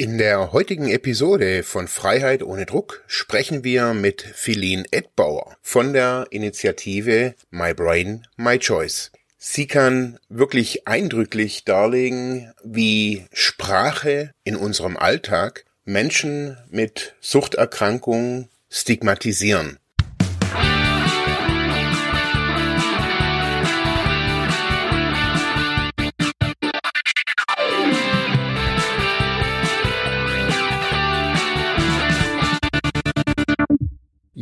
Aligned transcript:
In 0.00 0.16
der 0.16 0.52
heutigen 0.52 0.88
Episode 0.88 1.62
von 1.62 1.86
Freiheit 1.86 2.42
ohne 2.42 2.64
Druck 2.64 3.04
sprechen 3.06 3.64
wir 3.64 3.92
mit 3.92 4.22
Philin 4.22 4.86
Edbauer 4.90 5.58
von 5.60 5.92
der 5.92 6.26
Initiative 6.30 7.34
My 7.50 7.74
Brain, 7.74 8.26
My 8.38 8.58
Choice. 8.58 9.12
Sie 9.36 9.66
kann 9.66 10.18
wirklich 10.30 10.88
eindrücklich 10.88 11.66
darlegen, 11.66 12.50
wie 12.64 13.26
Sprache 13.34 14.32
in 14.42 14.56
unserem 14.56 14.96
Alltag 14.96 15.66
Menschen 15.84 16.56
mit 16.70 17.14
Suchterkrankungen 17.20 18.48
stigmatisieren. 18.70 19.79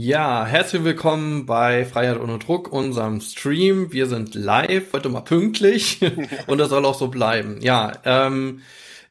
Ja, 0.08 0.46
herzlich 0.46 0.84
willkommen 0.84 1.44
bei 1.44 1.84
Freiheit 1.84 2.18
ohne 2.18 2.38
Druck, 2.38 2.72
unserem 2.72 3.20
Stream. 3.20 3.92
Wir 3.92 4.06
sind 4.06 4.34
live, 4.34 4.94
heute 4.94 5.10
mal 5.10 5.20
pünktlich 5.20 6.00
und 6.46 6.56
das 6.56 6.70
soll 6.70 6.86
auch 6.86 6.94
so 6.94 7.08
bleiben. 7.08 7.58
Ja, 7.60 7.92
ähm, 8.06 8.62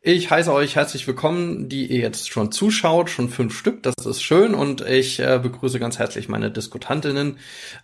ich 0.02 0.32
heiße 0.32 0.52
euch 0.52 0.76
herzlich 0.76 1.06
willkommen, 1.06 1.70
die 1.70 1.86
ihr 1.86 2.00
jetzt 2.00 2.32
schon 2.32 2.52
zuschaut, 2.52 3.12
schon 3.12 3.30
fünf 3.30 3.56
Stück, 3.56 3.84
das 3.84 3.94
ist 4.08 4.24
schön 4.24 4.56
und 4.56 4.82
ich 4.82 5.20
äh, 5.20 5.40
begrüße 5.40 5.78
ganz 5.78 6.00
herzlich 6.00 6.30
meine 6.30 6.50
Diskutantinnen. 6.50 7.38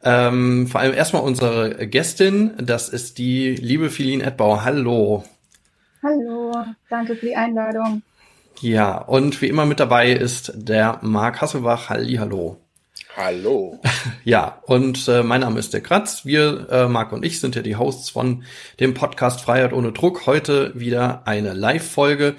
Ähm, 0.04 0.66
vor 0.66 0.82
allem 0.82 0.96
erstmal 0.96 1.22
unsere 1.22 1.88
Gästin, 1.88 2.54
das 2.58 2.90
ist 2.90 3.20
die 3.20 3.54
liebe 3.54 3.92
Philin 3.92 4.22
Edbauer. 4.22 4.66
Hallo. 4.66 5.24
Hallo, 6.02 6.52
danke 6.90 7.16
für 7.16 7.28
die 7.28 7.36
Einladung. 7.36 8.02
Ja, 8.60 8.98
und 8.98 9.40
wie 9.44 9.50
immer 9.50 9.68
mit 9.68 9.80
dabei 9.80 10.14
ist 10.14 10.52
der 10.56 10.98
Marc 11.04 11.42
Hasselbach. 11.42 11.90
Halli, 11.90 12.16
hallo. 12.16 12.63
Hallo. 13.16 13.80
Ja, 14.26 14.62
und 14.68 15.10
äh, 15.10 15.22
mein 15.22 15.42
Name 15.42 15.60
ist 15.60 15.74
der 15.74 15.82
Kratz. 15.82 16.24
Wir, 16.24 16.68
äh, 16.70 16.88
Marc 16.88 17.12
und 17.12 17.26
ich, 17.26 17.42
sind 17.42 17.56
ja 17.56 17.62
die 17.62 17.76
Hosts 17.76 18.10
von 18.10 18.44
dem 18.80 18.94
Podcast 18.94 19.42
Freiheit 19.42 19.74
ohne 19.74 19.92
Druck. 19.92 20.26
Heute 20.28 20.72
wieder 20.80 21.28
eine 21.28 21.54
Live-Folge, 21.54 22.36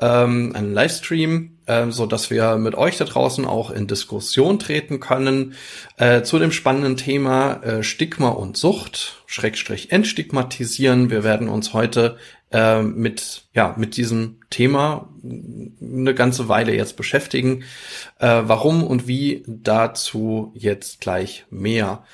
ähm, 0.00 0.52
einen 0.56 0.74
Livestream, 0.74 1.58
äh, 1.66 1.90
so 1.90 2.06
dass 2.06 2.30
wir 2.30 2.56
mit 2.56 2.74
euch 2.74 2.96
da 2.96 3.04
draußen 3.04 3.44
auch 3.44 3.70
in 3.70 3.86
Diskussion 3.86 4.58
treten 4.58 4.98
können 4.98 5.54
äh, 5.96 6.22
zu 6.22 6.40
dem 6.40 6.50
spannenden 6.50 6.96
Thema 6.96 7.62
äh, 7.62 7.82
Stigma 7.84 8.30
und 8.30 8.56
Sucht, 8.56 9.22
Schrägstrich 9.26 9.92
entstigmatisieren. 9.92 11.08
Wir 11.08 11.22
werden 11.22 11.48
uns 11.48 11.72
heute 11.72 12.16
äh, 12.52 12.82
mit 12.82 13.44
ja 13.52 13.74
mit 13.76 13.96
diesem 13.96 14.40
Thema 14.50 15.08
eine 15.22 16.14
ganze 16.14 16.48
Weile 16.48 16.74
jetzt 16.74 16.96
beschäftigen. 16.96 17.64
Äh, 18.18 18.42
warum 18.44 18.84
und 18.84 19.06
wie 19.06 19.44
dazu 19.46 20.52
jetzt 20.54 21.00
gleich 21.00 21.46
mehr. 21.50 22.04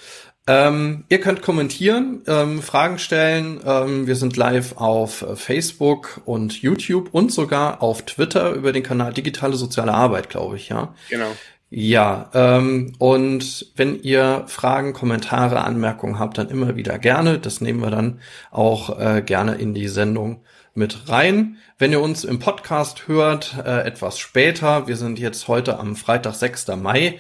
Ähm, 0.47 1.05
ihr 1.09 1.21
könnt 1.21 1.41
kommentieren, 1.41 2.23
ähm, 2.27 2.61
Fragen 2.61 2.99
stellen. 2.99 3.61
Ähm, 3.65 4.07
wir 4.07 4.15
sind 4.15 4.37
live 4.37 4.77
auf 4.77 5.25
Facebook 5.37 6.21
und 6.27 6.61
YouTube 6.61 7.09
und 7.13 7.33
sogar 7.33 7.83
auf 7.83 8.03
Twitter 8.03 8.53
über 8.53 8.73
den 8.73 8.83
Kanal 8.83 9.15
Digitale 9.15 9.57
Soziale 9.57 9.95
Arbeit, 9.95 10.29
glaube 10.29 10.57
ich, 10.57 10.69
ja. 10.69 10.95
Genau. 11.09 11.33
Ja, 11.77 12.31
ähm, 12.35 12.93
und 12.99 13.67
wenn 13.75 14.01
ihr 14.01 14.45
Fragen, 14.47 14.93
Kommentare, 14.93 15.65
Anmerkungen 15.65 16.21
habt, 16.21 16.39
dann 16.39 16.49
immer 16.49 16.77
wieder 16.77 17.01
gerne. 17.01 17.41
Das 17.41 17.61
nehmen 17.61 17.81
wir 17.81 17.91
dann 17.91 18.21
auch 18.53 18.97
äh, 19.01 19.23
gerne 19.23 19.57
in 19.57 19.75
die 19.75 19.89
Sendung 19.89 20.45
mit 20.75 21.09
rein. 21.09 21.57
Wenn 21.77 21.91
ihr 21.91 22.01
uns 22.01 22.23
im 22.23 22.39
Podcast 22.39 23.09
hört, 23.09 23.57
äh, 23.59 23.81
etwas 23.81 24.21
später, 24.21 24.87
wir 24.87 24.97
sind 24.97 25.19
jetzt 25.19 25.49
heute 25.49 25.81
am 25.81 25.97
Freitag, 25.97 26.37
6. 26.37 26.69
Mai. 26.77 27.19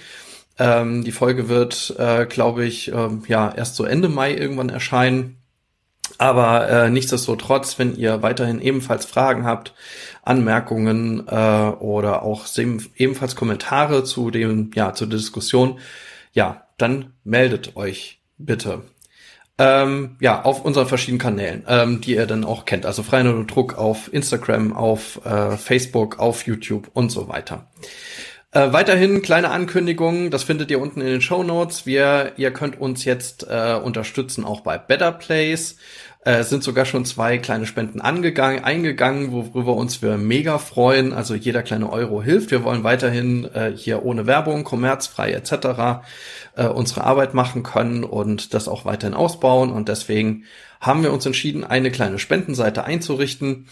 Ähm, 0.56 1.02
die 1.02 1.10
Folge 1.10 1.48
wird, 1.48 1.92
äh, 1.98 2.24
glaube 2.26 2.64
ich, 2.64 2.92
äh, 2.92 3.08
ja 3.26 3.52
erst 3.52 3.74
so 3.74 3.82
Ende 3.82 4.08
Mai 4.08 4.36
irgendwann 4.36 4.68
erscheinen. 4.68 5.42
Aber 6.18 6.68
äh, 6.68 6.90
nichtsdestotrotz, 6.90 7.78
wenn 7.78 7.96
ihr 7.96 8.22
weiterhin 8.22 8.60
ebenfalls 8.60 9.04
Fragen 9.04 9.44
habt, 9.44 9.74
Anmerkungen 10.22 11.26
äh, 11.26 11.32
oder 11.32 12.22
auch 12.22 12.46
ebenfalls 12.56 13.36
Kommentare 13.36 14.04
zu 14.04 14.30
dem, 14.30 14.70
ja, 14.74 14.94
zur 14.94 15.08
Diskussion, 15.08 15.78
ja, 16.32 16.66
dann 16.78 17.12
meldet 17.24 17.76
euch 17.76 18.20
bitte. 18.38 18.82
Ähm, 19.56 20.16
ja, 20.20 20.42
auf 20.42 20.64
unseren 20.64 20.88
verschiedenen 20.88 21.20
Kanälen, 21.20 21.64
ähm, 21.68 22.00
die 22.00 22.16
ihr 22.16 22.26
dann 22.26 22.44
auch 22.44 22.64
kennt. 22.64 22.86
Also 22.86 23.04
Freien 23.04 23.28
und 23.28 23.46
Druck 23.46 23.78
auf 23.78 24.12
Instagram, 24.12 24.72
auf 24.72 25.24
äh, 25.24 25.56
Facebook, 25.56 26.18
auf 26.18 26.46
YouTube 26.46 26.90
und 26.92 27.10
so 27.10 27.28
weiter. 27.28 27.68
Äh, 28.50 28.72
weiterhin 28.72 29.22
kleine 29.22 29.50
Ankündigungen, 29.50 30.30
das 30.30 30.42
findet 30.42 30.70
ihr 30.72 30.80
unten 30.80 31.00
in 31.00 31.06
den 31.06 31.20
Show 31.20 31.44
Notes. 31.44 31.86
Wir, 31.86 32.32
ihr 32.36 32.52
könnt 32.52 32.80
uns 32.80 33.04
jetzt 33.04 33.46
äh, 33.48 33.74
unterstützen 33.74 34.44
auch 34.44 34.60
bei 34.60 34.76
Better 34.76 35.12
Place. 35.12 35.76
Äh, 36.24 36.38
es 36.38 36.50
sind 36.50 36.64
sogar 36.64 36.84
schon 36.84 37.04
zwei 37.04 37.38
kleine 37.38 37.66
Spenden 37.66 38.00
angegangen, 38.00 38.64
eingegangen, 38.64 39.32
worüber 39.32 39.74
uns 39.74 40.02
wir 40.02 40.16
mega 40.16 40.58
freuen. 40.58 41.12
Also 41.12 41.34
jeder 41.34 41.62
kleine 41.62 41.90
Euro 41.92 42.22
hilft. 42.22 42.50
Wir 42.50 42.64
wollen 42.64 42.84
weiterhin 42.84 43.44
äh, 43.54 43.72
hier 43.76 44.04
ohne 44.04 44.26
Werbung, 44.26 44.64
kommerzfrei 44.64 45.32
etc. 45.32 46.04
Äh, 46.56 46.66
unsere 46.66 47.04
Arbeit 47.04 47.34
machen 47.34 47.62
können 47.62 48.04
und 48.04 48.54
das 48.54 48.68
auch 48.68 48.84
weiterhin 48.84 49.14
ausbauen. 49.14 49.70
Und 49.70 49.88
deswegen 49.88 50.44
haben 50.80 51.02
wir 51.02 51.12
uns 51.12 51.26
entschieden, 51.26 51.64
eine 51.64 51.90
kleine 51.90 52.18
Spendenseite 52.18 52.84
einzurichten. 52.84 53.66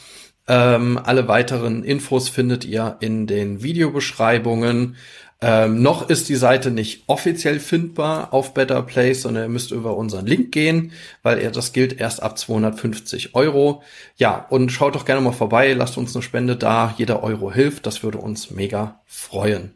Ähm, 0.48 0.98
alle 1.02 1.28
weiteren 1.28 1.84
Infos 1.84 2.28
findet 2.28 2.64
ihr 2.64 2.96
in 3.00 3.26
den 3.26 3.62
Videobeschreibungen. 3.62 4.96
Ähm, 5.42 5.82
noch 5.82 6.08
ist 6.08 6.28
die 6.28 6.36
Seite 6.36 6.70
nicht 6.70 7.02
offiziell 7.08 7.58
findbar 7.58 8.32
auf 8.32 8.54
Better 8.54 8.80
Place, 8.82 9.22
sondern 9.22 9.44
ihr 9.44 9.48
müsst 9.48 9.72
über 9.72 9.96
unseren 9.96 10.24
Link 10.24 10.52
gehen, 10.52 10.92
weil 11.24 11.38
er 11.38 11.50
das 11.50 11.72
gilt 11.72 11.98
erst 11.98 12.22
ab 12.22 12.38
250 12.38 13.34
Euro. 13.34 13.82
Ja, 14.16 14.46
und 14.50 14.70
schaut 14.70 14.94
doch 14.94 15.04
gerne 15.04 15.20
mal 15.20 15.32
vorbei, 15.32 15.72
lasst 15.72 15.98
uns 15.98 16.14
eine 16.14 16.22
Spende 16.22 16.56
da. 16.56 16.94
Jeder 16.96 17.24
Euro 17.24 17.52
hilft, 17.52 17.86
das 17.86 18.04
würde 18.04 18.18
uns 18.18 18.52
mega 18.52 19.00
freuen. 19.04 19.74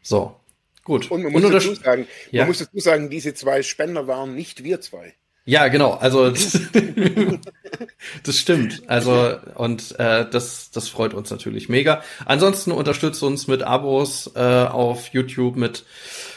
So, 0.00 0.36
gut. 0.84 1.10
Und 1.10 1.22
man 1.22 1.32
muss, 1.32 1.44
und 1.44 1.52
dazu, 1.52 1.74
sagen, 1.74 2.06
ja. 2.30 2.42
man 2.42 2.48
muss 2.48 2.58
dazu 2.58 2.78
sagen, 2.78 3.10
diese 3.10 3.34
zwei 3.34 3.62
Spender 3.62 4.06
waren 4.06 4.34
nicht 4.34 4.64
wir 4.64 4.80
zwei. 4.80 5.14
Ja, 5.46 5.68
genau. 5.68 5.92
Also 5.92 6.30
das, 8.22 8.38
stimmt. 8.38 8.82
Also 8.86 9.36
und 9.56 9.98
äh, 9.98 10.28
das 10.28 10.70
das 10.70 10.88
freut 10.88 11.12
uns 11.12 11.30
natürlich 11.30 11.68
mega. 11.68 12.02
Ansonsten 12.24 12.72
unterstützt 12.72 13.22
uns 13.22 13.46
mit 13.46 13.62
Abos 13.62 14.30
äh, 14.34 14.40
auf 14.40 15.08
YouTube, 15.08 15.56
mit 15.56 15.84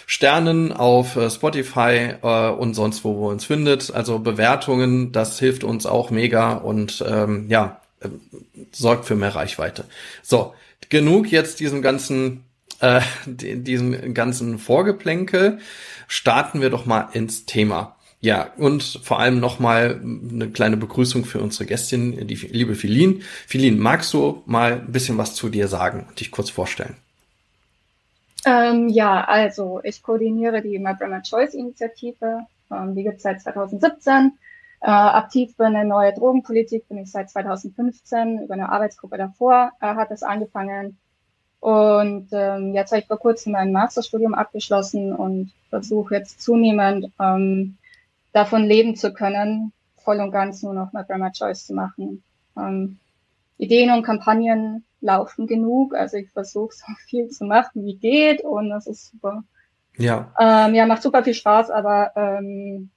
Sternen 0.07 0.73
auf 0.73 1.15
äh, 1.15 1.29
Spotify 1.29 2.15
äh, 2.21 2.49
und 2.49 2.73
sonst 2.73 3.05
wo 3.05 3.17
wo 3.17 3.29
uns 3.29 3.45
findet. 3.45 3.93
Also 3.93 4.19
Bewertungen, 4.19 5.13
das 5.13 5.39
hilft 5.39 5.63
uns 5.63 5.85
auch 5.85 6.11
mega 6.11 6.53
und 6.53 7.03
ähm, 7.07 7.45
ja 7.49 7.79
äh, 8.01 8.09
sorgt 8.73 9.05
für 9.05 9.15
mehr 9.15 9.35
Reichweite. 9.35 9.85
So 10.21 10.53
genug 10.89 11.31
jetzt 11.31 11.61
diesem 11.61 11.81
ganzen 11.81 12.43
äh, 12.81 13.01
diesem 13.25 14.13
ganzen 14.13 14.59
Vorgeplänkel. 14.59 15.59
Starten 16.09 16.59
wir 16.59 16.69
doch 16.69 16.85
mal 16.85 17.07
ins 17.13 17.45
Thema. 17.45 17.96
Ja, 18.27 18.47
und 18.57 18.83
vor 18.83 19.21
allem 19.21 19.39
nochmal 19.39 20.01
eine 20.03 20.49
kleine 20.49 20.75
Begrüßung 20.75 21.23
für 21.23 21.39
unsere 21.39 21.65
Gästin, 21.65 22.27
die 22.27 22.35
liebe 22.35 22.75
Philin. 22.75 23.21
Philin, 23.21 23.79
magst 23.79 24.13
du 24.13 24.43
mal 24.45 24.81
ein 24.81 24.91
bisschen 24.91 25.17
was 25.17 25.33
zu 25.33 25.47
dir 25.47 25.69
sagen 25.69 26.05
und 26.09 26.19
dich 26.19 26.29
kurz 26.29 26.49
vorstellen? 26.49 26.97
Ähm, 28.45 28.89
ja, 28.89 29.23
also 29.23 29.79
ich 29.81 30.03
koordiniere 30.03 30.61
die 30.61 30.77
My 30.77 30.93
Brahma 30.93 31.21
Choice 31.21 31.53
Initiative. 31.53 32.41
Ähm, 32.69 32.95
die 32.95 33.03
gibt 33.03 33.15
es 33.15 33.23
seit 33.23 33.41
2017. 33.41 34.33
Äh, 34.81 34.89
aktiv 34.89 35.53
für 35.55 35.67
eine 35.67 35.85
neue 35.85 36.13
Drogenpolitik 36.13 36.85
bin 36.89 36.97
ich 36.97 37.09
seit 37.09 37.29
2015. 37.29 38.39
Über 38.43 38.55
eine 38.55 38.67
Arbeitsgruppe 38.67 39.17
davor 39.17 39.71
äh, 39.79 39.85
hat 39.85 40.11
es 40.11 40.21
angefangen. 40.21 40.97
Und 41.61 42.27
ähm, 42.33 42.73
jetzt 42.73 42.91
habe 42.91 42.99
ich 42.99 43.07
vor 43.07 43.19
kurzem 43.19 43.53
mein 43.53 43.71
Masterstudium 43.71 44.33
abgeschlossen 44.33 45.13
und 45.13 45.53
versuche 45.69 46.15
jetzt 46.15 46.41
zunehmend 46.41 47.13
ähm, 47.21 47.76
davon 48.37 48.65
leben 48.65 48.95
zu 48.95 49.13
können, 49.13 49.73
voll 49.95 50.19
und 50.19 50.31
ganz 50.31 50.61
nur 50.61 50.73
noch 50.73 50.93
mal 50.93 51.03
Grammar 51.03 51.31
Choice 51.31 51.65
zu 51.65 51.73
machen. 51.73 52.23
Ähm, 52.55 52.99
Ideen 53.57 53.91
und 53.91 54.03
Kampagnen 54.03 54.85
laufen 55.01 55.47
genug, 55.47 55.95
also 55.95 56.17
ich 56.17 56.29
versuche 56.29 56.73
so 56.73 56.85
viel 57.07 57.29
zu 57.29 57.45
machen, 57.45 57.83
wie 57.83 57.97
geht 57.97 58.41
und 58.43 58.69
das 58.69 58.85
ist 58.85 59.09
super. 59.09 59.43
Ja. 59.97 60.31
Ähm, 60.39 60.75
ja, 60.75 60.85
macht 60.85 61.01
super 61.01 61.23
viel 61.23 61.33
Spaß, 61.33 61.71
aber 61.71 62.11
ähm, 62.15 62.91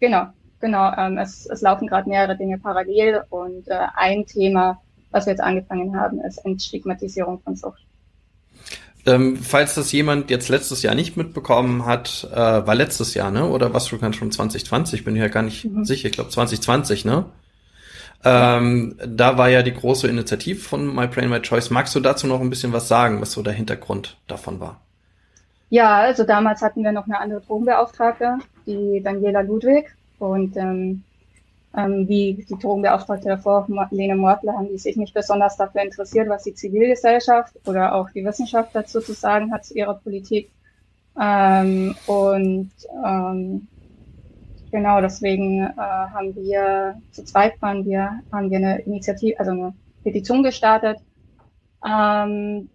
genau, 0.00 0.26
genau, 0.58 0.92
ähm, 0.96 1.18
es, 1.18 1.46
es 1.46 1.62
laufen 1.62 1.86
gerade 1.86 2.08
mehrere 2.08 2.36
Dinge 2.36 2.58
parallel 2.58 3.22
und 3.30 3.68
äh, 3.68 3.86
ein 3.94 4.26
Thema, 4.26 4.82
was 5.12 5.26
wir 5.26 5.32
jetzt 5.32 5.42
angefangen 5.42 5.98
haben, 5.98 6.20
ist 6.20 6.44
Entstigmatisierung 6.44 7.38
von 7.38 7.54
Sucht. 7.54 7.86
Ähm, 9.06 9.36
falls 9.36 9.76
das 9.76 9.92
jemand 9.92 10.30
jetzt 10.30 10.48
letztes 10.48 10.82
Jahr 10.82 10.94
nicht 10.94 11.16
mitbekommen 11.16 11.86
hat, 11.86 12.28
äh, 12.32 12.36
war 12.36 12.74
letztes 12.74 13.14
Jahr, 13.14 13.30
ne? 13.30 13.48
Oder 13.48 13.72
was 13.72 13.86
schon 13.86 14.12
schon 14.12 14.32
2020? 14.32 15.04
Bin 15.04 15.14
ich 15.14 15.22
ja 15.22 15.28
gar 15.28 15.42
nicht 15.42 15.64
mhm. 15.64 15.84
sicher. 15.84 16.08
Ich 16.08 16.14
glaube 16.14 16.30
2020, 16.30 17.04
ne? 17.04 17.26
Ähm, 18.24 18.98
da 19.06 19.38
war 19.38 19.48
ja 19.48 19.62
die 19.62 19.72
große 19.74 20.08
Initiative 20.08 20.58
von 20.58 20.92
My 20.92 21.06
Brain, 21.06 21.30
My 21.30 21.40
Choice. 21.40 21.70
Magst 21.70 21.94
du 21.94 22.00
dazu 22.00 22.26
noch 22.26 22.40
ein 22.40 22.50
bisschen 22.50 22.72
was 22.72 22.88
sagen, 22.88 23.20
was 23.20 23.32
so 23.32 23.42
der 23.42 23.52
Hintergrund 23.52 24.16
davon 24.26 24.58
war? 24.58 24.80
Ja, 25.68 25.98
also 25.98 26.24
damals 26.24 26.60
hatten 26.62 26.82
wir 26.82 26.92
noch 26.92 27.04
eine 27.04 27.20
andere 27.20 27.40
Drogenbeauftragte, 27.40 28.38
die 28.66 29.00
Daniela 29.04 29.42
Ludwig. 29.42 29.94
Und 30.18 30.56
ähm, 30.56 31.04
ähm, 31.76 32.08
wie 32.08 32.34
die 32.48 32.58
Drogenbeauftragte 32.58 33.28
davor, 33.28 33.66
Lene 33.90 34.16
Mortler, 34.16 34.54
haben 34.54 34.68
die 34.68 34.78
sich 34.78 34.96
nicht 34.96 35.14
besonders 35.14 35.56
dafür 35.56 35.82
interessiert, 35.82 36.28
was 36.28 36.44
die 36.44 36.54
Zivilgesellschaft 36.54 37.54
oder 37.66 37.94
auch 37.94 38.10
die 38.10 38.24
Wissenschaft 38.24 38.70
dazu 38.74 39.00
zu 39.00 39.12
sagen 39.12 39.52
hat 39.52 39.64
zu 39.64 39.74
ihrer 39.74 39.94
Politik. 39.94 40.50
Ähm, 41.20 41.94
und 42.06 42.70
ähm, 43.04 43.68
genau 44.70 45.00
deswegen 45.00 45.60
äh, 45.66 45.76
haben 45.76 46.34
wir 46.34 47.00
zu 47.12 47.24
zweit 47.24 47.60
waren 47.60 47.84
wir, 47.84 48.20
haben 48.32 48.50
wir 48.50 48.58
eine 48.58 48.80
Initiative, 48.80 49.38
also 49.38 49.50
eine 49.50 49.74
Petition 50.02 50.42
gestartet. 50.42 50.98
Ähm, 51.86 52.70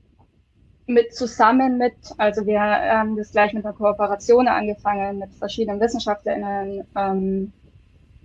mit 0.88 1.16
zusammen 1.16 1.78
mit, 1.78 1.96
also 2.18 2.46
wir 2.46 2.60
haben 2.60 3.16
das 3.16 3.32
gleich 3.32 3.54
mit 3.54 3.66
einer 3.66 3.74
Kooperation 3.74 4.48
angefangen 4.48 5.20
mit 5.20 5.34
verschiedenen 5.36 5.80
WissenschaftlerInnen, 5.80 6.86
ähm, 6.98 7.54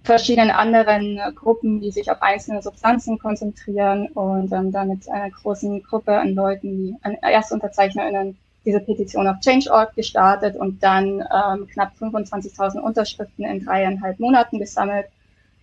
verschiedenen 0.07 0.51
anderen 0.51 1.21
Gruppen, 1.35 1.81
die 1.81 1.91
sich 1.91 2.11
auf 2.11 2.23
einzelne 2.23 2.63
Substanzen 2.63 3.19
konzentrieren 3.19 4.09
und 4.15 4.53
ähm, 4.53 4.73
dann 4.73 4.89
mit 4.89 5.09
einer 5.09 5.31
großen 5.31 5.83
Gruppe 5.83 6.17
an 6.17 6.35
Leuten, 6.35 6.69
die 6.69 6.95
an 7.03 7.15
ErstunterzeichnerInnen 7.15 8.39
diese 8.65 8.81
Petition 8.81 9.29
auf 9.29 9.41
Change.org 9.41 9.95
gestartet 9.95 10.57
und 10.57 10.83
dann 10.83 11.21
ähm, 11.21 11.67
knapp 11.69 11.93
25.000 12.01 12.79
Unterschriften 12.79 13.45
in 13.45 13.65
dreieinhalb 13.65 14.19
Monaten 14.19 14.59
gesammelt. 14.59 15.07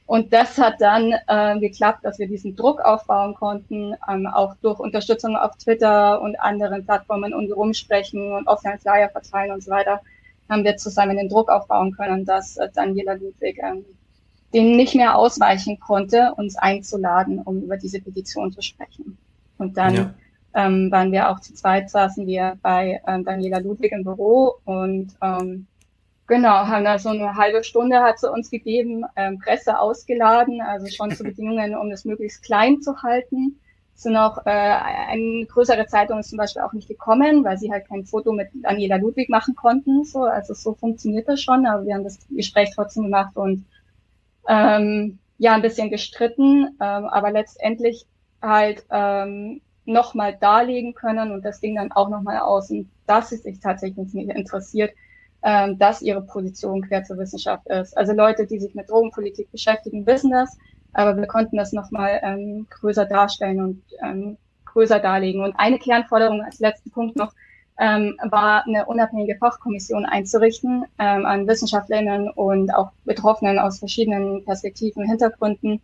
Und 0.06 0.34
das 0.34 0.58
hat 0.58 0.82
dann 0.82 1.14
äh, 1.28 1.60
geklappt, 1.60 2.04
dass 2.04 2.20
wir 2.20 2.28
diesen 2.28 2.56
Druck 2.56 2.82
aufbauen 2.82 3.36
konnten, 3.36 3.96
ähm, 4.10 4.28
auch 4.28 4.56
durch 4.62 4.80
Unterstützung 4.80 5.36
auf 5.38 5.56
Twitter 5.58 6.22
und 6.22 6.40
anderen 6.40 6.86
Plattformen 6.86 7.34
und 7.34 7.52
rumsprechen 7.52 8.34
und 8.34 8.48
offline 8.48 8.80
Flyer 8.80 9.10
verteilen 9.10 9.52
und 9.52 9.64
so 9.64 9.72
weiter, 9.72 10.02
haben 10.50 10.66
wir 10.66 10.76
zusammen 10.76 11.16
den 11.16 11.30
Druck 11.30 11.50
aufbauen 11.50 11.94
können, 11.96 12.26
dass 12.26 12.58
äh, 12.58 12.70
Daniela 12.74 13.14
Ludwig 13.14 13.60
ähm, 13.64 13.86
dem 14.54 14.76
nicht 14.76 14.96
mehr 14.96 15.18
ausweichen 15.18 15.80
konnte, 15.80 16.34
uns 16.38 16.56
einzuladen, 16.56 17.40
um 17.40 17.62
über 17.62 17.78
diese 17.78 18.02
Petition 18.02 18.52
zu 18.52 18.62
sprechen. 18.62 19.18
Und 19.58 19.78
dann 19.78 19.96
ja. 19.96 20.14
ähm, 20.54 20.92
waren 20.92 21.12
wir 21.12 21.30
auch 21.30 21.40
zu 21.40 21.54
zweit, 21.54 21.90
saßen 21.90 22.28
wir 22.28 22.58
bei 22.62 23.02
ähm, 23.08 23.26
Daniela 23.26 23.60
Ludwig 23.60 23.92
im 23.92 24.04
Büro 24.04 24.56
und 24.66 25.16
ähm, 25.22 25.68
genau, 26.28 26.68
haben 26.68 26.86
da 26.86 27.00
so 27.00 27.10
eine 27.10 27.36
halbe 27.36 27.64
Stunde 27.64 28.00
hat 28.00 28.20
sie 28.20 28.32
uns 28.32 28.50
gegeben, 28.50 29.06
ähm, 29.16 29.40
Presse 29.40 29.80
ausgeladen, 29.80 30.62
also 30.62 30.88
schon 30.88 31.12
zu 31.12 31.24
Bedingungen, 31.24 31.76
um 31.76 31.90
das 31.90 32.06
möglichst 32.06 32.44
klein 32.44 32.82
zu 32.82 33.02
halten. 33.02 33.60
Es 33.96 34.04
sind 34.04 34.18
auch 34.18 34.46
äh, 34.46 34.50
eine 34.50 35.46
größere 35.46 35.86
Zeitung 35.86 36.20
ist 36.20 36.30
zum 36.30 36.38
Beispiel 36.38 36.64
auch 36.64 36.74
nicht 36.74 36.88
gekommen, 36.88 37.44
weil 37.44 37.58
sie 37.58 37.72
halt 37.72 37.88
kein 37.88 38.06
Foto 38.06 38.34
mit 38.34 38.50
Daniela 38.54 38.98
Ludwig 38.98 39.30
machen 39.30 39.56
konnten. 39.56 40.04
So, 40.04 40.24
also 40.24 40.54
so 40.54 40.74
funktioniert 40.74 41.28
das 41.28 41.42
schon, 41.42 41.66
aber 41.66 41.86
wir 41.86 41.94
haben 41.94 42.04
das 42.04 42.18
Gespräch 42.30 42.72
trotzdem 42.74 43.04
gemacht 43.04 43.36
und 43.36 43.66
ähm, 44.48 45.20
ja 45.38 45.54
ein 45.54 45.62
bisschen 45.62 45.90
gestritten, 45.90 46.78
ähm, 46.80 47.06
aber 47.06 47.32
letztendlich 47.32 48.06
halt 48.42 48.86
ähm, 48.90 49.62
nochmal 49.86 50.36
darlegen 50.40 50.94
können 50.94 51.32
und 51.32 51.44
das 51.44 51.60
Ding 51.60 51.76
dann 51.76 51.92
auch 51.92 52.10
nochmal 52.10 52.40
außen, 52.40 52.90
dass 53.06 53.32
es 53.32 53.44
sich 53.44 53.60
tatsächlich 53.60 54.14
nicht 54.14 54.30
interessiert, 54.30 54.92
ähm, 55.44 55.78
dass 55.78 56.02
ihre 56.02 56.22
Position 56.22 56.82
quer 56.82 57.04
zur 57.04 57.18
Wissenschaft 57.18 57.68
ist. 57.68 57.98
Also 57.98 58.14
Leute, 58.14 58.48
die 58.48 58.60
sich 58.60 58.76
mit 58.76 58.90
Drogenpolitik 58.90 59.52
beschäftigen, 59.52 60.06
wissen 60.06 60.32
das, 60.32 60.58
aber 60.94 61.18
wir 61.18 61.28
konnten 61.28 61.58
das 61.58 61.74
nochmal 61.74 62.20
ähm, 62.24 62.68
größer 62.70 63.06
darstellen 63.06 63.60
und 63.62 63.84
ähm, 64.02 64.38
größer 64.66 65.00
darlegen. 65.00 65.44
Und 65.44 65.56
eine 65.58 65.80
Kernforderung 65.80 66.42
als 66.42 66.60
letzten 66.60 66.92
Punkt 66.92 67.16
noch, 67.16 67.34
ähm, 67.80 68.18
war 68.30 68.66
eine 68.66 68.86
unabhängige 68.86 69.38
Fachkommission 69.38 70.06
einzurichten 70.06 70.86
ähm, 71.00 71.26
an 71.26 71.48
Wissenschaftlerinnen 71.48 72.30
und 72.30 72.74
auch 72.74 72.92
Betroffenen 73.06 73.60
aus 73.60 73.80
verschiedenen 73.80 74.46
Perspektiven, 74.46 75.08
Hintergründen. 75.08 75.82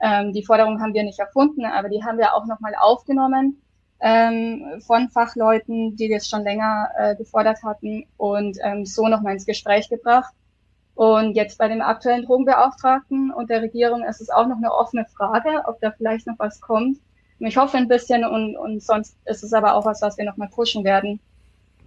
Ähm, 0.00 0.32
die 0.32 0.44
Forderung 0.44 0.80
haben 0.80 0.94
wir 0.94 1.02
nicht 1.02 1.18
erfunden, 1.18 1.64
aber 1.64 1.88
die 1.88 2.04
haben 2.04 2.18
wir 2.18 2.34
auch 2.34 2.46
nochmal 2.46 2.74
aufgenommen 2.78 3.60
ähm, 4.00 4.80
von 4.86 5.08
Fachleuten, 5.10 5.96
die 5.96 6.08
das 6.08 6.28
schon 6.28 6.42
länger 6.42 6.88
äh, 6.96 7.16
gefordert 7.16 7.62
hatten 7.62 8.06
und 8.16 8.58
ähm, 8.62 8.86
so 8.86 9.08
nochmal 9.08 9.34
ins 9.34 9.46
Gespräch 9.46 9.88
gebracht. 9.88 10.32
Und 10.94 11.34
jetzt 11.34 11.58
bei 11.58 11.68
dem 11.68 11.80
aktuellen 11.80 12.24
Drogenbeauftragten 12.24 13.30
und 13.32 13.48
der 13.48 13.62
Regierung 13.62 14.04
ist 14.04 14.20
es 14.20 14.28
auch 14.30 14.46
noch 14.46 14.56
eine 14.56 14.72
offene 14.72 15.06
Frage, 15.06 15.62
ob 15.66 15.80
da 15.80 15.92
vielleicht 15.92 16.26
noch 16.26 16.38
was 16.38 16.60
kommt. 16.60 16.98
Ich 17.38 17.56
hoffe 17.56 17.78
ein 17.78 17.88
bisschen 17.88 18.24
und, 18.24 18.56
und 18.56 18.82
sonst 18.82 19.16
ist 19.24 19.42
es 19.42 19.54
aber 19.54 19.74
auch 19.74 19.86
was, 19.86 20.02
was 20.02 20.18
wir 20.18 20.26
nochmal 20.26 20.48
pushen 20.48 20.84
werden, 20.84 21.18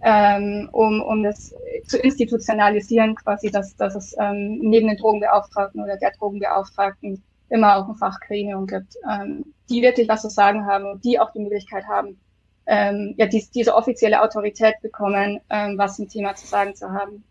ähm, 0.04 0.68
um, 0.72 1.00
um 1.00 1.22
das 1.22 1.54
zu 1.86 1.98
institutionalisieren, 1.98 3.14
quasi, 3.14 3.50
dass, 3.50 3.74
dass 3.76 3.94
es 3.94 4.14
ähm, 4.20 4.58
neben 4.60 4.86
den 4.86 4.98
Drogenbeauftragten 4.98 5.82
oder 5.82 5.96
der 5.96 6.12
Drogenbeauftragten 6.12 7.22
immer 7.48 7.76
auch 7.76 7.88
ein 7.88 7.94
Fachgremium 7.94 8.66
gibt, 8.66 8.94
ähm, 9.10 9.46
die 9.70 9.80
wirklich 9.80 10.06
was 10.06 10.20
zu 10.20 10.28
sagen 10.28 10.66
haben 10.66 10.84
und 10.84 11.04
die 11.04 11.18
auch 11.18 11.32
die 11.32 11.40
Möglichkeit 11.40 11.84
haben, 11.86 12.18
ähm, 12.66 13.14
ja, 13.16 13.26
dies, 13.26 13.50
diese 13.50 13.74
offizielle 13.74 14.22
Autorität 14.22 14.74
bekommen, 14.82 15.40
ähm, 15.48 15.78
was 15.78 15.96
zum 15.96 16.08
Thema 16.08 16.34
zu 16.34 16.46
sagen 16.46 16.74
zu 16.74 16.90
haben. 16.90 17.24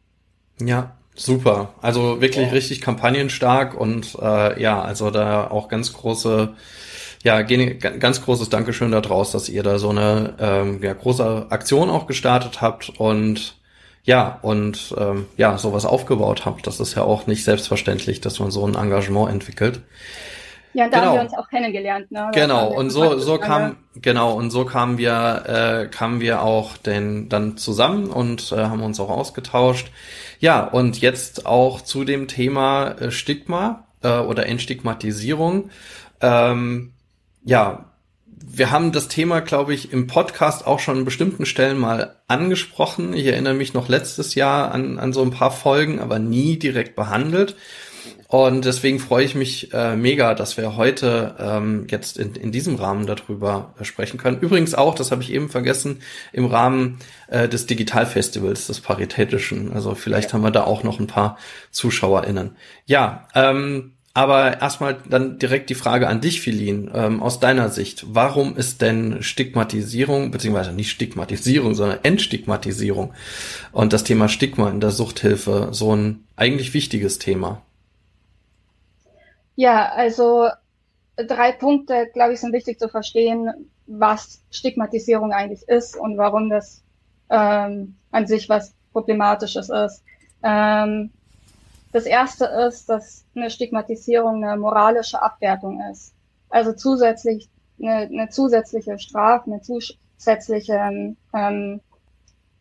Ja, 0.60 0.96
super. 1.14 1.74
Also 1.82 2.22
wirklich 2.22 2.48
ja. 2.48 2.54
richtig 2.54 2.82
kampagnenstark 2.82 3.80
und 3.80 4.18
äh, 4.20 4.60
ja, 4.60 4.82
also 4.82 5.12
da 5.12 5.48
auch 5.48 5.68
ganz 5.68 5.94
große 5.94 6.56
ja, 7.24 7.42
ganz 7.42 8.22
großes 8.22 8.50
Dankeschön 8.50 8.92
da 8.92 9.00
draus, 9.00 9.32
dass 9.32 9.48
ihr 9.48 9.64
da 9.64 9.80
so 9.80 9.90
eine 9.90 10.36
ähm, 10.40 10.84
ja, 10.84 10.94
große 10.94 11.48
Aktion 11.50 11.90
auch 11.90 12.06
gestartet 12.06 12.62
habt 12.62 12.90
und 13.00 13.56
ja, 14.04 14.40
und 14.42 14.94
ähm, 14.98 15.28
ja, 15.38 15.58
sowas 15.58 15.86
aufgebaut 15.86 16.46
habt. 16.46 16.68
Das 16.68 16.82
ist 16.82 16.96
ja 16.96 17.04
auch 17.04 17.26
nicht 17.26 17.46
selbstverständlich, 17.46 18.20
dass 18.20 18.42
man 18.42 18.52
so 18.52 18.68
ein 18.68 18.76
Engagement 18.76 19.32
entwickelt. 19.32 19.82
Ja, 20.74 20.90
da 20.90 21.00
genau. 21.00 21.12
haben 21.12 21.16
wir 21.16 21.22
uns 21.22 21.34
auch 21.34 21.48
kennengelernt. 21.50 22.12
Ne? 22.12 22.30
Genau, 22.34 22.68
und 22.68 22.90
so, 22.90 23.18
so 23.20 23.38
kam, 23.38 23.78
genau, 23.96 24.34
und 24.34 24.50
so 24.50 24.66
kamen 24.66 24.98
wir, 24.98 25.44
äh, 25.48 25.88
kamen 25.88 26.20
wir 26.20 26.42
auch 26.42 26.76
denn 26.76 27.30
dann 27.30 27.56
zusammen 27.56 28.08
und 28.08 28.52
äh, 28.52 28.58
haben 28.58 28.82
uns 28.82 29.00
auch 29.00 29.10
ausgetauscht. 29.10 29.92
Ja, 30.40 30.66
und 30.66 31.00
jetzt 31.00 31.46
auch 31.46 31.80
zu 31.80 32.04
dem 32.04 32.28
Thema 32.28 32.96
äh, 33.00 33.12
Stigma 33.12 33.86
äh, 34.02 34.18
oder 34.18 34.48
Entstigmatisierung. 34.48 35.70
Ähm, 36.20 36.93
ja, 37.46 37.94
wir 38.26 38.72
haben 38.72 38.92
das 38.92 39.08
Thema, 39.08 39.40
glaube 39.40 39.74
ich, 39.74 39.94
im 39.94 40.08
Podcast 40.08 40.68
auch 40.68 40.80
schon 40.80 41.00
an 41.00 41.06
bestimmten 41.06 41.46
Stellen 41.46 41.78
mal 41.78 42.18
angesprochen. 42.28 43.14
Ich 43.14 43.26
erinnere 43.26 43.54
mich 43.54 43.74
noch 43.74 43.88
letztes 43.88 44.36
Jahr 44.36 44.72
an, 44.72 45.00
an 45.00 45.14
so 45.14 45.22
ein 45.22 45.32
paar 45.32 45.52
Folgen, 45.52 46.00
aber 46.00 46.20
nie 46.20 46.60
direkt 46.60 46.96
behandelt. 46.96 47.56
Und 48.28 48.66
deswegen 48.66 49.00
freue 49.00 49.24
ich 49.24 49.36
mich 49.36 49.72
äh, 49.74 49.96
mega, 49.96 50.34
dass 50.34 50.58
wir 50.58 50.76
heute 50.76 51.36
ähm, 51.38 51.86
jetzt 51.90 52.18
in, 52.18 52.34
in 52.34 52.52
diesem 52.52 52.76
Rahmen 52.76 53.06
darüber 53.06 53.76
äh, 53.80 53.84
sprechen 53.84 54.18
können. 54.18 54.40
Übrigens 54.40 54.74
auch, 54.74 54.96
das 54.96 55.12
habe 55.12 55.22
ich 55.22 55.32
eben 55.32 55.50
vergessen, 55.50 56.02
im 56.32 56.46
Rahmen 56.46 56.98
äh, 57.28 57.48
des 57.48 57.68
Digitalfestivals, 57.68 58.66
des 58.66 58.82
Paritätischen. 58.82 59.72
Also 59.72 59.94
vielleicht 59.94 60.30
ja. 60.30 60.34
haben 60.34 60.42
wir 60.42 60.50
da 60.50 60.64
auch 60.64 60.84
noch 60.84 61.00
ein 61.00 61.06
paar 61.06 61.38
ZuschauerInnen. 61.70 62.56
Ja, 62.88 63.28
ähm, 63.36 63.94
aber 64.14 64.62
erstmal 64.62 64.96
dann 65.10 65.40
direkt 65.40 65.70
die 65.70 65.76
Frage 65.76 66.08
an 66.08 66.22
dich, 66.22 66.42
Philin, 66.42 66.92
ähm, 66.94 67.22
aus 67.22 67.40
deiner 67.40 67.70
Sicht. 67.70 68.06
Warum 68.08 68.56
ist 68.56 68.82
denn 68.82 69.24
Stigmatisierung, 69.24 70.30
beziehungsweise 70.30 70.72
nicht 70.72 70.92
Stigmatisierung, 70.92 71.74
sondern 71.74 72.00
Entstigmatisierung 72.04 73.14
und 73.72 73.92
das 73.92 74.04
Thema 74.04 74.30
Stigma 74.30 74.70
in 74.70 74.82
der 74.82 74.92
Suchthilfe 74.92 75.70
so 75.72 75.96
ein 75.96 76.26
eigentlich 76.36 76.76
wichtiges 76.76 77.18
Thema? 77.18 77.64
Ja, 79.56 79.92
also 79.92 80.50
drei 81.16 81.52
Punkte, 81.52 82.08
glaube 82.14 82.34
ich, 82.34 82.40
sind 82.40 82.54
wichtig 82.54 82.80
zu 82.80 82.90
verstehen, 82.90 83.50
was 83.88 84.42
Stigmatisierung 84.52 85.34
eigentlich 85.34 85.68
ist 85.68 85.98
und 85.98 86.18
warum 86.18 86.50
das 86.50 86.84
ähm, 87.30 87.96
an 88.12 88.28
sich 88.28 88.48
was 88.48 88.74
Problematisches 88.92 89.70
ist. 89.70 90.04
Ähm, 90.44 91.10
das 91.94 92.06
erste 92.06 92.46
ist, 92.46 92.90
dass 92.90 93.24
eine 93.36 93.52
Stigmatisierung 93.52 94.44
eine 94.44 94.58
moralische 94.58 95.22
Abwertung 95.22 95.80
ist. 95.92 96.14
Also 96.50 96.74
zusätzlich 96.74 97.50
eine, 97.80 98.10
eine 98.12 98.30
zusätzliche 98.30 98.98
Strafe, 98.98 99.52
eine 99.52 99.62
zusätzliche 99.62 101.16
ähm, 101.34 101.82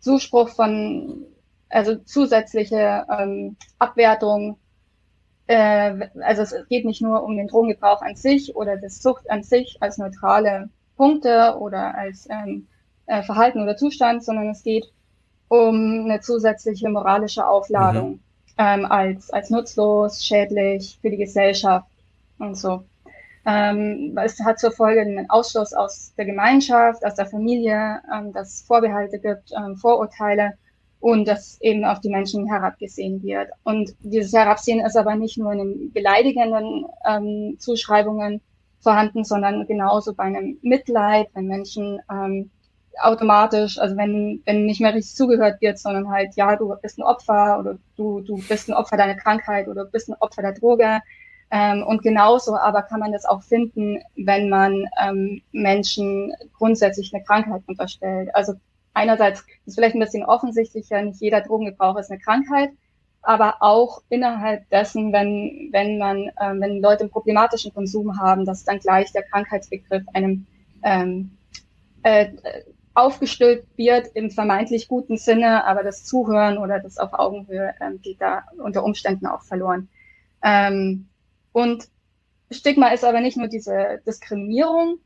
Zuspruch 0.01 0.51
von, 0.51 1.25
also 1.71 1.97
zusätzliche 1.97 3.07
ähm, 3.09 3.57
Abwertung. 3.79 4.59
Äh, 5.47 6.09
also 6.21 6.43
es 6.43 6.55
geht 6.69 6.85
nicht 6.85 7.01
nur 7.01 7.25
um 7.25 7.35
den 7.35 7.49
Drogengebrauch 7.49 8.03
an 8.03 8.17
sich 8.17 8.55
oder 8.55 8.77
das 8.77 9.03
Sucht 9.03 9.31
an 9.31 9.43
sich 9.43 9.79
als 9.81 9.97
neutrale 9.97 10.69
Punkte 10.99 11.57
oder 11.59 11.95
als 11.95 12.29
ähm, 12.29 12.67
äh, 13.07 13.23
Verhalten 13.23 13.63
oder 13.63 13.79
Zustand, 13.79 14.25
sondern 14.25 14.51
es 14.51 14.63
geht 14.63 14.93
um 15.49 16.05
eine 16.05 16.21
zusätzliche 16.21 16.91
moralische 16.91 17.47
Aufladung. 17.47 18.11
Mhm 18.11 18.21
ähm, 18.59 18.85
als, 18.85 19.31
als 19.31 19.51
nutzlos, 19.51 20.25
schädlich 20.25 20.99
für 21.01 21.11
die 21.11 21.17
Gesellschaft 21.17 21.89
und 22.39 22.57
so. 22.57 22.85
Ähm, 23.45 24.17
es 24.23 24.39
hat 24.41 24.61
zur 24.61 24.71
Folge 24.71 25.01
einen 25.01 25.29
Ausschluss 25.29 25.73
aus 25.73 26.13
der 26.17 26.27
Gemeinschaft, 26.27 27.05
aus 27.05 27.15
der 27.15 27.27
Familie, 27.27 28.01
ähm, 28.15 28.33
dass 28.33 28.63
Vorbehalte 28.63 29.19
gibt, 29.19 29.51
ähm, 29.57 29.77
Vorurteile 29.77 30.55
und 31.01 31.27
dass 31.27 31.61
eben 31.61 31.85
auf 31.85 32.01
die 32.01 32.11
Menschen 32.11 32.47
herabgesehen 32.47 33.23
wird. 33.25 33.51
Und 33.65 33.95
dieses 34.01 34.33
Herabsehen 34.33 34.85
ist 34.85 34.97
aber 34.97 35.17
nicht 35.17 35.37
nur 35.39 35.53
in 35.53 35.59
den 35.59 35.93
beleidigenden 35.93 36.87
ähm, 37.05 37.57
Zuschreibungen 37.59 38.41
vorhanden, 38.81 39.25
sondern 39.25 39.67
genauso 39.67 40.15
bei 40.15 40.25
einem 40.25 40.59
Mitleid, 40.63 41.29
wenn 41.35 41.47
Menschen 41.47 42.01
ähm, 42.09 42.51
automatisch, 43.01 43.79
also 43.79 43.97
wenn, 43.97 44.43
wenn 44.45 44.67
nicht 44.67 44.81
mehr 44.81 44.95
richtig 44.95 45.15
zugehört 45.15 45.61
wird, 45.61 45.79
sondern 45.79 46.11
halt, 46.11 46.35
ja, 46.37 46.57
du 46.57 46.75
bist 46.83 46.99
ein 46.99 47.03
Opfer 47.03 47.59
oder 47.59 47.79
du, 47.97 48.21
du 48.21 48.37
bist 48.49 48.69
ein 48.69 48.75
Opfer 48.75 48.97
deiner 48.97 49.15
Krankheit 49.15 49.69
oder 49.69 49.85
du 49.85 49.91
bist 49.91 50.09
ein 50.09 50.17
Opfer 50.21 50.43
der 50.43 50.53
Droge. 50.53 51.01
Ähm, 51.51 51.83
und 51.87 52.03
genauso 52.03 52.57
aber 52.57 52.83
kann 52.83 53.01
man 53.01 53.13
das 53.13 53.25
auch 53.25 53.43
finden, 53.43 53.99
wenn 54.17 54.49
man 54.49 54.87
ähm, 55.03 55.43
Menschen 55.53 56.33
grundsätzlich 56.57 57.13
eine 57.15 57.23
Krankheit 57.25 57.63
unterstellt. 57.67 58.35
Also 58.35 58.55
einerseits 58.95 59.45
ist 59.67 59.75
vielleicht 59.75 59.95
ein 59.95 60.01
bisschen 60.01 60.25
offensichtlicher, 60.25 61.03
nicht 61.03 61.21
jeder 61.21 61.43
Drogengebrauch 61.43 61.99
ist 61.99 62.11
eine 62.11 62.21
Krankheit, 62.21 62.71
aber 63.23 63.57
auch 63.61 64.03
innerhalb 64.09 64.69
dessen, 64.71 65.13
wenn, 65.13 65.69
wenn 65.73 65.99
man, 65.99 66.31
ähm, 66.41 66.61
wenn 66.61 66.81
Leute 66.81 67.03
einen 67.03 67.11
problematischen 67.11 67.73
Konsum 67.73 68.19
haben, 68.19 68.45
dass 68.45 68.65
dann 68.65 68.79
gleich 68.79 69.13
der 69.13 69.23
Krankheitsbegriff 69.23 70.03
einem 70.15 70.47
ähm, 70.83 71.37
äh, 72.03 72.29
aufgestülpt 72.95 73.67
wird 73.77 74.09
im 74.15 74.31
vermeintlich 74.31 74.89
guten 74.89 75.17
Sinne, 75.17 75.65
aber 75.65 75.83
das 75.83 76.05
Zuhören 76.05 76.59
oder 76.59 76.79
das 76.79 76.99
auf 76.99 77.13
Augenhöhe 77.13 77.75
ähm, 77.81 78.01
geht 78.01 78.21
da 78.21 78.45
unter 78.59 78.85
Umständen 78.85 79.27
auch 79.27 79.43
verloren. 79.43 79.89
Ähm, 80.43 81.09
und 81.53 81.89
Stigma 82.51 82.89
ist 82.89 83.05
aber 83.05 83.21
nicht 83.21 83.37
nur 83.37 83.49
diese 83.49 84.01
Diskriminierung, 84.07 84.99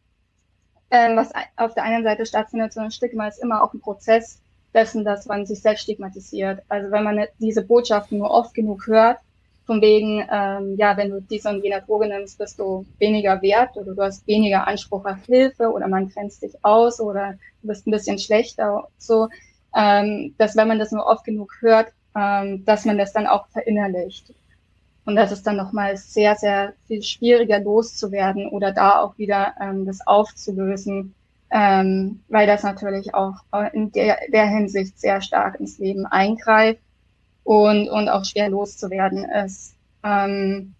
ähm, 0.91 1.17
was 1.17 1.31
auf 1.57 1.75
der 1.75 1.85
einen 1.85 2.05
Seite 2.05 2.27
stattfindet, 2.27 2.73
sondern 2.73 2.91
Stigma 2.91 3.29
ist 3.29 3.43
immer 3.43 3.63
auch 3.63 3.73
ein 3.73 3.81
Prozess 3.81 4.41
dessen, 4.75 5.05
dass 5.05 5.27
man 5.27 5.47
sich 5.47 5.63
selbst 5.63 5.83
stigmatisiert. 5.83 6.63
Also 6.69 6.91
wenn 6.91 7.05
man 7.05 7.25
diese 7.39 7.63
Botschaften 7.63 8.19
nur 8.19 8.31
oft 8.31 8.55
genug 8.55 8.87
hört, 8.87 9.19
von 9.67 9.83
wegen, 9.83 10.25
ähm, 10.33 10.77
ja, 10.79 10.97
wenn 10.97 11.11
du 11.11 11.21
diese 11.21 11.49
und 11.49 11.63
jene 11.63 11.83
Droge 11.83 12.09
nimmst, 12.09 12.39
bist 12.39 12.59
du 12.59 12.87
weniger 12.99 13.43
wert 13.43 13.77
oder 13.77 13.95
du 13.95 14.03
hast 14.03 14.27
weniger 14.27 14.67
Anspruch 14.67 15.05
auf 15.05 15.25
Hilfe 15.27 15.71
oder 15.71 15.89
man 15.89 16.09
grenzt 16.09 16.43
dich 16.43 16.55
aus 16.63 17.01
oder 17.01 17.33
du 17.63 17.69
bist 17.69 17.87
ein 17.87 17.91
bisschen 17.91 18.19
schlechter, 18.19 18.87
so, 18.97 19.29
ähm, 19.77 20.35
dass 20.39 20.57
wenn 20.57 20.69
man 20.69 20.79
das 20.79 20.93
nur 20.93 21.05
oft 21.05 21.25
genug 21.25 21.53
hört, 21.61 21.89
ähm, 22.15 22.65
dass 22.65 22.85
man 22.85 22.97
das 22.97 23.13
dann 23.13 23.27
auch 23.27 23.49
verinnerlicht. 23.49 24.33
Und 25.05 25.17
das 25.17 25.33
ist 25.33 25.47
dann 25.47 25.57
nochmal 25.57 25.97
sehr, 25.97 26.37
sehr 26.37 26.73
viel 26.87 27.03
schwieriger 27.03 27.61
loszuwerden 27.61 28.49
oder 28.49 28.73
da 28.73 29.01
auch 29.01 29.19
wieder 29.19 29.55
ähm, 29.61 29.85
das 29.85 30.07
aufzulösen, 30.07 31.15
ähm, 31.51 32.21
weil 32.29 32.47
das 32.47 32.63
natürlich 32.63 33.15
auch 33.15 33.35
in 33.73 33.93
der, 33.93 34.19
der 34.33 34.47
Hinsicht 34.47 34.99
sehr 34.99 35.21
stark 35.21 35.61
ins 35.61 35.79
Leben 35.79 36.07
eingreift 36.07 36.81
und, 37.47 37.89
und 37.89 38.09
auch 38.09 38.25
schwer 38.25 38.49
loszuwerden 38.51 39.25
ist. 39.25 39.75
Ähm, 40.03 40.75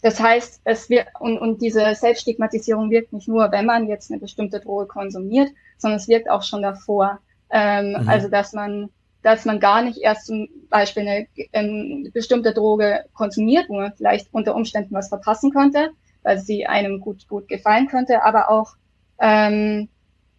das 0.00 0.20
heißt, 0.20 0.62
es 0.64 0.88
wird, 0.88 1.08
und, 1.18 1.38
und 1.38 1.60
diese 1.60 1.94
Selbststigmatisierung 1.94 2.90
wirkt 2.90 3.12
nicht 3.12 3.28
nur, 3.28 3.50
wenn 3.50 3.66
man 3.66 3.88
jetzt 3.88 4.10
eine 4.10 4.20
bestimmte 4.20 4.60
Droge 4.60 4.86
konsumiert, 4.86 5.50
sondern 5.76 5.98
es 5.98 6.08
wirkt 6.08 6.30
auch 6.30 6.42
schon 6.42 6.62
davor. 6.62 7.18
Ähm, 7.50 7.96
mhm. 8.00 8.08
Also, 8.08 8.28
dass 8.28 8.52
man 8.52 8.90
dass 9.22 9.44
man 9.44 9.60
gar 9.60 9.82
nicht 9.82 9.98
erst 9.98 10.26
zum 10.26 10.48
Beispiel 10.70 11.06
eine, 11.06 11.26
eine 11.52 12.10
bestimmte 12.10 12.54
Droge 12.54 13.04
konsumiert, 13.12 13.68
wo 13.68 13.74
man 13.74 13.92
vielleicht 13.92 14.32
unter 14.32 14.54
Umständen 14.54 14.94
was 14.94 15.08
verpassen 15.08 15.50
könnte, 15.50 15.90
weil 16.22 16.38
sie 16.38 16.66
einem 16.66 17.00
gut, 17.00 17.28
gut 17.28 17.46
gefallen 17.46 17.86
könnte, 17.86 18.22
aber 18.22 18.50
auch, 18.50 18.76
ähm, 19.20 19.90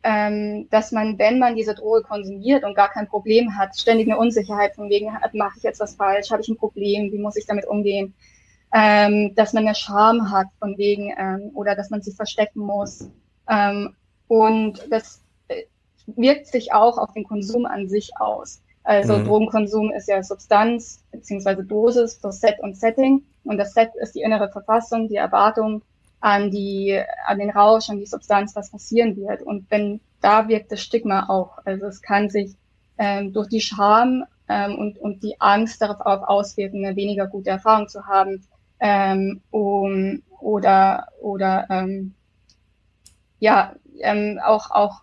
ähm, 0.03 0.67
dass 0.69 0.91
man, 0.91 1.19
wenn 1.19 1.39
man 1.39 1.55
diese 1.55 1.75
Droge 1.75 2.01
konsumiert 2.01 2.63
und 2.63 2.75
gar 2.75 2.89
kein 2.89 3.07
Problem 3.07 3.57
hat, 3.57 3.77
ständig 3.77 4.07
eine 4.07 4.17
Unsicherheit 4.17 4.75
von 4.75 4.89
wegen, 4.89 5.11
mache 5.33 5.57
ich 5.57 5.63
jetzt 5.63 5.79
was 5.79 5.95
falsch, 5.95 6.31
habe 6.31 6.41
ich 6.41 6.49
ein 6.49 6.57
Problem, 6.57 7.11
wie 7.11 7.19
muss 7.19 7.35
ich 7.35 7.45
damit 7.45 7.67
umgehen, 7.67 8.13
ähm, 8.73 9.35
dass 9.35 9.53
man 9.53 9.65
eine 9.65 9.75
Scham 9.75 10.31
hat 10.31 10.47
von 10.59 10.77
wegen 10.77 11.13
ähm, 11.17 11.51
oder 11.53 11.75
dass 11.75 11.89
man 11.89 12.01
sich 12.01 12.15
verstecken 12.15 12.61
muss. 12.61 13.09
Ähm, 13.49 13.95
und 14.27 14.87
das 14.89 15.21
äh, 15.49 15.63
wirkt 16.07 16.47
sich 16.47 16.73
auch 16.73 16.97
auf 16.97 17.13
den 17.13 17.25
Konsum 17.25 17.65
an 17.65 17.89
sich 17.89 18.11
aus. 18.19 18.61
Also 18.83 19.17
mhm. 19.17 19.25
Drogenkonsum 19.25 19.91
ist 19.91 20.07
ja 20.07 20.23
Substanz 20.23 21.03
beziehungsweise 21.11 21.63
Dosis 21.63 22.15
für 22.15 22.31
Set 22.31 22.59
und 22.61 22.75
Setting. 22.77 23.23
Und 23.43 23.57
das 23.57 23.73
Set 23.73 23.91
ist 24.01 24.15
die 24.15 24.21
innere 24.21 24.49
Verfassung, 24.49 25.07
die 25.07 25.15
Erwartung 25.15 25.83
an 26.21 26.51
die, 26.51 27.01
an 27.25 27.39
den 27.39 27.49
Rausch, 27.49 27.89
an 27.89 27.99
die 27.99 28.05
Substanz, 28.05 28.55
was 28.55 28.71
passieren 28.71 29.17
wird. 29.17 29.41
Und 29.41 29.69
wenn 29.69 29.99
da 30.21 30.47
wirkt 30.47 30.71
das 30.71 30.81
Stigma 30.81 31.27
auch. 31.27 31.57
Also 31.65 31.87
es 31.87 32.01
kann 32.01 32.29
sich 32.29 32.55
ähm, 32.97 33.33
durch 33.33 33.49
die 33.49 33.61
Scham 33.61 34.23
ähm, 34.47 34.77
und, 34.77 34.97
und 34.99 35.23
die 35.23 35.39
Angst 35.41 35.81
darauf 35.81 36.21
auswirken, 36.21 36.85
eine 36.85 36.95
weniger 36.95 37.27
gute 37.27 37.49
Erfahrung 37.49 37.89
zu 37.89 38.05
haben, 38.05 38.45
ähm, 38.79 39.41
um, 39.49 40.21
oder, 40.39 41.07
oder 41.21 41.67
ähm, 41.69 42.13
ja, 43.39 43.73
ähm, 43.99 44.39
auch, 44.43 44.71
auch 44.71 45.01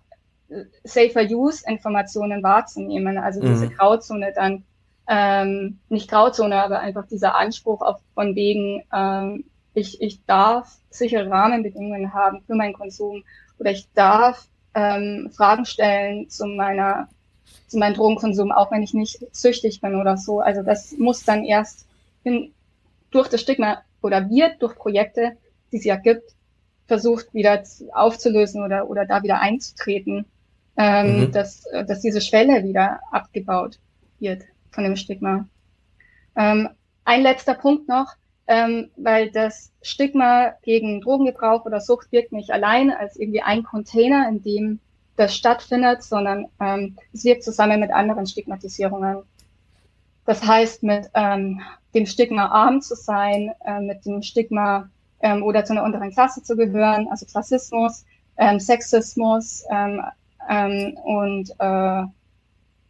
Safer 0.82 1.22
Use 1.22 1.62
Informationen 1.66 2.42
wahrzunehmen, 2.42 3.18
also 3.18 3.40
diese 3.40 3.66
mhm. 3.66 3.74
Grauzone 3.74 4.32
dann 4.34 4.64
ähm, 5.06 5.78
nicht 5.88 6.10
Grauzone, 6.10 6.62
aber 6.62 6.80
einfach 6.80 7.06
dieser 7.06 7.36
Anspruch 7.36 7.82
auf 7.82 8.00
von 8.14 8.34
wegen 8.34 8.82
ähm, 8.92 9.44
ich, 9.78 10.00
ich 10.00 10.24
darf 10.26 10.78
sichere 10.90 11.30
Rahmenbedingungen 11.30 12.12
haben 12.12 12.42
für 12.46 12.54
meinen 12.54 12.74
Konsum 12.74 13.24
oder 13.58 13.70
ich 13.70 13.86
darf 13.94 14.46
ähm, 14.74 15.30
Fragen 15.34 15.64
stellen 15.64 16.28
zu 16.28 16.46
meiner 16.46 17.08
zu 17.66 17.78
meinem 17.78 17.94
Drogenkonsum, 17.94 18.50
auch 18.50 18.70
wenn 18.70 18.82
ich 18.82 18.94
nicht 18.94 19.18
süchtig 19.32 19.80
bin 19.80 19.94
oder 19.94 20.16
so. 20.16 20.40
Also 20.40 20.62
das 20.62 20.92
muss 20.92 21.24
dann 21.24 21.44
erst 21.44 21.86
in, 22.24 22.52
durch 23.10 23.28
das 23.28 23.42
Stigma 23.42 23.82
oder 24.00 24.30
wird 24.30 24.62
durch 24.62 24.74
Projekte, 24.74 25.36
die 25.70 25.76
es 25.76 25.84
ja 25.84 25.96
gibt, 25.96 26.34
versucht 26.86 27.34
wieder 27.34 27.62
aufzulösen 27.92 28.62
oder, 28.62 28.88
oder 28.88 29.04
da 29.04 29.22
wieder 29.22 29.40
einzutreten 29.40 30.24
ähm, 30.78 31.20
mhm. 31.20 31.32
dass, 31.32 31.64
dass 31.86 32.00
diese 32.00 32.20
Schwelle 32.20 32.62
wieder 32.64 33.00
abgebaut 33.10 33.78
wird 34.20 34.44
von 34.70 34.84
dem 34.84 34.96
Stigma. 34.96 35.46
Ähm, 36.36 36.68
ein 37.04 37.22
letzter 37.22 37.54
Punkt 37.54 37.88
noch, 37.88 38.14
ähm, 38.48 38.90
weil 38.96 39.30
das 39.30 39.70
Stigma 39.82 40.54
gegen 40.62 41.00
Drogengebrauch 41.00 41.64
oder 41.64 41.80
Sucht 41.80 42.10
wirkt 42.10 42.32
nicht 42.32 42.50
allein 42.50 42.90
als 42.90 43.16
irgendwie 43.16 43.42
ein 43.42 43.62
Container, 43.62 44.28
in 44.28 44.42
dem 44.42 44.80
das 45.16 45.36
stattfindet, 45.36 46.02
sondern 46.02 46.46
ähm, 46.60 46.96
es 47.12 47.24
wirkt 47.24 47.44
zusammen 47.44 47.80
mit 47.80 47.90
anderen 47.90 48.26
Stigmatisierungen. 48.26 49.22
Das 50.24 50.44
heißt, 50.46 50.82
mit 50.82 51.10
ähm, 51.14 51.60
dem 51.94 52.06
Stigma 52.06 52.46
arm 52.46 52.80
zu 52.80 52.94
sein, 52.94 53.52
äh, 53.64 53.80
mit 53.80 54.06
dem 54.06 54.22
Stigma 54.22 54.88
ähm, 55.20 55.42
oder 55.42 55.64
zu 55.64 55.72
einer 55.72 55.84
unteren 55.84 56.12
Klasse 56.12 56.42
zu 56.42 56.56
gehören, 56.56 57.08
also 57.10 57.26
Klassismus, 57.26 58.04
ähm, 58.36 58.60
Sexismus, 58.60 59.64
ähm, 59.70 60.02
ähm, 60.48 60.96
und 61.04 61.50
äh, 61.58 62.02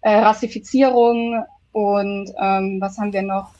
äh, 0.02 0.20
Rassifizierung 0.20 1.44
und 1.72 2.32
ähm, 2.40 2.80
was 2.80 2.98
haben 2.98 3.12
wir 3.12 3.22
noch? 3.22 3.50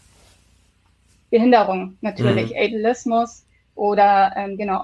Behinderung 1.31 1.97
natürlich, 2.01 2.51
mhm. 2.51 2.57
Ableismus 2.57 3.45
oder 3.75 4.33
ähm, 4.37 4.57
genau, 4.57 4.83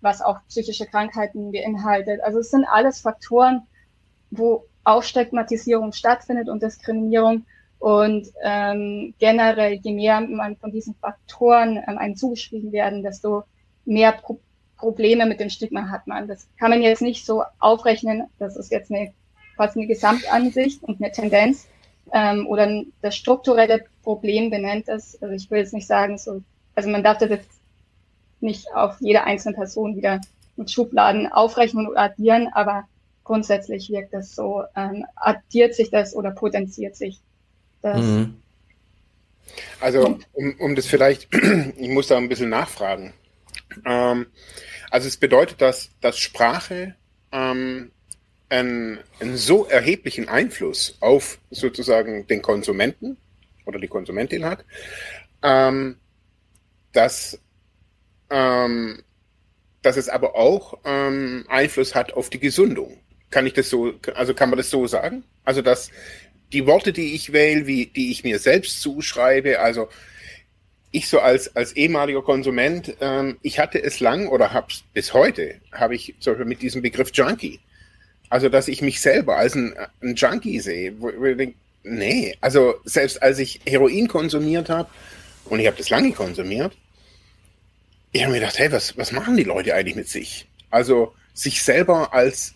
was 0.00 0.20
auch 0.20 0.38
psychische 0.48 0.86
Krankheiten 0.86 1.52
beinhaltet. 1.52 2.20
Also 2.22 2.40
es 2.40 2.50
sind 2.50 2.64
alles 2.64 3.00
Faktoren, 3.00 3.62
wo 4.30 4.64
auch 4.84 5.02
Stigmatisierung 5.02 5.92
stattfindet 5.92 6.48
und 6.48 6.62
Diskriminierung. 6.62 7.46
Und 7.78 8.28
ähm, 8.42 9.14
generell, 9.18 9.74
je 9.82 9.92
mehr 9.92 10.20
man 10.20 10.56
von 10.56 10.70
diesen 10.70 10.94
Faktoren 10.94 11.82
ähm, 11.88 11.98
einem 11.98 12.16
zugeschrieben 12.16 12.72
werden, 12.72 13.02
desto 13.02 13.44
mehr 13.84 14.12
Pro 14.12 14.38
Probleme 14.76 15.26
mit 15.26 15.38
dem 15.38 15.48
Stigma 15.48 15.90
hat 15.90 16.08
man. 16.08 16.26
Das 16.26 16.48
kann 16.58 16.70
man 16.70 16.82
jetzt 16.82 17.02
nicht 17.02 17.24
so 17.24 17.44
aufrechnen. 17.60 18.24
Das 18.40 18.56
ist 18.56 18.72
jetzt 18.72 18.90
eine, 18.90 19.12
quasi 19.54 19.78
eine 19.78 19.86
Gesamtansicht 19.86 20.82
und 20.82 21.00
eine 21.00 21.12
Tendenz. 21.12 21.68
Ähm, 22.12 22.48
oder 22.48 22.82
das 23.00 23.14
strukturelle 23.14 23.84
Problem 24.02 24.50
benennt 24.50 24.88
es. 24.88 25.20
Also 25.22 25.34
ich 25.34 25.50
will 25.50 25.58
jetzt 25.58 25.74
nicht 25.74 25.86
sagen, 25.86 26.18
so, 26.18 26.42
also 26.74 26.90
man 26.90 27.02
darf 27.02 27.18
das 27.18 27.30
jetzt 27.30 27.48
nicht 28.40 28.66
auf 28.74 28.96
jede 29.00 29.24
einzelne 29.24 29.54
Person 29.54 29.96
wieder 29.96 30.20
mit 30.56 30.70
Schubladen 30.70 31.30
aufrechnen 31.32 31.86
oder 31.86 32.00
addieren, 32.00 32.48
aber 32.52 32.88
grundsätzlich 33.24 33.90
wirkt 33.90 34.12
das 34.12 34.34
so, 34.34 34.64
ähm, 34.76 35.06
addiert 35.16 35.74
sich 35.74 35.90
das 35.90 36.14
oder 36.14 36.32
potenziert 36.32 36.96
sich 36.96 37.20
das. 37.80 38.00
Mhm. 38.00 38.42
Also, 39.80 40.18
um, 40.32 40.54
um 40.58 40.74
das 40.74 40.86
vielleicht, 40.86 41.28
ich 41.76 41.88
muss 41.88 42.08
da 42.08 42.16
ein 42.16 42.28
bisschen 42.28 42.48
nachfragen. 42.48 43.12
Ähm, 43.84 44.26
also 44.90 45.08
es 45.08 45.16
bedeutet, 45.16 45.60
dass, 45.60 45.90
dass 46.00 46.18
Sprache 46.18 46.94
ähm, 47.32 47.90
einen, 48.48 48.98
einen 49.20 49.36
so 49.36 49.66
erheblichen 49.66 50.28
Einfluss 50.28 50.96
auf 51.00 51.38
sozusagen 51.50 52.26
den 52.26 52.42
Konsumenten 52.42 53.16
oder 53.64 53.78
die 53.78 53.88
Konsumentin 53.88 54.44
hat, 54.44 54.64
ähm, 55.42 55.96
dass 56.92 57.40
ähm, 58.30 59.02
dass 59.82 59.96
es 59.96 60.08
aber 60.08 60.36
auch 60.36 60.78
ähm, 60.84 61.44
Einfluss 61.48 61.94
hat 61.94 62.14
auf 62.14 62.30
die 62.30 62.38
Gesundung. 62.38 62.98
Kann 63.30 63.46
ich 63.46 63.52
das 63.52 63.68
so, 63.68 63.94
also 64.14 64.32
kann 64.32 64.48
man 64.48 64.56
das 64.56 64.70
so 64.70 64.86
sagen? 64.86 65.24
Also 65.44 65.60
dass 65.60 65.90
die 66.52 66.66
Worte, 66.66 66.92
die 66.92 67.14
ich 67.14 67.32
wähle, 67.32 67.66
wie 67.66 67.86
die 67.86 68.10
ich 68.10 68.24
mir 68.24 68.38
selbst 68.38 68.80
zuschreibe, 68.80 69.58
also 69.60 69.88
ich 70.92 71.08
so 71.08 71.18
als 71.18 71.56
als 71.56 71.72
ehemaliger 71.72 72.22
Konsument, 72.22 72.94
ähm, 73.00 73.38
ich 73.42 73.58
hatte 73.58 73.82
es 73.82 74.00
lang 74.00 74.28
oder 74.28 74.52
hab's 74.52 74.84
bis 74.92 75.14
heute, 75.14 75.56
habe 75.72 75.94
ich 75.94 76.14
zum 76.20 76.34
Beispiel 76.34 76.46
mit 76.46 76.62
diesem 76.62 76.82
Begriff 76.82 77.10
Junkie. 77.12 77.60
Also 78.28 78.48
dass 78.48 78.68
ich 78.68 78.82
mich 78.82 79.00
selber 79.00 79.36
als 79.36 79.54
ein, 79.54 79.74
ein 80.02 80.14
Junkie 80.14 80.60
sehe, 80.60 80.94
wo, 81.00 81.10
wo 81.16 81.24
ich 81.24 81.36
denke, 81.36 81.56
nee, 81.82 82.36
also 82.40 82.74
selbst 82.84 83.22
als 83.22 83.38
ich 83.38 83.60
Heroin 83.66 84.08
konsumiert 84.08 84.68
habe 84.68 84.88
und 85.46 85.60
ich 85.60 85.66
habe 85.66 85.76
das 85.76 85.90
lange 85.90 86.12
konsumiert, 86.12 86.76
ich 88.12 88.22
habe 88.22 88.32
mir 88.32 88.40
gedacht, 88.40 88.58
hey, 88.58 88.70
was, 88.70 88.96
was 88.96 89.12
machen 89.12 89.36
die 89.36 89.44
Leute 89.44 89.74
eigentlich 89.74 89.96
mit 89.96 90.08
sich? 90.08 90.46
Also 90.70 91.14
sich 91.32 91.62
selber 91.62 92.12
als, 92.12 92.54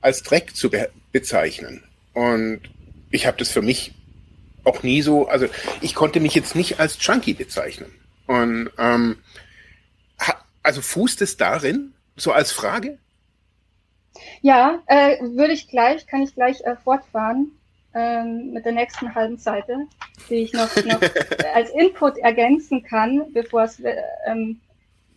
als 0.00 0.22
Dreck 0.22 0.54
zu 0.54 0.70
be 0.70 0.90
bezeichnen. 1.10 1.82
Und 2.14 2.62
ich 3.10 3.26
habe 3.26 3.36
das 3.36 3.50
für 3.50 3.60
mich 3.60 3.92
auch 4.64 4.82
nie 4.82 5.02
so, 5.02 5.26
also 5.28 5.46
ich 5.80 5.94
konnte 5.94 6.20
mich 6.20 6.34
jetzt 6.34 6.54
nicht 6.54 6.80
als 6.80 6.96
Junkie 7.00 7.34
bezeichnen. 7.34 7.92
Und 8.26 8.70
ähm, 8.78 9.18
also 10.62 10.80
fußt 10.80 11.20
es 11.22 11.36
darin, 11.36 11.92
so 12.16 12.32
als 12.32 12.52
Frage? 12.52 12.98
Ja, 14.40 14.82
äh, 14.86 15.18
würde 15.20 15.52
ich 15.52 15.68
gleich, 15.68 16.06
kann 16.06 16.22
ich 16.22 16.34
gleich 16.34 16.60
äh, 16.62 16.76
fortfahren 16.76 17.50
ähm, 17.94 18.52
mit 18.52 18.64
der 18.64 18.72
nächsten 18.72 19.14
halben 19.14 19.36
Seite, 19.38 19.76
die 20.28 20.36
ich 20.36 20.52
noch, 20.52 20.74
noch 20.84 21.00
als 21.54 21.70
Input 21.70 22.18
ergänzen 22.18 22.82
kann, 22.82 23.32
bevor 23.32 23.62
es 23.62 23.80
äh, 23.80 23.96
ähm, 24.26 24.60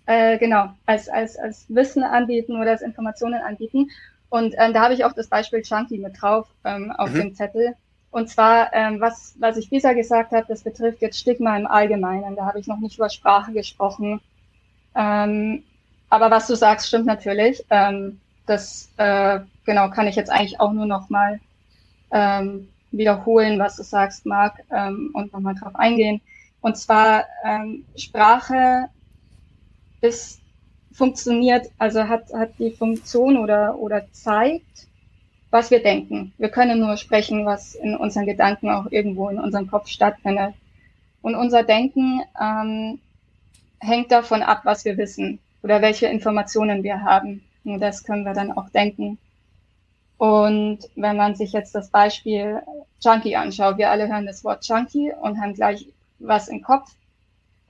äh, 0.05 0.38
genau, 0.38 0.70
als, 0.86 1.10
als, 1.10 1.38
als 1.38 1.65
Wissen 1.70 2.03
anbieten 2.03 2.60
oder 2.60 2.72
als 2.72 2.82
Informationen 2.82 3.41
anbieten. 3.41 3.89
Und 4.29 4.55
ähm, 4.58 4.74
da 4.74 4.82
habe 4.82 4.94
ich 4.94 5.05
auch 5.05 5.13
das 5.13 5.27
Beispiel 5.27 5.62
Chunky 5.62 5.98
mit 5.98 6.22
drauf 6.22 6.48
ähm, 6.63 6.91
auf 6.91 7.10
mhm. 7.12 7.15
dem 7.15 7.36
Zettel. 7.36 7.75
Und 8.12 8.29
zwar, 8.29 8.74
ähm, 8.74 9.01
was, 9.01 9.36
was 9.39 9.58
ich 9.58 9.70
bisher 9.70 9.94
gesagt 9.94 10.32
habe, 10.32 10.46
das 10.48 10.63
betrifft 10.63 11.01
jetzt 11.01 11.20
Stigma 11.20 11.58
im 11.58 11.67
Allgemeinen. 11.67 12.36
Da 12.36 12.46
habe 12.46 12.60
ich 12.60 12.67
noch 12.67 12.79
nicht 12.79 12.98
über 12.98 13.10
Sprache 13.10 13.51
gesprochen. 13.51 14.22
Ähm, 14.96 15.63
aber 16.10 16.32
was 16.32 16.48
du 16.48 16.55
sagst, 16.55 16.88
stimmt 16.88 17.05
natürlich. 17.05 17.65
Ähm, 17.70 18.20
das 18.46 18.89
äh, 18.98 19.39
genau 19.65 19.89
kann 19.89 20.08
ich 20.08 20.15
jetzt 20.15 20.29
eigentlich 20.29 20.60
auch 20.60 20.72
nur 20.72 20.86
noch 20.86 21.10
mal 21.10 21.39
ähm, 22.12 22.70
wiederholen, 22.92 23.60
was 23.60 23.76
du 23.76 23.84
sagst, 23.84 24.26
Marc, 24.26 24.62
ähm, 24.72 25.12
und 25.14 25.34
nochmal 25.34 25.56
drauf 25.56 25.76
eingehen. 25.76 26.22
Und 26.62 26.78
zwar 26.78 27.26
ähm, 27.44 27.86
Sprache 27.96 28.90
ist 30.02 30.42
funktioniert, 30.94 31.68
also 31.78 32.08
hat, 32.08 32.34
hat 32.34 32.58
die 32.58 32.72
Funktion 32.72 33.38
oder, 33.38 33.78
oder 33.78 34.06
zeigt, 34.12 34.88
was 35.52 35.72
wir 35.72 35.84
denken. 35.84 36.34
Wir 36.38 36.50
können 36.50 36.80
nur 36.80 36.98
sprechen, 36.98 37.46
was 37.46 37.76
in 37.76 37.96
unseren 37.96 38.26
Gedanken 38.26 38.70
auch 38.70 38.92
irgendwo 38.92 39.30
in 39.30 39.40
unserem 39.40 39.70
Kopf 39.70 39.90
stattfindet. 39.90 40.54
Und 41.22 41.36
unser 41.36 41.64
Denken 41.64 42.22
ähm, 42.42 43.00
hängt 43.80 44.12
davon 44.12 44.42
ab, 44.42 44.62
was 44.64 44.86
wir 44.86 44.98
wissen 44.98 45.40
oder 45.64 45.82
welche 45.82 46.08
Informationen 46.08 46.84
wir 46.84 47.02
haben. 47.02 47.44
Und 47.64 47.80
das 47.80 48.04
können 48.04 48.26
wir 48.26 48.34
dann 48.34 48.52
auch 48.52 48.70
denken. 48.70 49.18
Und 50.17 50.79
wenn 50.95 51.17
man 51.17 51.36
sich 51.36 51.51
jetzt 51.51 51.75
das 51.75 51.89
Beispiel 51.89 52.62
Junkie 53.01 53.36
anschaut, 53.36 53.77
wir 53.77 53.91
alle 53.91 54.07
hören 54.07 54.25
das 54.25 54.43
Wort 54.43 54.65
Junkie 54.67 55.12
und 55.22 55.39
haben 55.41 55.53
gleich 55.53 55.88
was 56.19 56.48
im 56.48 56.62
Kopf. 56.62 56.95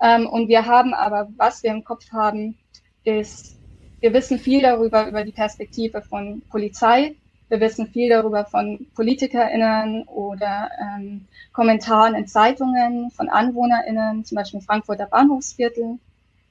Ähm, 0.01 0.27
und 0.27 0.47
wir 0.47 0.65
haben 0.65 0.93
aber, 0.93 1.27
was 1.37 1.63
wir 1.63 1.71
im 1.71 1.83
Kopf 1.83 2.11
haben, 2.11 2.57
ist, 3.03 3.57
wir 3.99 4.13
wissen 4.13 4.37
viel 4.37 4.61
darüber, 4.61 5.07
über 5.07 5.23
die 5.23 5.31
Perspektive 5.31 6.01
von 6.01 6.41
Polizei. 6.49 7.15
Wir 7.49 7.59
wissen 7.59 7.87
viel 7.87 8.09
darüber 8.09 8.45
von 8.45 8.87
PolitikerInnen 8.95 10.03
oder 10.03 10.69
ähm, 10.79 11.27
Kommentaren 11.53 12.15
in 12.15 12.27
Zeitungen 12.27 13.11
von 13.11 13.29
AnwohnerInnen, 13.29 14.25
zum 14.25 14.35
Beispiel 14.35 14.59
im 14.59 14.65
Frankfurter 14.65 15.05
Bahnhofsviertel 15.05 15.99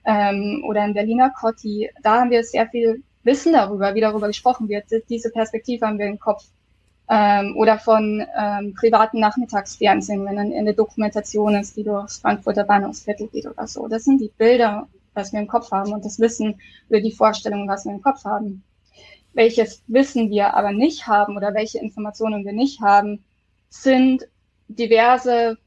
ähm, 0.05 0.65
oder 0.67 0.85
in 0.85 0.95
Berliner 0.95 1.31
Kotti. 1.31 1.91
Da 2.03 2.21
haben 2.21 2.31
wir 2.31 2.43
sehr 2.45 2.69
viel 2.69 3.03
Wissen 3.25 3.53
darüber, 3.53 3.95
wie 3.95 4.01
darüber 4.01 4.29
gesprochen 4.29 4.69
wird. 4.69 4.85
Diese 5.09 5.31
Perspektive 5.31 5.87
haben 5.87 5.99
wir 5.99 6.07
im 6.07 6.19
Kopf 6.19 6.45
ähm, 7.09 7.57
oder 7.57 7.79
von 7.79 8.25
ähm, 8.39 8.75
privaten 8.75 9.21
Nachmittagsfernsehen, 9.21 10.25
wenn 10.25 10.37
dann 10.37 10.53
in 10.53 10.65
der 10.65 10.75
Dokumentation 10.75 11.55
ist, 11.55 11.77
die 11.77 11.85
durchs 11.85 12.19
Frankfurter 12.19 12.65
Bahnhofsviertel 12.65 13.29
geht 13.29 13.47
oder 13.47 13.67
so. 13.67 13.89
Das 13.89 14.05
sind 14.05 14.21
die 14.21 14.31
Bilder, 14.39 14.89
was 15.15 15.33
wir 15.33 15.41
im 15.41 15.47
Kopf 15.47 15.71
haben 15.71 15.93
und 15.93 16.05
das 16.05 16.19
Wissen 16.21 16.61
über 16.89 17.01
die 17.01 17.13
Vorstellungen, 17.13 17.69
was 17.69 17.85
wir 17.85 17.93
im 17.93 18.03
Kopf 18.03 18.25
haben. 18.25 18.63
Welches 19.33 19.83
Wissen 19.89 20.31
wir 20.31 20.55
aber 20.55 20.73
nicht 20.73 21.07
haben 21.07 21.37
oder 21.37 21.55
welche 21.55 21.79
Informationen 21.79 22.45
wir 22.45 22.53
nicht 22.53 22.81
haben, 22.81 23.25
sind 23.69 24.29
diverse 24.69 25.59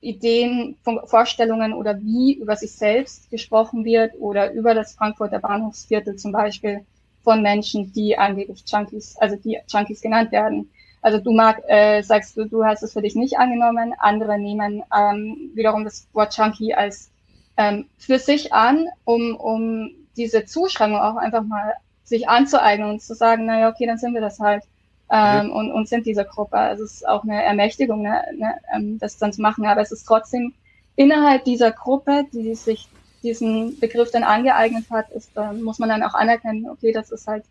Ideen, 0.00 0.76
Vorstellungen 1.04 1.74
oder 1.74 2.00
wie 2.00 2.34
über 2.34 2.56
sich 2.56 2.72
selbst 2.72 3.30
gesprochen 3.30 3.84
wird 3.84 4.12
oder 4.18 4.52
über 4.52 4.74
das 4.74 4.94
Frankfurter 4.94 5.38
Bahnhofsviertel 5.38 6.16
zum 6.16 6.32
Beispiel 6.32 6.84
von 7.22 7.42
Menschen, 7.42 7.92
die 7.92 8.16
angeblich 8.16 8.64
Junkies, 8.66 9.16
also 9.18 9.36
die 9.36 9.58
Junkies 9.68 10.00
genannt 10.00 10.32
werden. 10.32 10.70
Also 11.02 11.18
du 11.18 11.32
mag, 11.32 11.62
äh, 11.68 12.02
sagst 12.02 12.36
du, 12.36 12.44
du 12.44 12.64
hast 12.64 12.82
es 12.82 12.92
für 12.92 13.02
dich 13.02 13.14
nicht 13.14 13.38
angenommen, 13.38 13.94
andere 13.98 14.38
nehmen 14.38 14.82
ähm, 14.96 15.50
wiederum 15.54 15.84
das 15.84 16.08
Wort 16.12 16.36
Junkie 16.36 16.74
als 16.74 17.10
ähm, 17.56 17.86
für 17.98 18.18
sich 18.18 18.52
an, 18.52 18.86
um, 19.04 19.36
um 19.36 19.90
diese 20.16 20.44
Zuschreibung 20.44 20.98
auch 20.98 21.16
einfach 21.16 21.42
mal 21.42 21.74
sich 22.04 22.28
anzueignen 22.28 22.90
und 22.90 23.02
zu 23.02 23.14
sagen, 23.14 23.46
naja, 23.46 23.68
okay, 23.68 23.86
dann 23.86 23.98
sind 23.98 24.14
wir 24.14 24.20
das 24.20 24.40
halt 24.40 24.64
ähm, 25.10 25.50
und, 25.50 25.72
und 25.72 25.88
sind 25.88 26.06
diese 26.06 26.24
Gruppe. 26.24 26.56
Also 26.56 26.84
es 26.84 26.94
ist 26.94 27.08
auch 27.08 27.24
eine 27.24 27.42
Ermächtigung, 27.42 28.02
ne, 28.02 28.22
ne, 28.36 28.54
ähm, 28.74 28.98
das 28.98 29.18
dann 29.18 29.32
zu 29.32 29.42
machen, 29.42 29.66
aber 29.66 29.80
es 29.80 29.92
ist 29.92 30.04
trotzdem 30.04 30.54
innerhalb 30.96 31.44
dieser 31.44 31.72
Gruppe, 31.72 32.24
die 32.32 32.54
sich 32.54 32.88
diesen 33.22 33.78
Begriff 33.80 34.10
dann 34.10 34.22
angeeignet 34.22 34.86
hat, 34.90 35.10
ist, 35.10 35.30
äh, 35.36 35.52
muss 35.52 35.78
man 35.78 35.88
dann 35.88 36.02
auch 36.02 36.14
anerkennen, 36.14 36.68
okay, 36.70 36.92
das 36.92 37.10
ist 37.10 37.26
halt 37.26 37.44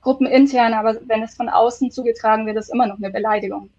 gruppenintern, 0.00 0.72
aber 0.72 0.98
wenn 1.06 1.22
es 1.22 1.34
von 1.34 1.48
außen 1.48 1.90
zugetragen 1.90 2.46
wird, 2.46 2.56
ist 2.56 2.72
immer 2.72 2.86
noch 2.86 2.98
eine 2.98 3.10
Beleidigung. 3.10 3.70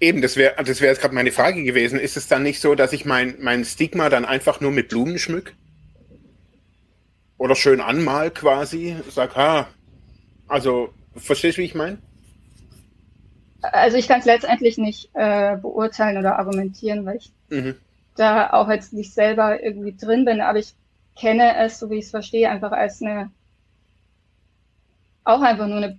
Eben, 0.00 0.22
das 0.22 0.36
wäre 0.36 0.56
das 0.62 0.80
wäre 0.80 0.90
jetzt 0.92 1.00
gerade 1.00 1.14
meine 1.14 1.30
Frage 1.30 1.62
gewesen. 1.62 2.00
Ist 2.00 2.16
es 2.16 2.26
dann 2.26 2.42
nicht 2.42 2.60
so, 2.60 2.74
dass 2.74 2.92
ich 2.92 3.04
mein, 3.04 3.36
mein 3.40 3.64
Stigma 3.64 4.08
dann 4.08 4.24
einfach 4.24 4.60
nur 4.60 4.72
mit 4.72 4.88
Blumen 4.88 5.18
schmück? 5.18 5.54
Oder 7.38 7.54
schön 7.54 7.80
anmal 7.80 8.30
quasi? 8.30 8.96
Sag, 9.08 9.36
ha, 9.36 9.68
also, 10.48 10.92
verstehst 11.16 11.58
du, 11.58 11.62
wie 11.62 11.66
ich 11.66 11.74
meine? 11.74 11.98
Also 13.72 13.96
ich 13.96 14.08
kann 14.08 14.20
es 14.20 14.26
letztendlich 14.26 14.78
nicht 14.78 15.10
äh, 15.14 15.56
beurteilen 15.56 16.18
oder 16.18 16.38
argumentieren, 16.38 17.06
weil 17.06 17.16
ich 17.16 17.32
mhm 17.48 17.76
da 18.14 18.52
auch 18.52 18.68
jetzt 18.68 18.92
nicht 18.92 19.12
selber 19.12 19.62
irgendwie 19.62 19.96
drin 19.96 20.24
bin, 20.24 20.40
aber 20.40 20.58
ich 20.58 20.74
kenne 21.16 21.56
es, 21.56 21.78
so 21.78 21.90
wie 21.90 21.96
ich 21.96 22.06
es 22.06 22.10
verstehe, 22.10 22.50
einfach 22.50 22.72
als 22.72 23.02
eine, 23.02 23.30
auch 25.24 25.40
einfach 25.40 25.66
nur 25.66 25.78
eine, 25.78 25.98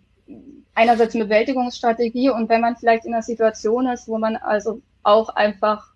einerseits 0.74 1.16
eine 1.16 1.26
Bewältigungsstrategie 1.26 2.30
und 2.30 2.50
wenn 2.50 2.62
man 2.62 2.76
vielleicht 2.76 3.06
in 3.06 3.14
einer 3.14 3.24
Situation 3.24 3.88
ist, 3.88 4.08
wo 4.08 4.18
man 4.18 4.36
also 4.36 4.82
auch 5.04 5.30
einfach, 5.30 5.94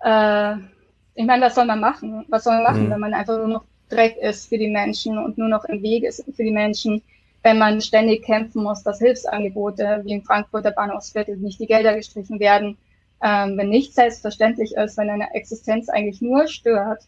äh, 0.00 0.56
ich 1.14 1.26
meine, 1.26 1.46
was 1.46 1.54
soll 1.54 1.66
man 1.66 1.80
machen? 1.80 2.24
Was 2.28 2.44
soll 2.44 2.54
man 2.54 2.62
machen, 2.64 2.86
mhm. 2.86 2.90
wenn 2.90 3.00
man 3.00 3.14
einfach 3.14 3.36
nur 3.36 3.48
noch 3.48 3.64
Dreck 3.88 4.16
ist 4.18 4.48
für 4.48 4.58
die 4.58 4.68
Menschen 4.68 5.18
und 5.18 5.38
nur 5.38 5.48
noch 5.48 5.64
im 5.64 5.82
Weg 5.82 6.04
ist 6.04 6.22
für 6.24 6.44
die 6.44 6.50
Menschen, 6.50 7.02
wenn 7.42 7.58
man 7.58 7.80
ständig 7.80 8.24
kämpfen 8.24 8.62
muss, 8.62 8.82
dass 8.82 8.98
Hilfsangebote 8.98 10.02
wie 10.04 10.12
im 10.12 10.22
Frankfurter 10.22 10.70
Bahnhofsviertel 10.70 11.36
nicht 11.36 11.60
die 11.60 11.66
Gelder 11.66 11.94
gestrichen 11.94 12.40
werden, 12.40 12.76
ähm, 13.22 13.56
wenn 13.56 13.68
nicht 13.68 13.94
selbstverständlich 13.94 14.74
ist, 14.74 14.96
wenn 14.96 15.10
eine 15.10 15.34
Existenz 15.34 15.88
eigentlich 15.88 16.20
nur 16.20 16.46
stört 16.48 17.02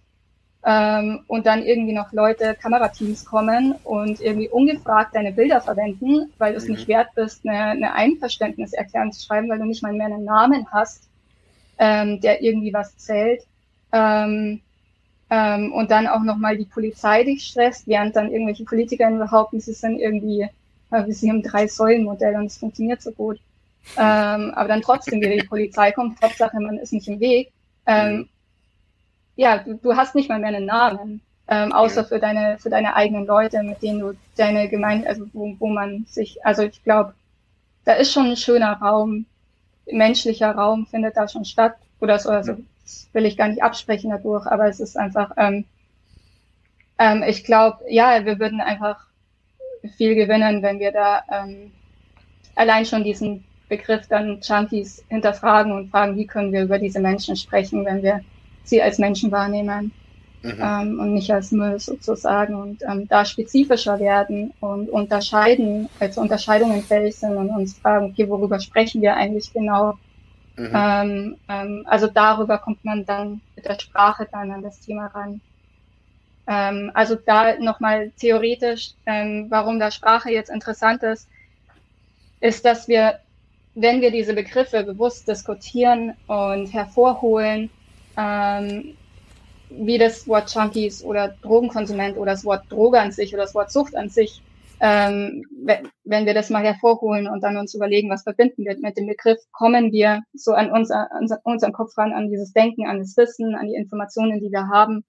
ähm, 0.65 1.25
und 1.27 1.47
dann 1.47 1.63
irgendwie 1.63 1.93
noch 1.93 2.13
Leute, 2.13 2.55
Kamerateams 2.55 3.25
kommen 3.25 3.75
und 3.85 4.21
irgendwie 4.21 4.49
ungefragt 4.49 5.15
deine 5.15 5.33
Bilder 5.33 5.61
verwenden, 5.61 6.33
weil 6.39 6.53
du 6.53 6.59
es 6.59 6.65
mhm. 6.65 6.75
nicht 6.75 6.89
wert 6.89 7.09
bist, 7.15 7.47
eine, 7.47 7.59
eine 7.59 7.95
Einverständniserklärung 7.95 9.13
zu 9.13 9.25
schreiben, 9.25 9.49
weil 9.49 9.59
du 9.59 9.65
nicht 9.65 9.83
mal 9.83 9.93
mehr 9.93 10.07
einen 10.07 10.25
Namen 10.25 10.67
hast, 10.71 11.09
ähm, 11.79 12.21
der 12.21 12.43
irgendwie 12.43 12.73
was 12.73 12.97
zählt. 12.99 13.43
Ähm, 13.93 14.61
ähm, 15.31 15.73
und 15.73 15.91
dann 15.91 16.09
auch 16.09 16.23
nochmal 16.23 16.57
die 16.57 16.65
Polizei 16.65 17.25
dich 17.25 17.45
stresst, 17.45 17.87
während 17.87 18.17
dann 18.17 18.33
irgendwelche 18.33 18.65
Politiker 18.65 19.11
behaupten, 19.11 19.61
sie 19.61 19.73
sind 19.73 19.99
irgendwie, 19.99 20.49
äh, 20.91 21.13
sie 21.13 21.31
haben 21.31 21.43
drei 21.43 21.69
Säulen-Modell 21.69 22.35
und 22.37 22.47
es 22.47 22.59
funktioniert 22.59 23.01
so 23.01 23.13
gut. 23.13 23.39
Ähm, 23.97 24.53
aber 24.55 24.69
dann 24.69 24.83
trotzdem 24.83 25.21
wieder 25.21 25.37
die 25.37 25.47
Polizei 25.47 25.93
kommt, 25.93 26.21
Hauptsache 26.21 26.61
man 26.61 26.79
ist 26.79 26.93
nicht 26.93 27.09
im 27.09 27.21
Weg. 27.21 27.53
Ähm, 27.87 28.29
ja, 29.37 29.59
du, 29.59 29.75
du 29.75 29.97
hast 29.97 30.15
nicht 30.15 30.29
mal 30.29 30.39
mehr 30.39 30.49
einen 30.49 30.67
Namen, 30.67 31.23
ähm, 31.49 31.73
außer 31.73 32.05
für 32.05 32.19
deine, 32.19 32.59
für 32.59 32.69
deine 32.69 32.95
eigenen 32.95 33.27
Leute, 33.27 33.63
mit 33.63 33.83
denen 33.83 34.01
du 34.01 34.13
deine 34.37 34.69
Gemeinde, 34.69 35.09
also 35.09 35.27
wo, 35.33 35.55
wo 35.59 35.69
man 35.69 36.05
sich, 36.09 36.45
also 36.45 36.63
ich 36.63 36.83
glaube, 36.85 37.15
da 37.85 37.95
ist 37.95 38.13
schon 38.13 38.31
ein 38.31 38.37
schöner 38.37 38.75
Raum, 38.75 39.27
menschlicher 39.91 40.53
Raum 40.53 40.87
findet 40.87 41.17
da 41.17 41.27
schon 41.27 41.45
statt 41.45 41.77
oder 42.01 42.19
so, 42.19 42.31
also 42.31 42.57
will 43.13 43.27
ich 43.27 43.37
gar 43.37 43.49
nicht 43.49 43.63
absprechen 43.63 44.11
dadurch, 44.11 44.47
aber 44.47 44.67
es 44.67 44.81
ist 44.81 44.97
einfach, 44.97 45.33
ähm, 45.37 45.65
ähm, 46.99 47.23
ich 47.27 47.45
glaube, 47.45 47.79
ja, 47.89 48.25
wir 48.25 48.39
würden 48.39 48.61
einfach 48.61 49.07
viel 49.97 50.15
gewinnen, 50.15 50.63
wenn 50.63 50.79
wir 50.79 50.93
da 50.93 51.23
ähm, 51.31 51.73
allein 52.55 52.85
schon 52.85 53.05
diesen 53.05 53.45
Begriff 53.69 54.07
dann 54.09 54.41
Junkies 54.43 55.05
hinterfragen 55.09 55.73
und 55.73 55.91
fragen, 55.91 56.17
wie 56.17 56.27
können 56.27 56.53
wir 56.53 56.65
über 56.65 56.79
diese 56.79 57.01
Menschen 57.01 57.37
sprechen, 57.37 57.85
wenn 57.85 58.03
wir 58.03 58.21
sie 58.65 58.83
als 58.83 58.99
Menschen 58.99 59.31
wahrnehmen 59.31 59.93
mhm. 60.43 60.59
ähm, 60.61 61.01
und 61.01 61.15
nicht 61.15 61.31
als 61.31 61.53
Müll 61.53 61.79
sozusagen 61.79 62.55
und 62.55 62.83
ähm, 62.83 63.09
da 63.09 63.25
spezifischer 63.25 63.99
werden 63.99 64.53
und 64.61 64.91
unterscheiden, 64.91 65.89
also 66.01 66.21
Unterscheidungen 66.21 66.83
fähig 66.83 67.17
sind 67.17 67.37
und 67.37 67.51
uns 67.51 67.79
fragen, 67.79 68.11
okay, 68.11 68.29
worüber 68.29 68.59
sprechen 68.61 69.01
wir 69.03 69.17
eigentlich 69.17 69.53
genau? 69.53 69.95
Mhm. 70.61 70.73
Ähm, 70.75 71.37
ähm, 71.49 71.85
also 71.87 72.07
darüber 72.07 72.59
kommt 72.59 72.85
man 72.85 73.07
dann 73.07 73.41
mit 73.57 73.65
der 73.65 73.81
Sprache 73.81 74.29
dann 74.31 74.51
an 74.51 74.63
das 74.63 74.81
Thema 74.81 75.07
ran. 75.07 75.41
Ähm, 76.47 76.91
also 76.95 77.15
da 77.15 77.59
nochmal 77.59 78.13
theoretisch, 78.19 78.93
ähm, 79.07 79.47
warum 79.49 79.81
da 79.81 79.91
Sprache 79.91 80.31
jetzt 80.31 80.51
interessant 80.51 81.03
ist, 81.03 81.29
ist, 82.41 82.65
dass 82.65 82.89
wir, 82.89 83.21
wenn 83.75 84.03
wir 84.03 84.11
diese 84.11 84.35
Begriffe 84.35 84.85
bewusst 84.85 85.29
diskutieren 85.29 86.15
und 86.27 86.67
hervorholen, 86.75 87.71
ähm, 88.17 88.97
wie 89.71 89.97
das 89.99 90.27
Wort 90.29 90.53
Junkies 90.55 91.03
oder 91.03 91.37
Drogenkonsument 91.41 92.19
oder 92.19 92.33
das 92.33 92.45
Wort 92.45 92.71
Droge 92.71 93.01
an 93.01 93.13
sich 93.13 93.33
oder 93.33 93.45
das 93.45 93.55
Wort 93.55 93.71
Sucht 93.71 93.97
an 93.97 94.11
sich, 94.11 94.43
ähm, 94.81 95.45
wenn 96.05 96.27
wir 96.27 96.35
das 96.35 96.49
mal 96.51 96.65
hervorholen 96.65 97.29
und 97.29 97.43
dann 97.43 97.59
uns 97.59 97.75
überlegen, 97.75 98.11
was 98.11 98.23
verbinden 98.23 98.65
wir 98.65 98.77
mit 98.81 98.97
dem 98.97 99.07
Begriff, 99.07 99.39
kommen 99.53 99.93
wir 99.93 100.23
so 100.33 100.53
an, 100.53 100.71
unser, 100.71 101.13
an 101.13 101.29
unseren 101.45 101.73
Kopf 101.73 101.97
ran, 101.99 102.13
an 102.13 102.29
dieses 102.29 102.53
Denken, 102.53 102.87
an 102.87 102.99
das 102.99 103.17
Wissen, 103.17 103.55
an 103.55 103.67
die 103.67 103.75
Informationen, 103.75 104.41
die 104.41 104.51
wir 104.51 104.69
haben. 104.69 105.05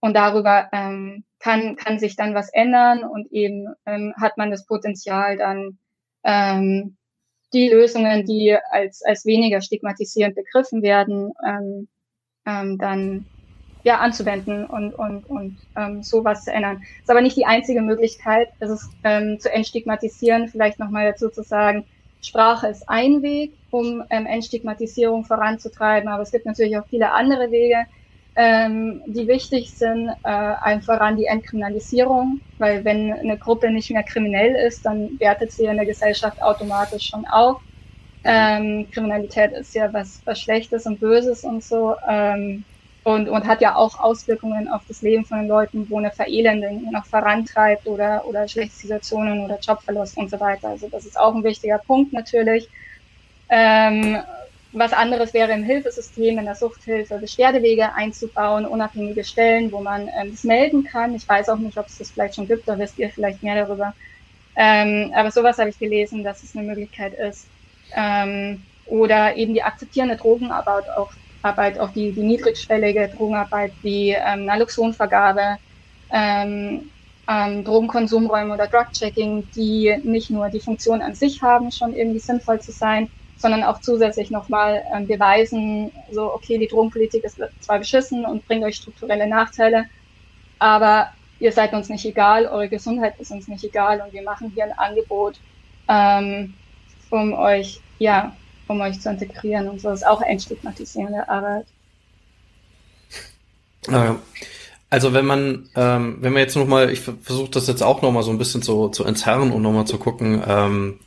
Und 0.00 0.14
darüber 0.14 0.68
ähm, 0.72 1.24
kann, 1.40 1.76
kann 1.76 1.98
sich 1.98 2.16
dann 2.16 2.34
was 2.34 2.50
ändern 2.52 3.04
und 3.04 3.30
eben 3.32 3.66
ähm, 3.86 4.14
hat 4.18 4.38
man 4.38 4.50
das 4.50 4.64
Potenzial 4.64 5.36
dann 5.36 5.78
ähm, 6.22 6.96
die 7.52 7.68
Lösungen, 7.68 8.24
die 8.24 8.56
als, 8.70 9.02
als 9.02 9.26
weniger 9.26 9.60
stigmatisierend 9.60 10.36
begriffen 10.36 10.82
werden, 10.82 11.32
ähm, 11.44 11.88
ähm, 12.46 12.78
dann 12.78 13.26
ja 13.84 13.98
anzuwenden 13.98 14.66
und, 14.66 14.94
und, 14.94 15.24
und 15.28 15.56
ähm, 15.76 16.02
sowas 16.02 16.44
zu 16.44 16.52
ändern. 16.52 16.82
Ist 17.00 17.10
aber 17.10 17.20
nicht 17.20 17.36
die 17.36 17.46
einzige 17.46 17.82
Möglichkeit, 17.82 18.48
es 18.60 18.70
ist 18.70 18.90
ähm, 19.04 19.38
zu 19.40 19.52
entstigmatisieren, 19.52 20.48
vielleicht 20.48 20.78
nochmal 20.78 21.10
dazu 21.10 21.28
zu 21.28 21.42
sagen, 21.42 21.84
Sprache 22.22 22.68
ist 22.68 22.88
ein 22.88 23.22
Weg, 23.22 23.52
um 23.70 24.04
ähm, 24.10 24.26
Entstigmatisierung 24.26 25.24
voranzutreiben, 25.24 26.08
aber 26.08 26.22
es 26.22 26.30
gibt 26.30 26.44
natürlich 26.44 26.78
auch 26.78 26.86
viele 26.86 27.12
andere 27.12 27.50
Wege, 27.50 27.86
ähm, 28.36 29.02
die 29.06 29.26
wichtig 29.26 29.70
sind, 29.72 30.08
äh, 30.22 30.28
einfach 30.28 31.00
an 31.00 31.16
die 31.16 31.26
Entkriminalisierung, 31.26 32.40
weil 32.58 32.84
wenn 32.84 33.12
eine 33.12 33.38
Gruppe 33.38 33.70
nicht 33.70 33.90
mehr 33.90 34.02
kriminell 34.02 34.54
ist, 34.54 34.84
dann 34.84 35.18
wertet 35.18 35.52
sie 35.52 35.64
in 35.64 35.76
der 35.76 35.86
Gesellschaft 35.86 36.40
automatisch 36.42 37.08
schon 37.08 37.26
auf. 37.26 37.60
Ähm, 38.22 38.86
Kriminalität 38.92 39.52
ist 39.52 39.74
ja 39.74 39.92
was, 39.92 40.20
was 40.26 40.40
Schlechtes 40.40 40.86
und 40.86 41.00
Böses 41.00 41.42
und 41.42 41.64
so 41.64 41.96
ähm, 42.08 42.64
und, 43.02 43.28
und 43.28 43.46
hat 43.46 43.62
ja 43.62 43.76
auch 43.76 43.98
Auswirkungen 43.98 44.68
auf 44.68 44.82
das 44.86 45.02
Leben 45.02 45.24
von 45.24 45.38
den 45.38 45.48
Leuten, 45.48 45.88
wo 45.88 45.98
eine 45.98 46.10
Verelendung 46.10 46.90
noch 46.90 47.06
vorantreibt 47.06 47.86
oder, 47.86 48.24
oder 48.26 48.46
schlechte 48.46 48.76
Situationen 48.76 49.44
oder 49.44 49.58
Jobverlust 49.58 50.16
und 50.18 50.30
so 50.30 50.38
weiter. 50.38 50.68
Also 50.68 50.88
das 50.88 51.06
ist 51.06 51.18
auch 51.18 51.34
ein 51.34 51.44
wichtiger 51.44 51.78
Punkt 51.78 52.12
natürlich. 52.12 52.68
Ähm, 53.48 54.18
was 54.72 54.92
anderes 54.92 55.34
wäre 55.34 55.52
im 55.52 55.64
Hilfesystem, 55.64 56.38
in 56.38 56.44
der 56.44 56.54
Suchthilfe, 56.54 57.18
Beschwerdewege 57.18 57.92
einzubauen, 57.94 58.66
unabhängige 58.66 59.24
Stellen, 59.24 59.72
wo 59.72 59.80
man 59.80 60.08
ähm, 60.08 60.30
das 60.30 60.44
melden 60.44 60.84
kann. 60.84 61.14
Ich 61.14 61.28
weiß 61.28 61.48
auch 61.48 61.58
nicht, 61.58 61.76
ob 61.76 61.86
es 61.86 61.98
das 61.98 62.10
vielleicht 62.10 62.36
schon 62.36 62.46
gibt, 62.46 62.68
da 62.68 62.78
wisst 62.78 62.98
ihr 62.98 63.10
vielleicht 63.10 63.42
mehr 63.42 63.64
darüber. 63.66 63.94
Ähm, 64.56 65.12
aber 65.14 65.30
sowas 65.30 65.58
habe 65.58 65.70
ich 65.70 65.78
gelesen, 65.78 66.22
dass 66.22 66.42
es 66.42 66.54
eine 66.54 66.66
Möglichkeit 66.66 67.14
ist. 67.14 67.46
Ähm, 67.96 68.62
oder 68.86 69.36
eben 69.36 69.54
die 69.54 69.62
akzeptierende 69.62 70.16
Drogenarbeit, 70.16 70.88
auch, 70.90 71.12
Arbeit, 71.42 71.78
auch 71.78 71.90
die, 71.90 72.12
die 72.12 72.22
niedrigschwellige 72.22 73.08
Drogenarbeit 73.16 73.72
wie 73.82 74.10
ähm, 74.10 74.44
Naloxonvergabe, 74.44 75.56
ähm, 76.10 76.90
ähm, 77.28 77.64
Drogenkonsumräume 77.64 78.54
oder 78.54 78.66
Drug-Checking, 78.66 79.50
die 79.54 79.96
nicht 80.02 80.30
nur 80.30 80.48
die 80.48 80.60
Funktion 80.60 81.02
an 81.02 81.14
sich 81.14 81.42
haben, 81.42 81.70
schon 81.70 81.94
irgendwie 81.94 82.18
sinnvoll 82.18 82.60
zu 82.60 82.72
sein, 82.72 83.08
sondern 83.36 83.62
auch 83.62 83.80
zusätzlich 83.80 84.30
nochmal 84.30 84.82
ähm, 84.94 85.06
beweisen, 85.06 85.92
so, 86.10 86.32
okay, 86.34 86.58
die 86.58 86.66
Drogenpolitik 86.66 87.24
ist 87.24 87.40
zwar 87.60 87.78
beschissen 87.78 88.26
und 88.26 88.46
bringt 88.46 88.64
euch 88.64 88.76
strukturelle 88.76 89.28
Nachteile, 89.28 89.86
aber 90.58 91.08
ihr 91.38 91.52
seid 91.52 91.72
uns 91.72 91.88
nicht 91.88 92.04
egal, 92.04 92.46
eure 92.46 92.68
Gesundheit 92.68 93.18
ist 93.18 93.30
uns 93.30 93.48
nicht 93.48 93.64
egal 93.64 94.02
und 94.02 94.12
wir 94.12 94.22
machen 94.22 94.50
hier 94.54 94.64
ein 94.64 94.72
Angebot, 94.76 95.40
ähm, 95.88 96.54
um 97.10 97.32
euch, 97.32 97.80
ja, 97.98 98.36
um 98.70 98.80
euch 98.80 99.00
zu 99.00 99.10
integrieren 99.10 99.68
und 99.68 99.80
so. 99.80 99.90
Ist 99.90 100.06
auch 100.06 100.22
entstigmatisierende 100.22 101.28
Arbeit. 101.28 101.66
Also 104.90 105.12
wenn 105.12 105.26
man, 105.26 105.68
ähm, 105.74 106.18
wenn 106.20 106.32
man 106.32 106.42
jetzt 106.42 106.56
nochmal, 106.56 106.90
ich 106.90 107.00
versuche 107.00 107.50
das 107.50 107.66
jetzt 107.66 107.82
auch 107.82 108.02
nochmal 108.02 108.22
so 108.22 108.30
ein 108.30 108.38
bisschen 108.38 108.62
zu, 108.62 108.88
zu 108.88 109.04
entzerren 109.04 109.50
und 109.50 109.62
nochmal 109.62 109.86
zu 109.86 109.98
gucken, 109.98 110.42
ähm, 110.46 111.00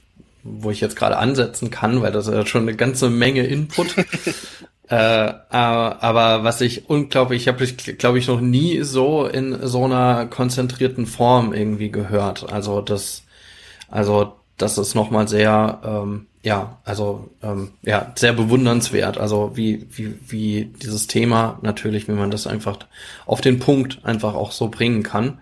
wo 0.44 0.72
ich 0.72 0.82
jetzt 0.82 0.96
gerade 0.96 1.18
ansetzen 1.18 1.70
kann, 1.70 2.02
weil 2.02 2.12
das 2.12 2.28
ist 2.28 2.34
ja 2.34 2.46
schon 2.46 2.64
eine 2.64 2.76
ganze 2.76 3.10
Menge 3.10 3.46
Input. 3.46 3.96
äh, 4.90 4.96
aber 4.96 6.44
was 6.44 6.60
ich 6.62 6.90
unglaublich, 6.90 7.44
ich 7.44 7.48
habe 7.48 7.66
glaube 7.66 8.20
ich 8.20 8.28
noch 8.28 8.42
nie 8.42 8.82
so 8.82 9.26
in 9.26 9.66
so 9.68 9.86
einer 9.86 10.26
konzentrierten 10.26 11.06
Form 11.06 11.54
irgendwie 11.54 11.92
gehört. 11.92 12.52
Also 12.52 12.82
das, 12.82 13.24
also 13.90 14.34
das 14.64 14.78
ist 14.78 14.96
nochmal 14.96 15.28
sehr, 15.28 15.82
ähm, 15.84 16.28
ja, 16.42 16.80
also 16.84 17.30
ähm, 17.42 17.72
ja, 17.84 18.14
sehr 18.16 18.34
bewundernswert. 18.34 19.18
Also 19.18 19.52
wie, 19.56 19.88
wie, 19.92 20.16
wie 20.28 20.74
dieses 20.82 21.08
Thema 21.08 21.60
natürlich, 21.62 22.08
wie 22.08 22.14
man 22.14 22.32
das 22.32 22.48
einfach 22.48 22.80
auf 23.26 23.42
den 23.42 23.60
Punkt 23.60 24.00
einfach 24.04 24.34
auch 24.36 24.52
so 24.52 24.70
bringen 24.70 25.04
kann. 25.04 25.40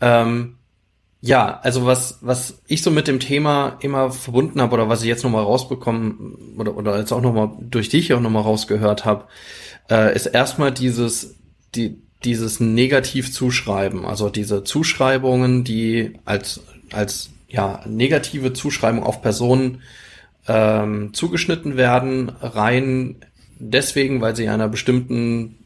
Ähm, 0.00 0.56
ja, 1.20 1.60
also 1.62 1.86
was, 1.86 2.18
was 2.20 2.62
ich 2.66 2.82
so 2.82 2.90
mit 2.90 3.06
dem 3.06 3.20
Thema 3.20 3.78
immer 3.80 4.10
verbunden 4.10 4.60
habe 4.60 4.74
oder 4.74 4.88
was 4.88 5.02
ich 5.02 5.08
jetzt 5.08 5.22
nochmal 5.22 5.44
rausbekommen 5.44 6.56
oder, 6.58 6.76
oder 6.76 6.98
jetzt 6.98 7.12
auch 7.12 7.20
nochmal 7.20 7.50
durch 7.60 7.88
dich 7.88 8.12
auch 8.12 8.20
nochmal 8.20 8.42
rausgehört 8.42 9.04
habe, 9.04 9.26
äh, 9.88 10.14
ist 10.16 10.26
erstmal 10.26 10.72
dieses, 10.72 11.36
die, 11.76 12.02
dieses 12.24 12.58
Negativzuschreiben, 12.58 14.04
also 14.04 14.30
diese 14.30 14.64
Zuschreibungen, 14.64 15.62
die 15.62 16.18
als, 16.24 16.60
als 16.92 17.31
ja, 17.52 17.80
negative 17.86 18.54
Zuschreibung 18.54 19.02
auf 19.04 19.20
Personen 19.20 19.82
ähm, 20.48 21.12
zugeschnitten 21.12 21.76
werden, 21.76 22.30
rein 22.40 23.16
deswegen, 23.58 24.20
weil 24.20 24.34
sie 24.34 24.48
einer 24.48 24.68
bestimmten 24.68 25.58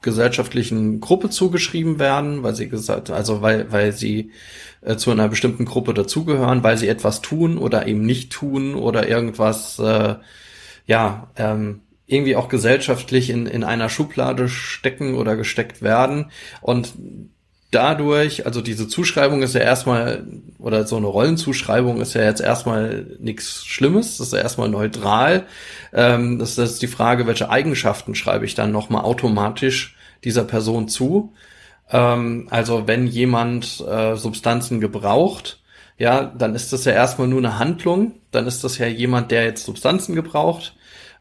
gesellschaftlichen 0.00 1.00
Gruppe 1.00 1.30
zugeschrieben 1.30 1.98
werden, 1.98 2.42
weil 2.42 2.54
sie 2.54 2.68
gesagt, 2.68 3.10
also 3.10 3.42
weil, 3.42 3.72
weil 3.72 3.92
sie 3.92 4.30
äh, 4.82 4.96
zu 4.96 5.10
einer 5.10 5.28
bestimmten 5.28 5.64
Gruppe 5.64 5.92
dazugehören, 5.92 6.62
weil 6.62 6.78
sie 6.78 6.88
etwas 6.88 7.20
tun 7.20 7.58
oder 7.58 7.86
eben 7.86 8.02
nicht 8.02 8.32
tun 8.32 8.74
oder 8.74 9.08
irgendwas, 9.08 9.78
äh, 9.78 10.14
ja, 10.86 11.30
ähm, 11.36 11.80
irgendwie 12.06 12.36
auch 12.36 12.48
gesellschaftlich 12.48 13.30
in, 13.30 13.46
in 13.46 13.64
einer 13.64 13.88
Schublade 13.88 14.48
stecken 14.48 15.14
oder 15.14 15.36
gesteckt 15.36 15.80
werden. 15.80 16.30
Und 16.60 16.92
dadurch, 17.74 18.46
also 18.46 18.60
diese 18.60 18.88
Zuschreibung 18.88 19.42
ist 19.42 19.54
ja 19.54 19.60
erstmal, 19.60 20.24
oder 20.58 20.86
so 20.86 20.96
eine 20.96 21.06
Rollenzuschreibung 21.06 22.00
ist 22.00 22.14
ja 22.14 22.22
jetzt 22.22 22.40
erstmal 22.40 23.06
nichts 23.18 23.64
Schlimmes, 23.64 24.18
das 24.18 24.28
ist 24.28 24.32
ja 24.32 24.40
erstmal 24.40 24.68
neutral. 24.68 25.46
Ähm, 25.92 26.38
das, 26.38 26.56
ist 26.56 26.82
die 26.82 26.86
Frage, 26.86 27.26
welche 27.26 27.50
Eigenschaften 27.50 28.14
schreibe 28.14 28.44
ich 28.44 28.54
dann 28.54 28.72
nochmal 28.72 29.02
automatisch 29.02 29.96
dieser 30.22 30.44
Person 30.44 30.88
zu. 30.88 31.34
Ähm, 31.90 32.46
also 32.50 32.86
wenn 32.86 33.06
jemand 33.06 33.84
äh, 33.86 34.16
Substanzen 34.16 34.80
gebraucht, 34.80 35.62
ja, 35.98 36.24
dann 36.24 36.54
ist 36.54 36.72
das 36.72 36.84
ja 36.84 36.92
erstmal 36.92 37.28
nur 37.28 37.38
eine 37.38 37.58
Handlung, 37.58 38.14
dann 38.30 38.46
ist 38.46 38.64
das 38.64 38.78
ja 38.78 38.86
jemand, 38.86 39.30
der 39.30 39.44
jetzt 39.44 39.64
Substanzen 39.64 40.14
gebraucht. 40.14 40.76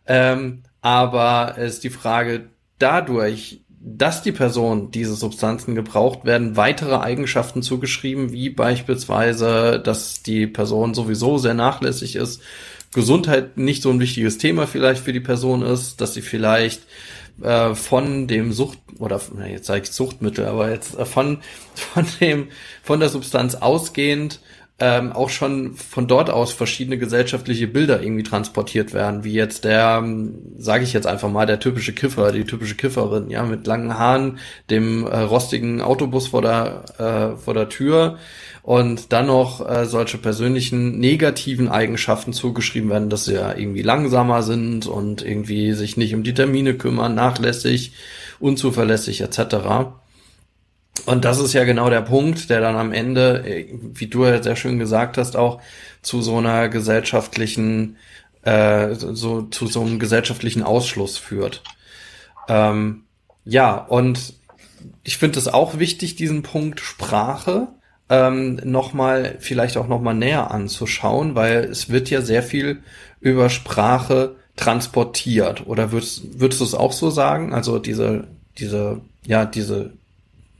Ähm, 0.07 0.63
aber 0.81 1.55
es 1.57 1.75
ist 1.75 1.83
die 1.83 1.89
Frage, 1.89 2.49
dadurch, 2.79 3.62
dass 3.85 4.21
die 4.21 4.31
Person 4.31 4.91
diese 4.91 5.15
Substanzen 5.15 5.75
gebraucht, 5.75 6.23
werden 6.23 6.55
weitere 6.55 6.95
Eigenschaften 6.95 7.61
zugeschrieben, 7.61 8.31
wie 8.31 8.49
beispielsweise, 8.49 9.81
dass 9.83 10.23
die 10.23 10.47
Person 10.47 10.93
sowieso 10.93 11.37
sehr 11.37 11.53
nachlässig 11.53 12.15
ist, 12.15 12.41
Gesundheit 12.93 13.57
nicht 13.57 13.81
so 13.81 13.89
ein 13.89 13.99
wichtiges 13.99 14.37
Thema 14.37 14.67
vielleicht 14.67 15.03
für 15.03 15.11
die 15.11 15.19
Person 15.19 15.63
ist, 15.63 15.99
dass 15.99 16.13
sie 16.13 16.21
vielleicht 16.21 16.83
äh, 17.41 17.75
von 17.75 18.27
dem 18.27 18.53
Sucht 18.53 18.77
oder 18.99 19.19
jetzt 19.49 19.65
sage 19.65 19.81
ich 19.83 19.91
Suchtmittel, 19.91 20.45
aber 20.45 20.69
jetzt 20.69 20.97
äh, 20.97 21.05
von 21.05 21.39
von 21.75 22.05
dem 22.21 22.47
von 22.83 22.99
der 22.99 23.09
Substanz 23.09 23.55
ausgehend 23.55 24.39
ähm, 24.79 25.11
auch 25.11 25.29
schon 25.29 25.75
von 25.75 26.07
dort 26.07 26.29
aus 26.29 26.51
verschiedene 26.51 26.97
gesellschaftliche 26.97 27.67
Bilder 27.67 28.01
irgendwie 28.01 28.23
transportiert 28.23 28.93
werden, 28.93 29.23
wie 29.23 29.33
jetzt 29.33 29.65
der, 29.65 30.01
ähm, 30.03 30.39
sage 30.57 30.83
ich 30.83 30.93
jetzt 30.93 31.05
einfach 31.05 31.29
mal, 31.29 31.45
der 31.45 31.59
typische 31.59 31.93
Kiffer, 31.93 32.31
die 32.31 32.43
typische 32.43 32.75
Kifferin, 32.75 33.29
ja, 33.29 33.43
mit 33.43 33.67
langen 33.67 33.97
Haaren, 33.97 34.39
dem 34.69 35.05
äh, 35.05 35.19
rostigen 35.19 35.81
Autobus 35.81 36.27
vor 36.27 36.41
der 36.41 36.85
äh, 36.97 37.37
vor 37.37 37.53
der 37.53 37.69
Tür 37.69 38.17
und 38.63 39.13
dann 39.13 39.27
noch 39.27 39.67
äh, 39.69 39.85
solche 39.85 40.17
persönlichen 40.17 40.97
negativen 40.99 41.69
Eigenschaften 41.69 42.33
zugeschrieben 42.33 42.89
werden, 42.89 43.09
dass 43.09 43.25
sie 43.25 43.35
ja 43.35 43.55
irgendwie 43.55 43.83
langsamer 43.83 44.41
sind 44.41 44.87
und 44.87 45.21
irgendwie 45.21 45.73
sich 45.73 45.97
nicht 45.97 46.15
um 46.15 46.23
die 46.23 46.33
Termine 46.33 46.73
kümmern, 46.73 47.13
nachlässig, 47.13 47.93
unzuverlässig 48.39 49.21
etc. 49.21 49.93
Und 51.05 51.25
das 51.25 51.39
ist 51.39 51.53
ja 51.53 51.63
genau 51.63 51.89
der 51.89 52.01
Punkt, 52.01 52.49
der 52.49 52.61
dann 52.61 52.75
am 52.75 52.93
Ende, 52.93 53.43
äh, 53.45 53.67
wie 53.71 54.07
du 54.07 54.25
ja 54.25 54.41
sehr 54.41 54.55
schön 54.55 54.79
gesagt 54.79 55.17
hast, 55.17 55.35
auch 55.35 55.61
zu 56.01 56.21
so 56.21 56.37
einer 56.37 56.69
gesellschaftlichen, 56.69 57.97
äh, 58.43 58.93
so 58.93 59.43
zu 59.43 59.67
so 59.67 59.81
einem 59.81 59.99
gesellschaftlichen 59.99 60.63
Ausschluss 60.63 61.17
führt. 61.17 61.63
Ähm, 62.47 63.03
ja, 63.45 63.75
und 63.75 64.33
ich 65.03 65.17
finde 65.17 65.39
es 65.39 65.47
auch 65.47 65.79
wichtig, 65.79 66.15
diesen 66.15 66.43
Punkt 66.43 66.79
Sprache 66.79 67.69
ähm, 68.09 68.59
nochmal, 68.63 69.37
vielleicht 69.39 69.77
auch 69.77 69.87
nochmal 69.87 70.13
näher 70.13 70.51
anzuschauen, 70.51 71.35
weil 71.35 71.63
es 71.65 71.89
wird 71.89 72.09
ja 72.09 72.21
sehr 72.21 72.43
viel 72.43 72.83
über 73.19 73.49
Sprache 73.49 74.35
transportiert. 74.55 75.65
Oder 75.67 75.91
würdest, 75.91 76.39
würdest 76.39 76.61
du 76.61 76.65
es 76.65 76.75
auch 76.75 76.93
so 76.93 77.09
sagen? 77.09 77.53
Also 77.53 77.79
diese, 77.79 78.27
diese, 78.57 79.01
ja, 79.25 79.45
diese 79.45 79.93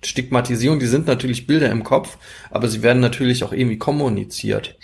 Stigmatisierung, 0.05 0.79
die 0.79 0.85
sind 0.87 1.07
natürlich 1.07 1.47
Bilder 1.47 1.69
im 1.69 1.83
Kopf, 1.83 2.17
aber 2.51 2.67
sie 2.67 2.83
werden 2.83 3.01
natürlich 3.01 3.43
auch 3.43 3.51
irgendwie 3.51 3.77
kommuniziert. 3.77 4.77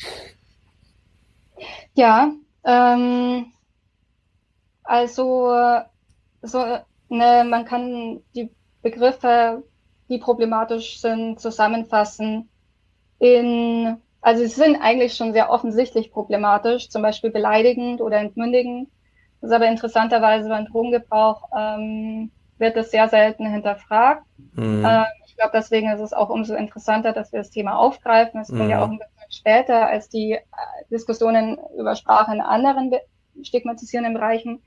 Ja, 1.93 2.31
ähm, 2.63 3.47
also 4.83 5.81
so, 6.41 6.59
ne, 7.09 7.45
man 7.49 7.65
kann 7.65 8.21
die 8.35 8.49
Begriffe, 8.81 9.63
die 10.09 10.17
problematisch 10.17 10.99
sind, 10.99 11.39
zusammenfassen 11.39 12.49
in, 13.19 13.97
also 14.21 14.41
sie 14.43 14.49
sind 14.49 14.77
eigentlich 14.77 15.15
schon 15.15 15.33
sehr 15.33 15.51
offensichtlich 15.51 16.11
problematisch, 16.11 16.89
zum 16.89 17.01
Beispiel 17.01 17.29
beleidigend 17.29 18.01
oder 18.01 18.17
entmündigend. 18.17 18.89
Das 19.41 19.51
ist 19.51 19.55
aber 19.55 19.67
interessanterweise 19.67 20.49
beim 20.49 20.65
Drogengebrauch 20.65 21.49
ähm, 21.57 22.31
wird 22.59 22.77
es 22.77 22.91
sehr 22.91 23.07
selten 23.07 23.47
hinterfragt. 23.47 24.25
Mhm. 24.53 24.85
Ähm, 24.85 25.05
ich 25.25 25.35
glaube, 25.35 25.51
deswegen 25.53 25.89
ist 25.91 26.01
es 26.01 26.13
auch 26.13 26.29
umso 26.29 26.55
interessanter, 26.55 27.13
dass 27.13 27.31
wir 27.31 27.39
das 27.39 27.49
Thema 27.49 27.77
aufgreifen. 27.77 28.41
Es 28.41 28.49
mhm. 28.49 28.57
kommt 28.57 28.69
ja 28.69 28.83
auch 28.83 28.89
ein 28.89 28.99
bisschen 28.99 29.31
später 29.31 29.87
als 29.87 30.09
die 30.09 30.33
äh, 30.33 30.41
Diskussionen 30.91 31.57
über 31.77 31.95
Sprache 31.95 32.33
in 32.33 32.41
anderen 32.41 32.91
stigmatisierenden 33.41 34.13
Bereichen. 34.13 34.61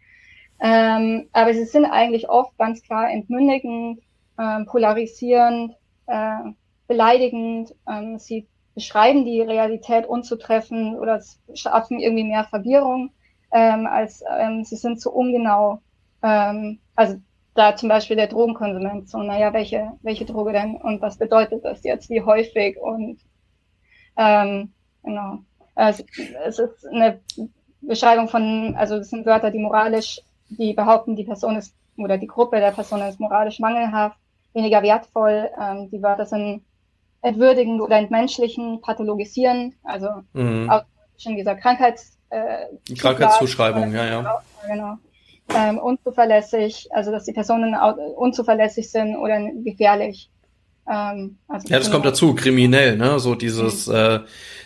Ähm, 0.61 1.29
aber 1.33 1.55
sie 1.55 1.65
sind 1.65 1.87
eigentlich 1.87 2.29
oft 2.29 2.57
ganz 2.57 2.83
klar 2.83 3.11
entmündigend, 3.11 4.01
ähm, 4.39 4.67
polarisierend, 4.67 5.75
äh, 6.07 6.53
beleidigend. 6.87 7.75
Ähm, 7.89 8.19
sie 8.19 8.47
beschreiben 8.75 9.25
die 9.25 9.41
Realität 9.41 10.07
unzutreffend 10.07 10.99
oder 10.99 11.21
schaffen 11.55 11.99
irgendwie 11.99 12.25
mehr 12.25 12.45
Verwirrung, 12.45 13.11
ähm, 13.53 13.87
als 13.87 14.23
ähm, 14.39 14.65
sie 14.65 14.77
sind 14.77 15.01
zu 15.01 15.13
ungenau. 15.13 15.81
Ähm, 16.23 16.79
also 16.95 17.17
da 17.55 17.77
zum 17.77 17.89
Beispiel 17.89 18.17
der 18.17 18.29
Drogenkonsument, 18.29 19.09
so, 19.09 19.19
naja, 19.19 19.53
welche, 19.53 19.93
welche 20.03 20.25
Droge 20.25 20.53
denn 20.53 20.77
und 20.77 21.03
was 21.03 21.19
bedeutet 21.19 21.65
das 21.65 21.83
jetzt, 21.85 22.09
wie 22.09 22.23
häufig 22.23 22.79
und 22.79 23.19
ähm, 24.17 24.73
genau. 25.03 25.39
Es, 25.75 26.05
es 26.47 26.59
ist 26.59 26.87
eine 26.87 27.21
Beschreibung 27.81 28.29
von, 28.29 28.75
also 28.77 28.97
es 28.97 29.11
sind 29.11 29.27
Wörter, 29.27 29.51
die 29.51 29.59
moralisch, 29.59 30.21
die 30.49 30.75
behaupten, 30.75 31.17
die 31.17 31.25
Person 31.25 31.57
ist 31.57 31.75
oder 31.97 32.19
die 32.19 32.27
Gruppe 32.27 32.59
der 32.59 32.73
Person 32.73 33.01
ist 33.03 33.21
moralisch 33.21 33.59
mangelhaft, 33.59 34.19
weniger 34.55 34.83
wertvoll. 34.83 35.49
Ähm, 35.61 35.91
die 35.91 36.03
Wörter 36.03 36.27
sind 36.27 36.63
entwürdigend 37.23 37.81
oder 37.81 37.97
entmenschlichen, 37.97 38.81
pathologisieren, 38.81 39.75
also 39.85 40.09
mhm. 40.33 40.69
auch 40.71 40.85
schon 41.19 41.37
dieser 41.37 41.55
Krankheits 41.55 42.19
äh, 42.31 42.95
Krankheitszuschreibung, 42.95 43.93
ja, 43.93 44.07
ja. 44.07 44.43
Genau 44.67 44.99
ähm, 45.55 45.79
unzuverlässig, 45.79 46.89
also 46.93 47.11
dass 47.11 47.25
die 47.25 47.33
Personen 47.33 47.75
unzuverlässig 48.17 48.91
sind 48.91 49.17
oder 49.17 49.41
gefährlich. 49.65 50.31
Ähm, 50.91 51.39
also 51.49 51.69
ja, 51.69 51.79
das 51.79 51.91
kommt 51.91 52.05
dazu, 52.05 52.35
kriminell, 52.35 52.97
ne? 52.97 53.19
So 53.19 53.35
dieses, 53.35 53.87
mhm. 53.87 53.95
äh, 53.95 54.21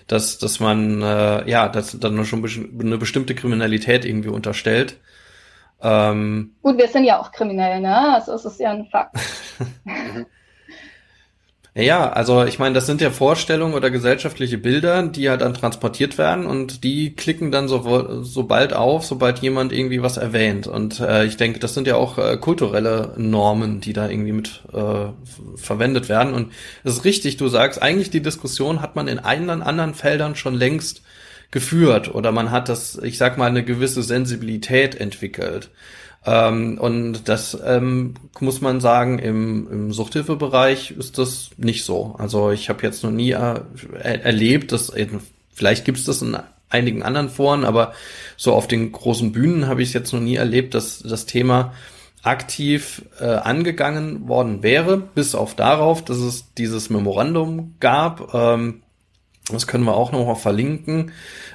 dass, 0.07 0.39
dass 0.39 0.61
man 0.61 1.03
äh, 1.03 1.49
ja, 1.49 1.69
dass 1.69 1.99
dann 1.99 2.25
schon 2.25 2.45
eine 2.81 2.99
bestimmte 2.99 3.35
Kriminalität 3.35 4.05
irgendwie 4.05 4.31
unterstellt. 4.31 4.99
Ähm, 5.83 6.55
Gut, 6.62 6.79
wir 6.79 6.89
sind 6.89 7.05
ja 7.05 7.21
auch 7.21 7.33
kriminell, 7.33 7.81
ne? 7.81 8.15
Also 8.15 8.33
es 8.33 8.45
ist 8.45 8.61
ja 8.61 8.71
ein 8.71 8.87
Fakt. 8.87 9.17
Ja, 11.79 12.11
also 12.11 12.43
ich 12.45 12.59
meine, 12.59 12.75
das 12.75 12.87
sind 12.87 13.03
ja 13.03 13.11
Vorstellungen 13.11 13.75
oder 13.75 13.91
gesellschaftliche 13.91 14.57
Bilder, 14.57 15.03
die 15.03 15.21
ja 15.21 15.37
dann 15.37 15.53
transportiert 15.53 16.17
werden 16.17 16.47
und 16.47 16.85
die 16.85 17.15
klicken 17.15 17.53
dann 17.53 17.69
so, 17.69 18.23
so 18.23 18.45
bald 18.45 18.73
auf, 18.73 19.05
sobald 19.05 19.41
jemand 19.41 19.75
irgendwie 19.75 20.01
was 20.01 20.17
erwähnt. 20.17 20.67
Und 20.67 21.01
äh, 21.01 21.27
ich 21.27 21.37
denke, 21.37 21.59
das 21.59 21.75
sind 21.75 21.87
ja 21.87 21.97
auch 21.97 22.17
äh, 22.17 22.39
kulturelle 22.39 23.12
Normen, 23.19 23.83
die 23.83 23.93
da 23.93 24.09
irgendwie 24.09 24.33
mit 24.33 24.62
äh, 24.73 25.09
verwendet 25.57 26.09
werden. 26.09 26.33
Und 26.33 26.51
es 26.83 26.95
ist 26.95 27.05
richtig, 27.05 27.37
du 27.37 27.47
sagst, 27.49 27.83
eigentlich 27.83 28.09
die 28.09 28.23
Diskussion 28.23 28.81
hat 28.81 28.97
man 28.97 29.07
in 29.07 29.19
einen 29.19 29.51
anderen 29.62 29.93
Feldern 29.93 30.35
schon 30.35 30.55
längst 30.55 31.03
geführt 31.51 32.15
oder 32.15 32.33
man 32.33 32.53
hat 32.53 32.71
das, 32.71 32.99
ich 33.03 33.19
sag 33.19 33.37
mal, 33.37 33.51
eine 33.51 33.65
gewisse 33.65 34.03
Sensibilität 34.03 34.95
entwickelt. 34.95 35.69
Ähm, 36.27 36.79
und 36.79 37.29
das 37.29 37.57
ähm, 37.65 38.15
muss 38.41 38.61
man 38.61 38.81
sagen, 38.81 39.19
im, 39.19 39.69
im 39.71 39.93
Suchthilfebereich 39.93 40.91
ist 40.91 41.19
das 41.19 41.51
nicht 41.57 41.85
so. 41.85 42.17
Also 42.19 42.51
ich 42.51 42.69
habe 42.69 42.83
jetzt 42.83 43.05
noch 43.05 43.12
nie 43.12 43.31
er, 43.31 43.67
er, 43.95 44.25
erlebt, 44.25 44.73
dass 44.73 44.93
vielleicht 45.55 45.85
gibt 45.85 45.99
es 45.99 46.05
das 46.05 46.23
in 46.23 46.37
einigen 46.69 47.05
anderen 47.05 47.29
Foren, 47.29 47.65
aber 47.65 47.93
so 48.37 48.53
auf 48.53 48.67
den 48.67 48.91
großen 48.91 49.31
Bühnen 49.31 49.69
habe 49.69 49.83
ich 49.83 49.89
es 49.89 49.95
jetzt 49.95 50.12
noch 50.12 50.21
nie 50.21 50.35
erlebt, 50.35 50.75
dass 50.75 50.99
das 50.99 51.27
Thema 51.27 51.73
aktiv 52.25 53.03
äh, 53.21 53.27
angegangen 53.27 54.27
worden 54.27 54.65
wäre, 54.65 54.97
bis 54.97 55.37
auf 55.37 55.55
darauf, 55.55 56.05
dass 56.05 56.19
es 56.19 56.53
dieses 56.55 56.91
Memorandum 56.91 57.77
gab. 57.79 58.35
Ähm, 58.35 58.83
das 59.49 59.69
können 59.69 59.85
wir 59.85 59.95
auch 59.95 60.11
noch 60.11 60.27
mal 60.27 60.35
verlinken 60.35 61.12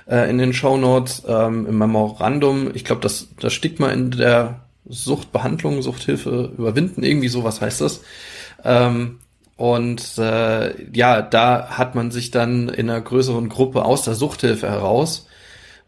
äh, 0.09 0.29
in 0.29 0.37
den 0.37 0.53
Show 0.53 0.77
Notes. 0.77 1.23
Ähm, 1.27 1.65
Im 1.67 1.77
Memorandum, 1.77 2.71
ich 2.73 2.85
glaube, 2.85 3.01
das, 3.01 3.27
das 3.37 3.51
Stigma 3.51 3.89
in 3.89 4.11
der 4.11 4.60
Suchtbehandlung, 4.85 5.81
Suchthilfe 5.81 6.51
überwinden, 6.57 7.03
irgendwie 7.03 7.27
sowas 7.27 7.61
heißt 7.61 7.81
das. 7.81 8.01
Ähm, 8.63 9.19
und 9.57 10.17
äh, 10.17 10.91
ja, 10.91 11.21
da 11.21 11.69
hat 11.77 11.93
man 11.93 12.09
sich 12.09 12.31
dann 12.31 12.67
in 12.69 12.89
einer 12.89 13.01
größeren 13.01 13.47
Gruppe 13.47 13.85
aus 13.85 14.03
der 14.03 14.15
Suchthilfe 14.15 14.67
heraus, 14.69 15.27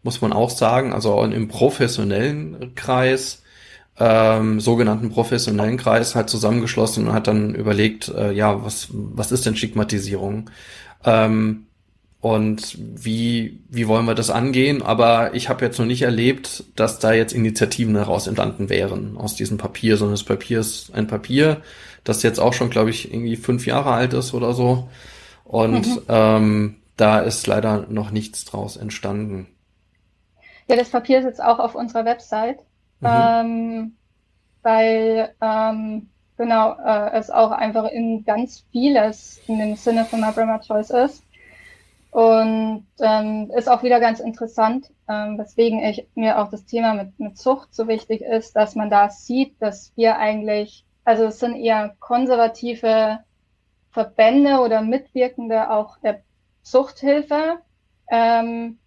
muss 0.02 0.20
man 0.20 0.32
auch 0.32 0.50
sagen, 0.50 0.92
also 0.92 1.20
im 1.22 1.48
professionellen 1.48 2.74
Kreis, 2.76 3.42
ähm, 3.98 4.60
sogenannten 4.60 5.10
professionellen 5.10 5.76
Kreis 5.76 6.14
halt 6.14 6.28
zusammengeschlossen 6.28 7.08
und 7.08 7.14
hat 7.14 7.26
dann 7.26 7.54
überlegt, 7.54 8.08
äh, 8.08 8.32
ja, 8.32 8.64
was, 8.64 8.88
was 8.92 9.32
ist 9.32 9.46
denn 9.46 9.56
Stigmatisierung? 9.56 10.50
Ähm, 11.04 11.66
und 12.24 12.78
wie, 12.78 13.60
wie 13.68 13.86
wollen 13.86 14.06
wir 14.06 14.14
das 14.14 14.30
angehen? 14.30 14.80
Aber 14.80 15.34
ich 15.34 15.50
habe 15.50 15.62
jetzt 15.62 15.78
noch 15.78 15.84
nicht 15.84 16.00
erlebt, 16.00 16.64
dass 16.74 16.98
da 16.98 17.12
jetzt 17.12 17.34
Initiativen 17.34 17.94
heraus 17.96 18.26
entstanden 18.28 18.70
wären 18.70 19.18
aus 19.18 19.34
diesem 19.34 19.58
Papier, 19.58 19.98
sondern 19.98 20.14
das 20.14 20.24
Papier 20.24 20.60
ist 20.60 20.94
ein 20.94 21.06
Papier, 21.06 21.60
das 22.02 22.22
jetzt 22.22 22.40
auch 22.40 22.54
schon, 22.54 22.70
glaube 22.70 22.88
ich, 22.88 23.12
irgendwie 23.12 23.36
fünf 23.36 23.66
Jahre 23.66 23.90
alt 23.90 24.14
ist 24.14 24.32
oder 24.32 24.54
so. 24.54 24.88
Und 25.44 25.86
mhm. 25.86 26.02
ähm, 26.08 26.76
da 26.96 27.18
ist 27.18 27.46
leider 27.46 27.84
noch 27.90 28.10
nichts 28.10 28.46
draus 28.46 28.78
entstanden. 28.78 29.46
Ja, 30.66 30.76
das 30.76 30.88
Papier 30.88 31.18
ist 31.18 31.26
jetzt 31.26 31.42
auch 31.42 31.58
auf 31.58 31.74
unserer 31.74 32.06
Website, 32.06 32.60
mhm. 33.00 33.06
ähm, 33.06 33.92
weil 34.62 35.34
ähm, 35.42 36.08
genau 36.38 36.74
äh, 36.82 37.10
es 37.18 37.28
auch 37.28 37.50
einfach 37.50 37.84
in 37.90 38.24
ganz 38.24 38.64
vieles 38.72 39.42
in 39.46 39.58
dem 39.58 39.76
Sinne 39.76 40.06
von 40.06 40.22
My 40.22 40.32
Brahma 40.32 40.58
Choice 40.60 40.88
ist. 40.88 41.23
Und 42.14 42.86
ähm, 43.00 43.50
ist 43.56 43.68
auch 43.68 43.82
wieder 43.82 43.98
ganz 43.98 44.20
interessant, 44.20 44.92
ähm, 45.08 45.36
weswegen 45.36 45.80
ich 45.80 46.06
mir 46.14 46.38
auch 46.38 46.48
das 46.48 46.64
Thema 46.64 46.94
mit, 46.94 47.18
mit 47.18 47.36
Zucht 47.36 47.74
so 47.74 47.88
wichtig 47.88 48.20
ist, 48.20 48.54
dass 48.54 48.76
man 48.76 48.88
da 48.88 49.10
sieht, 49.10 49.60
dass 49.60 49.92
wir 49.96 50.16
eigentlich, 50.16 50.84
also 51.04 51.24
es 51.24 51.40
sind 51.40 51.56
eher 51.56 51.96
konservative 51.98 53.18
Verbände 53.90 54.60
oder 54.60 54.80
Mitwirkende 54.80 55.68
auch 55.72 55.98
der 55.98 56.20
Zuchthilfe, 56.62 57.56
ähm, 58.08 58.78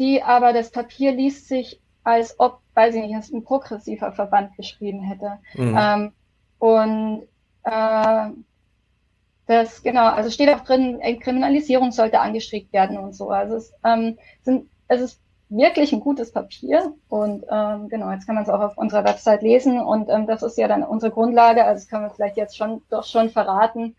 die 0.00 0.20
aber 0.24 0.52
das 0.52 0.72
Papier 0.72 1.12
liest 1.12 1.46
sich, 1.46 1.80
als 2.02 2.40
ob, 2.40 2.62
weiß 2.74 2.96
ich 2.96 3.02
nicht, 3.02 3.16
es 3.16 3.32
ein 3.32 3.44
progressiver 3.44 4.10
Verband 4.10 4.56
geschrieben 4.56 5.02
hätte. 5.02 5.38
Mhm. 5.54 5.78
Ähm, 5.80 6.12
und 6.58 7.28
äh, 7.62 8.30
das, 9.46 9.82
genau, 9.82 10.06
also 10.06 10.30
steht 10.30 10.48
auch 10.50 10.60
drin, 10.60 11.00
Kriminalisierung 11.20 11.92
sollte 11.92 12.20
angestrebt 12.20 12.72
werden 12.72 12.96
und 12.98 13.14
so. 13.14 13.30
Also 13.30 13.56
es, 13.56 13.72
ähm, 13.84 14.18
sind, 14.42 14.68
es 14.88 15.00
ist 15.00 15.20
wirklich 15.50 15.92
ein 15.92 16.00
gutes 16.00 16.32
Papier 16.32 16.94
und 17.08 17.44
ähm, 17.50 17.88
genau, 17.88 18.10
jetzt 18.10 18.26
kann 18.26 18.34
man 18.34 18.44
es 18.44 18.50
auch 18.50 18.60
auf 18.60 18.78
unserer 18.78 19.04
Website 19.04 19.42
lesen 19.42 19.78
und 19.78 20.08
ähm, 20.08 20.26
das 20.26 20.42
ist 20.42 20.56
ja 20.56 20.66
dann 20.66 20.82
unsere 20.82 21.12
Grundlage, 21.12 21.64
also 21.64 21.80
das 21.80 21.88
können 21.88 22.04
wir 22.04 22.10
vielleicht 22.10 22.36
jetzt 22.36 22.56
schon 22.56 22.82
doch 22.90 23.04
schon 23.04 23.28
verraten, 23.30 23.94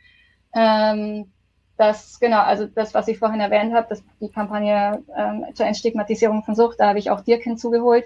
ähm, 0.54 1.32
dass 1.78 2.20
genau, 2.20 2.40
also 2.40 2.66
das, 2.66 2.94
was 2.94 3.08
ich 3.08 3.20
vorhin 3.20 3.40
erwähnt 3.40 3.74
habe, 3.74 3.88
dass 3.88 4.04
die 4.20 4.30
Kampagne 4.30 5.04
ähm, 5.16 5.46
zur 5.54 5.68
Entstigmatisierung 5.68 6.44
von 6.44 6.56
Sucht, 6.56 6.80
da 6.80 6.90
habe 6.90 7.00
ich 7.00 7.12
auch 7.12 7.22
Dirk 7.22 7.44
hinzugeholt 7.44 8.06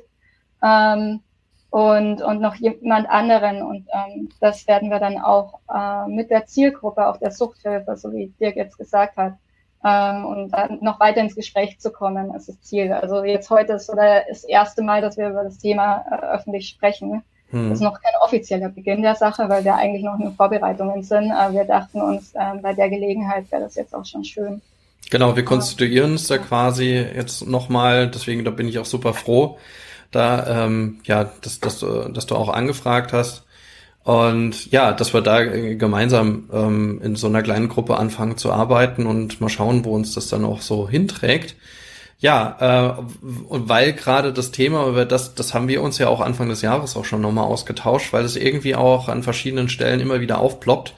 ähm, 0.61 1.21
und, 1.69 2.21
und 2.21 2.41
noch 2.41 2.55
jemand 2.55 3.09
anderen 3.09 3.61
und 3.61 3.87
ähm, 3.93 4.29
das 4.39 4.67
werden 4.67 4.89
wir 4.89 4.99
dann 4.99 5.19
auch 5.19 5.59
äh, 5.73 6.07
mit 6.07 6.31
der 6.31 6.45
Zielgruppe, 6.45 7.07
auch 7.07 7.17
der 7.17 7.31
Suchthilfe, 7.31 7.95
so 7.95 8.11
wie 8.11 8.33
Dirk 8.39 8.55
jetzt 8.55 8.77
gesagt 8.77 9.17
hat, 9.17 9.33
ähm, 9.83 10.25
und 10.25 10.49
dann 10.51 10.79
noch 10.81 10.99
weiter 10.99 11.21
ins 11.21 11.35
Gespräch 11.35 11.79
zu 11.79 11.91
kommen, 11.91 12.33
ist 12.35 12.49
das 12.49 12.61
Ziel. 12.61 12.91
Also 12.91 13.23
jetzt 13.23 13.49
heute 13.49 13.73
ist 13.73 13.89
oder 13.89 14.23
das 14.27 14.43
erste 14.43 14.81
Mal, 14.81 15.01
dass 15.01 15.17
wir 15.17 15.29
über 15.29 15.43
das 15.43 15.57
Thema 15.57 16.03
äh, 16.11 16.35
öffentlich 16.35 16.67
sprechen. 16.67 17.23
Hm. 17.51 17.69
Das 17.69 17.79
ist 17.79 17.83
noch 17.83 18.01
kein 18.01 18.13
offizieller 18.21 18.69
Beginn 18.69 19.01
der 19.01 19.15
Sache, 19.15 19.47
weil 19.47 19.63
wir 19.63 19.75
eigentlich 19.75 20.03
noch 20.03 20.19
in 20.19 20.33
Vorbereitungen 20.33 21.03
sind. 21.03 21.31
Aber 21.31 21.53
wir 21.53 21.63
dachten 21.63 22.01
uns, 22.01 22.33
äh, 22.33 22.57
bei 22.61 22.73
der 22.73 22.89
Gelegenheit 22.89 23.49
wäre 23.51 23.63
das 23.63 23.75
jetzt 23.75 23.95
auch 23.95 24.05
schon 24.05 24.25
schön. 24.25 24.61
Genau, 25.09 25.35
wir 25.35 25.45
konstituieren 25.45 26.11
uns 26.11 26.27
da 26.27 26.37
quasi 26.37 26.93
jetzt 26.93 27.47
nochmal, 27.47 28.11
deswegen 28.11 28.43
da 28.43 28.51
bin 28.51 28.67
ich 28.67 28.77
auch 28.79 28.85
super 28.85 29.13
froh, 29.13 29.57
da 30.11 30.65
ähm, 30.65 30.99
ja, 31.03 31.29
dass, 31.41 31.59
dass, 31.59 31.79
du, 31.79 32.09
dass 32.09 32.25
du 32.25 32.35
auch 32.35 32.49
angefragt 32.49 33.13
hast. 33.13 33.43
Und 34.03 34.71
ja, 34.71 34.91
dass 34.93 35.13
wir 35.13 35.21
da 35.21 35.43
gemeinsam 35.43 36.49
ähm, 36.51 37.01
in 37.03 37.15
so 37.15 37.27
einer 37.27 37.43
kleinen 37.43 37.69
Gruppe 37.69 37.97
anfangen 37.97 38.37
zu 38.37 38.51
arbeiten 38.51 39.05
und 39.05 39.39
mal 39.41 39.49
schauen, 39.49 39.85
wo 39.85 39.93
uns 39.93 40.13
das 40.15 40.29
dann 40.29 40.45
auch 40.45 40.61
so 40.61 40.89
hinträgt. 40.89 41.55
Ja, 42.17 42.97
äh, 42.99 43.03
weil 43.21 43.93
gerade 43.93 44.33
das 44.33 44.51
Thema, 44.51 44.87
über 44.87 45.05
das, 45.05 45.35
das 45.35 45.53
haben 45.53 45.67
wir 45.67 45.81
uns 45.81 45.99
ja 45.99 46.07
auch 46.09 46.19
Anfang 46.21 46.49
des 46.49 46.61
Jahres 46.61 46.97
auch 46.97 47.05
schon 47.05 47.21
nochmal 47.21 47.45
ausgetauscht, 47.45 48.11
weil 48.11 48.25
es 48.25 48.35
irgendwie 48.35 48.75
auch 48.75 49.07
an 49.07 49.23
verschiedenen 49.23 49.69
Stellen 49.69 50.01
immer 50.01 50.19
wieder 50.19 50.39
aufploppt. 50.39 50.93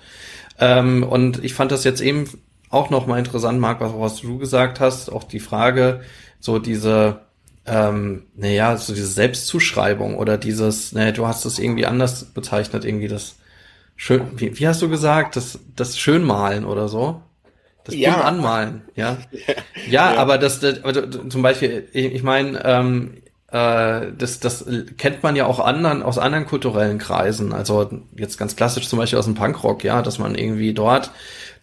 Ähm, 0.59 1.03
und 1.03 1.43
ich 1.43 1.53
fand 1.53 1.71
das 1.71 1.83
jetzt 1.83 2.01
eben 2.01 2.27
auch 2.69 2.89
nochmal 2.89 3.19
interessant, 3.19 3.59
Marc, 3.59 3.81
was, 3.81 3.91
was 3.95 4.21
du 4.21 4.37
gesagt 4.37 4.79
hast, 4.79 5.11
auch 5.11 5.23
die 5.23 5.39
Frage, 5.39 6.01
so 6.39 6.57
diese, 6.57 7.19
ähm, 7.65 8.23
naja, 8.35 8.77
so 8.77 8.93
diese 8.93 9.07
Selbstzuschreibung 9.07 10.17
oder 10.17 10.37
dieses, 10.37 10.93
naja, 10.93 11.11
du 11.11 11.27
hast 11.27 11.45
es 11.45 11.59
irgendwie 11.59 11.85
anders 11.85 12.25
bezeichnet, 12.25 12.85
irgendwie 12.85 13.07
das 13.07 13.35
schön, 13.95 14.27
wie, 14.35 14.57
wie 14.59 14.67
hast 14.67 14.81
du 14.81 14.89
gesagt, 14.89 15.35
das, 15.35 15.59
das 15.75 15.97
Schönmalen 15.97 16.65
oder 16.65 16.87
so? 16.87 17.21
Das 17.83 17.95
ja. 17.95 18.21
anmalen, 18.21 18.83
ja. 18.95 19.17
ja. 19.31 19.53
Ja, 19.89 20.15
aber 20.17 20.37
das, 20.37 20.59
das 20.59 20.83
also, 20.83 21.05
zum 21.05 21.41
Beispiel, 21.41 21.87
ich, 21.93 22.05
ich 22.13 22.23
meine, 22.23 22.63
ähm, 22.63 23.21
äh, 23.51 24.11
das, 24.17 24.39
das 24.39 24.65
kennt 24.97 25.23
man 25.23 25.35
ja 25.35 25.45
auch 25.45 25.59
anderen, 25.59 26.03
aus 26.03 26.17
anderen 26.17 26.45
kulturellen 26.45 26.97
Kreisen. 26.97 27.53
Also 27.53 27.89
jetzt 28.15 28.37
ganz 28.37 28.55
klassisch 28.55 28.87
zum 28.87 28.97
Beispiel 28.97 29.19
aus 29.19 29.25
dem 29.25 29.35
Punkrock, 29.35 29.83
ja, 29.83 30.01
dass 30.01 30.19
man 30.19 30.35
irgendwie 30.35 30.73
dort 30.73 31.11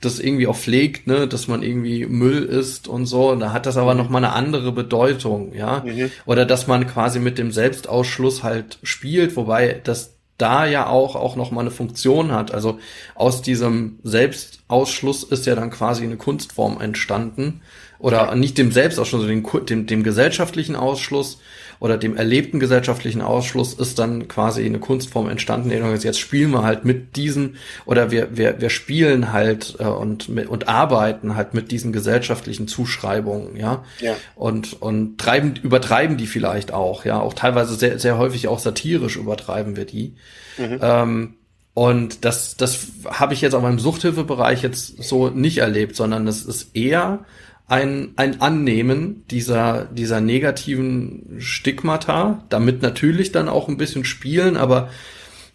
das 0.00 0.20
irgendwie 0.20 0.46
auch 0.46 0.56
pflegt, 0.56 1.06
ne, 1.06 1.26
dass 1.26 1.48
man 1.48 1.62
irgendwie 1.62 2.06
Müll 2.06 2.44
isst 2.44 2.86
und 2.86 3.06
so. 3.06 3.30
Und 3.30 3.40
da 3.40 3.52
hat 3.52 3.66
das 3.66 3.76
aber 3.76 3.94
mhm. 3.94 4.00
noch 4.00 4.10
mal 4.10 4.18
eine 4.18 4.32
andere 4.32 4.72
Bedeutung, 4.72 5.54
ja. 5.54 5.82
Mhm. 5.84 6.10
Oder 6.24 6.44
dass 6.44 6.66
man 6.66 6.86
quasi 6.86 7.18
mit 7.18 7.38
dem 7.38 7.50
Selbstausschluss 7.50 8.42
halt 8.42 8.78
spielt, 8.82 9.36
wobei 9.36 9.80
das 9.82 10.14
da 10.38 10.66
ja 10.66 10.86
auch, 10.86 11.16
auch 11.16 11.34
noch 11.34 11.50
mal 11.50 11.62
eine 11.62 11.72
Funktion 11.72 12.30
hat. 12.30 12.54
Also 12.54 12.78
aus 13.16 13.42
diesem 13.42 13.98
Selbstausschluss 14.04 15.24
ist 15.24 15.46
ja 15.46 15.56
dann 15.56 15.70
quasi 15.70 16.04
eine 16.04 16.16
Kunstform 16.16 16.80
entstanden. 16.80 17.60
Oder 17.98 18.36
nicht 18.36 18.56
dem 18.56 18.70
Selbstausschluss, 18.70 19.22
sondern 19.22 19.42
dem, 19.42 19.66
dem, 19.66 19.86
dem 19.88 20.04
gesellschaftlichen 20.04 20.76
Ausschluss 20.76 21.40
oder 21.80 21.96
dem 21.96 22.16
erlebten 22.16 22.60
gesellschaftlichen 22.60 23.22
Ausschluss 23.22 23.74
ist 23.74 23.98
dann 23.98 24.28
quasi 24.28 24.64
eine 24.64 24.78
Kunstform 24.78 25.28
entstanden. 25.28 25.70
Jetzt 25.70 26.18
spielen 26.18 26.50
wir 26.50 26.62
halt 26.62 26.84
mit 26.84 27.16
diesen 27.16 27.56
oder 27.86 28.10
wir, 28.10 28.36
wir, 28.36 28.60
wir 28.60 28.70
spielen 28.70 29.32
halt 29.32 29.76
äh, 29.78 29.84
und, 29.84 30.28
und 30.28 30.68
arbeiten 30.68 31.36
halt 31.36 31.54
mit 31.54 31.70
diesen 31.70 31.92
gesellschaftlichen 31.92 32.68
Zuschreibungen, 32.68 33.56
ja. 33.56 33.84
ja. 34.00 34.16
Und, 34.34 34.80
und 34.80 35.18
treiben, 35.18 35.54
übertreiben 35.62 36.16
die 36.16 36.26
vielleicht 36.26 36.72
auch, 36.72 37.04
ja. 37.04 37.20
Auch 37.20 37.34
teilweise 37.34 37.74
sehr, 37.74 37.98
sehr 37.98 38.18
häufig 38.18 38.48
auch 38.48 38.58
satirisch 38.58 39.16
übertreiben 39.16 39.76
wir 39.76 39.84
die. 39.84 40.14
Mhm. 40.56 40.78
Ähm, 40.80 41.34
und 41.74 42.24
das, 42.24 42.56
das 42.56 42.88
habe 43.08 43.34
ich 43.34 43.40
jetzt 43.40 43.54
auch 43.54 43.62
im 43.62 43.78
Suchthilfebereich 43.78 44.64
jetzt 44.64 45.00
so 45.00 45.28
nicht 45.28 45.58
erlebt, 45.58 45.94
sondern 45.94 46.26
es 46.26 46.44
ist 46.44 46.74
eher 46.74 47.20
ein, 47.68 48.14
ein 48.16 48.40
Annehmen 48.40 49.24
dieser, 49.30 49.84
dieser 49.84 50.20
negativen 50.20 51.36
Stigmata, 51.38 52.44
damit 52.48 52.82
natürlich 52.82 53.30
dann 53.30 53.48
auch 53.48 53.68
ein 53.68 53.76
bisschen 53.76 54.04
spielen, 54.04 54.56
aber 54.56 54.90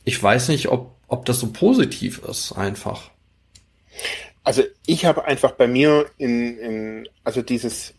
ich 0.05 0.21
weiß 0.21 0.49
nicht, 0.49 0.69
ob, 0.69 0.95
ob 1.07 1.25
das 1.25 1.39
so 1.39 1.51
positiv 1.51 2.21
ist, 2.29 2.51
einfach. 2.53 3.09
Also 4.43 4.63
ich 4.85 5.05
habe 5.05 5.25
einfach 5.25 5.51
bei 5.51 5.67
mir 5.67 6.05
in, 6.17 6.57
in 6.59 7.09
also 7.23 7.41
dieses 7.41 7.95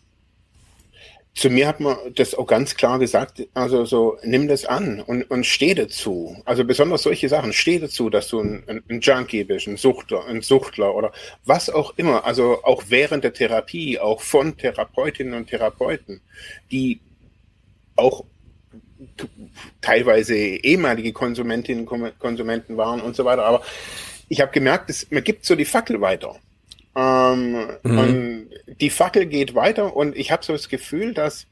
zu 1.35 1.49
mir 1.49 1.67
hat 1.67 1.81
man 1.81 1.97
das 2.15 2.33
auch 2.33 2.47
ganz 2.47 2.75
klar 2.75 2.97
gesagt, 2.97 3.45
also 3.53 3.83
so, 3.83 4.17
nimm 4.23 4.47
das 4.47 4.63
an 4.65 5.01
und, 5.01 5.29
und 5.29 5.45
steh 5.45 5.75
dazu. 5.75 6.41
Also 6.45 6.63
besonders 6.63 7.03
solche 7.03 7.27
Sachen, 7.27 7.51
steh 7.51 7.77
dazu, 7.77 8.09
dass 8.09 8.29
du 8.29 8.39
ein, 8.39 8.81
ein, 8.87 9.01
Junkie 9.01 9.43
bist, 9.43 9.67
ein 9.67 9.75
Suchter, 9.75 10.25
ein 10.25 10.41
Suchtler 10.41 10.95
oder 10.95 11.11
was 11.43 11.69
auch 11.69 11.93
immer. 11.97 12.23
Also 12.23 12.63
auch 12.63 12.85
während 12.87 13.25
der 13.25 13.33
Therapie, 13.33 13.99
auch 13.99 14.21
von 14.21 14.55
Therapeutinnen 14.55 15.33
und 15.33 15.47
Therapeuten, 15.47 16.21
die 16.71 17.01
auch 17.97 18.23
teilweise 19.81 20.37
ehemalige 20.37 21.11
Konsumentinnen 21.11 21.85
und 21.85 22.17
Konsumenten 22.17 22.77
waren 22.77 23.01
und 23.01 23.17
so 23.17 23.25
weiter. 23.25 23.43
Aber 23.43 23.61
ich 24.29 24.39
habe 24.39 24.53
gemerkt, 24.53 24.89
dass, 24.89 25.11
man 25.11 25.21
gibt 25.21 25.45
so 25.45 25.55
die 25.55 25.65
Fackel 25.65 25.99
weiter. 25.99 26.39
Ähm, 26.95 27.77
mhm. 27.83 27.97
Und 27.97 28.49
die 28.79 28.89
Fackel 28.89 29.25
geht 29.25 29.55
weiter 29.55 29.95
und 29.95 30.15
ich 30.15 30.31
habe 30.31 30.43
so 30.45 30.53
das 30.53 30.69
Gefühl, 30.69 31.13
dass 31.13 31.47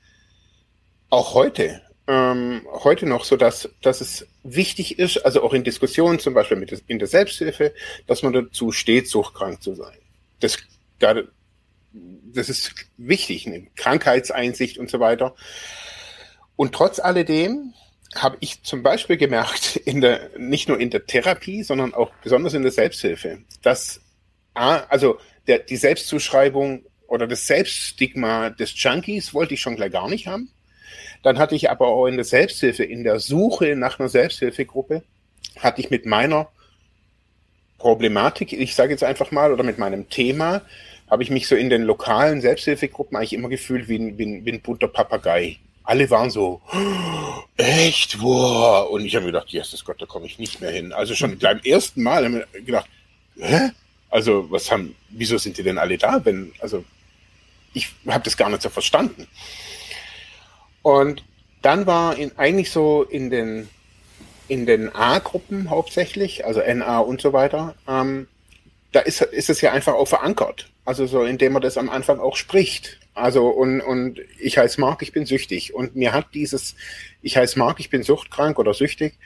auch 1.10 1.34
heute, 1.34 1.82
ähm, 2.08 2.62
heute 2.72 3.06
noch 3.06 3.26
so, 3.26 3.38
dass, 3.38 3.70
dass 3.82 4.02
es 4.02 4.28
wichtig 4.44 5.00
ist, 5.00 5.18
also 5.26 5.44
auch 5.44 5.54
in 5.54 5.64
Diskussionen, 5.64 6.20
zum 6.20 6.34
Beispiel 6.34 6.58
mit 6.58 6.72
in 6.88 7.00
der 7.00 7.08
Selbsthilfe, 7.08 7.74
dass 8.08 8.24
man 8.24 8.34
dazu 8.34 8.72
steht, 8.72 9.08
suchtkrank 9.08 9.62
zu 9.62 9.76
sein. 9.76 9.98
Das, 10.40 10.58
das 11.00 12.50
ist 12.50 12.74
wichtig, 12.98 13.46
eine 13.46 13.68
Krankheitseinsicht 13.76 14.78
und 14.78 14.90
so 14.90 15.00
weiter. 15.00 15.36
Und 16.56 16.74
trotz 16.74 17.00
alledem 17.00 17.74
habe 18.16 18.38
ich 18.40 18.64
zum 18.64 18.84
Beispiel 18.84 19.18
gemerkt, 19.18 19.76
in 19.86 20.02
der, 20.02 20.32
nicht 20.38 20.68
nur 20.68 20.80
in 20.80 20.90
der 20.90 21.06
Therapie, 21.06 21.64
sondern 21.64 21.94
auch 21.94 22.12
besonders 22.24 22.54
in 22.54 22.64
der 22.64 22.72
Selbsthilfe, 22.72 23.40
dass, 23.62 24.02
also 24.54 25.20
der, 25.48 25.60
die 25.60 25.78
Selbstzuschreibung 25.78 26.84
oder 27.08 27.28
das 27.28 27.48
Selbststigma 27.48 28.50
des 28.50 28.74
Junkies 28.82 29.34
wollte 29.34 29.54
ich 29.54 29.62
schon 29.62 29.76
gleich 29.76 29.92
gar 29.92 30.10
nicht 30.10 30.28
haben. 30.28 30.50
Dann 31.22 31.38
hatte 31.38 31.56
ich 31.56 31.70
aber 31.70 31.88
auch 31.88 32.08
in 32.08 32.16
der 32.16 32.26
Selbsthilfe, 32.26 32.84
in 32.84 33.04
der 33.04 33.20
Suche 33.20 33.76
nach 33.76 34.00
einer 34.00 34.10
Selbsthilfegruppe, 34.10 35.04
hatte 35.60 35.82
ich 35.82 35.90
mit 35.90 36.06
meiner 36.06 36.50
Problematik, 37.78 38.54
ich 38.54 38.76
sage 38.76 38.92
jetzt 38.92 39.04
einfach 39.04 39.32
mal, 39.32 39.52
oder 39.52 39.64
mit 39.64 39.78
meinem 39.78 40.10
Thema, 40.10 40.62
habe 41.10 41.24
ich 41.24 41.30
mich 41.30 41.48
so 41.48 41.56
in 41.56 41.70
den 41.70 41.84
lokalen 41.84 42.42
Selbsthilfegruppen 42.42 43.18
eigentlich 43.18 43.34
immer 43.34 43.50
gefühlt 43.50 43.88
wie 43.88 44.00
ein, 44.00 44.18
wie 44.18 44.26
ein, 44.26 44.46
wie 44.46 44.52
ein 44.52 44.62
bunter 44.62 44.88
Papagei. 44.88 45.58
Alle 45.84 46.10
waren 46.10 46.30
so, 46.30 46.62
echt, 47.58 48.20
boah. 48.20 48.90
Und 48.90 49.06
ich 49.06 49.16
habe 49.16 49.26
mir 49.26 49.34
gedacht, 49.34 49.50
Jesus 49.50 49.84
Gott, 49.84 50.02
da 50.02 50.06
komme 50.06 50.26
ich 50.26 50.40
nicht 50.40 50.62
mehr 50.62 50.72
hin. 50.72 50.94
Also 50.94 51.14
schon 51.14 51.38
beim 51.38 51.60
ersten 51.60 52.02
Mal 52.04 52.26
habe 52.26 52.40
ich 52.40 52.54
mir 52.54 52.62
gedacht, 52.64 52.90
hä? 53.38 53.72
Also, 54.14 54.52
was 54.52 54.70
haben, 54.70 54.96
wieso 55.10 55.40
sind 55.40 55.58
die 55.58 55.64
denn 55.64 55.80
alle 55.80 55.98
da? 55.98 56.24
Wenn, 56.24 56.52
also, 56.60 56.86
ich 57.74 57.90
habe 58.06 58.24
das 58.24 58.38
gar 58.38 58.48
nicht 58.48 58.62
so 58.62 58.70
verstanden. 58.70 59.26
Und 60.84 61.24
dann 61.64 61.88
war 61.88 62.16
in, 62.16 62.32
eigentlich 62.38 62.70
so 62.70 63.02
in 63.02 63.32
den, 63.32 63.70
in 64.48 64.68
den 64.68 64.94
A-Gruppen 64.94 65.72
hauptsächlich, 65.72 66.46
also 66.46 66.62
NA 66.62 67.00
und 67.00 67.22
so 67.22 67.34
weiter, 67.34 67.74
ähm, 67.88 68.28
da 68.92 69.00
ist, 69.00 69.24
ist 69.24 69.50
es 69.50 69.62
ja 69.62 69.72
einfach 69.72 69.96
auch 69.96 70.08
verankert. 70.08 70.70
Also 70.86 71.08
so, 71.08 71.24
indem 71.24 71.54
man 71.54 71.64
das 71.64 71.76
am 71.80 71.90
Anfang 71.90 72.20
auch 72.20 72.36
spricht. 72.36 73.00
Also 73.16 73.48
und, 73.48 73.82
und 73.82 74.20
ich 74.40 74.60
heiße 74.60 74.80
Mark, 74.80 75.02
ich 75.02 75.12
bin 75.12 75.26
süchtig. 75.26 75.74
Und 75.74 75.96
mir 75.96 76.14
hat 76.14 76.28
dieses, 76.36 76.76
ich 77.24 77.36
heiße 77.36 77.58
Mark, 77.58 77.80
ich 77.80 77.90
bin 77.90 78.04
suchtkrank 78.04 78.60
oder 78.60 78.76
süchtig, 78.76 79.18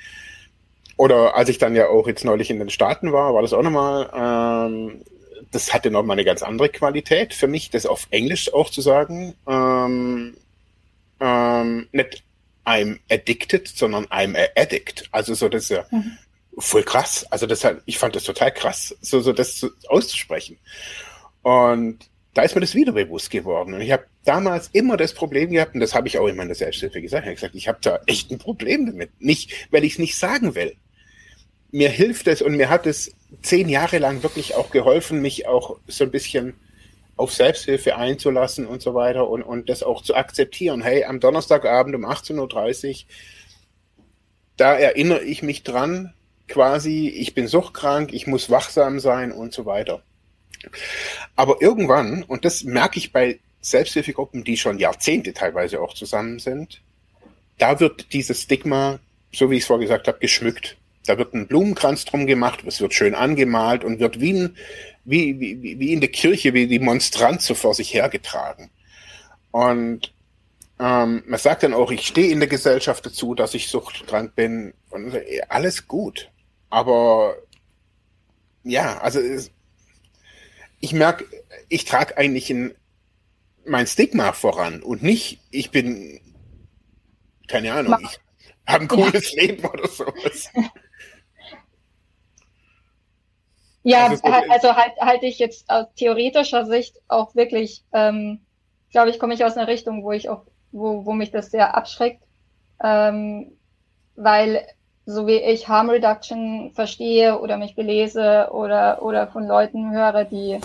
oder 0.97 1.35
als 1.35 1.49
ich 1.49 1.59
dann 1.59 1.75
ja 1.75 1.87
auch 1.89 2.07
jetzt 2.07 2.25
neulich 2.25 2.49
in 2.49 2.59
den 2.59 2.69
Staaten 2.69 3.13
war, 3.13 3.33
war 3.33 3.43
das 3.43 3.53
auch 3.53 3.61
nochmal, 3.61 4.09
ähm, 4.13 5.01
das 5.51 5.73
hatte 5.73 5.91
nochmal 5.91 6.15
eine 6.15 6.25
ganz 6.25 6.41
andere 6.41 6.69
Qualität 6.69 7.33
für 7.33 7.47
mich, 7.47 7.69
das 7.69 7.85
auf 7.85 8.07
Englisch 8.09 8.53
auch 8.53 8.69
zu 8.69 8.81
sagen. 8.81 9.35
Ähm, 9.47 10.35
ähm, 11.19 11.87
nicht 11.91 12.23
I'm 12.65 12.99
addicted, 13.09 13.67
sondern 13.67 14.05
I'm 14.07 14.35
a 14.35 14.47
addict. 14.59 15.07
Also 15.11 15.35
so 15.35 15.47
das 15.47 15.69
ja 15.69 15.85
mhm. 15.91 16.17
voll 16.57 16.83
krass. 16.83 17.25
Also 17.29 17.45
das 17.45 17.63
halt, 17.63 17.81
ich 17.85 17.97
fand 17.97 18.15
das 18.15 18.23
total 18.23 18.51
krass, 18.51 18.95
so, 18.99 19.21
so 19.21 19.33
das 19.33 19.65
auszusprechen. 19.87 20.57
Und 21.43 22.09
da 22.33 22.41
ist 22.41 22.55
mir 22.55 22.61
das 22.61 22.75
wieder 22.75 22.91
bewusst 22.91 23.31
geworden. 23.31 23.73
Und 23.73 23.81
ich 23.81 23.91
habe 23.91 24.05
damals 24.25 24.69
immer 24.73 24.97
das 24.97 25.13
Problem 25.13 25.51
gehabt, 25.51 25.75
und 25.75 25.79
das 25.79 25.95
habe 25.95 26.07
ich 26.07 26.19
auch 26.19 26.27
in 26.27 26.35
meiner 26.35 26.55
Selbsthilfe 26.55 27.01
gesagt, 27.01 27.23
ich 27.23 27.27
habe 27.27 27.35
gesagt, 27.35 27.55
ich 27.55 27.67
habe 27.67 27.79
da 27.81 27.99
echt 28.05 28.31
ein 28.31 28.37
Problem 28.37 28.85
damit. 28.85 29.11
Nicht, 29.19 29.53
weil 29.71 29.83
ich 29.83 29.93
es 29.93 29.99
nicht 29.99 30.17
sagen 30.17 30.53
will. 30.53 30.75
Mir 31.71 31.89
hilft 31.89 32.27
es 32.27 32.41
und 32.41 32.55
mir 32.55 32.69
hat 32.69 32.85
es 32.85 33.13
zehn 33.41 33.67
Jahre 33.69 33.97
lang 33.97 34.23
wirklich 34.23 34.55
auch 34.55 34.71
geholfen, 34.71 35.21
mich 35.21 35.47
auch 35.47 35.77
so 35.87 36.05
ein 36.05 36.11
bisschen 36.11 36.53
auf 37.17 37.33
Selbsthilfe 37.33 37.97
einzulassen 37.97 38.67
und 38.67 38.81
so 38.81 38.93
weiter 38.93 39.27
und, 39.27 39.41
und 39.41 39.69
das 39.69 39.83
auch 39.83 40.03
zu 40.03 40.15
akzeptieren. 40.15 40.81
Hey, 40.81 41.03
am 41.03 41.19
Donnerstagabend 41.19 41.95
um 41.95 42.05
18.30 42.05 42.89
Uhr, 42.89 42.95
da 44.55 44.75
erinnere 44.75 45.23
ich 45.23 45.43
mich 45.43 45.63
dran, 45.63 46.13
quasi, 46.47 47.09
ich 47.09 47.33
bin 47.33 47.47
suchtkrank, 47.47 48.13
ich 48.13 48.27
muss 48.27 48.49
wachsam 48.49 48.99
sein 48.99 49.31
und 49.31 49.53
so 49.53 49.65
weiter. 49.65 50.01
Aber 51.35 51.57
irgendwann, 51.61 52.23
und 52.23 52.45
das 52.45 52.63
merke 52.63 52.97
ich 52.97 53.11
bei 53.11 53.39
Selbsthilfegruppen, 53.61 54.43
die 54.43 54.57
schon 54.57 54.79
Jahrzehnte 54.79 55.33
teilweise 55.33 55.81
auch 55.81 55.93
zusammen 55.93 56.39
sind, 56.39 56.81
da 57.57 57.79
wird 57.79 58.13
dieses 58.13 58.43
Stigma, 58.43 58.99
so 59.33 59.49
wie 59.49 59.55
ich 59.55 59.61
es 59.61 59.67
vorher 59.67 59.85
gesagt 59.85 60.07
habe, 60.07 60.19
geschmückt. 60.19 60.77
Da 61.07 61.17
wird 61.17 61.33
ein 61.33 61.47
Blumenkranz 61.47 62.05
drum 62.05 62.27
gemacht, 62.27 62.63
es 62.67 62.81
wird 62.81 62.93
schön 62.93 63.15
angemalt 63.15 63.83
und 63.83 63.99
wird 63.99 64.19
wie, 64.19 64.33
ein, 64.33 64.57
wie, 65.05 65.39
wie, 65.39 65.79
wie 65.79 65.93
in 65.93 66.01
der 66.01 66.11
Kirche, 66.11 66.53
wie 66.53 66.67
die 66.67 66.79
Monstranz 66.79 67.45
so 67.45 67.55
vor 67.55 67.73
sich 67.73 67.93
hergetragen. 67.93 68.69
Und 69.51 70.13
ähm, 70.79 71.23
man 71.25 71.39
sagt 71.39 71.63
dann 71.63 71.73
auch, 71.73 71.91
ich 71.91 72.05
stehe 72.05 72.31
in 72.31 72.39
der 72.39 72.49
Gesellschaft 72.49 73.05
dazu, 73.05 73.33
dass 73.33 73.53
ich 73.53 73.69
suchtkrank 73.69 74.35
bin. 74.35 74.73
Und 74.89 75.13
alles 75.49 75.87
gut. 75.87 76.29
Aber 76.69 77.35
ja, 78.63 78.97
also 78.99 79.19
ich 80.79 80.93
merke, 80.93 81.25
ich 81.69 81.85
trage 81.85 82.17
eigentlich 82.17 82.49
ein, 82.49 82.75
mein 83.65 83.87
Stigma 83.87 84.33
voran 84.33 84.83
und 84.83 85.03
nicht, 85.03 85.39
ich 85.51 85.71
bin, 85.71 86.19
keine 87.47 87.73
Ahnung, 87.73 87.97
ich 88.01 88.19
habe 88.65 88.83
ein 88.83 88.87
cooles 88.87 89.33
ja. 89.33 89.41
Leben 89.41 89.65
oder 89.65 89.87
sowas. 89.87 90.49
Ja, 93.87 94.07
also, 94.07 94.21
also 94.49 94.75
halt, 94.75 94.97
halte 94.99 95.27
ich 95.27 95.39
jetzt 95.39 95.69
aus 95.69 95.85
theoretischer 95.95 96.65
Sicht 96.65 96.97
auch 97.07 97.35
wirklich, 97.35 97.85
ähm, 97.93 98.41
glaube 98.91 99.09
ich, 99.09 99.17
komme 99.17 99.33
ich 99.33 99.45
aus 99.45 99.55
einer 99.55 99.69
Richtung, 99.69 100.03
wo 100.03 100.11
ich 100.11 100.27
auch, 100.27 100.41
wo, 100.73 101.05
wo 101.05 101.13
mich 101.13 101.31
das 101.31 101.51
sehr 101.51 101.73
abschreckt, 101.77 102.21
ähm, 102.83 103.53
weil 104.17 104.67
so 105.05 105.25
wie 105.25 105.37
ich 105.37 105.69
Harm 105.69 105.89
Reduction 105.89 106.71
verstehe 106.73 107.39
oder 107.39 107.55
mich 107.55 107.75
belese 107.75 108.49
oder, 108.51 109.01
oder 109.01 109.27
von 109.27 109.47
Leuten 109.47 109.93
höre, 109.93 110.25
die 110.25 110.59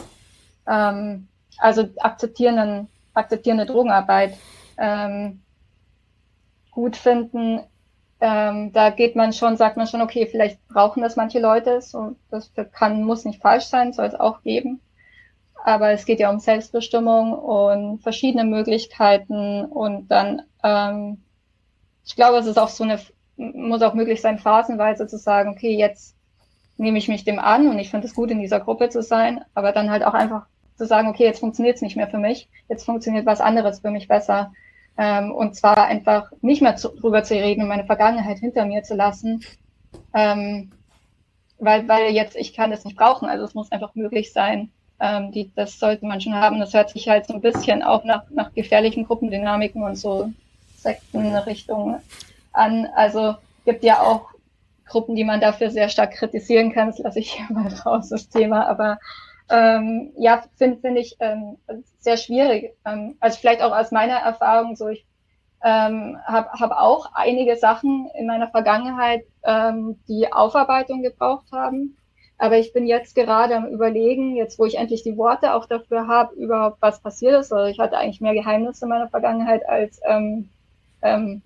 ähm, 0.68 1.28
also 1.58 1.84
akzeptierenden, 1.98 2.88
akzeptierende 3.14 3.66
Drogenarbeit 3.66 4.36
ähm, 4.78 5.42
gut 6.72 6.96
finden, 6.96 7.60
ähm, 8.22 8.72
da 8.72 8.90
geht 8.90 9.16
man 9.16 9.32
schon, 9.32 9.56
sagt 9.56 9.76
man 9.76 9.86
schon, 9.86 10.00
okay, 10.00 10.26
vielleicht 10.26 10.66
brauchen 10.68 11.02
das 11.02 11.16
manche 11.16 11.40
Leute, 11.40 11.82
so, 11.82 12.16
das 12.30 12.50
kann, 12.72 13.02
muss 13.02 13.24
nicht 13.24 13.42
falsch 13.42 13.64
sein, 13.64 13.92
soll 13.92 14.06
es 14.06 14.14
auch 14.14 14.42
geben. 14.42 14.80
Aber 15.64 15.90
es 15.90 16.06
geht 16.06 16.20
ja 16.20 16.30
um 16.30 16.38
Selbstbestimmung 16.38 17.34
und 17.34 17.98
verschiedene 18.02 18.44
Möglichkeiten 18.44 19.64
und 19.64 20.08
dann, 20.08 20.42
ähm, 20.64 21.22
ich 22.04 22.16
glaube, 22.16 22.38
es 22.38 22.46
ist 22.46 22.58
auch 22.58 22.68
so 22.68 22.84
eine 22.84 22.98
muss 23.36 23.82
auch 23.82 23.94
möglich 23.94 24.20
sein, 24.20 24.38
phasenweise 24.38 25.06
zu 25.06 25.18
sagen, 25.18 25.50
okay, 25.50 25.76
jetzt 25.76 26.16
nehme 26.76 26.98
ich 26.98 27.08
mich 27.08 27.24
dem 27.24 27.38
an 27.38 27.68
und 27.68 27.78
ich 27.78 27.90
finde 27.90 28.06
es 28.06 28.14
gut, 28.14 28.30
in 28.30 28.40
dieser 28.40 28.60
Gruppe 28.60 28.88
zu 28.88 29.02
sein, 29.02 29.44
aber 29.54 29.72
dann 29.72 29.90
halt 29.90 30.04
auch 30.04 30.14
einfach 30.14 30.46
zu 30.76 30.86
sagen, 30.86 31.08
okay, 31.08 31.24
jetzt 31.24 31.40
funktioniert 31.40 31.76
es 31.76 31.82
nicht 31.82 31.96
mehr 31.96 32.08
für 32.08 32.18
mich, 32.18 32.48
jetzt 32.68 32.84
funktioniert 32.84 33.26
was 33.26 33.40
anderes 33.40 33.80
für 33.80 33.90
mich 33.90 34.08
besser. 34.08 34.52
Ähm, 34.98 35.32
und 35.32 35.54
zwar 35.56 35.84
einfach 35.84 36.30
nicht 36.42 36.62
mehr 36.62 36.76
zu, 36.76 36.88
drüber 36.90 37.24
zu 37.24 37.34
reden 37.34 37.62
und 37.62 37.68
meine 37.68 37.84
Vergangenheit 37.86 38.38
hinter 38.38 38.66
mir 38.66 38.82
zu 38.82 38.94
lassen, 38.94 39.42
ähm, 40.14 40.70
weil, 41.58 41.88
weil 41.88 42.12
jetzt 42.12 42.36
ich 42.36 42.54
kann 42.54 42.70
das 42.70 42.84
nicht 42.84 42.96
brauchen. 42.96 43.28
Also 43.28 43.44
es 43.44 43.54
muss 43.54 43.72
einfach 43.72 43.94
möglich 43.94 44.32
sein. 44.32 44.70
Ähm, 45.00 45.32
die, 45.32 45.50
das 45.54 45.78
sollte 45.78 46.06
man 46.06 46.20
schon 46.20 46.34
haben. 46.34 46.60
Das 46.60 46.74
hört 46.74 46.90
sich 46.90 47.08
halt 47.08 47.26
so 47.26 47.34
ein 47.34 47.40
bisschen 47.40 47.82
auch 47.82 48.04
nach, 48.04 48.24
nach 48.30 48.52
gefährlichen 48.52 49.06
Gruppendynamiken 49.06 49.82
und 49.82 49.96
so 49.96 50.30
Sektenrichtungen 50.76 52.00
an. 52.52 52.86
Also 52.94 53.36
gibt 53.64 53.84
ja 53.84 54.00
auch 54.00 54.28
Gruppen, 54.86 55.16
die 55.16 55.24
man 55.24 55.40
dafür 55.40 55.70
sehr 55.70 55.88
stark 55.88 56.12
kritisieren 56.12 56.72
kann. 56.72 56.88
Das 56.88 56.98
lasse 56.98 57.20
ich 57.20 57.32
hier 57.32 57.46
mal 57.50 57.72
raus, 57.72 58.10
das 58.10 58.28
Thema. 58.28 58.68
Aber 58.68 58.98
ähm, 59.52 60.12
ja, 60.16 60.42
finde 60.56 60.80
find 60.80 60.98
ich 60.98 61.16
ähm, 61.20 61.58
sehr 61.98 62.16
schwierig. 62.16 62.74
Ähm, 62.86 63.16
also 63.20 63.38
vielleicht 63.38 63.60
auch 63.60 63.76
aus 63.76 63.92
meiner 63.92 64.16
Erfahrung 64.16 64.76
so, 64.76 64.88
ich 64.88 65.04
ähm, 65.62 66.16
habe 66.24 66.50
hab 66.52 66.70
auch 66.70 67.10
einige 67.14 67.56
Sachen 67.56 68.08
in 68.18 68.26
meiner 68.26 68.48
Vergangenheit, 68.48 69.24
ähm, 69.44 70.00
die 70.08 70.32
Aufarbeitung 70.32 71.02
gebraucht 71.02 71.52
haben. 71.52 71.98
Aber 72.38 72.56
ich 72.58 72.72
bin 72.72 72.86
jetzt 72.86 73.14
gerade 73.14 73.54
am 73.54 73.66
Überlegen, 73.66 74.36
jetzt 74.36 74.58
wo 74.58 74.64
ich 74.64 74.78
endlich 74.78 75.02
die 75.02 75.18
Worte 75.18 75.54
auch 75.54 75.66
dafür 75.66 76.08
habe, 76.08 76.34
überhaupt 76.34 76.78
was 76.80 77.00
passiert 77.00 77.38
ist. 77.38 77.52
Also 77.52 77.70
ich 77.70 77.78
hatte 77.78 77.98
eigentlich 77.98 78.22
mehr 78.22 78.34
Geheimnisse 78.34 78.86
in 78.86 78.88
meiner 78.88 79.08
Vergangenheit 79.10 79.68
als 79.68 80.00
ähm, 80.04 80.48
ähm, 81.02 81.42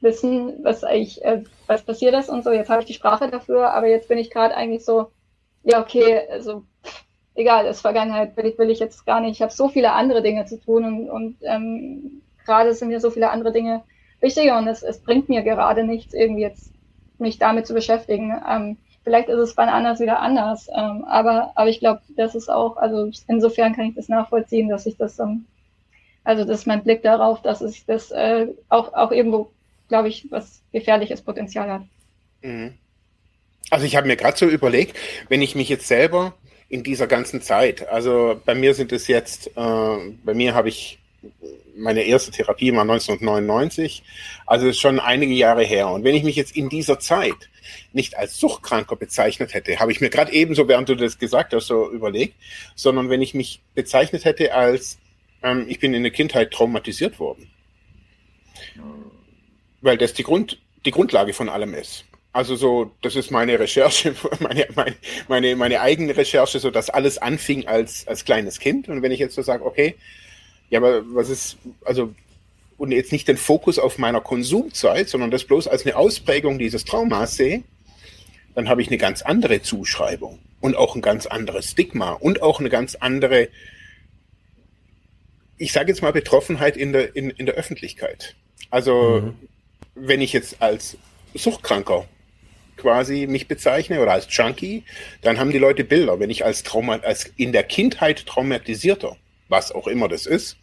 wissen, 0.00 0.64
was 0.64 0.82
eigentlich, 0.82 1.22
äh, 1.24 1.44
was 1.66 1.82
passiert 1.82 2.14
ist 2.14 2.30
und 2.30 2.42
so. 2.42 2.50
Jetzt 2.50 2.70
habe 2.70 2.80
ich 2.80 2.86
die 2.86 2.94
Sprache 2.94 3.30
dafür, 3.30 3.74
aber 3.74 3.86
jetzt 3.86 4.08
bin 4.08 4.18
ich 4.18 4.30
gerade 4.30 4.56
eigentlich 4.56 4.84
so, 4.84 5.10
ja, 5.64 5.80
okay, 5.80 6.20
also 6.30 6.64
egal, 7.34 7.66
ist 7.66 7.80
Vergangenheit, 7.80 8.36
will 8.36 8.46
ich, 8.46 8.58
will 8.58 8.70
ich 8.70 8.78
jetzt 8.78 9.06
gar 9.06 9.20
nicht. 9.20 9.32
Ich 9.32 9.42
habe 9.42 9.52
so 9.52 9.68
viele 9.68 9.92
andere 9.92 10.22
Dinge 10.22 10.44
zu 10.46 10.60
tun 10.60 10.84
und, 10.84 11.10
und 11.10 11.36
ähm, 11.42 12.22
gerade 12.44 12.74
sind 12.74 12.88
mir 12.88 13.00
so 13.00 13.10
viele 13.10 13.30
andere 13.30 13.52
Dinge 13.52 13.82
wichtiger 14.20 14.58
und 14.58 14.68
es, 14.68 14.82
es 14.82 15.00
bringt 15.00 15.28
mir 15.28 15.42
gerade 15.42 15.84
nichts, 15.84 16.14
irgendwie 16.14 16.42
jetzt 16.42 16.72
mich 17.18 17.38
damit 17.38 17.66
zu 17.66 17.74
beschäftigen. 17.74 18.34
Ähm, 18.48 18.76
vielleicht 19.04 19.28
ist 19.28 19.38
es 19.38 19.54
bei 19.54 19.66
anders 19.66 20.00
wieder 20.00 20.20
anders, 20.20 20.68
ähm, 20.74 21.04
aber, 21.04 21.52
aber 21.54 21.68
ich 21.68 21.80
glaube, 21.80 22.00
das 22.16 22.34
ist 22.34 22.48
auch, 22.48 22.76
also 22.76 23.10
insofern 23.28 23.74
kann 23.74 23.86
ich 23.86 23.94
das 23.94 24.08
nachvollziehen, 24.08 24.68
dass 24.68 24.86
ich 24.86 24.96
das, 24.96 25.18
ähm, 25.18 25.46
also 26.24 26.44
das 26.44 26.60
ist 26.60 26.66
mein 26.66 26.84
Blick 26.84 27.02
darauf, 27.02 27.42
dass 27.42 27.62
ich 27.62 27.84
das 27.86 28.10
äh, 28.10 28.48
auch, 28.68 28.92
auch 28.94 29.10
irgendwo 29.10 29.50
glaube 29.88 30.08
ich, 30.08 30.26
was 30.30 30.62
gefährliches 30.72 31.20
Potenzial 31.20 31.70
hat. 31.70 31.82
Mhm. 32.40 32.78
Also 33.70 33.86
ich 33.86 33.96
habe 33.96 34.06
mir 34.06 34.16
gerade 34.16 34.36
so 34.36 34.46
überlegt, 34.46 34.96
wenn 35.28 35.42
ich 35.42 35.54
mich 35.54 35.68
jetzt 35.68 35.88
selber 35.88 36.34
in 36.68 36.82
dieser 36.82 37.06
ganzen 37.06 37.42
Zeit, 37.42 37.88
also 37.88 38.40
bei 38.44 38.54
mir 38.54 38.74
sind 38.74 38.92
es 38.92 39.06
jetzt, 39.06 39.48
äh, 39.48 39.96
bei 40.24 40.34
mir 40.34 40.54
habe 40.54 40.68
ich 40.68 40.98
meine 41.74 42.02
erste 42.02 42.30
Therapie 42.32 42.72
war 42.72 42.82
1999, 42.82 44.02
also 44.44 44.68
ist 44.68 44.80
schon 44.80 45.00
einige 45.00 45.32
Jahre 45.32 45.64
her. 45.64 45.88
Und 45.88 46.04
wenn 46.04 46.14
ich 46.14 46.22
mich 46.22 46.36
jetzt 46.36 46.54
in 46.54 46.68
dieser 46.68 46.98
Zeit 46.98 47.50
nicht 47.92 48.18
als 48.18 48.38
Suchtkranker 48.38 48.96
bezeichnet 48.96 49.54
hätte, 49.54 49.78
habe 49.78 49.92
ich 49.92 50.00
mir 50.00 50.10
gerade 50.10 50.32
ebenso, 50.32 50.68
während 50.68 50.88
du 50.88 50.96
das 50.96 51.18
gesagt 51.18 51.54
hast, 51.54 51.68
so 51.68 51.90
überlegt, 51.90 52.34
sondern 52.74 53.08
wenn 53.08 53.22
ich 53.22 53.32
mich 53.32 53.62
bezeichnet 53.74 54.24
hätte 54.24 54.52
als, 54.52 54.98
ähm, 55.42 55.64
ich 55.68 55.78
bin 55.78 55.94
in 55.94 56.02
der 56.02 56.12
Kindheit 56.12 56.50
traumatisiert 56.50 57.18
worden 57.18 57.48
weil 59.82 59.98
das 59.98 60.14
die, 60.14 60.22
Grund, 60.22 60.58
die 60.86 60.90
Grundlage 60.90 61.34
von 61.34 61.48
allem 61.48 61.74
ist. 61.74 62.04
Also 62.32 62.56
so, 62.56 62.90
das 63.02 63.14
ist 63.16 63.30
meine 63.30 63.58
Recherche, 63.58 64.14
meine, 64.40 64.66
meine, 64.74 64.96
meine, 65.28 65.56
meine 65.56 65.80
eigene 65.80 66.16
Recherche, 66.16 66.58
so 66.58 66.70
dass 66.70 66.90
alles 66.90 67.18
anfing 67.18 67.66
als, 67.66 68.06
als 68.08 68.24
kleines 68.24 68.58
Kind. 68.58 68.88
Und 68.88 69.02
wenn 69.02 69.12
ich 69.12 69.20
jetzt 69.20 69.34
so 69.34 69.42
sage, 69.42 69.64
okay, 69.64 69.96
ja, 70.70 70.78
aber 70.78 71.02
was 71.14 71.28
ist, 71.28 71.58
also, 71.84 72.14
und 72.78 72.92
jetzt 72.92 73.12
nicht 73.12 73.28
den 73.28 73.36
Fokus 73.36 73.78
auf 73.78 73.98
meiner 73.98 74.20
Konsumzeit, 74.20 75.08
sondern 75.08 75.30
das 75.30 75.44
bloß 75.44 75.68
als 75.68 75.84
eine 75.84 75.96
Ausprägung 75.96 76.58
dieses 76.58 76.84
Traumas 76.84 77.36
sehe, 77.36 77.62
dann 78.54 78.68
habe 78.68 78.82
ich 78.82 78.88
eine 78.88 78.98
ganz 78.98 79.22
andere 79.22 79.62
Zuschreibung 79.62 80.38
und 80.60 80.76
auch 80.76 80.94
ein 80.94 81.02
ganz 81.02 81.26
anderes 81.26 81.70
Stigma 81.70 82.12
und 82.12 82.42
auch 82.42 82.60
eine 82.60 82.70
ganz 82.70 82.94
andere, 82.94 83.48
ich 85.58 85.72
sage 85.72 85.90
jetzt 85.90 86.02
mal, 86.02 86.12
Betroffenheit 86.12 86.76
in 86.76 86.92
der, 86.92 87.14
in, 87.14 87.30
in 87.30 87.46
der 87.46 87.54
Öffentlichkeit. 87.54 88.34
Also 88.70 89.20
mhm 89.22 89.48
wenn 89.94 90.20
ich 90.20 90.32
jetzt 90.32 90.60
als 90.60 90.96
Suchtkranker 91.34 92.06
quasi 92.76 93.26
mich 93.26 93.48
bezeichne 93.48 94.00
oder 94.00 94.12
als 94.12 94.26
Junkie, 94.30 94.84
dann 95.22 95.38
haben 95.38 95.50
die 95.50 95.58
Leute 95.58 95.84
Bilder. 95.84 96.20
Wenn 96.20 96.30
ich 96.30 96.44
als 96.44 96.62
Trauma, 96.62 96.96
als 96.96 97.32
in 97.36 97.52
der 97.52 97.64
Kindheit 97.64 98.26
traumatisierter, 98.26 99.16
was 99.48 99.72
auch 99.72 99.86
immer 99.86 100.08
das 100.08 100.26
ist, 100.26 100.56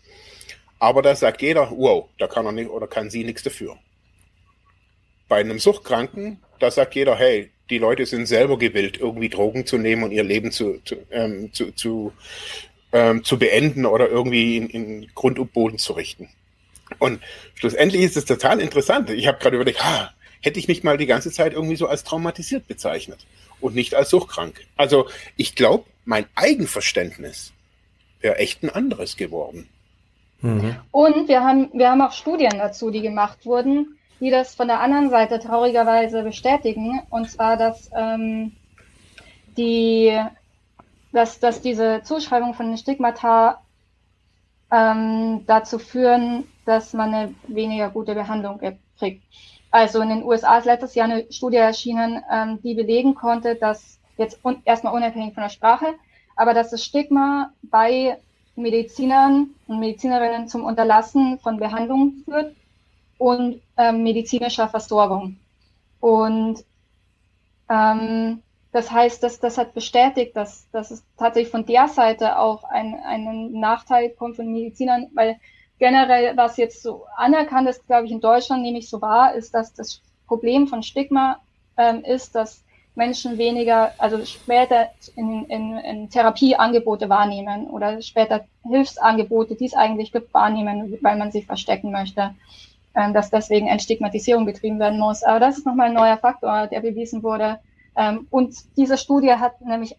aber 0.79 1.01
da 1.01 1.15
sagt 1.15 1.41
jeder, 1.41 1.71
wow, 1.71 2.07
da 2.17 2.27
kann 2.27 2.45
er 2.45 2.51
nicht 2.51 2.69
oder 2.69 2.87
kann 2.87 3.09
sie 3.09 3.23
nichts 3.23 3.43
dafür. 3.43 3.77
Bei 5.27 5.39
einem 5.41 5.59
Suchtkranken, 5.59 6.39
da 6.59 6.71
sagt 6.71 6.95
jeder, 6.95 7.15
hey, 7.15 7.51
die 7.69 7.77
Leute 7.77 8.05
sind 8.05 8.25
selber 8.25 8.57
gewillt, 8.57 8.97
irgendwie 8.97 9.29
Drogen 9.29 9.65
zu 9.65 9.77
nehmen 9.77 10.03
und 10.03 10.11
ihr 10.11 10.23
Leben 10.23 10.51
zu, 10.51 10.79
zu, 10.83 10.95
ähm, 11.11 11.53
zu, 11.53 11.71
zu, 11.71 12.13
ähm, 12.91 13.23
zu 13.23 13.37
beenden 13.37 13.85
oder 13.85 14.09
irgendwie 14.09 14.57
in, 14.57 14.69
in 14.69 15.07
Grund 15.13 15.37
und 15.37 15.53
Boden 15.53 15.77
zu 15.77 15.93
richten. 15.93 16.29
Und 16.97 17.21
schlussendlich 17.53 18.01
ist 18.01 18.17
es 18.17 18.25
total 18.25 18.59
interessant. 18.59 19.11
Ich 19.11 19.27
habe 19.27 19.37
gerade 19.37 19.55
überlegt, 19.57 19.83
ha, 19.83 20.11
hätte 20.41 20.59
ich 20.59 20.67
mich 20.67 20.83
mal 20.83 20.97
die 20.97 21.05
ganze 21.05 21.31
Zeit 21.31 21.53
irgendwie 21.53 21.75
so 21.75 21.87
als 21.87 22.03
traumatisiert 22.03 22.67
bezeichnet 22.67 23.25
und 23.59 23.75
nicht 23.75 23.95
als 23.95 24.09
suchtkrank. 24.09 24.65
Also 24.77 25.07
ich 25.35 25.55
glaube, 25.55 25.85
mein 26.05 26.25
Eigenverständnis 26.35 27.53
wäre 28.21 28.37
echt 28.37 28.63
ein 28.63 28.69
anderes 28.69 29.17
geworden. 29.17 29.67
Mhm. 30.41 30.75
Und 30.91 31.27
wir 31.27 31.41
haben, 31.41 31.69
wir 31.73 31.91
haben 31.91 32.01
auch 32.01 32.13
Studien 32.13 32.57
dazu, 32.57 32.91
die 32.91 33.01
gemacht 33.01 33.45
wurden, 33.45 33.97
die 34.19 34.29
das 34.29 34.55
von 34.55 34.67
der 34.67 34.79
anderen 34.79 35.09
Seite 35.09 35.39
traurigerweise 35.39 36.23
bestätigen. 36.23 37.01
Und 37.09 37.29
zwar, 37.29 37.57
dass 37.57 37.89
ähm, 37.95 38.53
die, 39.57 40.17
dass, 41.11 41.39
dass 41.39 41.61
diese 41.61 42.01
Zuschreibung 42.03 42.53
von 42.53 42.67
den 42.67 42.77
Stigmata 42.77 43.61
ähm, 44.71 45.43
dazu 45.47 45.79
führen, 45.79 46.45
dass 46.65 46.93
man 46.93 47.13
eine 47.13 47.35
weniger 47.47 47.89
gute 47.89 48.13
Behandlung 48.13 48.59
kriegt. 48.97 49.23
Also 49.71 50.01
in 50.01 50.09
den 50.09 50.23
USA 50.23 50.57
ist 50.57 50.65
letztes 50.65 50.95
Jahr 50.95 51.09
eine 51.09 51.31
Studie 51.31 51.57
erschienen, 51.57 52.23
ähm, 52.31 52.59
die 52.63 52.73
belegen 52.73 53.15
konnte, 53.15 53.55
dass 53.55 53.99
jetzt 54.17 54.43
un 54.43 54.61
erstmal 54.65 54.93
unabhängig 54.93 55.33
von 55.33 55.43
der 55.43 55.49
Sprache, 55.49 55.95
aber 56.35 56.53
dass 56.53 56.71
das 56.71 56.83
Stigma 56.83 57.51
bei 57.63 58.17
Medizinern 58.55 59.51
und 59.67 59.79
Medizinerinnen 59.79 60.47
zum 60.47 60.63
Unterlassen 60.63 61.39
von 61.39 61.57
Behandlung 61.57 62.23
führt 62.25 62.55
und 63.17 63.61
ähm, 63.77 64.03
medizinischer 64.03 64.67
Versorgung. 64.67 65.37
Und 65.99 66.63
ähm, 67.69 68.41
das 68.71 68.91
heißt, 68.91 69.23
dass 69.23 69.39
das 69.39 69.57
hat 69.57 69.73
bestätigt, 69.73 70.35
dass, 70.35 70.69
dass 70.71 70.91
es 70.91 71.03
tatsächlich 71.17 71.51
von 71.51 71.65
der 71.65 71.87
Seite 71.87 72.37
auch 72.37 72.63
ein, 72.63 72.95
einen 73.03 73.59
Nachteil 73.59 74.09
kommt 74.11 74.35
von 74.35 74.51
Medizinern, 74.51 75.07
weil 75.13 75.39
generell, 75.79 76.35
was 76.37 76.57
jetzt 76.57 76.83
so 76.83 77.05
anerkannt 77.15 77.69
ist, 77.69 77.85
glaube 77.87 78.05
ich, 78.05 78.11
in 78.11 78.21
Deutschland 78.21 78.61
nämlich 78.61 78.89
so 78.89 79.01
wahr, 79.01 79.33
ist, 79.33 79.53
dass 79.53 79.73
das 79.73 80.01
Problem 80.27 80.67
von 80.67 80.83
Stigma 80.83 81.39
ähm, 81.77 82.03
ist, 82.03 82.35
dass 82.35 82.63
Menschen 82.95 83.37
weniger, 83.37 83.93
also 83.97 84.23
später 84.25 84.89
in, 85.15 85.45
in, 85.45 85.77
in 85.77 86.09
Therapieangebote 86.09 87.07
wahrnehmen 87.07 87.67
oder 87.67 88.01
später 88.01 88.45
Hilfsangebote, 88.67 89.55
die 89.55 89.65
es 89.65 89.73
eigentlich 89.73 90.11
gibt, 90.11 90.33
wahrnehmen, 90.33 90.97
weil 91.01 91.17
man 91.17 91.31
sich 91.31 91.45
verstecken 91.45 91.91
möchte, 91.91 92.35
ähm, 92.95 93.13
dass 93.13 93.29
deswegen 93.29 93.67
Entstigmatisierung 93.67 94.45
betrieben 94.45 94.79
werden 94.79 94.99
muss. 94.99 95.23
Aber 95.23 95.39
das 95.39 95.57
ist 95.57 95.65
nochmal 95.65 95.87
ein 95.87 95.93
neuer 95.93 96.17
Faktor, 96.17 96.67
der 96.67 96.81
bewiesen 96.81 97.23
wurde, 97.23 97.59
ähm, 97.99 98.27
und 98.29 98.55
diese 98.77 98.97
Studie 98.97 99.33
hat 99.33 99.59
nämlich 99.61 99.95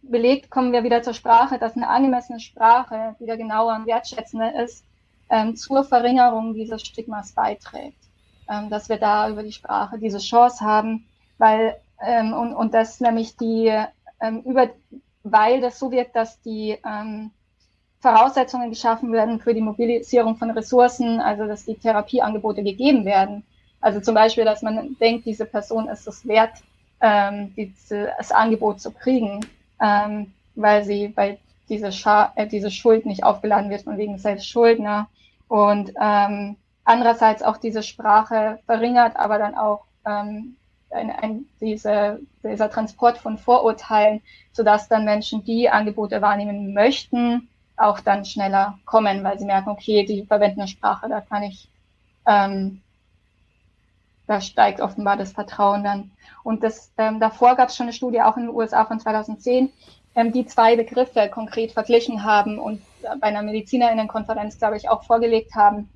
belegt, 0.00 0.50
kommen 0.50 0.72
wir 0.72 0.84
wieder 0.84 1.02
zur 1.02 1.12
Sprache, 1.12 1.58
dass 1.58 1.76
eine 1.76 1.88
angemessene 1.88 2.40
Sprache 2.40 3.16
wieder 3.18 3.36
genauer 3.36 3.74
und 3.74 3.86
wertschätzender 3.86 4.62
ist, 4.62 4.84
ähm, 5.30 5.56
zur 5.56 5.84
Verringerung 5.84 6.54
dieses 6.54 6.82
Stigmas 6.82 7.32
beiträgt. 7.32 7.98
Ähm, 8.50 8.70
dass 8.70 8.88
wir 8.88 8.96
da 8.96 9.28
über 9.28 9.42
die 9.42 9.52
Sprache 9.52 9.98
diese 9.98 10.18
Chance 10.18 10.64
haben, 10.64 11.04
weil 11.36 11.76
ähm, 12.00 12.32
und, 12.32 12.54
und 12.54 12.72
dass 12.72 12.98
nämlich 12.98 13.36
die 13.36 13.70
ähm, 14.20 14.40
über 14.46 14.70
weil 15.22 15.60
das 15.60 15.78
so 15.78 15.90
wirkt, 15.90 16.16
dass 16.16 16.40
die 16.40 16.78
ähm, 16.86 17.30
Voraussetzungen 18.00 18.70
geschaffen 18.70 19.12
werden 19.12 19.38
für 19.38 19.52
die 19.52 19.60
Mobilisierung 19.60 20.36
von 20.36 20.50
Ressourcen, 20.50 21.20
also 21.20 21.46
dass 21.46 21.66
die 21.66 21.74
Therapieangebote 21.74 22.62
gegeben 22.62 23.04
werden. 23.04 23.44
Also 23.82 24.00
zum 24.00 24.14
Beispiel, 24.14 24.46
dass 24.46 24.62
man 24.62 24.96
denkt, 24.98 25.26
diese 25.26 25.44
Person 25.44 25.86
ist 25.88 26.08
es 26.08 26.26
wert, 26.26 26.62
ähm, 27.02 27.52
das 27.90 28.32
Angebot 28.32 28.80
zu 28.80 28.92
kriegen, 28.92 29.44
weil 29.78 30.84
sie, 30.84 31.12
weil 31.16 31.38
diese, 31.68 31.92
Scha 31.92 32.32
äh, 32.36 32.46
diese 32.46 32.70
Schuld 32.70 33.04
nicht 33.04 33.24
aufgeladen 33.24 33.70
wird 33.70 33.82
von 33.82 33.98
wegen 33.98 34.16
Selbstschuldner 34.18 35.08
und 35.48 35.92
ähm, 36.00 36.56
andererseits 36.84 37.42
auch 37.42 37.56
diese 37.56 37.82
Sprache 37.82 38.60
verringert, 38.66 39.16
aber 39.16 39.38
dann 39.38 39.54
auch 39.54 39.84
ähm, 40.06 40.56
ein, 40.90 41.10
ein, 41.10 41.44
diese, 41.60 42.20
dieser 42.42 42.70
Transport 42.70 43.18
von 43.18 43.36
Vorurteilen, 43.38 44.22
sodass 44.52 44.88
dann 44.88 45.04
Menschen, 45.04 45.44
die 45.44 45.68
Angebote 45.68 46.22
wahrnehmen 46.22 46.72
möchten, 46.72 47.48
auch 47.76 48.00
dann 48.00 48.24
schneller 48.24 48.78
kommen, 48.84 49.22
weil 49.22 49.38
sie 49.38 49.44
merken, 49.44 49.70
okay, 49.70 50.04
die 50.04 50.24
verwenden 50.24 50.60
eine 50.60 50.68
Sprache, 50.68 51.08
da 51.08 51.20
kann 51.20 51.42
ich 51.42 51.68
ähm, 52.26 52.82
da 54.28 54.40
steigt 54.42 54.80
offenbar 54.80 55.16
das 55.16 55.32
Vertrauen 55.32 55.82
dann. 55.82 56.10
Und 56.44 56.62
das, 56.62 56.92
ähm, 56.98 57.18
davor 57.18 57.56
gab 57.56 57.70
es 57.70 57.76
schon 57.76 57.84
eine 57.84 57.92
Studie, 57.92 58.20
auch 58.20 58.36
in 58.36 58.44
den 58.44 58.54
USA 58.54 58.84
von 58.84 59.00
2010, 59.00 59.72
ähm, 60.14 60.32
die 60.32 60.46
zwei 60.46 60.76
Begriffe 60.76 61.28
konkret 61.28 61.72
verglichen 61.72 62.24
haben 62.24 62.58
und 62.58 62.82
bei 63.02 63.28
einer 63.28 63.42
Medizinerinnenkonferenz, 63.42 64.58
glaube 64.58 64.76
ich, 64.76 64.88
auch 64.88 65.04
vorgelegt 65.04 65.54
haben, 65.54 65.88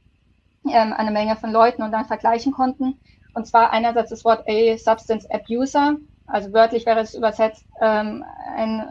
ähm, 0.71 0.93
eine 0.93 1.11
Menge 1.11 1.37
von 1.37 1.51
Leuten 1.51 1.83
und 1.83 1.93
dann 1.93 2.07
vergleichen 2.07 2.53
konnten. 2.53 2.99
Und 3.35 3.47
zwar 3.47 3.71
einerseits 3.71 4.11
das 4.11 4.25
Wort 4.25 4.49
A 4.49 4.77
Substance 4.77 5.29
Abuser, 5.31 5.97
also 6.27 6.53
wörtlich 6.53 6.87
wäre 6.87 7.01
es 7.01 7.15
übersetzt 7.15 7.65
ähm, 7.81 8.25
ein 8.57 8.89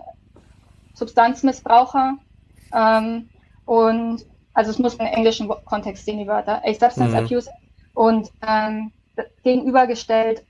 Substanzmissbraucher. 0.96 2.18
Ähm, 2.74 3.30
und 3.66 4.26
also 4.54 4.72
es 4.72 4.80
muss 4.80 4.96
in 4.96 5.06
englischen 5.06 5.50
Kontext 5.66 6.06
sehen, 6.06 6.20
die 6.20 6.28
Wörter. 6.28 6.62
A 6.66 6.74
Substance 6.74 7.12
mhm. 7.12 7.26
Abuse 7.26 7.50
und 7.94 8.32
ähm, 8.46 8.92
gegenübergestellt, 9.44 10.44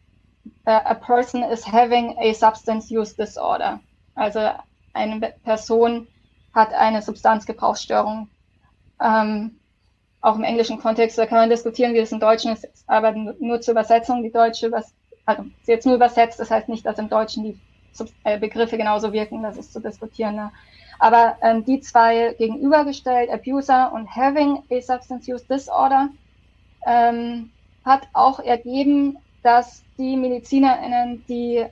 uh, 0.66 0.72
a 0.72 0.96
person 0.96 1.44
is 1.44 1.66
having 1.66 2.16
a 2.20 2.34
substance 2.34 2.92
use 2.92 3.16
disorder. 3.16 3.80
Also 4.16 4.50
eine 4.94 5.34
Person 5.44 6.08
hat 6.54 6.74
eine 6.74 7.02
Substanzgebrauchsstörung. 7.02 8.28
Ähm, 9.02 9.60
auch 10.22 10.36
im 10.36 10.44
englischen 10.44 10.80
Kontext, 10.80 11.18
da 11.18 11.26
kann 11.26 11.40
man 11.40 11.50
diskutieren, 11.50 11.94
wie 11.94 12.00
das 12.00 12.12
im 12.12 12.20
Deutschen 12.20 12.52
ist, 12.52 12.68
aber 12.86 13.12
nur 13.12 13.60
zur 13.62 13.72
Übersetzung, 13.72 14.22
die 14.22 14.32
deutsche, 14.32 14.72
also 15.26 15.44
sie 15.64 15.72
jetzt 15.72 15.86
nur 15.86 15.96
übersetzt, 15.96 16.40
das 16.40 16.52
heißt 16.52 16.70
nicht, 16.70 16.86
dass 16.86 17.00
im 17.00 17.10
Deutschen 17.10 17.44
die 17.44 17.60
äh, 18.24 18.38
Begriffe 18.38 18.78
genauso 18.78 19.12
wirken, 19.12 19.42
das 19.42 19.58
ist 19.58 19.74
zu 19.74 19.80
diskutieren. 19.80 20.36
Ne? 20.36 20.52
Aber 21.00 21.38
ähm, 21.42 21.66
die 21.66 21.82
zwei 21.82 22.36
gegenübergestellt, 22.38 23.32
Abuser 23.32 23.92
und 23.92 24.16
Having 24.16 24.64
a 24.70 24.82
Substance 24.82 25.28
Use 25.28 25.46
Disorder, 25.50 26.10
ähm, 26.86 27.50
hat 27.84 28.08
auch 28.14 28.40
ergeben, 28.40 29.18
dass 29.42 29.84
die 29.98 30.16
MedizinerInnen, 30.16 31.26
die, 31.28 31.66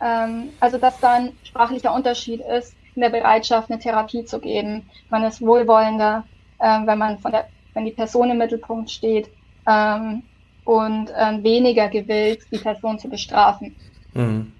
ähm, 0.00 0.50
also 0.60 0.78
dass 0.78 0.98
da 1.00 1.14
ein 1.14 1.32
sprachlicher 1.44 1.94
Unterschied 1.94 2.40
ist 2.40 2.74
in 2.94 3.02
der 3.02 3.10
Bereitschaft, 3.10 3.70
eine 3.70 3.80
Therapie 3.80 4.24
zu 4.24 4.40
geben. 4.40 4.88
Man 5.10 5.24
ist 5.24 5.40
wohlwollender, 5.40 6.24
ähm, 6.60 6.86
wenn 6.86 6.98
man 6.98 7.18
von 7.18 7.32
der, 7.32 7.48
wenn 7.74 7.84
die 7.84 7.92
Person 7.92 8.30
im 8.30 8.38
Mittelpunkt 8.38 8.90
steht 8.90 9.28
ähm, 9.66 10.22
und 10.64 11.10
ähm, 11.16 11.44
weniger 11.44 11.88
gewillt, 11.88 12.40
die 12.50 12.58
Person 12.58 12.98
zu 12.98 13.08
bestrafen. 13.08 13.76
Mhm. 14.14 14.52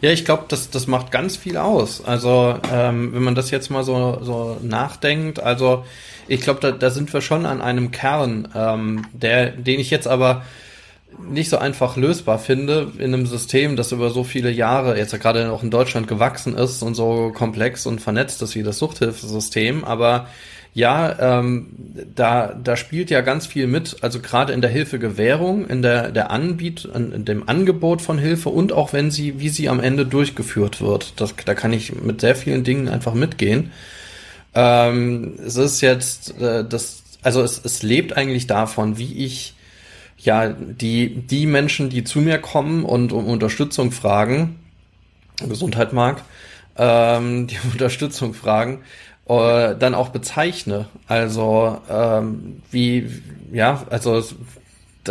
Ja, 0.00 0.10
ich 0.10 0.24
glaube, 0.24 0.44
das, 0.48 0.70
das 0.70 0.86
macht 0.86 1.10
ganz 1.10 1.36
viel 1.36 1.56
aus. 1.56 2.04
Also, 2.04 2.56
ähm, 2.72 3.14
wenn 3.14 3.22
man 3.22 3.34
das 3.34 3.50
jetzt 3.50 3.70
mal 3.70 3.84
so, 3.84 4.18
so 4.22 4.58
nachdenkt, 4.60 5.40
also 5.40 5.84
ich 6.26 6.40
glaube, 6.40 6.60
da, 6.60 6.72
da 6.72 6.90
sind 6.90 7.12
wir 7.12 7.20
schon 7.20 7.46
an 7.46 7.62
einem 7.62 7.90
Kern, 7.90 8.48
ähm, 8.54 9.06
der, 9.12 9.50
den 9.50 9.80
ich 9.80 9.90
jetzt 9.90 10.06
aber 10.06 10.42
nicht 11.28 11.50
so 11.50 11.58
einfach 11.58 11.96
lösbar 11.96 12.38
finde 12.38 12.92
in 12.98 13.12
einem 13.12 13.26
System, 13.26 13.76
das 13.76 13.92
über 13.92 14.10
so 14.10 14.24
viele 14.24 14.50
Jahre 14.50 14.96
jetzt 14.98 15.18
gerade 15.20 15.50
auch 15.50 15.62
in 15.62 15.70
Deutschland 15.70 16.08
gewachsen 16.08 16.54
ist 16.54 16.82
und 16.82 16.94
so 16.94 17.32
komplex 17.34 17.86
und 17.86 18.00
vernetzt 18.00 18.42
ist 18.42 18.54
wie 18.54 18.62
das 18.62 18.78
Suchthilfesystem. 18.78 19.84
Aber 19.84 20.26
ja, 20.74 21.40
ähm, 21.40 21.70
da, 22.14 22.54
da 22.54 22.76
spielt 22.76 23.10
ja 23.10 23.20
ganz 23.20 23.46
viel 23.46 23.66
mit, 23.66 23.96
also 24.02 24.20
gerade 24.20 24.52
in 24.52 24.60
der 24.60 24.70
Hilfegewährung, 24.70 25.66
in 25.66 25.82
der, 25.82 26.12
der 26.12 26.30
Anbiet, 26.30 26.84
in 26.84 27.24
dem 27.24 27.48
Angebot 27.48 28.02
von 28.02 28.18
Hilfe 28.18 28.50
und 28.50 28.72
auch 28.72 28.92
wenn 28.92 29.10
sie, 29.10 29.40
wie 29.40 29.48
sie 29.48 29.68
am 29.68 29.80
Ende 29.80 30.06
durchgeführt 30.06 30.80
wird. 30.80 31.14
Das, 31.16 31.34
da 31.44 31.54
kann 31.54 31.72
ich 31.72 31.94
mit 32.00 32.20
sehr 32.20 32.36
vielen 32.36 32.64
Dingen 32.64 32.88
einfach 32.88 33.14
mitgehen. 33.14 33.72
Ähm, 34.54 35.34
es 35.44 35.56
ist 35.56 35.80
jetzt 35.80 36.40
äh, 36.40 36.64
das, 36.64 37.02
also 37.22 37.42
es, 37.42 37.60
es 37.64 37.82
lebt 37.82 38.16
eigentlich 38.16 38.46
davon, 38.46 38.98
wie 38.98 39.24
ich 39.24 39.54
ja 40.18 40.48
die 40.48 41.14
die 41.14 41.46
Menschen, 41.46 41.90
die 41.90 42.04
zu 42.04 42.20
mir 42.20 42.38
kommen 42.38 42.84
und 42.84 43.12
um 43.12 43.26
Unterstützung 43.26 43.92
fragen, 43.92 44.58
Gesundheit 45.46 45.92
mag, 45.92 46.22
ähm, 46.76 47.46
die 47.46 47.58
Unterstützung 47.72 48.34
fragen, 48.34 48.80
äh, 49.28 49.74
dann 49.76 49.94
auch 49.94 50.10
bezeichne. 50.10 50.86
Also 51.06 51.78
ähm, 51.90 52.62
wie 52.70 53.08
ja, 53.52 53.86
also 53.90 54.22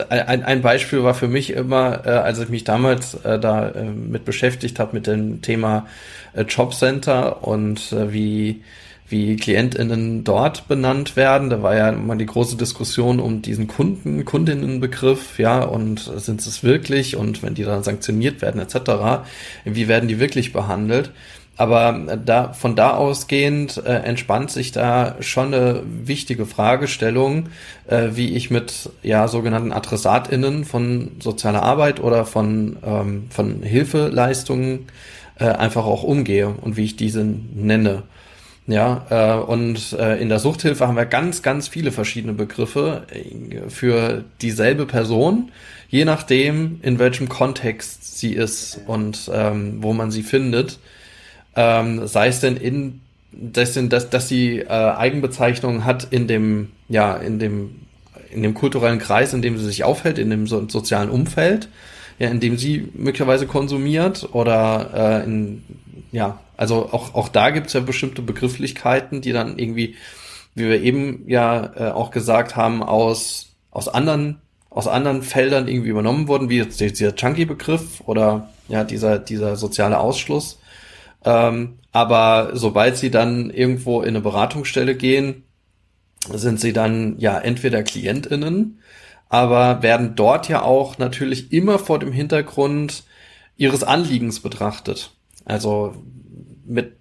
ein, 0.09 0.43
ein 0.43 0.61
Beispiel 0.61 1.03
war 1.03 1.13
für 1.13 1.27
mich 1.27 1.51
immer, 1.51 2.05
äh, 2.05 2.09
als 2.09 2.39
ich 2.39 2.49
mich 2.49 2.63
damals 2.63 3.15
äh, 3.23 3.39
da 3.39 3.69
äh, 3.69 3.83
mit 3.83 4.25
beschäftigt 4.25 4.79
habe 4.79 4.93
mit 4.93 5.07
dem 5.07 5.41
Thema 5.41 5.87
äh, 6.33 6.43
Jobcenter 6.43 7.43
und 7.47 7.91
äh, 7.91 8.13
wie 8.13 8.63
wie 9.09 9.37
KlientInnen 9.37 10.23
dort 10.23 10.67
benannt 10.67 11.15
werden. 11.15 11.49
Da 11.49 11.61
war 11.61 11.75
ja 11.75 11.89
immer 11.89 12.15
die 12.15 12.25
große 12.25 12.57
Diskussion 12.57 13.19
um 13.19 13.41
diesen 13.41 13.67
Kunden, 13.67 14.25
Kundinnenbegriff, 14.25 15.39
ja, 15.39 15.63
und 15.63 15.99
sind 16.17 16.41
es 16.41 16.63
wirklich 16.63 17.15
und 17.15 17.41
wenn 17.43 17.53
die 17.53 17.63
dann 17.63 17.83
sanktioniert 17.83 18.41
werden, 18.41 18.61
etc., 18.61 19.23
wie 19.63 19.87
werden 19.87 20.09
die 20.09 20.19
wirklich 20.19 20.51
behandelt? 20.53 21.11
Aber 21.59 22.19
da, 22.23 22.53
von 22.53 22.75
da 22.75 22.91
ausgehend 22.91 23.81
äh, 23.83 23.89
entspannt 23.89 24.51
sich 24.51 24.71
da 24.71 25.15
schon 25.21 25.55
eine 25.55 25.81
wichtige 25.85 26.45
Fragestellung, 26.45 27.49
äh, 27.87 28.09
wie 28.11 28.35
ich 28.35 28.51
mit 28.51 28.91
ja 29.01 29.27
sogenannten 29.27 29.71
AdressatInnen 29.71 30.65
von 30.65 31.13
sozialer 31.19 31.63
Arbeit 31.63 31.99
oder 31.99 32.25
von, 32.25 32.77
ähm, 32.85 33.25
von 33.31 33.63
Hilfeleistungen 33.63 34.85
äh, 35.39 35.45
einfach 35.45 35.85
auch 35.85 36.03
umgehe 36.03 36.49
und 36.49 36.77
wie 36.77 36.85
ich 36.85 36.95
diese 36.95 37.23
nenne. 37.23 38.03
Ja, 38.67 39.05
äh, 39.09 39.39
und 39.39 39.93
äh, 39.93 40.21
in 40.21 40.27
der 40.27 40.39
Suchthilfe 40.39 40.85
haben 40.85 40.97
wir 40.97 41.05
ganz, 41.05 41.41
ganz 41.41 41.69
viele 41.69 41.93
verschiedene 41.93 42.33
Begriffe 42.33 43.03
äh, 43.09 43.69
für 43.69 44.25
dieselbe 44.41 44.85
Person, 44.85 45.51
je 45.87 46.03
nachdem, 46.03 46.79
in 46.81 46.99
welchem 46.99 47.29
Kontext 47.29 48.19
sie 48.19 48.33
ist 48.33 48.81
und 48.85 49.31
ähm, 49.33 49.81
wo 49.81 49.93
man 49.93 50.11
sie 50.11 50.21
findet. 50.21 50.79
Ähm, 51.55 52.07
sei 52.07 52.27
es 52.27 52.41
denn 52.41 52.57
in, 52.57 52.99
dass, 53.31 53.79
dass, 53.81 54.09
dass 54.09 54.27
sie 54.27 54.59
äh, 54.59 54.67
Eigenbezeichnungen 54.67 55.85
hat 55.85 56.05
in 56.11 56.27
dem, 56.27 56.71
ja, 56.89 57.15
in 57.15 57.39
dem, 57.39 57.75
in 58.31 58.43
dem 58.43 58.53
kulturellen 58.53 58.99
Kreis, 58.99 59.33
in 59.33 59.41
dem 59.41 59.57
sie 59.57 59.65
sich 59.65 59.85
aufhält, 59.85 60.19
in 60.19 60.29
dem 60.29 60.45
so, 60.45 60.67
sozialen 60.67 61.09
Umfeld, 61.09 61.69
ja, 62.19 62.27
in 62.27 62.41
dem 62.41 62.57
sie 62.57 62.89
möglicherweise 62.93 63.47
konsumiert 63.47 64.27
oder 64.33 65.21
äh, 65.23 65.23
in, 65.23 65.63
ja, 66.11 66.39
also 66.55 66.89
auch, 66.91 67.13
auch 67.13 67.29
da 67.29 67.49
gibt's 67.49 67.73
ja 67.73 67.81
bestimmte 67.81 68.21
Begrifflichkeiten, 68.21 69.21
die 69.21 69.33
dann 69.33 69.57
irgendwie, 69.59 69.95
wie 70.55 70.67
wir 70.69 70.81
eben 70.81 71.23
ja 71.27 71.73
äh, 71.75 71.91
auch 71.91 72.11
gesagt 72.11 72.55
haben, 72.55 72.83
aus, 72.83 73.55
aus 73.71 73.87
anderen, 73.87 74.41
aus 74.69 74.87
anderen 74.87 75.21
Feldern 75.21 75.67
irgendwie 75.67 75.89
übernommen 75.89 76.27
wurden, 76.27 76.49
wie 76.49 76.57
jetzt 76.57 76.79
dieser 76.79 77.15
Chunky-Begriff 77.15 78.01
oder 78.05 78.49
ja, 78.67 78.83
dieser, 78.83 79.19
dieser 79.19 79.55
soziale 79.55 79.99
Ausschluss. 79.99 80.59
Ähm, 81.25 81.79
aber 81.91 82.51
sobald 82.53 82.97
sie 82.97 83.11
dann 83.11 83.49
irgendwo 83.49 84.01
in 84.01 84.09
eine 84.09 84.21
Beratungsstelle 84.21 84.95
gehen, 84.95 85.43
sind 86.31 86.59
sie 86.59 86.73
dann 86.73 87.15
ja 87.19 87.37
entweder 87.39 87.83
KlientInnen, 87.83 88.79
aber 89.29 89.81
werden 89.81 90.15
dort 90.15 90.47
ja 90.49 90.61
auch 90.61 90.97
natürlich 90.97 91.51
immer 91.51 91.79
vor 91.79 91.99
dem 91.99 92.11
Hintergrund 92.11 93.03
ihres 93.57 93.83
Anliegens 93.83 94.39
betrachtet. 94.39 95.11
Also 95.47 95.95
mit 96.65 96.97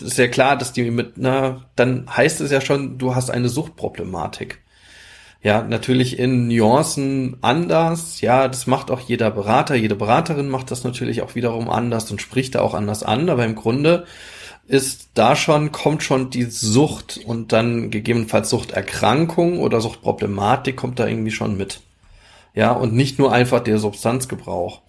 ist 0.00 0.18
ja 0.18 0.28
klar, 0.28 0.56
dass 0.56 0.72
die 0.72 0.90
mit, 0.90 1.18
na, 1.18 1.66
dann 1.76 2.06
heißt 2.16 2.40
es 2.40 2.50
ja 2.50 2.62
schon, 2.62 2.96
du 2.96 3.14
hast 3.14 3.30
eine 3.30 3.50
Suchtproblematik. 3.50 4.60
Ja, 5.42 5.62
natürlich 5.62 6.18
in 6.18 6.48
Nuancen 6.48 7.36
anders. 7.42 8.20
Ja, 8.20 8.48
das 8.48 8.66
macht 8.66 8.90
auch 8.90 9.00
jeder 9.00 9.30
Berater, 9.30 9.74
jede 9.74 9.94
Beraterin 9.94 10.48
macht 10.48 10.70
das 10.70 10.84
natürlich 10.84 11.22
auch 11.22 11.34
wiederum 11.34 11.70
anders 11.70 12.10
und 12.10 12.20
spricht 12.20 12.54
da 12.54 12.60
auch 12.60 12.74
anders 12.74 13.02
an. 13.02 13.28
Aber 13.28 13.44
im 13.44 13.54
Grunde 13.54 14.06
ist 14.66 15.08
da 15.14 15.36
schon, 15.36 15.72
kommt 15.72 16.02
schon 16.02 16.30
die 16.30 16.44
Sucht 16.44 17.20
und 17.24 17.52
dann 17.52 17.90
gegebenenfalls 17.90 18.50
Suchterkrankung 18.50 19.58
oder 19.60 19.80
Suchtproblematik 19.80 20.76
kommt 20.76 20.98
da 20.98 21.06
irgendwie 21.06 21.30
schon 21.30 21.56
mit. 21.56 21.80
Ja, 22.54 22.72
und 22.72 22.94
nicht 22.94 23.18
nur 23.18 23.32
einfach 23.32 23.60
der 23.60 23.78
Substanzgebrauch. 23.78 24.80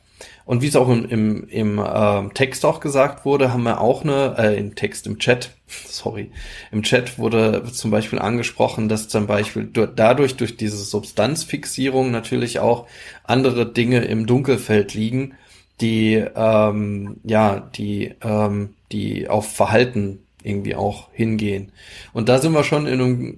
Und 0.46 0.62
wie 0.62 0.68
es 0.68 0.76
auch 0.76 0.90
im, 0.90 1.06
im, 1.06 1.48
im 1.48 1.80
äh, 1.80 2.30
Text 2.34 2.66
auch 2.66 2.80
gesagt 2.80 3.26
wurde, 3.26 3.54
haben 3.54 3.64
wir 3.64 3.82
auch 3.82 4.04
eine, 4.04 4.36
äh, 4.38 4.58
im 4.60 4.76
Text, 4.76 5.08
im 5.08 5.20
Chat, 5.20 5.52
sorry, 5.68 6.32
im 6.72 6.84
Chat 6.84 7.20
wurde 7.20 7.64
zum 7.72 7.92
Beispiel 7.92 8.20
angesprochen, 8.20 8.90
dass 8.90 9.08
zum 9.08 9.28
Beispiel 9.28 9.70
dadurch, 9.72 10.36
durch 10.36 10.58
diese 10.58 10.78
Substanzfixierung 10.78 12.12
natürlich 12.12 12.60
auch 12.60 12.88
andere 13.24 13.72
Dinge 13.72 14.06
im 14.06 14.26
Dunkelfeld 14.26 14.94
liegen, 14.94 15.36
die, 15.80 16.24
ähm, 16.36 17.18
ja, 17.24 17.70
die, 17.76 18.14
ähm, 18.22 18.76
die 18.92 19.30
auf 19.30 19.52
Verhalten 19.52 20.20
irgendwie 20.44 20.76
auch 20.76 21.10
hingehen. 21.14 21.72
Und 22.14 22.30
da 22.30 22.40
sind 22.40 22.54
wir 22.54 22.64
schon 22.64 22.88
in 22.88 23.02
einem 23.02 23.38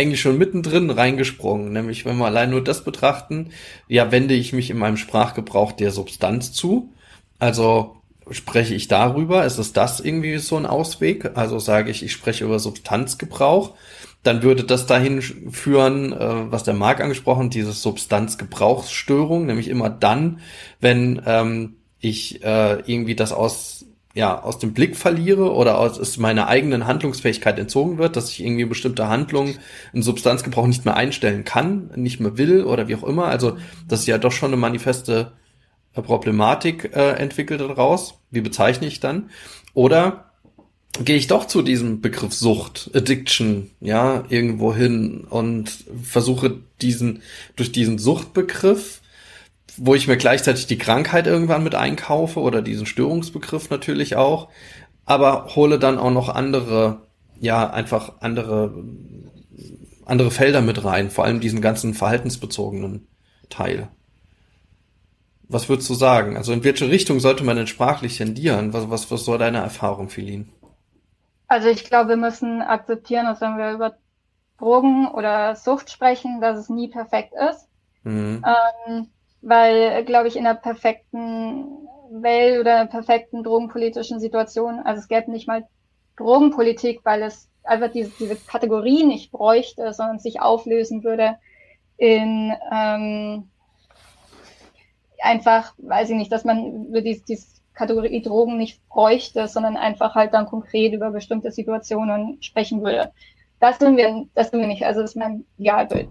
eigentlich 0.00 0.20
schon 0.20 0.38
mittendrin 0.38 0.90
reingesprungen. 0.90 1.72
Nämlich, 1.72 2.04
wenn 2.04 2.16
wir 2.16 2.26
allein 2.26 2.50
nur 2.50 2.64
das 2.64 2.82
betrachten, 2.84 3.50
ja, 3.86 4.10
wende 4.10 4.34
ich 4.34 4.52
mich 4.52 4.70
in 4.70 4.78
meinem 4.78 4.96
Sprachgebrauch 4.96 5.72
der 5.72 5.90
Substanz 5.90 6.52
zu. 6.52 6.92
Also 7.38 7.96
spreche 8.30 8.74
ich 8.74 8.88
darüber? 8.88 9.44
Ist 9.44 9.58
es 9.58 9.72
das 9.72 10.00
irgendwie 10.00 10.38
so 10.38 10.56
ein 10.56 10.66
Ausweg? 10.66 11.36
Also 11.36 11.58
sage 11.58 11.90
ich, 11.90 12.02
ich 12.02 12.12
spreche 12.12 12.44
über 12.44 12.58
Substanzgebrauch. 12.58 13.74
Dann 14.22 14.42
würde 14.42 14.64
das 14.64 14.86
dahin 14.86 15.22
führen, 15.22 16.12
äh, 16.12 16.50
was 16.50 16.64
der 16.64 16.74
Marc 16.74 17.00
angesprochen, 17.00 17.50
diese 17.50 17.72
Substanzgebrauchsstörung, 17.72 19.46
nämlich 19.46 19.68
immer 19.68 19.88
dann, 19.88 20.40
wenn 20.80 21.22
ähm, 21.26 21.76
ich 22.00 22.42
äh, 22.44 22.80
irgendwie 22.86 23.14
das 23.14 23.32
aus 23.32 23.79
ja, 24.14 24.42
aus 24.42 24.58
dem 24.58 24.72
Blick 24.72 24.96
verliere 24.96 25.52
oder 25.54 25.78
aus 25.78 25.98
es 25.98 26.16
meiner 26.18 26.48
eigenen 26.48 26.86
Handlungsfähigkeit 26.86 27.58
entzogen 27.58 27.98
wird, 27.98 28.16
dass 28.16 28.30
ich 28.30 28.40
irgendwie 28.40 28.64
bestimmte 28.64 29.08
Handlungen 29.08 29.58
in 29.92 30.02
Substanzgebrauch 30.02 30.66
nicht 30.66 30.84
mehr 30.84 30.96
einstellen 30.96 31.44
kann, 31.44 31.90
nicht 31.94 32.18
mehr 32.18 32.36
will 32.36 32.64
oder 32.64 32.88
wie 32.88 32.96
auch 32.96 33.04
immer. 33.04 33.26
Also 33.26 33.56
das 33.86 34.00
ist 34.00 34.06
ja 34.06 34.18
doch 34.18 34.32
schon 34.32 34.50
eine 34.50 34.60
manifeste 34.60 35.32
äh, 35.94 36.02
Problematik 36.02 36.90
äh, 36.94 37.12
entwickelt 37.12 37.60
daraus. 37.60 38.14
Wie 38.30 38.40
bezeichne 38.40 38.88
ich 38.88 38.98
dann? 38.98 39.30
Oder 39.74 40.32
gehe 41.04 41.16
ich 41.16 41.28
doch 41.28 41.46
zu 41.46 41.62
diesem 41.62 42.00
Begriff 42.00 42.34
Sucht, 42.34 42.90
Addiction, 42.94 43.70
ja, 43.80 44.24
irgendwo 44.28 44.74
hin 44.74 45.24
und 45.30 45.84
versuche 46.02 46.58
diesen, 46.82 47.22
durch 47.54 47.70
diesen 47.70 47.98
Suchtbegriff 47.98 48.99
wo 49.76 49.94
ich 49.94 50.08
mir 50.08 50.16
gleichzeitig 50.16 50.66
die 50.66 50.78
Krankheit 50.78 51.26
irgendwann 51.26 51.64
mit 51.64 51.74
einkaufe 51.74 52.40
oder 52.40 52.62
diesen 52.62 52.86
Störungsbegriff 52.86 53.70
natürlich 53.70 54.16
auch, 54.16 54.48
aber 55.04 55.54
hole 55.54 55.78
dann 55.78 55.98
auch 55.98 56.10
noch 56.10 56.28
andere, 56.28 57.06
ja, 57.38 57.68
einfach 57.68 58.20
andere, 58.20 58.84
andere 60.04 60.30
Felder 60.30 60.60
mit 60.60 60.84
rein, 60.84 61.10
vor 61.10 61.24
allem 61.24 61.40
diesen 61.40 61.60
ganzen 61.60 61.94
verhaltensbezogenen 61.94 63.08
Teil. 63.48 63.88
Was 65.48 65.68
würdest 65.68 65.90
du 65.90 65.94
sagen? 65.94 66.36
Also 66.36 66.52
in 66.52 66.62
welche 66.62 66.88
Richtung 66.88 67.18
sollte 67.18 67.42
man 67.42 67.56
denn 67.56 67.66
sprachlich 67.66 68.16
tendieren? 68.16 68.72
Was, 68.72 68.88
was, 68.88 69.10
was 69.10 69.24
soll 69.24 69.38
deine 69.38 69.58
Erfahrung, 69.58 70.08
Philin? 70.08 70.52
Also 71.48 71.68
ich 71.68 71.84
glaube, 71.84 72.10
wir 72.10 72.16
müssen 72.16 72.62
akzeptieren, 72.62 73.26
dass 73.26 73.40
wenn 73.40 73.58
wir 73.58 73.72
über 73.72 73.96
Drogen 74.58 75.08
oder 75.08 75.56
Sucht 75.56 75.90
sprechen, 75.90 76.40
dass 76.40 76.56
es 76.56 76.68
nie 76.68 76.86
perfekt 76.86 77.32
ist. 77.50 77.66
Mhm. 78.04 78.44
Ähm, 78.46 79.08
weil, 79.42 80.04
glaube 80.04 80.28
ich, 80.28 80.36
in 80.36 80.46
einer 80.46 80.58
perfekten 80.58 81.88
Welt 82.10 82.60
oder 82.60 82.76
einer 82.76 82.90
perfekten 82.90 83.42
drogenpolitischen 83.42 84.20
Situation, 84.20 84.80
also 84.80 85.00
es 85.00 85.08
gäbe 85.08 85.30
nicht 85.30 85.46
mal 85.46 85.66
Drogenpolitik, 86.16 87.00
weil 87.04 87.22
es 87.22 87.48
einfach 87.64 87.90
diese, 87.90 88.10
diese 88.18 88.36
Kategorie 88.36 89.04
nicht 89.04 89.30
bräuchte, 89.30 89.92
sondern 89.92 90.18
sich 90.18 90.40
auflösen 90.40 91.04
würde 91.04 91.36
in 91.96 92.52
ähm, 92.72 93.48
einfach, 95.22 95.74
weiß 95.78 96.10
ich 96.10 96.16
nicht, 96.16 96.32
dass 96.32 96.44
man 96.44 96.86
über 96.86 97.00
diese, 97.00 97.24
diese 97.24 97.60
Kategorie 97.74 98.22
Drogen 98.22 98.56
nicht 98.56 98.86
bräuchte, 98.88 99.46
sondern 99.48 99.76
einfach 99.76 100.14
halt 100.14 100.34
dann 100.34 100.46
konkret 100.46 100.92
über 100.92 101.10
bestimmte 101.10 101.50
Situationen 101.50 102.42
sprechen 102.42 102.82
würde. 102.82 103.12
Das 103.60 103.78
tun 103.78 103.96
wir, 103.96 104.26
das 104.34 104.50
tun 104.50 104.60
wir 104.60 104.66
nicht. 104.66 104.84
Also 104.84 105.00
das 105.02 105.10
ist 105.10 105.16
mein 105.16 105.44
Idealbild 105.58 106.08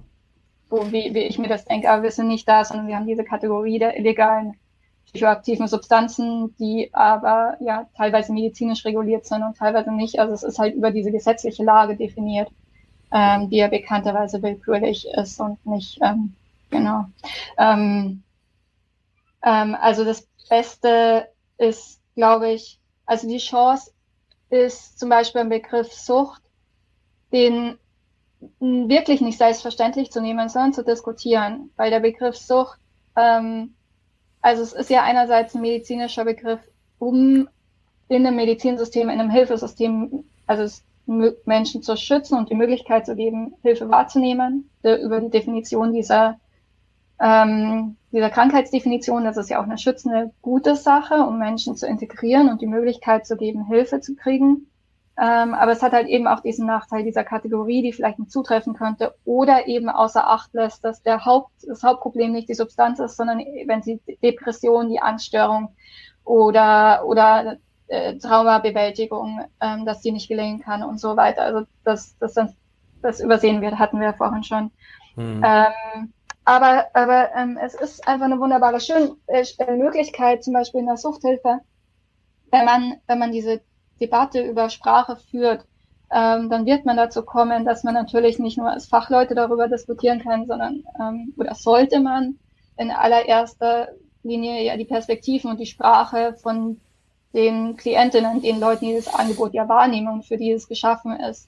wo, 0.70 0.91
wie, 0.91 1.13
wie 1.13 1.20
ich 1.20 1.39
mir 1.39 1.47
das 1.47 1.65
denke, 1.65 1.89
aber 1.89 2.03
wir 2.03 2.11
sind 2.11 2.28
nicht 2.28 2.47
da, 2.47 2.63
sondern 2.63 2.88
wir 2.88 2.95
haben 2.95 3.07
diese 3.07 3.24
Kategorie 3.24 3.80
der 3.80 3.97
illegalen 3.97 4.55
psychoaktiven 5.05 5.67
Substanzen, 5.67 6.55
die 6.57 6.89
aber 6.93 7.57
ja 7.59 7.88
teilweise 7.97 8.32
medizinisch 8.32 8.86
reguliert 8.86 9.26
sind 9.26 9.41
und 9.41 9.57
teilweise 9.57 9.91
nicht. 9.91 10.20
Also 10.20 10.34
es 10.34 10.43
ist 10.43 10.59
halt 10.59 10.76
über 10.76 10.91
diese 10.91 11.11
gesetzliche 11.11 11.63
Lage 11.63 11.95
definiert, 11.95 12.49
ähm, 13.11 13.49
die 13.49 13.57
ja 13.57 13.67
bekannterweise 13.67 14.41
willkürlich 14.43 15.07
ist 15.07 15.39
und 15.39 15.65
nicht 15.65 15.99
ähm, 16.03 16.36
genau. 16.70 17.05
Ähm, 17.57 18.22
ähm, 19.43 19.76
also 19.80 20.05
das 20.05 20.28
Beste 20.49 21.28
ist, 21.57 22.01
glaube 22.15 22.51
ich, 22.51 22.80
also 23.05 23.28
die 23.28 23.38
Chance 23.38 23.91
ist 24.49 24.99
zum 24.99 25.09
Beispiel 25.09 25.41
im 25.41 25.49
Begriff 25.49 25.91
Sucht, 25.91 26.41
den 27.32 27.78
wirklich 28.59 29.21
nicht 29.21 29.37
selbstverständlich 29.37 30.11
zu 30.11 30.21
nehmen, 30.21 30.49
sondern 30.49 30.73
zu 30.73 30.83
diskutieren, 30.83 31.71
weil 31.75 31.89
der 31.89 31.99
Begriff 31.99 32.37
Sucht, 32.37 32.79
ähm, 33.15 33.73
also 34.41 34.61
es 34.63 34.73
ist 34.73 34.89
ja 34.89 35.03
einerseits 35.03 35.55
ein 35.55 35.61
medizinischer 35.61 36.25
Begriff, 36.25 36.59
um 36.99 37.49
in 38.07 38.25
einem 38.25 38.35
Medizinsystem, 38.35 39.09
in 39.09 39.19
einem 39.19 39.29
Hilfesystem, 39.29 40.23
also 40.47 40.81
Menschen 41.45 41.81
zu 41.81 41.97
schützen 41.97 42.37
und 42.37 42.49
die 42.49 42.55
Möglichkeit 42.55 43.05
zu 43.05 43.15
geben, 43.15 43.55
Hilfe 43.61 43.89
wahrzunehmen, 43.89 44.69
über 44.83 45.19
die 45.19 45.29
Definition 45.29 45.91
dieser, 45.91 46.39
ähm, 47.19 47.97
dieser 48.11 48.29
Krankheitsdefinition, 48.29 49.23
das 49.23 49.37
ist 49.37 49.49
ja 49.49 49.59
auch 49.59 49.65
eine 49.65 49.77
schützende, 49.77 50.31
gute 50.41 50.75
Sache, 50.75 51.15
um 51.15 51.39
Menschen 51.39 51.75
zu 51.75 51.87
integrieren 51.87 52.49
und 52.49 52.61
die 52.61 52.67
Möglichkeit 52.67 53.25
zu 53.25 53.37
geben, 53.37 53.65
Hilfe 53.65 54.01
zu 54.01 54.15
kriegen. 54.15 54.68
Ähm, 55.22 55.53
aber 55.53 55.74
es 55.74 55.82
hat 55.82 55.91
halt 55.91 56.07
eben 56.07 56.28
auch 56.28 56.39
diesen 56.39 56.65
Nachteil 56.65 57.03
dieser 57.03 57.26
Kategorie, 57.26 57.82
die 57.82 57.91
vielleicht 57.91 58.20
nicht 58.20 58.32
zutreffen 58.32 58.74
könnte 58.74 59.15
oder 59.26 59.67
eben 59.67 59.89
außer 59.89 60.26
Acht 60.26 60.53
lässt, 60.53 60.86
dass 60.86 61.01
der 61.03 61.26
Haupt, 61.26 61.51
das 61.67 61.84
Hauptproblem 61.84 62.32
nicht 62.32 62.47
die 62.47 62.53
Substanz 62.53 62.99
ist, 62.99 63.17
sondern 63.17 63.39
wenn 63.39 63.82
sie 63.82 63.99
Depression, 64.24 64.89
die 64.89 65.01
Anstörung 65.01 65.76
oder, 66.24 67.03
oder 67.05 67.57
äh, 67.88 68.15
Traumabewältigung, 68.17 69.41
ähm, 69.59 69.86
dass 69.86 69.99
die 69.99 70.13
nicht 70.13 70.30
gelingen 70.30 70.61
kann 70.61 70.84
und 70.84 71.01
so 71.01 71.17
weiter. 71.17 71.41
Also 71.41 71.65
das, 71.84 72.15
das, 72.20 72.36
das 73.01 73.20
übersehen 73.20 73.61
wird, 73.61 73.78
hatten 73.78 73.99
wir 73.99 74.07
ja 74.07 74.13
vorhin 74.13 74.43
schon. 74.43 74.72
Mhm. 75.17 75.43
Ähm, 75.43 76.13
aber 76.45 76.88
aber 76.93 77.36
ähm, 77.36 77.59
es 77.61 77.76
ist 77.76 78.07
einfach 78.07 78.26
eine 78.26 78.39
wunderbare 78.39 78.80
Schön 78.80 79.17
äh, 79.28 79.43
Möglichkeit, 79.76 80.45
zum 80.45 80.53
Beispiel 80.53 80.80
in 80.80 80.88
der 80.88 80.97
Suchthilfe, 80.97 81.59
wenn 82.51 82.65
man, 82.65 82.95
wenn 83.07 83.20
man 83.20 83.32
diese 83.32 83.61
Debatte 83.99 84.41
über 84.41 84.69
Sprache 84.69 85.17
führt, 85.17 85.65
ähm, 86.11 86.49
dann 86.49 86.65
wird 86.65 86.85
man 86.85 86.97
dazu 86.97 87.23
kommen, 87.23 87.65
dass 87.65 87.83
man 87.83 87.93
natürlich 87.93 88.39
nicht 88.39 88.57
nur 88.57 88.69
als 88.69 88.87
Fachleute 88.87 89.35
darüber 89.35 89.67
diskutieren 89.67 90.21
kann, 90.21 90.47
sondern 90.47 90.83
ähm, 90.99 91.33
oder 91.37 91.53
sollte 91.53 91.99
man 91.99 92.39
in 92.77 92.91
allererster 92.91 93.89
Linie 94.23 94.63
ja 94.63 94.75
die 94.75 94.85
Perspektiven 94.85 95.51
und 95.51 95.59
die 95.59 95.65
Sprache 95.65 96.35
von 96.41 96.79
den 97.33 97.75
Klientinnen, 97.75 98.41
den 98.41 98.59
Leuten, 98.59 98.85
die 98.85 98.95
das 98.95 99.13
Angebot 99.13 99.53
ja 99.53 99.69
wahrnehmen 99.69 100.07
und 100.07 100.25
für 100.25 100.37
die 100.37 100.51
es 100.51 100.67
geschaffen 100.67 101.19
ist, 101.19 101.47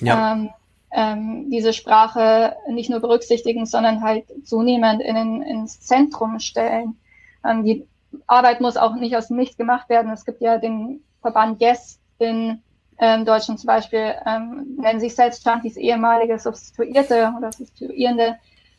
ja. 0.00 0.32
ähm, 0.32 0.50
ähm, 0.90 1.50
diese 1.50 1.72
Sprache 1.72 2.56
nicht 2.68 2.90
nur 2.90 3.00
berücksichtigen, 3.00 3.66
sondern 3.66 4.02
halt 4.02 4.24
zunehmend 4.44 5.00
in, 5.00 5.42
ins 5.42 5.80
Zentrum 5.80 6.40
stellen. 6.40 6.96
Ähm, 7.44 7.64
die 7.64 7.86
Arbeit 8.26 8.60
muss 8.60 8.76
auch 8.76 8.94
nicht 8.96 9.16
aus 9.16 9.28
dem 9.28 9.36
Nichts 9.36 9.56
gemacht 9.56 9.88
werden. 9.88 10.10
Es 10.10 10.24
gibt 10.24 10.42
ja 10.42 10.58
den 10.58 11.02
Verband 11.22 11.60
Yes 11.60 11.98
in 12.18 12.62
ähm, 12.98 13.24
Deutschland 13.24 13.58
zum 13.58 13.66
Beispiel, 13.66 14.14
ähm, 14.26 14.76
nennen 14.78 15.00
sich 15.00 15.14
selbst 15.14 15.44
Junkies 15.44 15.76
ehemalige 15.76 16.38
Substituierte 16.38 17.32
oder 17.36 17.50
Substituierende, 17.50 18.36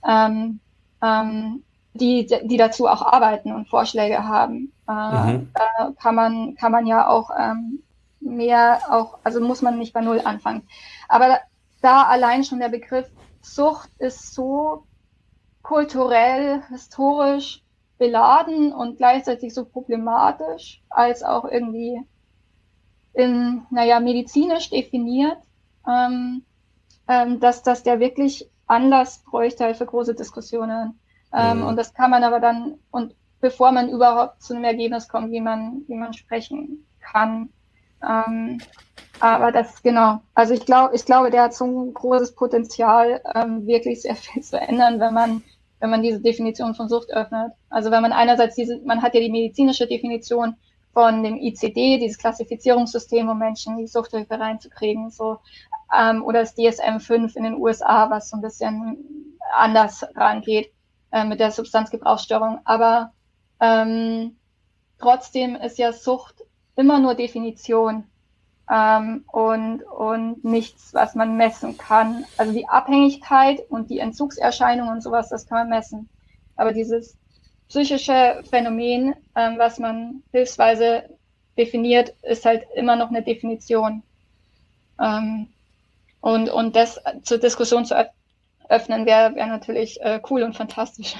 ähm, 0.07 0.59
ähm, 1.01 1.63
die, 1.93 2.27
die 2.43 2.57
dazu 2.57 2.87
auch 2.87 3.01
arbeiten 3.01 3.51
und 3.51 3.67
Vorschläge 3.67 4.23
haben. 4.23 4.71
Äh, 4.87 4.91
mhm. 5.33 5.51
Da 5.53 5.91
kann 6.01 6.15
man, 6.15 6.55
kann 6.55 6.71
man 6.71 6.87
ja 6.87 7.07
auch 7.07 7.31
ähm, 7.37 7.83
mehr 8.19 8.79
auch, 8.89 9.19
also 9.23 9.41
muss 9.41 9.61
man 9.61 9.77
nicht 9.77 9.93
bei 9.93 10.01
Null 10.01 10.21
anfangen. 10.23 10.67
Aber 11.09 11.39
da 11.81 12.03
allein 12.03 12.43
schon 12.43 12.59
der 12.59 12.69
Begriff 12.69 13.09
Sucht 13.41 13.89
ist 13.99 14.33
so 14.33 14.85
kulturell, 15.61 16.63
historisch 16.69 17.61
beladen 17.97 18.73
und 18.73 18.97
gleichzeitig 18.97 19.53
so 19.53 19.65
problematisch, 19.65 20.81
als 20.89 21.23
auch 21.23 21.45
irgendwie 21.45 22.01
in, 23.13 23.65
naja, 23.69 23.99
medizinisch 23.99 24.69
definiert, 24.69 25.37
ähm, 25.87 26.43
ähm, 27.07 27.39
dass, 27.39 27.63
dass 27.63 27.83
der 27.83 27.99
wirklich 27.99 28.49
Anlass 28.67 29.23
bräuchte 29.23 29.65
halt 29.65 29.77
für 29.77 29.85
große 29.85 30.15
Diskussionen. 30.15 30.99
Ähm, 31.33 31.59
mhm. 31.59 31.67
Und 31.67 31.75
das 31.77 31.93
kann 31.93 32.11
man 32.11 32.23
aber 32.23 32.39
dann, 32.39 32.75
und 32.91 33.15
bevor 33.39 33.71
man 33.71 33.89
überhaupt 33.89 34.41
zu 34.41 34.53
einem 34.53 34.63
Ergebnis 34.63 35.07
kommt, 35.07 35.31
wie 35.31 35.41
man, 35.41 35.83
wie 35.87 35.95
man 35.95 36.13
sprechen 36.13 36.85
kann. 37.01 37.49
Ähm, 38.07 38.59
aber 39.19 39.51
das, 39.51 39.81
genau. 39.83 40.21
Also 40.33 40.53
ich 40.53 40.65
glaube, 40.65 40.95
ich 40.95 41.05
glaube, 41.05 41.29
der 41.29 41.43
hat 41.43 41.53
so 41.53 41.65
ein 41.65 41.93
großes 41.93 42.35
Potenzial, 42.35 43.21
ähm, 43.35 43.65
wirklich 43.67 44.01
sehr 44.01 44.15
viel 44.15 44.41
zu 44.41 44.59
ändern, 44.59 44.99
wenn 44.99 45.13
man, 45.13 45.43
wenn 45.79 45.89
man 45.89 46.01
diese 46.01 46.19
Definition 46.19 46.75
von 46.75 46.89
Sucht 46.89 47.11
öffnet. 47.11 47.51
Also 47.69 47.91
wenn 47.91 48.01
man 48.01 48.13
einerseits 48.13 48.55
diese, 48.55 48.79
man 48.85 49.01
hat 49.01 49.13
ja 49.13 49.21
die 49.21 49.31
medizinische 49.31 49.87
Definition, 49.87 50.55
von 50.93 51.23
dem 51.23 51.37
ICD, 51.37 51.97
dieses 51.97 52.19
Klassifizierungssystem, 52.19 53.27
um 53.27 53.39
Menschen 53.39 53.77
die 53.77 53.87
Suchthilfe 53.87 54.39
reinzukriegen, 54.39 55.09
so 55.09 55.39
ähm, 55.95 56.23
oder 56.23 56.41
das 56.41 56.55
DSM-5 56.55 57.35
in 57.35 57.43
den 57.43 57.55
USA, 57.55 58.09
was 58.09 58.29
so 58.29 58.37
ein 58.37 58.41
bisschen 58.41 59.37
anders 59.55 60.05
rangeht 60.15 60.71
äh, 61.11 61.25
mit 61.25 61.39
der 61.39 61.51
Substanzgebrauchsstörung. 61.51 62.59
Aber 62.63 63.11
ähm, 63.59 64.37
trotzdem 64.99 65.55
ist 65.55 65.79
ja 65.79 65.93
Sucht 65.93 66.43
immer 66.75 66.99
nur 66.99 67.15
Definition 67.15 68.05
ähm, 68.71 69.23
und, 69.31 69.83
und 69.83 70.43
nichts, 70.43 70.93
was 70.93 71.15
man 71.15 71.37
messen 71.37 71.77
kann. 71.77 72.25
Also 72.37 72.53
die 72.53 72.67
Abhängigkeit 72.67 73.61
und 73.69 73.89
die 73.89 73.99
Entzugserscheinungen 73.99 74.93
und 74.93 75.01
sowas, 75.01 75.29
das 75.29 75.47
kann 75.47 75.59
man 75.59 75.69
messen. 75.69 76.09
Aber 76.55 76.71
dieses 76.71 77.17
psychische 77.73 78.43
Phänomen, 78.47 79.15
ähm, 79.35 79.55
was 79.57 79.79
man 79.79 80.21
hilfsweise 80.31 81.05
definiert, 81.57 82.13
ist 82.21 82.45
halt 82.45 82.65
immer 82.75 82.95
noch 82.95 83.09
eine 83.09 83.23
Definition. 83.23 84.03
Ähm, 85.01 85.47
und, 86.21 86.49
und 86.49 86.75
das 86.75 86.99
zur 87.23 87.39
Diskussion 87.39 87.83
zu 87.83 87.95
öffnen, 88.69 89.07
wäre 89.07 89.33
wär 89.33 89.47
natürlich 89.47 89.99
äh, 90.01 90.21
cool 90.29 90.43
und 90.43 90.55
fantastisch. 90.55 91.15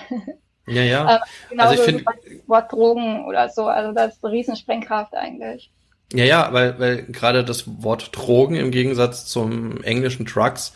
Ja, 0.67 0.83
ja. 0.83 1.21
ähm, 1.51 1.59
also 1.59 1.73
ich 1.73 1.81
finde 1.81 2.05
Wort 2.45 2.71
Drogen 2.71 3.25
oder 3.25 3.49
so, 3.49 3.65
also 3.65 3.91
das 3.91 4.13
ist 4.13 4.23
eine 4.23 4.33
Riesensprengkraft 4.33 5.15
eigentlich. 5.15 5.71
Ja, 6.13 6.23
ja, 6.23 6.53
weil, 6.53 6.77
weil 6.77 7.03
gerade 7.05 7.43
das 7.43 7.83
Wort 7.83 8.15
Drogen 8.15 8.55
im 8.55 8.69
Gegensatz 8.69 9.25
zum 9.25 9.83
englischen 9.83 10.25
Drugs 10.27 10.73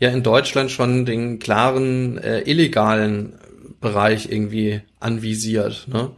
ja 0.00 0.08
in 0.08 0.24
Deutschland 0.24 0.72
schon 0.72 1.06
den 1.06 1.38
klaren 1.38 2.18
äh, 2.18 2.40
illegalen 2.40 3.38
Bereich 3.80 4.30
irgendwie 4.30 4.82
anvisiert. 4.98 5.88
Ne? 5.88 6.10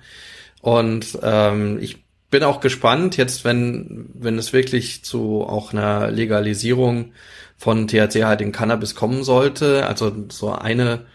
Und 0.60 1.18
ähm, 1.22 1.78
ich 1.80 2.04
bin 2.30 2.42
auch 2.42 2.60
gespannt, 2.60 3.16
jetzt 3.16 3.44
wenn, 3.44 4.10
wenn 4.14 4.38
es 4.38 4.52
wirklich 4.52 5.04
zu 5.04 5.42
auch 5.42 5.72
einer 5.72 6.10
Legalisierung 6.10 7.12
von 7.56 7.86
THC-haltigen 7.86 8.52
Cannabis 8.52 8.94
kommen 8.94 9.22
sollte, 9.22 9.86
also 9.86 10.12
so 10.30 10.52
eine 10.52 11.06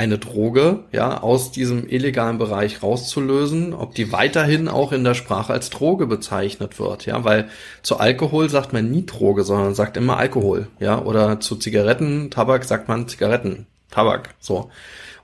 eine 0.00 0.16
Droge, 0.16 0.84
ja, 0.92 1.20
aus 1.20 1.52
diesem 1.52 1.86
illegalen 1.86 2.38
Bereich 2.38 2.82
rauszulösen, 2.82 3.74
ob 3.74 3.94
die 3.94 4.12
weiterhin 4.12 4.66
auch 4.66 4.92
in 4.92 5.04
der 5.04 5.12
Sprache 5.12 5.52
als 5.52 5.68
Droge 5.68 6.06
bezeichnet 6.06 6.80
wird, 6.80 7.04
ja, 7.04 7.22
weil 7.22 7.50
zu 7.82 7.98
Alkohol 7.98 8.48
sagt 8.48 8.72
man 8.72 8.90
nie 8.90 9.04
Droge, 9.04 9.44
sondern 9.44 9.74
sagt 9.74 9.98
immer 9.98 10.16
Alkohol, 10.16 10.68
ja, 10.78 11.02
oder 11.02 11.38
zu 11.40 11.56
Zigaretten, 11.56 12.30
Tabak 12.30 12.64
sagt 12.64 12.88
man 12.88 13.08
Zigaretten, 13.08 13.66
Tabak, 13.90 14.34
so. 14.40 14.70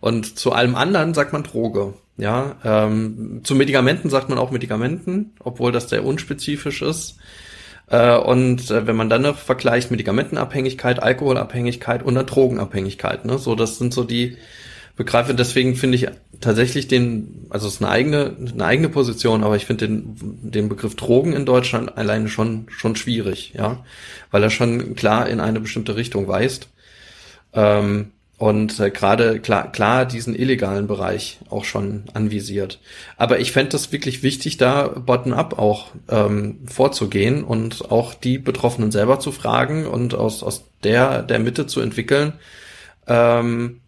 Und 0.00 0.38
zu 0.38 0.52
allem 0.52 0.74
anderen 0.74 1.14
sagt 1.14 1.32
man 1.32 1.42
Droge. 1.42 1.94
Ja, 2.18 2.56
ähm, 2.64 3.42
zu 3.44 3.54
Medikamenten 3.54 4.08
sagt 4.08 4.30
man 4.30 4.38
auch 4.38 4.50
Medikamenten, 4.50 5.32
obwohl 5.38 5.70
das 5.70 5.90
sehr 5.90 6.04
unspezifisch 6.04 6.80
ist. 6.80 7.18
Äh, 7.88 8.16
und 8.16 8.70
äh, 8.70 8.86
wenn 8.86 8.96
man 8.96 9.10
dann 9.10 9.22
noch 9.22 9.38
vergleicht 9.38 9.90
Medikamentenabhängigkeit, 9.90 11.02
Alkoholabhängigkeit 11.02 12.02
und 12.02 12.14
dann 12.14 12.26
Drogenabhängigkeit, 12.26 13.26
ne, 13.26 13.38
so 13.38 13.54
das 13.54 13.78
sind 13.78 13.92
so 13.92 14.02
die 14.02 14.38
Begriffe. 14.96 15.34
Deswegen 15.34 15.76
finde 15.76 15.96
ich 15.96 16.08
tatsächlich 16.40 16.88
den, 16.88 17.46
also 17.50 17.68
es 17.68 17.74
ist 17.74 17.82
eine 17.82 17.90
eigene, 17.90 18.34
eine 18.52 18.64
eigene 18.64 18.88
Position, 18.88 19.44
aber 19.44 19.56
ich 19.56 19.66
finde 19.66 19.86
den, 19.86 20.16
den 20.42 20.68
Begriff 20.70 20.96
Drogen 20.96 21.34
in 21.34 21.44
Deutschland 21.44 21.96
alleine 21.98 22.28
schon 22.28 22.66
schon 22.70 22.96
schwierig, 22.96 23.52
ja, 23.54 23.84
weil 24.30 24.42
er 24.42 24.50
schon 24.50 24.96
klar 24.96 25.28
in 25.28 25.40
eine 25.40 25.60
bestimmte 25.60 25.96
Richtung 25.96 26.28
weist. 26.28 26.68
Ähm, 27.52 28.12
und 28.38 28.78
äh, 28.80 28.90
gerade 28.90 29.40
klar, 29.40 29.72
klar 29.72 30.04
diesen 30.04 30.34
illegalen 30.34 30.86
Bereich 30.86 31.38
auch 31.48 31.64
schon 31.64 32.04
anvisiert. 32.12 32.80
Aber 33.16 33.40
ich 33.40 33.52
fände 33.52 33.70
das 33.70 33.92
wirklich 33.92 34.22
wichtig, 34.22 34.58
da 34.58 34.88
bottom-up 34.88 35.58
auch 35.58 35.88
ähm, 36.10 36.58
vorzugehen 36.66 37.44
und 37.44 37.90
auch 37.90 38.12
die 38.12 38.38
Betroffenen 38.38 38.90
selber 38.90 39.20
zu 39.20 39.32
fragen 39.32 39.86
und 39.86 40.14
aus, 40.14 40.42
aus 40.42 40.64
der, 40.84 41.22
der 41.22 41.38
Mitte 41.38 41.66
zu 41.66 41.80
entwickeln, 41.80 42.34
ähm, 43.06 43.80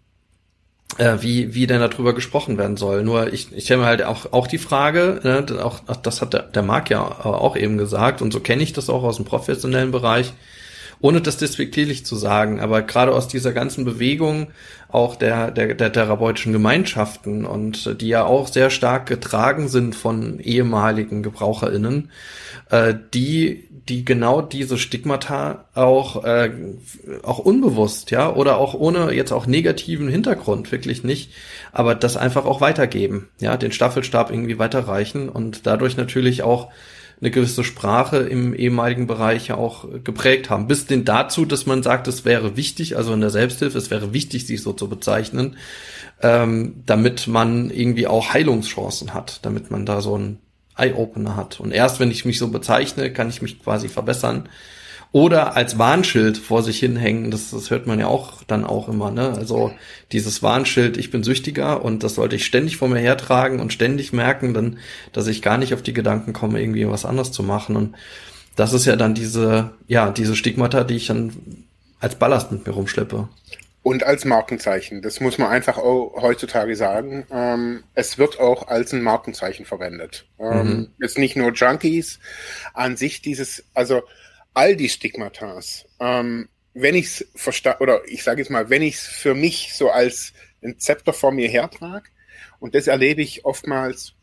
äh, 0.96 1.18
wie, 1.20 1.54
wie 1.54 1.66
denn 1.66 1.80
darüber 1.80 2.14
gesprochen 2.14 2.56
werden 2.56 2.78
soll. 2.78 3.04
Nur 3.04 3.30
ich, 3.30 3.52
ich 3.52 3.64
stelle 3.64 3.80
mir 3.80 3.86
halt 3.86 4.02
auch, 4.02 4.32
auch 4.32 4.46
die 4.46 4.56
Frage, 4.56 5.20
ne, 5.24 5.44
auch, 5.62 5.80
das 6.02 6.22
hat 6.22 6.32
der, 6.32 6.44
der 6.44 6.62
Marc 6.62 6.88
ja 6.88 7.02
auch 7.02 7.54
eben 7.54 7.76
gesagt 7.76 8.22
und 8.22 8.32
so 8.32 8.40
kenne 8.40 8.62
ich 8.62 8.72
das 8.72 8.88
auch 8.88 9.02
aus 9.02 9.16
dem 9.16 9.26
professionellen 9.26 9.90
Bereich, 9.90 10.32
ohne 11.00 11.20
das 11.20 11.36
despektierlich 11.36 12.04
zu 12.04 12.16
sagen, 12.16 12.60
aber 12.60 12.82
gerade 12.82 13.14
aus 13.14 13.28
dieser 13.28 13.52
ganzen 13.52 13.84
Bewegung 13.84 14.48
auch 14.88 15.16
der, 15.16 15.50
der, 15.50 15.74
der 15.74 15.92
therapeutischen 15.92 16.52
Gemeinschaften 16.52 17.44
und 17.44 18.00
die 18.00 18.08
ja 18.08 18.24
auch 18.24 18.48
sehr 18.48 18.70
stark 18.70 19.06
getragen 19.06 19.68
sind 19.68 19.94
von 19.94 20.40
ehemaligen 20.40 21.22
GebraucherInnen, 21.22 22.10
äh, 22.70 22.94
die 23.14 23.68
die 23.88 24.04
genau 24.04 24.42
diese 24.42 24.76
Stigmata 24.76 25.64
auch 25.74 26.24
äh, 26.24 26.50
auch 27.22 27.38
unbewusst, 27.38 28.10
ja, 28.10 28.32
oder 28.32 28.58
auch 28.58 28.74
ohne 28.74 29.12
jetzt 29.12 29.32
auch 29.32 29.46
negativen 29.46 30.08
Hintergrund, 30.08 30.70
wirklich 30.70 31.04
nicht, 31.04 31.32
aber 31.72 31.94
das 31.94 32.16
einfach 32.16 32.44
auch 32.44 32.60
weitergeben, 32.60 33.28
ja, 33.40 33.56
den 33.56 33.72
Staffelstab 33.72 34.30
irgendwie 34.30 34.58
weiterreichen 34.58 35.28
und 35.28 35.66
dadurch 35.66 35.96
natürlich 35.96 36.42
auch 36.42 36.70
eine 37.20 37.30
gewisse 37.30 37.64
Sprache 37.64 38.18
im 38.18 38.54
ehemaligen 38.54 39.06
Bereich 39.06 39.48
ja 39.48 39.56
auch 39.56 39.86
geprägt 40.04 40.50
haben. 40.50 40.68
Bis 40.68 40.86
denn 40.86 41.04
dazu, 41.04 41.44
dass 41.44 41.66
man 41.66 41.82
sagt, 41.82 42.06
es 42.06 42.24
wäre 42.24 42.56
wichtig, 42.56 42.96
also 42.96 43.12
in 43.12 43.20
der 43.20 43.30
Selbsthilfe, 43.30 43.76
es 43.76 43.90
wäre 43.90 44.12
wichtig, 44.12 44.46
sich 44.46 44.62
so 44.62 44.72
zu 44.72 44.88
bezeichnen, 44.88 45.56
ähm, 46.22 46.82
damit 46.86 47.26
man 47.26 47.70
irgendwie 47.70 48.06
auch 48.06 48.32
Heilungschancen 48.32 49.14
hat, 49.14 49.40
damit 49.44 49.70
man 49.70 49.84
da 49.84 50.00
so 50.00 50.16
ein 50.16 50.38
Eye-Opener 50.76 51.36
hat. 51.36 51.58
Und 51.58 51.72
erst 51.72 51.98
wenn 51.98 52.10
ich 52.10 52.24
mich 52.24 52.38
so 52.38 52.48
bezeichne, 52.48 53.12
kann 53.12 53.28
ich 53.28 53.42
mich 53.42 53.62
quasi 53.62 53.88
verbessern. 53.88 54.48
Oder 55.10 55.56
als 55.56 55.78
Warnschild 55.78 56.36
vor 56.36 56.62
sich 56.62 56.78
hinhängen. 56.78 57.30
Das, 57.30 57.50
das 57.50 57.70
hört 57.70 57.86
man 57.86 57.98
ja 57.98 58.06
auch 58.06 58.42
dann 58.44 58.64
auch 58.64 58.88
immer. 58.88 59.10
Ne? 59.10 59.32
Also 59.34 59.72
dieses 60.12 60.42
Warnschild, 60.42 60.96
ich 60.96 61.10
bin 61.10 61.22
süchtiger 61.22 61.82
und 61.82 62.02
das 62.02 62.16
sollte 62.16 62.36
ich 62.36 62.44
ständig 62.44 62.76
vor 62.76 62.88
mir 62.88 62.98
hertragen 62.98 63.60
und 63.60 63.72
ständig 63.72 64.12
merken, 64.12 64.52
dann, 64.52 64.78
dass 65.12 65.26
ich 65.26 65.40
gar 65.40 65.56
nicht 65.56 65.72
auf 65.72 65.82
die 65.82 65.94
Gedanken 65.94 66.32
komme, 66.32 66.60
irgendwie 66.60 66.86
was 66.88 67.06
anderes 67.06 67.32
zu 67.32 67.42
machen. 67.42 67.76
Und 67.76 67.96
das 68.56 68.72
ist 68.72 68.84
ja 68.84 68.96
dann 68.96 69.14
diese, 69.14 69.70
ja, 69.86 70.10
diese 70.10 70.36
Stigmata, 70.36 70.84
die 70.84 70.96
ich 70.96 71.06
dann 71.06 71.32
als 72.00 72.16
Ballast 72.16 72.52
mit 72.52 72.66
mir 72.66 72.72
rumschleppe. 72.72 73.28
Und 73.82 74.04
als 74.04 74.26
Markenzeichen. 74.26 75.00
Das 75.00 75.20
muss 75.20 75.38
man 75.38 75.48
einfach 75.48 75.78
auch 75.78 76.20
heutzutage 76.20 76.76
sagen. 76.76 77.26
Ähm, 77.30 77.84
es 77.94 78.18
wird 78.18 78.38
auch 78.38 78.68
als 78.68 78.92
ein 78.92 79.02
Markenzeichen 79.02 79.64
verwendet. 79.64 80.26
Ähm, 80.38 80.66
mhm. 80.66 80.88
Jetzt 81.00 81.16
nicht 81.16 81.36
nur 81.36 81.52
Junkies 81.52 82.18
an 82.74 82.98
sich 82.98 83.22
dieses, 83.22 83.64
also 83.72 84.02
all 84.58 84.74
die 84.74 84.88
Stigmatas, 84.88 85.86
ähm, 86.00 86.48
wenn 86.74 86.96
ich 86.96 87.06
es 87.06 87.24
oder 87.78 88.00
ich 88.06 88.24
sage 88.24 88.40
jetzt 88.40 88.50
mal, 88.50 88.68
wenn 88.70 88.82
ich 88.82 88.96
es 88.96 89.06
für 89.06 89.36
mich 89.36 89.72
so 89.74 89.88
als 89.88 90.32
ein 90.64 90.80
Zepter 90.80 91.12
vor 91.12 91.30
mir 91.30 91.48
hertrage, 91.48 92.08
und 92.58 92.74
das 92.74 92.88
erlebe 92.88 93.22
ich 93.22 93.44
oftmals 93.44 94.14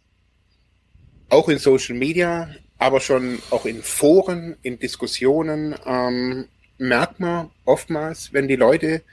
auch 1.30 1.48
in 1.48 1.58
Social 1.58 1.96
Media, 1.96 2.54
aber 2.78 3.00
schon 3.00 3.42
auch 3.50 3.66
in 3.66 3.82
Foren, 3.82 4.58
in 4.62 4.78
Diskussionen, 4.78 5.74
ähm, 5.86 6.50
merkt 6.78 7.22
man 7.22 7.50
oftmals, 7.64 8.34
wenn 8.34 8.50
die 8.50 8.58
Leute 8.58 9.04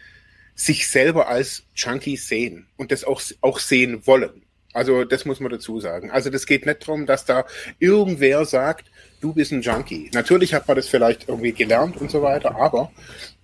sich 0.56 0.88
selber 0.88 1.28
als 1.28 1.62
Junkies 1.76 2.26
sehen 2.26 2.66
und 2.76 2.90
das 2.90 3.04
auch, 3.04 3.22
auch 3.42 3.60
sehen 3.60 4.08
wollen. 4.08 4.42
Also 4.72 5.04
das 5.04 5.24
muss 5.24 5.38
man 5.38 5.52
dazu 5.52 5.78
sagen. 5.78 6.10
Also 6.10 6.30
das 6.30 6.46
geht 6.46 6.66
nicht 6.66 6.82
darum, 6.82 7.06
dass 7.06 7.24
da 7.24 7.46
irgendwer 7.78 8.44
sagt, 8.44 8.90
du 9.22 9.32
bist 9.32 9.52
ein 9.52 9.62
Junkie. 9.62 10.10
Natürlich 10.12 10.52
hat 10.52 10.68
man 10.68 10.76
das 10.76 10.88
vielleicht 10.88 11.28
irgendwie 11.28 11.52
gelernt 11.52 11.96
und 11.96 12.10
so 12.10 12.22
weiter, 12.22 12.56
aber 12.56 12.92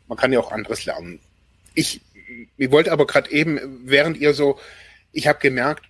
man 0.09 0.19
kann 0.19 0.33
ja 0.33 0.41
auch 0.41 0.53
anderes 0.53 0.85
lernen. 0.85 1.21
Ich, 1.75 2.01
ich 2.57 2.71
wollte 2.71 2.93
aber 2.93 3.07
gerade 3.07 3.31
eben, 3.31 3.83
während 3.85 4.19
ihr 4.19 4.35
so, 4.35 4.59
ich 5.13 5.27
habe 5.27 5.39
gemerkt, 5.39 5.85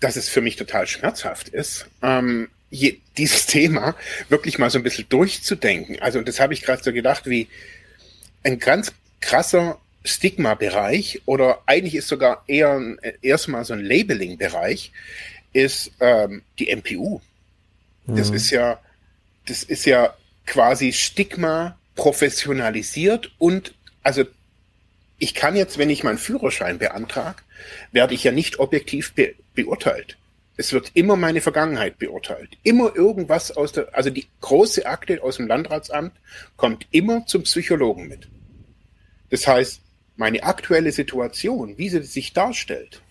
dass 0.00 0.16
es 0.16 0.28
für 0.28 0.40
mich 0.40 0.56
total 0.56 0.86
schmerzhaft 0.86 1.48
ist, 1.48 1.86
ähm, 2.02 2.48
je, 2.70 2.98
dieses 3.16 3.46
Thema 3.46 3.94
wirklich 4.28 4.58
mal 4.58 4.70
so 4.70 4.78
ein 4.78 4.84
bisschen 4.84 5.08
durchzudenken. 5.08 6.00
Also 6.00 6.22
das 6.22 6.40
habe 6.40 6.54
ich 6.54 6.62
gerade 6.62 6.82
so 6.82 6.92
gedacht, 6.92 7.26
wie 7.26 7.48
ein 8.44 8.58
ganz 8.58 8.92
krasser 9.20 9.78
Stigma-Bereich 10.04 11.22
oder 11.26 11.62
eigentlich 11.66 11.96
ist 11.96 12.08
sogar 12.08 12.44
eher 12.46 12.80
erstmal 13.20 13.64
so 13.64 13.74
ein 13.74 13.84
Labeling-Bereich, 13.84 14.92
ist 15.52 15.90
ähm, 16.00 16.42
die 16.58 16.74
MPU. 16.74 17.20
Das 18.08 18.30
mhm. 18.30 18.36
ist 18.36 18.50
ja, 18.50 18.80
das 19.46 19.62
ist 19.62 19.84
ja 19.84 20.14
quasi 20.46 20.92
Stigma 20.92 21.78
professionalisiert 21.94 23.30
und 23.38 23.74
also 24.02 24.24
ich 25.18 25.34
kann 25.34 25.56
jetzt, 25.56 25.78
wenn 25.78 25.90
ich 25.90 26.04
meinen 26.04 26.18
Führerschein 26.18 26.78
beantrage, 26.78 27.42
werde 27.92 28.14
ich 28.14 28.24
ja 28.24 28.32
nicht 28.32 28.58
objektiv 28.58 29.14
be 29.14 29.34
beurteilt. 29.54 30.16
Es 30.56 30.72
wird 30.72 30.92
immer 30.94 31.16
meine 31.16 31.40
Vergangenheit 31.40 31.98
beurteilt. 31.98 32.56
Immer 32.62 32.94
irgendwas 32.94 33.56
aus 33.56 33.72
der, 33.72 33.94
also 33.96 34.10
die 34.10 34.26
große 34.40 34.86
Akte 34.86 35.22
aus 35.22 35.36
dem 35.36 35.48
Landratsamt 35.48 36.12
kommt 36.56 36.86
immer 36.90 37.26
zum 37.26 37.42
Psychologen 37.42 38.08
mit. 38.08 38.28
Das 39.30 39.46
heißt, 39.46 39.80
meine 40.16 40.42
aktuelle 40.42 40.92
Situation, 40.92 41.78
wie 41.78 41.88
sie 41.88 42.02
sich 42.02 42.32
darstellt. 42.32 43.02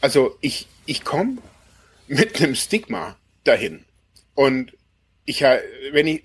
Also 0.00 0.36
ich, 0.40 0.66
ich 0.86 1.04
komme 1.04 1.38
mit 2.06 2.40
einem 2.40 2.54
Stigma 2.54 3.16
dahin. 3.44 3.84
Und 4.34 4.76
ich, 5.24 5.42
wenn 5.42 6.06
ich, 6.06 6.22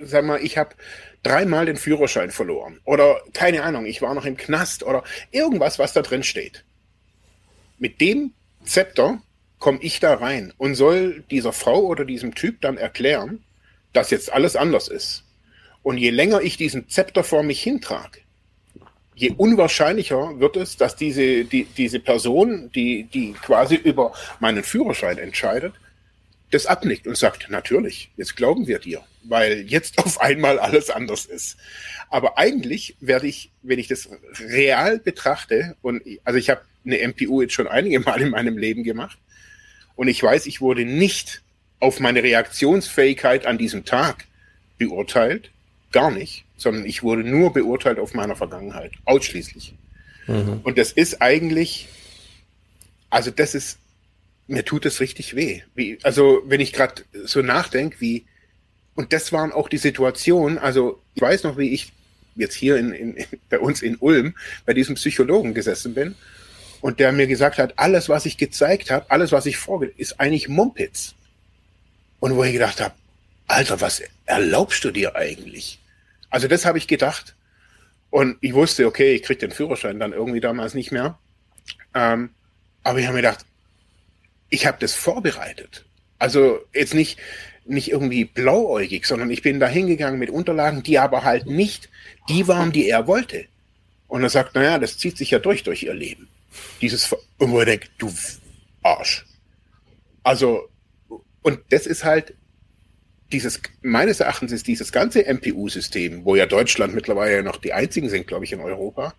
sag 0.00 0.24
mal, 0.24 0.42
ich 0.42 0.58
habe 0.58 0.74
dreimal 1.22 1.66
den 1.66 1.76
Führerschein 1.76 2.30
verloren 2.30 2.80
oder 2.84 3.20
keine 3.32 3.62
Ahnung, 3.62 3.86
ich 3.86 4.02
war 4.02 4.14
noch 4.14 4.26
im 4.26 4.36
Knast 4.36 4.82
oder 4.82 5.02
irgendwas, 5.30 5.78
was 5.78 5.92
da 5.92 6.02
drin 6.02 6.22
steht. 6.22 6.64
Mit 7.78 8.00
dem 8.00 8.32
Zepter 8.64 9.20
komme 9.58 9.78
ich 9.80 10.00
da 10.00 10.14
rein 10.14 10.52
und 10.58 10.74
soll 10.74 11.24
dieser 11.30 11.52
Frau 11.52 11.80
oder 11.80 12.04
diesem 12.04 12.34
Typ 12.34 12.60
dann 12.60 12.76
erklären, 12.76 13.42
dass 13.92 14.10
jetzt 14.10 14.32
alles 14.32 14.56
anders 14.56 14.88
ist. 14.88 15.24
Und 15.82 15.98
je 15.98 16.10
länger 16.10 16.40
ich 16.42 16.56
diesen 16.56 16.88
Zepter 16.88 17.24
vor 17.24 17.42
mich 17.42 17.62
hintrage, 17.62 18.20
je 19.14 19.30
unwahrscheinlicher 19.36 20.38
wird 20.40 20.56
es, 20.56 20.76
dass 20.76 20.96
diese, 20.96 21.44
die, 21.44 21.64
diese 21.64 22.00
Person, 22.00 22.70
die, 22.74 23.04
die 23.04 23.32
quasi 23.32 23.76
über 23.76 24.12
meinen 24.40 24.64
Führerschein 24.64 25.18
entscheidet, 25.18 25.74
das 26.54 26.66
abnickt 26.66 27.06
und 27.06 27.16
sagt, 27.16 27.50
natürlich, 27.50 28.10
jetzt 28.16 28.36
glauben 28.36 28.66
wir 28.66 28.78
dir, 28.78 29.02
weil 29.24 29.62
jetzt 29.62 29.98
auf 29.98 30.20
einmal 30.20 30.58
alles 30.58 30.88
anders 30.88 31.26
ist. 31.26 31.56
Aber 32.10 32.38
eigentlich 32.38 32.96
werde 33.00 33.26
ich, 33.26 33.50
wenn 33.62 33.78
ich 33.78 33.88
das 33.88 34.08
real 34.38 34.98
betrachte, 34.98 35.76
und 35.82 36.02
also 36.24 36.38
ich 36.38 36.50
habe 36.50 36.62
eine 36.84 36.98
MPU 37.08 37.42
jetzt 37.42 37.54
schon 37.54 37.66
einige 37.66 38.00
Mal 38.00 38.22
in 38.22 38.30
meinem 38.30 38.56
Leben 38.56 38.84
gemacht, 38.84 39.18
und 39.96 40.08
ich 40.08 40.22
weiß, 40.22 40.46
ich 40.46 40.60
wurde 40.60 40.84
nicht 40.84 41.42
auf 41.80 42.00
meine 42.00 42.22
Reaktionsfähigkeit 42.22 43.46
an 43.46 43.58
diesem 43.58 43.84
Tag 43.84 44.26
beurteilt, 44.78 45.50
gar 45.92 46.10
nicht, 46.10 46.44
sondern 46.56 46.86
ich 46.86 47.02
wurde 47.02 47.22
nur 47.22 47.52
beurteilt 47.52 47.98
auf 47.98 48.14
meiner 48.14 48.36
Vergangenheit, 48.36 48.92
ausschließlich. 49.04 49.74
Mhm. 50.26 50.60
Und 50.62 50.78
das 50.78 50.92
ist 50.92 51.20
eigentlich, 51.20 51.88
also 53.10 53.30
das 53.30 53.54
ist, 53.54 53.78
mir 54.46 54.64
tut 54.64 54.86
es 54.86 55.00
richtig 55.00 55.34
weh. 55.36 55.62
Wie, 55.74 55.98
also 56.02 56.42
wenn 56.46 56.60
ich 56.60 56.72
gerade 56.72 57.02
so 57.24 57.42
nachdenke, 57.42 58.00
wie, 58.00 58.24
und 58.94 59.12
das 59.12 59.32
waren 59.32 59.52
auch 59.52 59.68
die 59.68 59.78
Situationen, 59.78 60.58
also 60.58 61.00
ich 61.14 61.22
weiß 61.22 61.44
noch, 61.44 61.56
wie 61.56 61.70
ich 61.70 61.92
jetzt 62.36 62.54
hier 62.54 62.76
in, 62.76 62.92
in, 62.92 63.26
bei 63.48 63.58
uns 63.58 63.82
in 63.82 63.96
Ulm 63.96 64.34
bei 64.66 64.74
diesem 64.74 64.96
Psychologen 64.96 65.54
gesessen 65.54 65.94
bin 65.94 66.14
und 66.80 67.00
der 67.00 67.12
mir 67.12 67.26
gesagt 67.26 67.58
hat, 67.58 67.78
alles, 67.78 68.08
was 68.08 68.26
ich 68.26 68.36
gezeigt 68.36 68.90
habe, 68.90 69.10
alles, 69.10 69.32
was 69.32 69.46
ich 69.46 69.56
vorge, 69.56 69.92
ist 69.96 70.20
eigentlich 70.20 70.48
Mumpitz. 70.48 71.14
Und 72.20 72.36
wo 72.36 72.44
ich 72.44 72.52
gedacht 72.52 72.80
habe, 72.80 72.94
Alter, 73.46 73.80
was 73.80 74.02
erlaubst 74.24 74.84
du 74.84 74.90
dir 74.90 75.14
eigentlich? 75.14 75.78
Also 76.30 76.48
das 76.48 76.64
habe 76.64 76.78
ich 76.78 76.88
gedacht. 76.88 77.34
Und 78.10 78.38
ich 78.40 78.54
wusste, 78.54 78.86
okay, 78.86 79.14
ich 79.14 79.22
krieg 79.22 79.38
den 79.38 79.50
Führerschein 79.50 79.98
dann 79.98 80.12
irgendwie 80.12 80.40
damals 80.40 80.74
nicht 80.74 80.92
mehr. 80.92 81.18
Ähm, 81.94 82.30
aber 82.82 82.98
ich 82.98 83.06
habe 83.06 83.16
mir 83.16 83.22
gedacht, 83.22 83.44
ich 84.54 84.66
habe 84.66 84.78
das 84.80 84.94
vorbereitet. 84.94 85.84
Also 86.18 86.60
jetzt 86.72 86.94
nicht, 86.94 87.18
nicht 87.66 87.90
irgendwie 87.90 88.24
blauäugig, 88.24 89.04
sondern 89.04 89.30
ich 89.30 89.42
bin 89.42 89.58
da 89.58 89.66
hingegangen 89.66 90.18
mit 90.18 90.30
Unterlagen, 90.30 90.82
die 90.82 90.98
aber 90.98 91.24
halt 91.24 91.46
nicht 91.46 91.90
die 92.28 92.46
waren, 92.46 92.72
die 92.72 92.88
er 92.88 93.06
wollte. 93.06 93.46
Und 94.06 94.22
er 94.22 94.30
sagt, 94.30 94.54
naja, 94.54 94.78
das 94.78 94.96
zieht 94.96 95.16
sich 95.18 95.32
ja 95.32 95.40
durch, 95.40 95.64
durch 95.64 95.82
ihr 95.82 95.94
Leben. 95.94 96.28
Dieses, 96.80 97.12
und 97.38 97.50
wo 97.50 97.58
er 97.58 97.66
denkt, 97.66 97.90
du 97.98 98.12
Arsch. 98.82 99.26
Also, 100.22 100.68
und 101.42 101.60
das 101.70 101.86
ist 101.86 102.04
halt, 102.04 102.34
dieses, 103.32 103.60
meines 103.82 104.20
Erachtens 104.20 104.52
ist 104.52 104.68
dieses 104.68 104.92
ganze 104.92 105.24
MPU-System, 105.26 106.24
wo 106.24 106.36
ja 106.36 106.46
Deutschland 106.46 106.94
mittlerweile 106.94 107.42
noch 107.42 107.56
die 107.56 107.72
einzigen 107.72 108.08
sind, 108.08 108.28
glaube 108.28 108.44
ich, 108.44 108.52
in 108.52 108.60
Europa, 108.60 109.14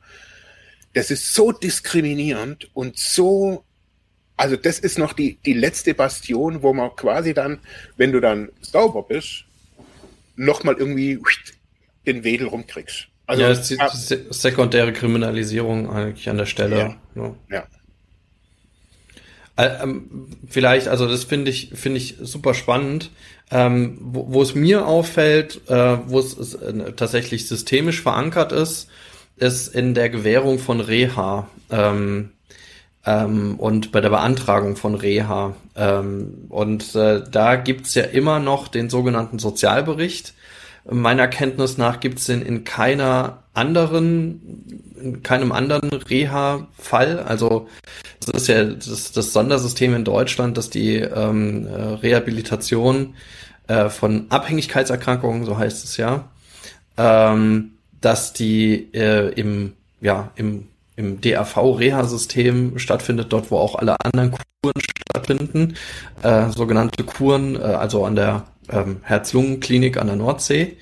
das 0.94 1.12
ist 1.12 1.34
so 1.34 1.52
diskriminierend 1.52 2.70
und 2.74 2.98
so, 2.98 3.66
also 4.38 4.56
das 4.56 4.80
ist 4.80 4.98
noch 4.98 5.14
die, 5.14 5.38
die 5.46 5.54
letzte 5.54 5.94
Bastion, 5.94 6.62
wo 6.62 6.74
man 6.74 6.96
quasi 6.96 7.34
dann, 7.34 7.60
wenn 7.98 8.12
du 8.12 8.20
dann 8.20 8.50
sauber 8.62 9.04
bist, 9.04 9.46
nochmal 10.36 10.76
irgendwie 10.78 11.20
den 12.06 12.24
Wedel 12.24 12.48
rumkriegst. 12.48 13.08
Also, 13.28 13.42
ja, 13.42 13.50
ist 13.50 13.70
die 13.70 13.78
sekundäre 14.30 14.94
Kriminalisierung 14.94 15.90
eigentlich 15.90 16.30
an 16.30 16.38
der 16.38 16.46
Stelle. 16.46 16.78
Ja. 16.78 16.96
ja. 17.16 17.36
ja. 17.50 17.68
Äh, 19.58 19.84
ähm, 19.84 20.28
vielleicht, 20.48 20.88
also 20.90 21.08
das 21.08 21.24
finde 21.24 21.50
ich, 21.50 21.72
finde 21.74 21.98
ich 21.98 22.18
super 22.22 22.54
spannend. 22.54 23.12
Ähm, 23.52 23.98
wo, 24.02 24.34
wo 24.34 24.42
es 24.42 24.56
mir 24.56 24.88
auffällt, 24.88 25.62
äh, 25.70 25.98
wo 26.08 26.20
es 26.20 26.56
äh, 26.56 26.92
tatsächlich 26.94 27.48
systemisch 27.48 28.02
verankert 28.02 28.52
ist, 28.52 28.90
ist 29.38 29.68
in 29.68 29.94
der 29.94 30.10
Gewährung 30.10 30.60
von 30.60 30.82
Reha 30.82 31.48
ähm, 31.70 32.32
ähm, 33.06 33.56
und 33.58 33.92
bei 33.92 34.02
der 34.02 34.10
Beantragung 34.10 34.76
von 34.76 34.96
Reha. 34.96 35.56
Ähm, 35.76 36.46
und 36.50 36.96
äh, 36.96 37.24
da 37.30 37.56
gibt's 37.56 37.96
ja 37.96 38.04
immer 38.04 38.40
noch 38.40 38.68
den 38.68 38.90
sogenannten 38.90 39.40
Sozialbericht. 39.40 40.34
Meiner 40.90 41.28
Kenntnis 41.28 41.78
nach 41.78 42.00
gibt's 42.00 42.26
den 42.26 42.42
in 42.42 42.64
keiner 42.64 43.44
anderen, 43.54 44.94
in 45.02 45.24
keinem 45.24 45.52
anderen 45.52 45.92
Reha-Fall. 45.92 47.20
Also 47.20 47.68
das 48.20 48.44
ist 48.44 48.48
ja 48.48 48.64
das, 48.64 49.12
das 49.12 49.34
Sondersystem 49.34 49.96
in 49.96 50.04
Deutschland, 50.04 50.58
dass 50.58 50.70
die 50.70 50.98
ähm, 50.98 51.68
äh, 51.68 51.72
Rehabilitation 51.72 53.16
äh, 53.68 53.90
von 53.90 54.28
Abhängigkeitserkrankungen, 54.30 55.46
so 55.46 55.58
heißt 55.58 55.84
es 55.84 55.98
ja, 55.98 56.30
ähm, 56.98 57.72
dass 58.02 58.34
die 58.34 58.94
äh, 58.94 59.30
im, 59.34 59.74
ja, 60.02 60.32
im, 60.36 60.68
im 60.96 61.22
DAV-Reha-System 61.22 62.80
stattfindet, 62.80 63.34
dort 63.34 63.52
wo 63.52 63.58
auch 63.58 63.76
alle 63.76 63.98
anderen 64.04 64.32
Kuren 64.32 64.82
stattfinden, 64.82 65.76
äh, 66.24 66.50
sogenannte 66.50 67.04
Kuren, 67.04 67.56
äh, 67.56 67.60
also 67.60 68.06
an 68.06 68.16
der 68.16 68.46
ähm, 68.70 68.98
Herz-Lungen-Klinik 69.04 69.98
an 69.98 70.08
der 70.08 70.16
Nordsee. 70.16 70.78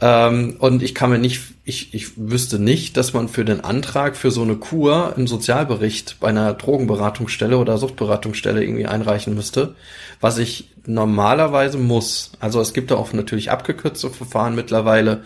Ähm, 0.00 0.56
und 0.58 0.82
ich 0.82 0.94
kann 0.94 1.10
mir 1.10 1.18
nicht, 1.18 1.42
ich, 1.64 1.94
ich 1.94 2.16
wüsste 2.16 2.58
nicht, 2.58 2.96
dass 2.96 3.12
man 3.12 3.28
für 3.28 3.44
den 3.44 3.62
Antrag 3.62 4.16
für 4.16 4.32
so 4.32 4.42
eine 4.42 4.56
Kur 4.56 5.14
einen 5.16 5.28
Sozialbericht 5.28 6.16
bei 6.18 6.28
einer 6.28 6.54
Drogenberatungsstelle 6.54 7.56
oder 7.56 7.78
Suchtberatungsstelle 7.78 8.62
irgendwie 8.62 8.86
einreichen 8.86 9.34
müsste, 9.34 9.76
was 10.20 10.38
ich 10.38 10.70
normalerweise 10.86 11.78
muss. 11.78 12.32
Also 12.40 12.60
es 12.60 12.72
gibt 12.72 12.90
da 12.90 12.96
auch 12.96 13.12
natürlich 13.12 13.52
abgekürzte 13.52 14.10
Verfahren 14.10 14.56
mittlerweile 14.56 15.22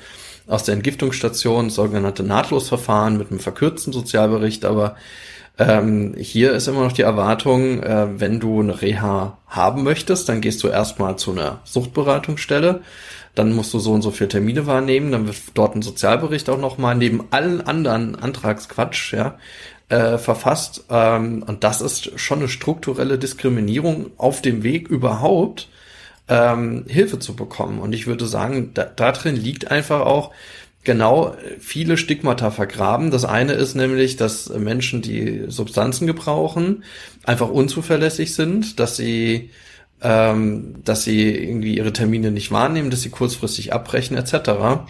aus 0.47 0.65
der 0.65 0.75
Entgiftungsstation, 0.75 1.71
sogenannte 1.71 2.23
Nahtlosverfahren 2.23 3.19
mit 3.19 3.31
einem 3.31 3.41
verkürzten 3.41 3.93
Sozialbericht, 3.93 4.65
aber 4.65 4.97
ähm, 5.59 6.15
hier 6.19 6.53
ist 6.53 6.69
immer 6.69 6.85
noch 6.85 6.93
die 6.93 7.03
Erwartung, 7.03 7.83
äh, 7.83 8.21
wenn 8.21 8.41
du 8.41 8.61
eine 8.61 8.83
Reha 8.83 9.39
haben 9.47 9.85
möchtest, 9.85 10.29
dann 10.29 10.41
gehst 10.41 10.63
du 10.63 10.69
erstmal 10.69 11.17
zu 11.17 11.33
einer 11.33 11.61
Suchtberatungsstelle. 11.65 12.83
Dann 13.35 13.53
musst 13.53 13.73
du 13.75 13.79
so 13.79 13.93
und 13.93 14.03
so 14.03 14.11
viele 14.11 14.29
Termine 14.29 14.67
wahrnehmen, 14.67 15.13
dann 15.13 15.27
wird 15.27 15.37
dort 15.55 15.75
ein 15.75 15.83
Sozialbericht 15.83 16.49
auch 16.49 16.59
nochmal 16.59 16.95
neben 16.95 17.25
allen 17.31 17.61
anderen 17.61 18.17
Antragsquatsch, 18.17 19.13
ja, 19.13 19.39
äh, 19.89 20.19
verfasst. 20.19 20.85
Ähm, 20.91 21.43
und 21.47 21.65
das 21.65 21.81
ist 21.81 22.19
schon 22.19 22.39
eine 22.39 22.49
strukturelle 22.49 23.19
Diskriminierung 23.19 24.11
auf 24.17 24.43
dem 24.43 24.63
Weg 24.63 24.89
überhaupt, 24.89 25.69
ähm, 26.29 26.85
Hilfe 26.89 27.19
zu 27.19 27.37
bekommen. 27.37 27.79
Und 27.79 27.93
ich 27.95 28.07
würde 28.07 28.27
sagen, 28.27 28.73
da, 28.75 28.85
da 28.85 29.13
drin 29.13 29.37
liegt 29.37 29.71
einfach 29.71 30.01
auch 30.01 30.33
genau 30.85 31.35
viele 31.59 31.97
Stigmata 31.97 32.51
vergraben. 32.51 33.11
Das 33.11 33.25
eine 33.25 33.53
ist 33.53 33.75
nämlich, 33.75 34.17
dass 34.17 34.49
Menschen, 34.49 35.03
die 35.03 35.45
Substanzen 35.49 36.07
gebrauchen, 36.07 36.85
einfach 37.25 37.49
unzuverlässig 37.49 38.35
sind, 38.35 38.79
dass 38.79 38.97
sie 38.97 39.51
ähm, 40.03 40.83
dass 40.85 41.05
sie 41.05 41.31
irgendwie 41.31 41.77
ihre 41.77 41.93
Termine 41.93 42.31
nicht 42.31 42.53
wahrnehmen, 42.53 42.91
dass 42.91 43.03
sie 43.03 43.11
kurzfristig 43.11 43.73
abbrechen, 43.73 44.17
etc. 44.17 44.85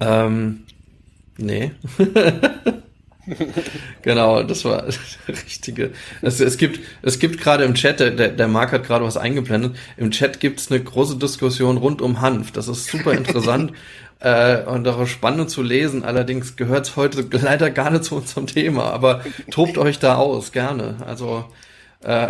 Ähm, 0.00 0.64
nee. 1.38 1.72
genau, 4.02 4.42
das 4.42 4.64
war 4.64 4.82
das 4.86 4.98
richtige. 5.28 5.92
Es, 6.22 6.40
es 6.40 6.56
gibt, 6.56 6.80
es 7.02 7.18
gibt 7.18 7.40
gerade 7.40 7.64
im 7.64 7.74
Chat, 7.74 8.00
der, 8.00 8.10
der 8.10 8.48
Marc 8.48 8.72
hat 8.72 8.84
gerade 8.84 9.04
was 9.04 9.16
eingeblendet, 9.16 9.76
im 9.96 10.10
Chat 10.10 10.40
gibt 10.40 10.60
es 10.60 10.70
eine 10.70 10.82
große 10.82 11.16
Diskussion 11.16 11.76
rund 11.76 12.02
um 12.02 12.20
Hanf. 12.20 12.52
Das 12.52 12.68
ist 12.68 12.86
super 12.86 13.12
interessant 13.12 13.72
äh, 14.20 14.62
und 14.62 14.86
auch 14.88 15.06
spannend 15.06 15.50
zu 15.50 15.62
lesen. 15.62 16.04
Allerdings 16.04 16.56
gehört 16.56 16.86
es 16.86 16.96
heute 16.96 17.26
leider 17.30 17.70
gar 17.70 17.90
nicht 17.90 18.04
zu 18.04 18.16
unserem 18.16 18.46
Thema, 18.46 18.90
aber 18.92 19.22
tobt 19.50 19.78
euch 19.78 19.98
da 19.98 20.16
aus, 20.16 20.52
gerne. 20.52 20.96
Also 21.06 21.44
äh, 22.02 22.28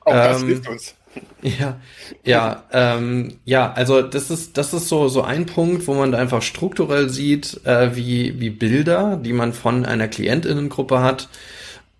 auch 0.00 0.12
das 0.12 0.42
ähm, 0.42 0.48
hilft 0.48 0.68
uns. 0.68 0.94
Ja, 1.42 1.76
ja, 2.24 2.64
ähm, 2.72 3.38
ja, 3.44 3.72
also 3.72 4.02
das 4.02 4.30
ist, 4.30 4.56
das 4.56 4.72
ist 4.72 4.88
so, 4.88 5.08
so 5.08 5.22
ein 5.22 5.46
Punkt, 5.46 5.86
wo 5.86 5.94
man 5.94 6.12
da 6.12 6.18
einfach 6.18 6.42
strukturell 6.42 7.08
sieht, 7.08 7.64
äh, 7.66 7.96
wie, 7.96 8.38
wie 8.40 8.50
Bilder, 8.50 9.16
die 9.16 9.32
man 9.32 9.52
von 9.52 9.86
einer 9.86 10.06
Klientinnengruppe 10.06 11.00
hat, 11.00 11.28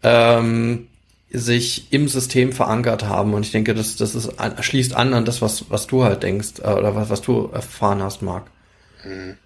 ähm, 0.03 0.89
sich 1.31 1.93
im 1.93 2.09
System 2.09 2.53
verankert 2.53 3.05
haben. 3.05 3.35
Und 3.35 3.47
ich 3.47 3.53
denke, 3.53 3.75
das, 3.75 3.97
das 3.97 4.15
ist, 4.15 4.33
schließt 4.61 4.95
an 4.95 5.15
an 5.15 5.25
das, 5.25 5.41
was, 5.43 5.71
was 5.71 5.87
du 5.87 6.05
halt 6.05 6.23
denkst, 6.23 6.61
äh, 6.63 6.73
oder 6.73 6.95
was, 6.95 7.11
was 7.11 7.23
du 7.23 7.51
erfahren 7.53 8.03
hast, 8.03 8.23
Marc. 8.23 8.45
Mhm. 9.05 9.37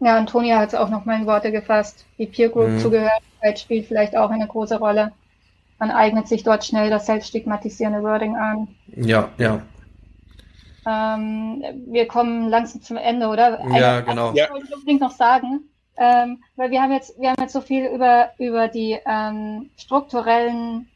Ja, 0.00 0.16
Antonia 0.16 0.58
hat 0.58 0.70
es 0.70 0.74
auch 0.74 0.90
noch 0.90 1.04
mal 1.04 1.20
in 1.20 1.26
Worte 1.26 1.52
gefasst. 1.52 2.04
Die 2.18 2.26
Peer 2.26 2.48
Group 2.48 2.68
mhm. 2.68 2.78
Zugehörigkeit 2.80 3.58
spielt 3.58 3.86
vielleicht 3.86 4.16
auch 4.16 4.30
eine 4.30 4.46
große 4.46 4.78
Rolle 4.78 5.12
man 5.82 5.90
eignet 5.90 6.28
sich 6.28 6.44
dort 6.44 6.64
schnell 6.64 6.90
das 6.90 7.06
selbststigmatisierende 7.06 8.04
Wording 8.04 8.36
an. 8.36 8.68
Ja, 8.94 9.30
ja. 9.36 9.62
Ähm, 10.86 11.64
wir 11.86 12.06
kommen 12.06 12.48
langsam 12.48 12.82
zum 12.82 12.96
Ende, 12.96 13.26
oder? 13.26 13.60
Ja, 13.76 14.00
genau. 14.00 14.32
Ich 14.32 14.48
wollte 14.48 14.74
unbedingt 14.76 15.00
noch 15.00 15.10
sagen, 15.10 15.68
ähm, 15.96 16.40
weil 16.54 16.70
wir 16.70 16.80
haben 16.80 16.92
jetzt, 16.92 17.18
wir 17.20 17.30
haben 17.30 17.42
jetzt 17.42 17.52
so 17.52 17.60
viel 17.60 17.86
über, 17.86 18.30
über 18.38 18.68
die 18.68 18.96
ähm, 19.04 19.70
strukturellen 19.76 20.88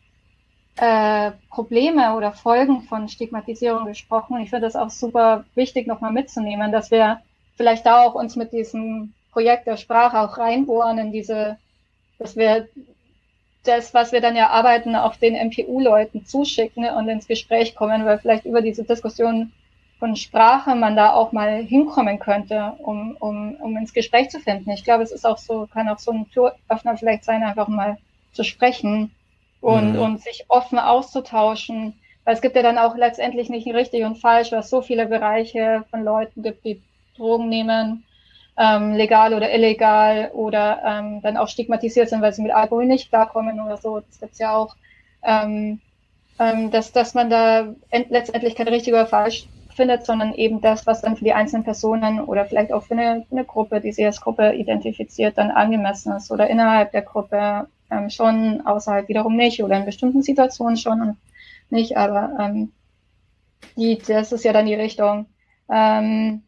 äh, 0.77 1.33
Probleme 1.51 2.15
oder 2.15 2.31
Folgen 2.31 2.83
von 2.83 3.09
Stigmatisierung 3.09 3.87
gesprochen. 3.87 4.35
Und 4.35 4.43
ich 4.43 4.51
finde 4.51 4.67
das 4.67 4.77
auch 4.77 4.91
super 4.91 5.47
wichtig, 5.57 5.89
nochmal 5.89 6.13
mitzunehmen, 6.13 6.71
dass 6.71 6.93
wir 6.93 7.23
vielleicht 7.57 7.87
da 7.87 8.05
auch 8.05 8.15
uns 8.15 8.37
mit 8.37 8.53
diesem 8.53 9.15
Projekt 9.33 9.67
der 9.67 9.79
Sprache 9.79 10.21
auch 10.21 10.39
reinbohren 10.39 10.99
in 10.99 11.11
diese, 11.11 11.57
dass 12.21 12.37
wir 12.37 12.69
das, 13.69 13.95
was 13.95 14.13
wir 14.13 14.21
dann 14.21 14.37
ja 14.37 14.49
arbeiten, 14.49 14.97
auch 14.97 15.17
den 15.17 15.35
MPU-Leuten 15.35 16.25
zuschicken 16.25 16.85
und 16.87 17.09
ins 17.09 17.27
Gespräch 17.27 17.75
kommen, 17.75 18.05
weil 18.05 18.19
vielleicht 18.19 18.45
über 18.45 18.63
diese 18.63 18.85
Diskussion 18.85 19.53
von 19.99 20.17
Sprache 20.17 20.75
man 20.75 20.97
da 20.97 21.13
auch 21.13 21.33
mal 21.33 21.63
hinkommen 21.63 22.19
könnte, 22.19 22.75
um, 22.79 23.17
um, 23.19 23.55
um 23.57 23.77
ins 23.77 23.95
Gespräch 23.95 24.29
zu 24.29 24.41
finden. 24.41 24.71
Ich 24.71 24.85
glaube, 24.85 25.03
es 25.03 25.13
ist 25.13 25.27
auch 25.27 25.39
so, 25.39 25.67
kann 25.73 25.89
auch 25.89 25.99
so 25.99 26.13
ein 26.13 26.31
Türöffner 26.31 26.97
vielleicht 26.97 27.25
sein, 27.25 27.43
einfach 27.43 27.69
mal 27.69 27.97
zu 28.33 28.45
sprechen 28.45 29.11
und, 29.61 29.95
mhm. 29.95 29.99
und 29.99 30.23
sich 30.23 30.45
offen 30.49 30.79
auszutauschen. 30.79 31.95
Weil 32.25 32.35
es 32.35 32.43
gibt 32.43 32.57
ja 32.57 32.63
dann 32.63 32.79
auch 32.79 32.97
letztendlich 32.97 33.49
nicht 33.49 33.67
richtig 33.69 34.05
und 34.05 34.19
falsch, 34.19 34.53
weil 34.53 34.61
es 34.61 34.71
so 34.71 34.83
viele 34.83 35.07
Bereiche 35.07 35.85
von 35.91 36.05
Leuten 36.05 36.43
gibt, 36.43 36.65
die 36.65 36.83
Drogen 37.17 37.49
nehmen, 37.49 38.05
ähm, 38.59 38.93
legal 38.93 39.35
oder 39.35 39.53
illegal 39.53 40.31
oder 40.33 40.83
ähm, 40.85 41.21
dann 41.23 41.37
auch 41.37 41.49
stigmatisiert 41.49 42.09
sind, 42.09 42.23
weil 42.23 42.33
sie 42.33 42.43
mit 42.43 42.53
Alkohol 42.53 42.87
nicht 42.87 43.11
klarkommen 43.11 43.61
oder 43.61 43.77
so. 43.77 44.01
Das 44.01 44.21
gibt's 44.21 44.39
ja 44.39 44.55
auch. 44.55 44.77
Ähm, 45.23 45.81
ähm, 46.39 46.71
dass, 46.71 46.93
dass 46.93 47.15
man 47.15 47.31
da 47.31 47.75
letztendlich 47.91 48.55
kein 48.55 48.69
richtig 48.69 48.93
oder 48.93 49.07
falsch 49.07 49.47
findet, 49.75 50.07
sondern 50.07 50.35
eben 50.35 50.61
das, 50.61 50.87
was 50.87 51.03
dann 51.03 51.17
für 51.17 51.25
die 51.25 51.33
einzelnen 51.33 51.65
Personen 51.65 52.21
oder 52.21 52.47
vielleicht 52.47 52.73
auch 52.73 52.83
für 52.83 52.95
eine, 52.95 53.27
eine 53.31 53.45
Gruppe, 53.45 53.81
die 53.81 53.93
sie 53.93 54.05
als 54.05 54.21
Gruppe 54.21 54.55
identifiziert, 54.55 55.39
dann 55.39 55.51
angemessen 55.51 56.13
ist 56.13 56.31
oder 56.31 56.49
innerhalb 56.49 56.93
der 56.93 57.03
Gruppe 57.03 57.69
ähm, 57.91 58.11
schon, 58.11 58.67
außerhalb 58.67 59.09
wiederum 59.09 59.37
nicht 59.37 59.63
oder 59.63 59.77
in 59.77 59.85
bestimmten 59.85 60.23
Situationen 60.23 60.77
schon 60.77 61.01
und 61.01 61.17
nicht, 61.71 61.97
aber 61.97 62.31
ähm, 62.41 62.73
die, 63.77 63.99
das 63.99 64.33
ist 64.33 64.45
ja 64.45 64.53
dann 64.53 64.67
die 64.67 64.75
Richtung. 64.75 65.27
Ähm, 65.71 66.43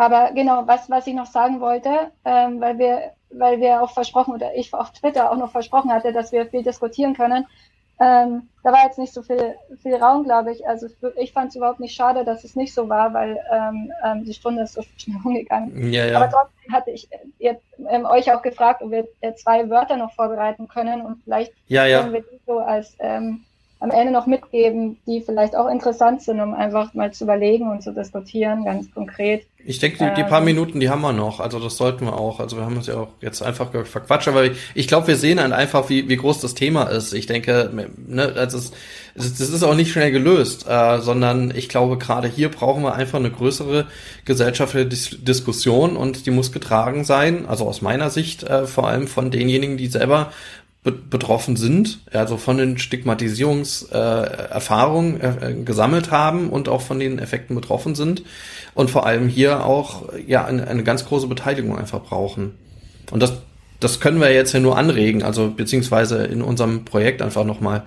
aber 0.00 0.32
genau, 0.32 0.66
was, 0.66 0.88
was 0.88 1.06
ich 1.06 1.12
noch 1.12 1.26
sagen 1.26 1.60
wollte, 1.60 2.10
ähm, 2.24 2.58
weil 2.58 2.78
wir, 2.78 3.12
weil 3.28 3.60
wir 3.60 3.82
auch 3.82 3.90
versprochen 3.90 4.32
oder 4.32 4.54
ich 4.56 4.72
auf 4.72 4.92
Twitter 4.92 5.30
auch 5.30 5.36
noch 5.36 5.52
versprochen 5.52 5.92
hatte, 5.92 6.10
dass 6.10 6.32
wir 6.32 6.46
viel 6.46 6.62
diskutieren 6.62 7.12
können. 7.12 7.46
Ähm, 8.00 8.48
da 8.64 8.72
war 8.72 8.84
jetzt 8.86 8.98
nicht 8.98 9.12
so 9.12 9.20
viel, 9.20 9.56
viel 9.82 9.96
Raum, 9.96 10.24
glaube 10.24 10.52
ich. 10.52 10.66
Also 10.66 10.86
ich 11.16 11.34
fand 11.34 11.50
es 11.50 11.56
überhaupt 11.56 11.80
nicht 11.80 11.94
schade, 11.94 12.24
dass 12.24 12.44
es 12.44 12.56
nicht 12.56 12.72
so 12.72 12.88
war, 12.88 13.12
weil 13.12 13.38
ähm, 13.52 13.92
ähm, 14.02 14.24
die 14.24 14.32
Stunde 14.32 14.62
ist 14.62 14.72
so 14.72 14.80
schnell 14.96 15.18
umgegangen. 15.22 15.92
Ja, 15.92 16.06
ja. 16.06 16.16
Aber 16.16 16.30
trotzdem 16.30 16.72
hatte 16.72 16.92
ich 16.92 17.06
ihr, 17.38 17.60
ähm, 17.90 18.06
euch 18.06 18.32
auch 18.32 18.40
gefragt, 18.40 18.80
ob 18.80 18.92
wir 18.92 19.06
äh, 19.20 19.34
zwei 19.34 19.68
Wörter 19.68 19.98
noch 19.98 20.14
vorbereiten 20.14 20.66
können 20.66 21.02
und 21.02 21.22
vielleicht 21.24 21.52
ja, 21.66 21.84
ja. 21.84 22.00
können 22.00 22.14
wir 22.14 22.22
die 22.22 22.40
so 22.46 22.60
als 22.60 22.96
ähm, 23.00 23.44
am 23.80 23.90
Ende 23.90 24.12
noch 24.12 24.26
mitgeben, 24.26 24.98
die 25.06 25.22
vielleicht 25.22 25.56
auch 25.56 25.68
interessant 25.68 26.22
sind, 26.22 26.38
um 26.40 26.52
einfach 26.52 26.92
mal 26.92 27.12
zu 27.12 27.24
überlegen 27.24 27.70
und 27.70 27.82
zu 27.82 27.92
diskutieren, 27.92 28.64
ganz 28.64 28.92
konkret. 28.92 29.46
Ich 29.64 29.78
denke, 29.78 29.98
die, 29.98 30.22
die 30.22 30.28
paar 30.28 30.38
ähm, 30.40 30.46
Minuten, 30.46 30.80
die 30.80 30.88
haben 30.88 31.02
wir 31.02 31.12
noch. 31.12 31.40
Also 31.40 31.58
das 31.58 31.76
sollten 31.76 32.06
wir 32.06 32.14
auch. 32.14 32.40
Also 32.40 32.56
wir 32.56 32.64
haben 32.64 32.76
uns 32.76 32.86
ja 32.86 32.96
auch 32.96 33.08
jetzt 33.20 33.42
einfach 33.42 33.70
verquatscht, 33.70 34.28
aber 34.28 34.44
ich, 34.44 34.58
ich 34.74 34.88
glaube, 34.88 35.08
wir 35.08 35.16
sehen 35.16 35.36
dann 35.36 35.52
einfach, 35.52 35.88
wie, 35.88 36.08
wie 36.08 36.16
groß 36.16 36.40
das 36.40 36.54
Thema 36.54 36.84
ist. 36.84 37.12
Ich 37.12 37.26
denke, 37.26 37.70
ne, 38.06 38.34
also 38.36 38.58
es, 38.58 38.72
das 39.14 39.40
ist 39.40 39.62
auch 39.62 39.74
nicht 39.74 39.92
schnell 39.92 40.12
gelöst, 40.12 40.66
äh, 40.68 41.00
sondern 41.00 41.52
ich 41.54 41.68
glaube, 41.68 41.98
gerade 41.98 42.28
hier 42.28 42.50
brauchen 42.50 42.82
wir 42.82 42.94
einfach 42.94 43.18
eine 43.18 43.30
größere 43.30 43.86
gesellschaftliche 44.24 44.86
Dis 44.86 45.18
Diskussion 45.20 45.96
und 45.96 46.26
die 46.26 46.30
muss 46.30 46.52
getragen 46.52 47.04
sein, 47.04 47.46
also 47.46 47.66
aus 47.66 47.82
meiner 47.82 48.10
Sicht 48.10 48.44
äh, 48.44 48.66
vor 48.66 48.88
allem 48.88 49.08
von 49.08 49.30
denjenigen, 49.30 49.76
die 49.76 49.88
selber 49.88 50.32
betroffen 50.82 51.56
sind, 51.56 52.00
also 52.10 52.38
von 52.38 52.56
den 52.56 52.78
Stigmatisierungserfahrungen 52.78 55.20
äh, 55.20 55.50
äh, 55.50 55.62
gesammelt 55.62 56.10
haben 56.10 56.48
und 56.48 56.70
auch 56.70 56.80
von 56.80 56.98
den 56.98 57.18
Effekten 57.18 57.54
betroffen 57.54 57.94
sind 57.94 58.22
und 58.72 58.90
vor 58.90 59.04
allem 59.04 59.28
hier 59.28 59.66
auch 59.66 60.04
ja 60.26 60.46
eine, 60.46 60.66
eine 60.66 60.82
ganz 60.82 61.04
große 61.04 61.26
Beteiligung 61.26 61.78
einfach 61.78 62.02
brauchen. 62.02 62.54
Und 63.10 63.22
das 63.22 63.34
das 63.80 63.98
können 63.98 64.20
wir 64.20 64.32
jetzt 64.32 64.52
ja 64.52 64.60
nur 64.60 64.76
anregen, 64.76 65.22
also 65.22 65.50
beziehungsweise 65.50 66.24
in 66.24 66.42
unserem 66.42 66.84
Projekt 66.84 67.22
einfach 67.22 67.44
nochmal 67.44 67.82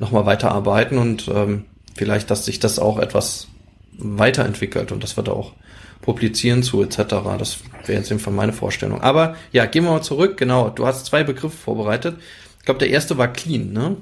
noch 0.00 0.12
mal 0.12 0.26
weiterarbeiten 0.26 0.98
und 0.98 1.28
ähm, 1.28 1.64
vielleicht, 1.96 2.30
dass 2.30 2.44
sich 2.44 2.60
das 2.60 2.78
auch 2.78 2.98
etwas 2.98 3.48
weiterentwickelt 3.96 4.92
und 4.92 5.02
das 5.02 5.16
wird 5.16 5.28
auch 5.28 5.54
publizieren 6.00 6.62
zu 6.62 6.82
etc. 6.82 6.96
Das 7.38 7.58
wäre 7.86 8.00
jetzt 8.00 8.12
von 8.22 8.34
meine 8.34 8.52
Vorstellung. 8.52 9.00
Aber 9.00 9.36
ja, 9.52 9.66
gehen 9.66 9.84
wir 9.84 9.90
mal 9.90 10.02
zurück. 10.02 10.36
Genau, 10.36 10.68
du 10.70 10.86
hast 10.86 11.06
zwei 11.06 11.24
Begriffe 11.24 11.56
vorbereitet. 11.56 12.18
Ich 12.58 12.64
glaube, 12.64 12.78
der 12.78 12.90
erste 12.90 13.18
war 13.18 13.28
clean, 13.28 13.72
ne? 13.72 13.96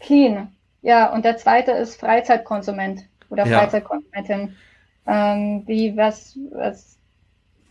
Clean, 0.00 0.48
ja. 0.82 1.12
Und 1.12 1.24
der 1.24 1.36
zweite 1.36 1.72
ist 1.72 2.00
Freizeitkonsument 2.00 3.02
oder 3.28 3.46
ja. 3.46 3.58
Freizeitkonsumentin. 3.58 4.56
Ähm, 5.06 5.62
wie, 5.66 5.96
was, 5.96 6.38
was 6.52 6.96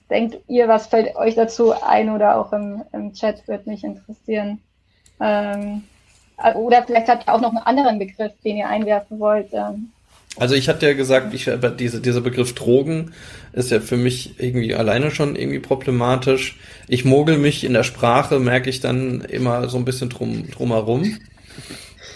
denkt 0.09 0.37
ihr, 0.47 0.67
was 0.67 0.87
fällt 0.87 1.15
euch 1.15 1.35
dazu 1.35 1.73
ein 1.81 2.09
oder 2.09 2.37
auch 2.37 2.51
im, 2.53 2.83
im 2.91 3.13
Chat, 3.13 3.47
würde 3.47 3.69
mich 3.69 3.83
interessieren. 3.83 4.59
Ähm, 5.19 5.83
oder 6.55 6.83
vielleicht 6.83 7.09
habt 7.09 7.27
ihr 7.27 7.33
auch 7.33 7.41
noch 7.41 7.49
einen 7.49 7.59
anderen 7.59 7.99
Begriff, 7.99 8.33
den 8.43 8.57
ihr 8.57 8.67
einwerfen 8.67 9.19
wollt. 9.19 9.53
Ähm, 9.53 9.91
Also 10.37 10.55
ich 10.55 10.69
hatte 10.69 10.85
ja 10.85 10.93
gesagt, 10.93 11.33
ich, 11.33 11.49
diese, 11.79 12.01
dieser 12.01 12.21
Begriff 12.21 12.53
Drogen 12.53 13.11
ist 13.51 13.71
ja 13.71 13.79
für 13.79 13.97
mich 13.97 14.39
irgendwie 14.39 14.75
alleine 14.75 15.11
schon 15.11 15.35
irgendwie 15.35 15.59
problematisch. 15.59 16.57
Ich 16.87 17.03
mogel 17.03 17.37
mich 17.37 17.63
in 17.63 17.73
der 17.73 17.83
Sprache, 17.83 18.39
merke 18.39 18.69
ich 18.69 18.79
dann 18.79 19.21
immer 19.21 19.67
so 19.69 19.77
ein 19.77 19.85
bisschen 19.85 20.09
drum 20.09 20.49
drumherum. 20.49 21.17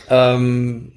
Ähm, 0.09 0.91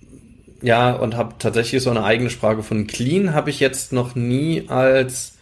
ja, 0.63 0.93
und 0.93 1.17
habe 1.17 1.35
tatsächlich 1.39 1.83
so 1.83 1.91
eine 1.91 2.05
eigene 2.05 2.31
Sprache 2.31 2.63
von 2.63 2.87
Clean 2.87 3.35
habe 3.35 3.51
ich 3.51 3.61
jetzt 3.61 3.93
noch 3.93 4.15
nie 4.15 4.65
als 4.69 5.37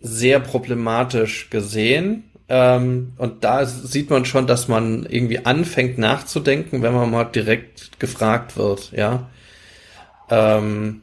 sehr 0.00 0.40
problematisch 0.40 1.50
gesehen. 1.50 2.24
Ähm, 2.48 3.12
und 3.18 3.42
da 3.42 3.66
sieht 3.66 4.10
man 4.10 4.24
schon, 4.24 4.46
dass 4.46 4.68
man 4.68 5.06
irgendwie 5.06 5.44
anfängt 5.44 5.98
nachzudenken, 5.98 6.82
wenn 6.82 6.94
man 6.94 7.10
mal 7.10 7.24
direkt 7.24 7.98
gefragt 7.98 8.56
wird, 8.56 8.92
ja. 8.92 9.28
Ähm, 10.30 11.02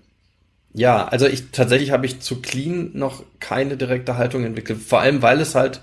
ja, 0.74 1.06
also 1.06 1.28
ich 1.28 1.52
tatsächlich 1.52 1.92
habe 1.92 2.06
ich 2.06 2.20
zu 2.22 2.42
Clean 2.42 2.92
noch 2.94 3.24
keine 3.40 3.78
direkte 3.78 4.18
Haltung 4.18 4.44
entwickelt. 4.44 4.82
Vor 4.82 5.00
allem, 5.02 5.22
weil 5.22 5.40
es 5.40 5.56
halt 5.56 5.82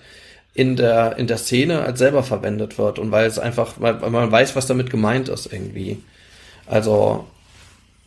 in 0.53 0.76
der 0.76 1.16
in 1.16 1.28
der 1.28 1.38
Szene 1.38 1.82
als 1.82 1.99
selber 2.01 2.24
verwendet 2.24 2.76
wird 2.76 2.99
und 2.99 3.12
weil 3.12 3.26
es 3.26 3.38
einfach, 3.38 3.74
weil, 3.78 4.03
weil 4.03 4.11
man 4.11 4.32
weiß, 4.32 4.57
was 4.57 4.66
damit 4.66 4.91
gemeint 4.91 5.28
ist 5.28 5.53
irgendwie. 5.53 6.03
Also 6.66 7.26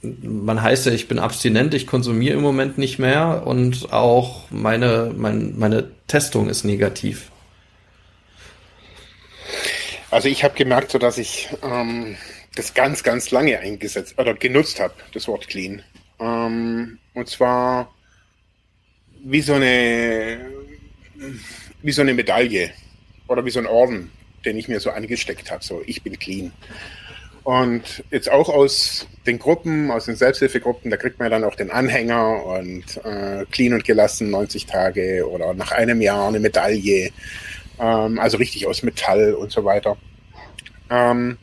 man 0.02 0.62
heißt 0.62 0.86
ja, 0.86 0.92
ich 0.92 1.08
bin 1.08 1.20
abstinent, 1.20 1.74
ich 1.74 1.88
konsumiere 1.88 2.36
im 2.36 2.42
Moment 2.42 2.78
nicht 2.78 3.00
mehr 3.00 3.44
und 3.46 3.94
auch 3.94 4.52
meine 4.52 5.14
mein, 5.16 5.58
meine 5.58 5.90
Testung 6.08 6.50
ist 6.50 6.66
negativ. 6.66 7.32
Also 10.12 10.28
ich 10.28 10.44
habe 10.44 10.54
gemerkt, 10.56 10.92
so 10.92 11.00
dass 11.00 11.18
ich 11.18 11.50
ähm, 11.64 12.18
das 12.56 12.74
ganz, 12.74 13.04
ganz 13.04 13.32
lange 13.32 13.60
eingesetzt 13.60 14.18
oder 14.18 14.34
genutzt 14.34 14.80
habe, 14.80 14.94
das 15.14 15.28
Wort 15.28 15.48
clean. 15.48 15.82
Ähm, 16.20 17.00
und 17.14 17.30
zwar 17.30 17.94
wie 19.24 19.42
so 19.42 19.54
eine 19.54 20.40
wie 21.82 21.92
so 21.92 22.02
eine 22.02 22.14
Medaille 22.14 22.72
oder 23.28 23.46
wie 23.46 23.50
so 23.50 23.60
ein 23.60 23.66
Orden, 23.66 24.12
den 24.46 24.58
ich 24.58 24.68
mir 24.68 24.80
so 24.80 24.92
angesteckt 24.92 25.52
habe. 25.52 25.64
So, 25.64 25.82
ich 25.86 26.04
bin 26.04 26.18
clean. 26.18 26.52
Und 27.44 28.04
jetzt 28.10 28.32
auch 28.32 28.48
aus 28.48 29.06
den 29.26 29.38
Gruppen, 29.38 29.92
aus 29.92 30.06
den 30.06 30.16
Selbsthilfegruppen, 30.16 30.90
da 30.90 30.96
kriegt 30.96 31.20
man 31.20 31.30
dann 31.30 31.44
auch 31.44 31.56
den 31.56 31.72
Anhänger 31.72 32.46
und 32.46 32.98
äh, 33.04 33.46
clean 33.52 33.74
und 33.74 33.84
gelassen 33.84 34.30
90 34.30 34.66
Tage 34.66 35.28
oder 35.30 35.54
nach 35.54 35.74
einem 35.74 36.02
Jahr 36.02 36.30
eine 36.30 36.40
Medaille, 36.40 37.12
ähm, 37.80 38.18
also 38.18 38.38
richtig 38.38 38.66
aus 38.66 38.82
Metall 38.82 39.34
und 39.34 39.52
so 39.52 39.66
weiter. 39.66 39.98
Ähm, 40.90 41.38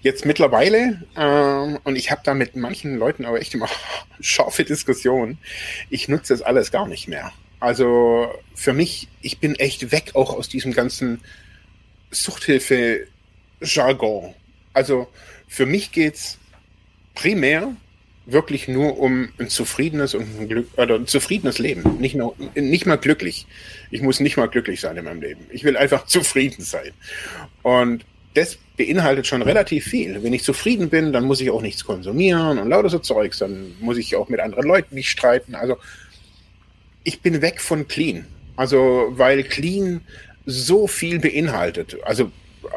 jetzt 0.00 0.24
mittlerweile, 0.24 1.02
ähm, 1.16 1.78
und 1.84 1.96
ich 1.96 2.10
habe 2.10 2.22
da 2.24 2.34
mit 2.34 2.56
manchen 2.56 2.96
Leuten 2.96 3.24
aber 3.24 3.40
echt 3.40 3.54
immer 3.54 3.68
scharfe 4.20 4.64
Diskussionen, 4.64 5.38
ich 5.90 6.08
nutze 6.08 6.32
das 6.32 6.42
alles 6.42 6.70
gar 6.70 6.88
nicht 6.88 7.08
mehr. 7.08 7.32
Also 7.60 8.32
für 8.54 8.72
mich, 8.72 9.08
ich 9.22 9.38
bin 9.38 9.54
echt 9.56 9.92
weg 9.92 10.12
auch 10.14 10.34
aus 10.34 10.48
diesem 10.48 10.72
ganzen 10.72 11.20
Suchthilfe-Jargon. 12.10 14.34
Also 14.72 15.08
für 15.48 15.66
mich 15.66 15.92
geht's 15.92 16.38
primär 17.14 17.76
wirklich 18.26 18.68
nur 18.68 18.98
um 18.98 19.28
ein 19.38 19.48
zufriedenes 19.48 20.14
und 20.14 20.38
ein 20.38 20.48
Glück 20.48 20.68
oder 20.76 20.96
ein 20.96 21.06
zufriedenes 21.06 21.58
Leben. 21.58 21.98
Nicht, 21.98 22.16
nur, 22.16 22.34
nicht 22.54 22.84
mal 22.84 22.96
glücklich. 22.96 23.46
Ich 23.90 24.02
muss 24.02 24.20
nicht 24.20 24.36
mal 24.36 24.48
glücklich 24.48 24.80
sein 24.80 24.96
in 24.96 25.04
meinem 25.04 25.22
Leben. 25.22 25.46
Ich 25.50 25.64
will 25.64 25.76
einfach 25.76 26.06
zufrieden 26.06 26.62
sein. 26.62 26.90
Und 27.62 28.04
das 28.34 28.58
beinhaltet 28.76 29.26
schon 29.26 29.42
relativ 29.42 29.84
viel. 29.86 30.22
Wenn 30.22 30.32
ich 30.32 30.44
zufrieden 30.44 30.90
bin, 30.90 31.12
dann 31.12 31.24
muss 31.24 31.40
ich 31.40 31.50
auch 31.50 31.62
nichts 31.62 31.84
konsumieren 31.84 32.58
und 32.58 32.68
lauter 32.68 32.88
so 32.88 32.98
Zeugs. 32.98 33.38
Dann 33.38 33.74
muss 33.80 33.96
ich 33.96 34.16
auch 34.16 34.28
mit 34.28 34.40
anderen 34.40 34.66
Leuten 34.66 34.94
nicht 34.94 35.10
streiten. 35.10 35.54
Also 35.54 35.76
ich 37.04 37.20
bin 37.20 37.42
weg 37.42 37.60
von 37.60 37.88
Clean. 37.88 38.26
Also 38.56 39.08
weil 39.10 39.42
Clean 39.44 40.00
so 40.44 40.86
viel 40.86 41.18
beinhaltet. 41.18 41.96
Also 42.04 42.30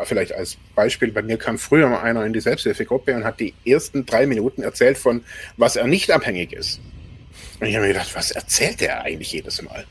vielleicht 0.03 0.33
als 0.33 0.57
Beispiel, 0.75 1.11
bei 1.11 1.21
mir 1.21 1.37
kam 1.37 1.57
früher 1.57 1.87
mal 1.87 2.01
einer 2.01 2.25
in 2.25 2.33
die 2.33 2.39
Selbsthilfegruppe 2.39 3.15
und 3.15 3.23
hat 3.23 3.39
die 3.39 3.53
ersten 3.65 4.05
drei 4.05 4.25
Minuten 4.25 4.61
erzählt 4.61 4.97
von, 4.97 5.23
was 5.57 5.75
er 5.75 5.87
nicht 5.87 6.11
abhängig 6.11 6.53
ist. 6.53 6.79
Und 7.59 7.67
ich 7.67 7.75
habe 7.75 7.87
mir 7.87 7.93
gedacht, 7.93 8.15
was 8.15 8.31
erzählt 8.31 8.81
er 8.81 9.01
eigentlich 9.01 9.31
jedes 9.33 9.61
Mal? 9.61 9.85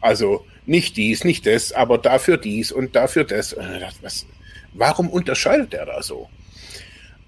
Also 0.00 0.44
nicht 0.66 0.96
dies, 0.96 1.24
nicht 1.24 1.46
das, 1.46 1.72
aber 1.72 1.98
dafür 1.98 2.36
dies 2.36 2.72
und 2.72 2.94
dafür 2.94 3.24
das. 3.24 3.52
Und 3.52 3.72
ich 3.74 3.80
dachte, 3.80 3.98
was, 4.02 4.26
warum 4.74 5.08
unterscheidet 5.08 5.74
er 5.74 5.86
da 5.86 6.02
so? 6.02 6.28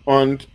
Und 0.04 0.48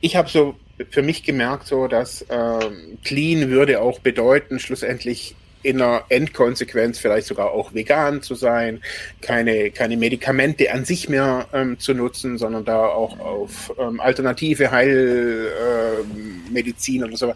ich 0.00 0.16
habe 0.16 0.28
so 0.28 0.56
für 0.90 1.02
mich 1.02 1.22
gemerkt, 1.22 1.66
so 1.66 1.86
dass 1.86 2.26
ähm, 2.28 2.98
Clean 3.04 3.50
würde 3.50 3.80
auch 3.80 4.00
bedeuten, 4.00 4.58
schlussendlich 4.58 5.36
in 5.62 5.80
einer 5.80 6.04
Endkonsequenz 6.08 6.98
vielleicht 6.98 7.28
sogar 7.28 7.52
auch 7.52 7.72
vegan 7.72 8.20
zu 8.20 8.34
sein, 8.34 8.82
keine, 9.20 9.70
keine 9.70 9.96
Medikamente 9.96 10.72
an 10.72 10.84
sich 10.84 11.08
mehr 11.08 11.46
ähm, 11.52 11.78
zu 11.78 11.94
nutzen, 11.94 12.36
sondern 12.36 12.64
da 12.64 12.86
auch 12.86 13.20
auf 13.20 13.72
ähm, 13.78 14.00
alternative 14.00 14.72
Heilmedizin 14.72 17.02
äh, 17.02 17.04
oder 17.04 17.16
so. 17.16 17.32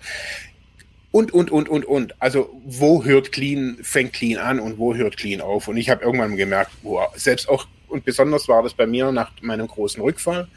Und, 1.13 1.33
und, 1.33 1.53
und, 1.53 1.69
und, 1.69 1.85
und. 1.85 2.21
Also, 2.21 2.51
wo 2.65 3.05
hört 3.05 3.31
Clean, 3.33 3.79
fängt 3.81 4.13
Clean 4.13 4.39
an 4.39 4.61
und 4.61 4.77
wo 4.77 4.95
hört 4.95 5.17
Clean 5.17 5.41
auf? 5.41 5.67
Und 5.69 5.79
ich 5.79 5.89
habe 5.89 6.05
irgendwann 6.05 6.37
gemerkt, 6.37 6.73
wow, 6.83 7.11
selbst 7.17 7.49
auch 7.49 7.67
und 7.89 8.05
besonders 8.05 8.49
war 8.49 8.63
das 8.63 8.75
bei 8.75 8.87
mir 8.87 9.13
nach 9.13 9.31
meinem 9.43 9.67
großen 9.67 10.03
Rückfall, 10.03 10.49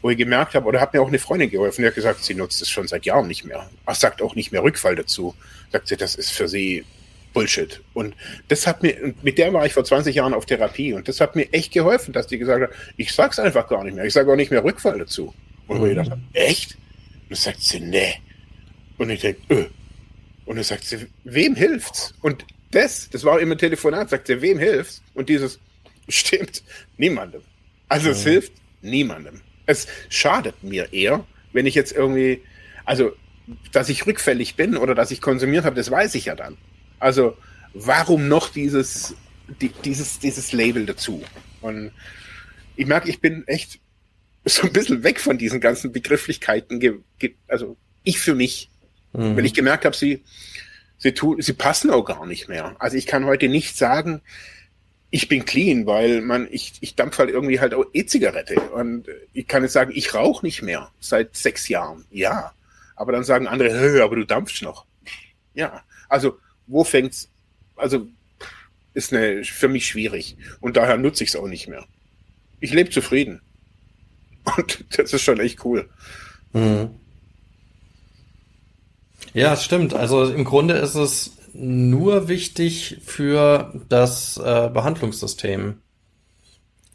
wo 0.00 0.10
ich 0.10 0.16
gemerkt 0.16 0.54
habe, 0.54 0.66
oder 0.66 0.80
hat 0.80 0.92
mir 0.92 1.00
auch 1.00 1.08
eine 1.08 1.18
Freundin 1.18 1.50
geholfen, 1.50 1.82
die 1.82 1.88
hat 1.88 1.94
gesagt, 1.94 2.24
sie 2.24 2.34
nutzt 2.34 2.60
es 2.60 2.68
schon 2.68 2.88
seit 2.88 3.06
Jahren 3.06 3.28
nicht 3.28 3.44
mehr. 3.44 3.68
Ach, 3.86 3.94
sagt 3.94 4.20
auch 4.20 4.34
nicht 4.34 4.50
mehr 4.52 4.62
Rückfall 4.62 4.96
dazu. 4.96 5.34
Sagt 5.70 5.88
sie, 5.88 5.96
das 5.96 6.16
ist 6.16 6.32
für 6.32 6.48
sie 6.48 6.84
Bullshit. 7.32 7.80
Und 7.94 8.14
das 8.48 8.66
hat 8.66 8.82
mir, 8.82 9.14
mit 9.22 9.38
der 9.38 9.52
war 9.52 9.64
ich 9.64 9.72
vor 9.72 9.84
20 9.84 10.14
Jahren 10.14 10.34
auf 10.34 10.46
Therapie 10.46 10.92
und 10.92 11.08
das 11.08 11.20
hat 11.20 11.36
mir 11.36 11.50
echt 11.52 11.72
geholfen, 11.72 12.12
dass 12.12 12.26
die 12.26 12.38
gesagt 12.38 12.62
hat, 12.62 12.70
ich 12.96 13.12
sag's 13.12 13.38
einfach 13.38 13.68
gar 13.68 13.84
nicht 13.84 13.94
mehr. 13.94 14.04
Ich 14.04 14.12
sage 14.12 14.30
auch 14.30 14.36
nicht 14.36 14.50
mehr 14.50 14.64
Rückfall 14.64 14.98
dazu. 14.98 15.34
Und 15.66 15.80
wo 15.80 15.86
ich 15.86 15.94
dachte, 15.94 16.18
echt? 16.32 16.74
Und 16.74 17.30
dann 17.30 17.38
sagt 17.38 17.62
sie, 17.62 17.80
nee. 17.80 18.14
Und 18.98 19.10
ich 19.10 19.20
denke, 19.20 19.40
öh. 19.50 19.66
Und 20.44 20.56
dann 20.56 20.64
sagt 20.64 20.84
sie, 20.84 21.06
wem 21.24 21.54
hilft's? 21.54 22.14
Und 22.20 22.44
das, 22.72 23.08
das 23.10 23.24
war 23.24 23.40
immer 23.40 23.56
Telefonat, 23.56 24.10
sagt 24.10 24.26
sie, 24.26 24.42
wem 24.42 24.58
hilft's? 24.58 25.02
Und 25.14 25.28
dieses, 25.28 25.58
Stimmt, 26.08 26.62
niemandem. 26.96 27.42
Also 27.88 28.10
es 28.10 28.22
hilft 28.22 28.52
niemandem. 28.80 29.40
Es 29.66 29.86
schadet 30.08 30.62
mir 30.62 30.92
eher, 30.92 31.24
wenn 31.52 31.66
ich 31.66 31.74
jetzt 31.74 31.92
irgendwie, 31.92 32.42
also 32.84 33.12
dass 33.72 33.88
ich 33.88 34.06
rückfällig 34.06 34.56
bin 34.56 34.76
oder 34.76 34.94
dass 34.94 35.10
ich 35.10 35.20
konsumiert 35.20 35.64
habe, 35.64 35.76
das 35.76 35.90
weiß 35.90 36.14
ich 36.14 36.26
ja 36.26 36.34
dann. 36.34 36.56
Also 36.98 37.36
warum 37.74 38.28
noch 38.28 38.48
dieses, 38.48 39.14
die, 39.60 39.70
dieses, 39.84 40.18
dieses 40.18 40.52
Label 40.52 40.86
dazu? 40.86 41.22
Und 41.60 41.92
ich 42.76 42.86
merke, 42.86 43.08
ich 43.08 43.20
bin 43.20 43.46
echt 43.46 43.80
so 44.44 44.62
ein 44.66 44.72
bisschen 44.72 45.02
weg 45.02 45.20
von 45.20 45.38
diesen 45.38 45.60
ganzen 45.60 45.92
Begrifflichkeiten, 45.92 47.04
also 47.48 47.76
ich 48.02 48.18
für 48.18 48.34
mich, 48.34 48.70
mhm. 49.12 49.36
weil 49.36 49.44
ich 49.44 49.54
gemerkt 49.54 49.84
habe, 49.84 49.96
sie, 49.96 50.22
sie, 50.98 51.12
tun, 51.12 51.40
sie 51.40 51.52
passen 51.52 51.90
auch 51.90 52.04
gar 52.04 52.26
nicht 52.26 52.48
mehr. 52.48 52.76
Also 52.78 52.96
ich 52.96 53.06
kann 53.06 53.24
heute 53.24 53.48
nicht 53.48 53.76
sagen, 53.76 54.20
ich 55.14 55.28
bin 55.28 55.44
clean, 55.44 55.84
weil 55.86 56.22
man, 56.22 56.48
ich, 56.50 56.72
ich 56.80 56.96
dampf 56.96 57.18
halt 57.18 57.28
irgendwie 57.28 57.60
halt 57.60 57.74
auch 57.74 57.84
E-Zigarette. 57.92 58.58
Und 58.70 59.06
ich 59.34 59.46
kann 59.46 59.62
jetzt 59.62 59.74
sagen, 59.74 59.92
ich 59.94 60.14
rauche 60.14 60.44
nicht 60.44 60.62
mehr 60.62 60.90
seit 61.00 61.36
sechs 61.36 61.68
Jahren. 61.68 62.06
Ja. 62.10 62.54
Aber 62.96 63.12
dann 63.12 63.22
sagen 63.22 63.46
andere, 63.46 63.78
hey, 63.78 64.00
aber 64.00 64.16
du 64.16 64.24
dampfst 64.24 64.62
noch. 64.62 64.86
Ja. 65.52 65.82
Also, 66.08 66.38
wo 66.66 66.82
fängt's? 66.82 67.28
Also, 67.76 68.08
ist 68.94 69.12
eine, 69.12 69.44
für 69.44 69.68
mich 69.68 69.86
schwierig. 69.86 70.38
Und 70.60 70.78
daher 70.78 70.96
nutze 70.96 71.24
ich 71.24 71.30
es 71.30 71.36
auch 71.36 71.46
nicht 71.46 71.68
mehr. 71.68 71.84
Ich 72.60 72.72
lebe 72.72 72.88
zufrieden. 72.88 73.42
Und 74.56 74.82
das 74.96 75.12
ist 75.12 75.22
schon 75.22 75.40
echt 75.40 75.62
cool. 75.66 75.90
Mhm. 76.54 76.88
Ja, 79.34 79.58
stimmt. 79.58 79.92
Also 79.92 80.32
im 80.32 80.44
Grunde 80.44 80.74
ist 80.74 80.94
es 80.94 81.32
nur 81.54 82.28
wichtig 82.28 82.98
für 83.04 83.72
das 83.88 84.36
äh, 84.38 84.70
Behandlungssystem. 84.72 85.78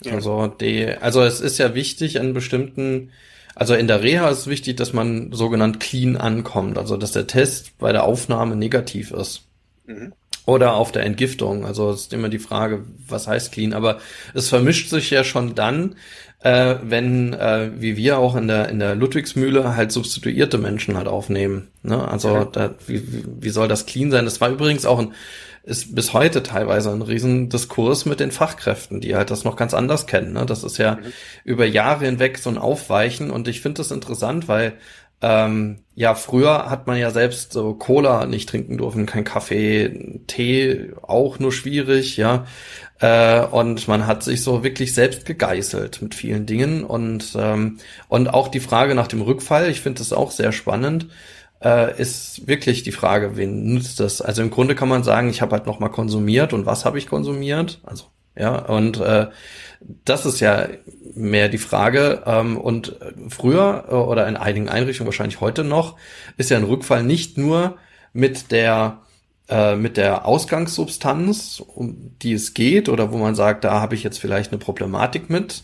Ja. 0.03 0.13
Also 0.13 0.47
die, 0.47 0.87
also 0.87 1.23
es 1.23 1.41
ist 1.41 1.57
ja 1.57 1.73
wichtig 1.73 2.19
an 2.19 2.33
bestimmten, 2.33 3.11
also 3.55 3.73
in 3.73 3.87
der 3.87 4.03
Reha 4.03 4.29
ist 4.29 4.39
es 4.39 4.47
wichtig, 4.47 4.77
dass 4.77 4.93
man 4.93 5.31
sogenannt 5.31 5.79
clean 5.79 6.15
ankommt, 6.15 6.77
also 6.77 6.97
dass 6.97 7.11
der 7.11 7.27
Test 7.27 7.77
bei 7.79 7.91
der 7.91 8.03
Aufnahme 8.03 8.55
negativ 8.55 9.11
ist. 9.11 9.43
Mhm. 9.85 10.13
Oder 10.45 10.75
auf 10.75 10.93
der 10.93 11.03
Entgiftung. 11.03 11.65
Also 11.65 11.89
es 11.89 12.01
ist 12.01 12.13
immer 12.13 12.29
die 12.29 12.39
Frage, 12.39 12.85
was 13.07 13.27
heißt 13.27 13.51
clean? 13.51 13.73
Aber 13.73 13.99
es 14.33 14.47
vermischt 14.47 14.89
sich 14.89 15.09
ja 15.09 15.25
schon 15.25 15.55
dann, 15.55 15.95
äh, 16.47 16.79
wenn, 16.81 17.33
äh, 17.33 17.71
wie 17.75 17.97
wir 17.97 18.19
auch 18.19 18.35
in 18.35 18.47
der, 18.47 18.69
in 18.69 18.79
der 18.79 18.95
Ludwigsmühle 18.95 19.75
halt 19.75 19.91
substituierte 19.91 20.57
Menschen 20.57 20.95
halt 20.95 21.07
aufnehmen. 21.07 21.67
Ne? 21.83 22.07
Also 22.07 22.29
ja. 22.29 22.45
da, 22.45 22.75
wie, 22.85 23.03
wie 23.41 23.49
soll 23.49 23.67
das 23.67 23.85
clean 23.85 24.11
sein? 24.11 24.23
Das 24.23 24.39
war 24.39 24.49
übrigens 24.49 24.85
auch 24.85 24.99
ein, 24.99 25.13
ist 25.63 25.93
bis 25.93 26.13
heute 26.13 26.43
teilweise 26.43 26.91
ein 26.91 27.01
Riesendiskurs 27.01 28.05
mit 28.05 28.21
den 28.21 28.31
Fachkräften, 28.31 29.01
die 29.01 29.15
halt 29.15 29.29
das 29.29 29.43
noch 29.43 29.57
ganz 29.57 29.73
anders 29.73 30.07
kennen. 30.07 30.31
Ne? 30.31 30.45
Das 30.45 30.63
ist 30.63 30.77
ja 30.77 30.95
mhm. 30.95 31.11
über 31.43 31.65
Jahre 31.65 32.05
hinweg 32.05 32.37
so 32.37 32.49
ein 32.49 32.57
Aufweichen 32.57 33.29
und 33.29 33.49
ich 33.49 33.59
finde 33.59 33.79
das 33.79 33.91
interessant, 33.91 34.47
weil 34.47 34.75
ähm, 35.19 35.79
ja, 35.95 36.13
früher 36.13 36.69
hat 36.69 36.85
man 36.85 36.97
ja 36.97 37.09
selbst 37.09 37.51
so 37.51 37.73
Cola 37.73 38.27
nicht 38.27 38.47
trinken 38.47 38.77
dürfen, 38.77 39.07
kein 39.07 39.23
Kaffee, 39.23 40.21
Tee 40.27 40.91
auch 41.01 41.39
nur 41.39 41.51
schwierig, 41.51 42.17
ja. 42.17 42.45
Äh, 42.99 43.41
und 43.41 43.87
man 43.87 44.07
hat 44.07 44.23
sich 44.23 44.41
so 44.41 44.63
wirklich 44.63 44.93
selbst 44.93 45.25
gegeißelt 45.25 46.01
mit 46.01 46.15
vielen 46.15 46.45
Dingen 46.45 46.83
und 46.83 47.35
ähm, 47.37 47.77
und 48.07 48.33
auch 48.33 48.47
die 48.47 48.59
Frage 48.59 48.95
nach 48.95 49.07
dem 49.07 49.21
Rückfall, 49.21 49.69
ich 49.69 49.81
finde 49.81 49.99
das 49.99 50.13
auch 50.13 50.31
sehr 50.31 50.51
spannend, 50.51 51.07
äh, 51.63 51.99
ist 51.99 52.47
wirklich 52.47 52.83
die 52.83 52.91
Frage, 52.91 53.37
wen 53.37 53.65
nützt 53.65 53.99
das? 53.99 54.21
Also 54.21 54.41
im 54.41 54.49
Grunde 54.49 54.73
kann 54.75 54.89
man 54.89 55.03
sagen, 55.03 55.29
ich 55.29 55.41
habe 55.41 55.51
halt 55.53 55.67
noch 55.67 55.79
mal 55.79 55.89
konsumiert 55.89 56.53
und 56.53 56.65
was 56.65 56.85
habe 56.85 56.97
ich 56.97 57.07
konsumiert? 57.07 57.79
Also 57.83 58.05
ja 58.35 58.55
und 58.55 58.99
äh, 58.99 59.27
das 60.05 60.25
ist 60.25 60.39
ja 60.39 60.67
mehr 61.15 61.49
die 61.49 61.57
Frage. 61.57 62.23
Ähm, 62.25 62.57
und 62.57 62.95
früher 63.29 63.85
äh, 63.89 63.93
oder 63.93 64.27
in 64.27 64.37
einigen 64.37 64.69
Einrichtungen, 64.69 65.07
wahrscheinlich 65.07 65.41
heute 65.41 65.63
noch, 65.63 65.97
ist 66.37 66.49
ja 66.49 66.57
ein 66.57 66.63
Rückfall 66.63 67.03
nicht 67.03 67.37
nur 67.37 67.77
mit 68.13 68.51
der 68.51 68.99
äh, 69.49 69.75
mit 69.75 69.97
der 69.97 70.25
Ausgangssubstanz, 70.25 71.63
um 71.65 72.11
die 72.21 72.33
es 72.33 72.53
geht, 72.53 72.89
oder 72.89 73.11
wo 73.11 73.17
man 73.17 73.35
sagt, 73.35 73.63
da 73.63 73.79
habe 73.79 73.95
ich 73.95 74.03
jetzt 74.03 74.19
vielleicht 74.19 74.51
eine 74.51 74.59
Problematik 74.59 75.29
mit, 75.29 75.63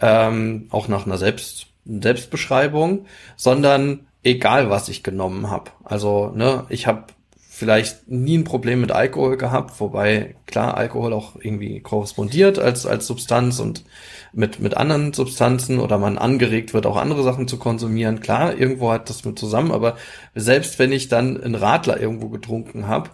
ähm, 0.00 0.68
auch 0.70 0.88
nach 0.88 1.06
einer 1.06 1.18
Selbst 1.18 1.66
Selbstbeschreibung, 1.84 3.06
sondern 3.36 4.06
egal 4.22 4.70
was 4.70 4.88
ich 4.88 5.02
genommen 5.02 5.50
habe. 5.50 5.70
Also 5.84 6.30
ne, 6.34 6.64
ich 6.68 6.86
habe 6.86 7.06
vielleicht 7.48 8.08
nie 8.08 8.38
ein 8.38 8.44
Problem 8.44 8.80
mit 8.80 8.92
Alkohol 8.92 9.36
gehabt, 9.36 9.78
wobei 9.80 10.36
klar 10.46 10.76
Alkohol 10.76 11.12
auch 11.12 11.36
irgendwie 11.40 11.80
korrespondiert 11.80 12.58
als 12.58 12.86
als 12.86 13.06
Substanz 13.06 13.60
und 13.60 13.84
mit 14.32 14.60
mit 14.60 14.76
anderen 14.76 15.12
Substanzen 15.12 15.78
oder 15.78 15.98
man 15.98 16.18
angeregt 16.18 16.72
wird 16.72 16.86
auch 16.86 16.96
andere 16.96 17.22
Sachen 17.22 17.48
zu 17.48 17.58
konsumieren. 17.58 18.20
Klar, 18.20 18.56
irgendwo 18.58 18.90
hat 18.90 19.10
das 19.10 19.24
mit 19.24 19.38
zusammen, 19.38 19.70
aber 19.70 19.96
selbst 20.34 20.78
wenn 20.78 20.92
ich 20.92 21.08
dann 21.08 21.40
einen 21.40 21.54
Radler 21.54 22.00
irgendwo 22.00 22.28
getrunken 22.28 22.88
habe, 22.88 23.10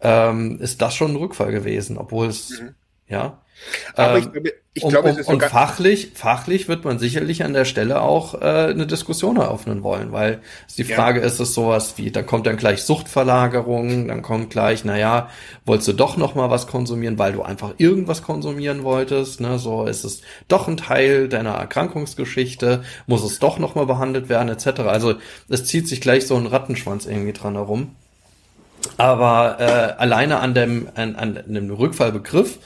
ähm, 0.00 0.60
ist 0.60 0.82
das 0.82 0.94
schon 0.94 1.12
ein 1.12 1.16
Rückfall 1.16 1.52
gewesen, 1.52 1.98
obwohl 1.98 2.28
es 2.28 2.60
mhm. 2.60 2.74
ja 3.08 3.40
aber 3.94 4.18
ich 4.18 4.26
ähm, 4.26 4.32
glaube, 4.32 4.52
ich 4.72 4.88
glaube, 4.88 5.10
um, 5.10 5.16
um, 5.16 5.34
und 5.34 5.42
fachlich, 5.42 6.12
fachlich 6.14 6.68
wird 6.68 6.84
man 6.84 6.98
sicherlich 6.98 7.44
an 7.44 7.52
der 7.52 7.64
Stelle 7.64 8.00
auch 8.02 8.34
äh, 8.34 8.68
eine 8.70 8.86
Diskussion 8.86 9.36
eröffnen 9.36 9.82
wollen, 9.82 10.12
weil 10.12 10.40
die 10.76 10.84
Frage 10.84 11.20
ja. 11.20 11.26
ist 11.26 11.40
es 11.40 11.54
sowas 11.54 11.94
wie, 11.96 12.10
da 12.10 12.22
kommt 12.22 12.46
dann 12.46 12.56
gleich 12.56 12.82
Suchtverlagerung, 12.84 14.08
dann 14.08 14.22
kommt 14.22 14.50
gleich, 14.50 14.84
naja, 14.84 15.28
wolltest 15.66 15.88
du 15.88 15.92
doch 15.94 16.16
noch 16.16 16.34
mal 16.34 16.50
was 16.50 16.68
konsumieren, 16.68 17.18
weil 17.18 17.32
du 17.32 17.42
einfach 17.42 17.74
irgendwas 17.78 18.22
konsumieren 18.22 18.84
wolltest, 18.84 19.40
ne? 19.40 19.58
So 19.58 19.86
ist 19.86 20.04
es 20.04 20.22
doch 20.46 20.68
ein 20.68 20.76
Teil 20.76 21.28
deiner 21.28 21.54
Erkrankungsgeschichte, 21.54 22.84
muss 23.06 23.24
es 23.24 23.40
doch 23.40 23.58
noch 23.58 23.74
mal 23.74 23.86
behandelt 23.86 24.28
werden, 24.28 24.48
etc. 24.48 24.80
Also 24.82 25.14
es 25.48 25.64
zieht 25.64 25.88
sich 25.88 26.00
gleich 26.00 26.26
so 26.26 26.36
ein 26.36 26.46
Rattenschwanz 26.46 27.06
irgendwie 27.06 27.32
dran 27.32 27.54
herum. 27.54 27.96
Aber 29.00 29.58
äh, 29.60 29.98
alleine 29.98 30.40
an 30.40 30.52
dem, 30.52 30.88
an, 30.94 31.16
an 31.16 31.42
dem 31.46 31.70
Rückfallbegriff 31.70 32.58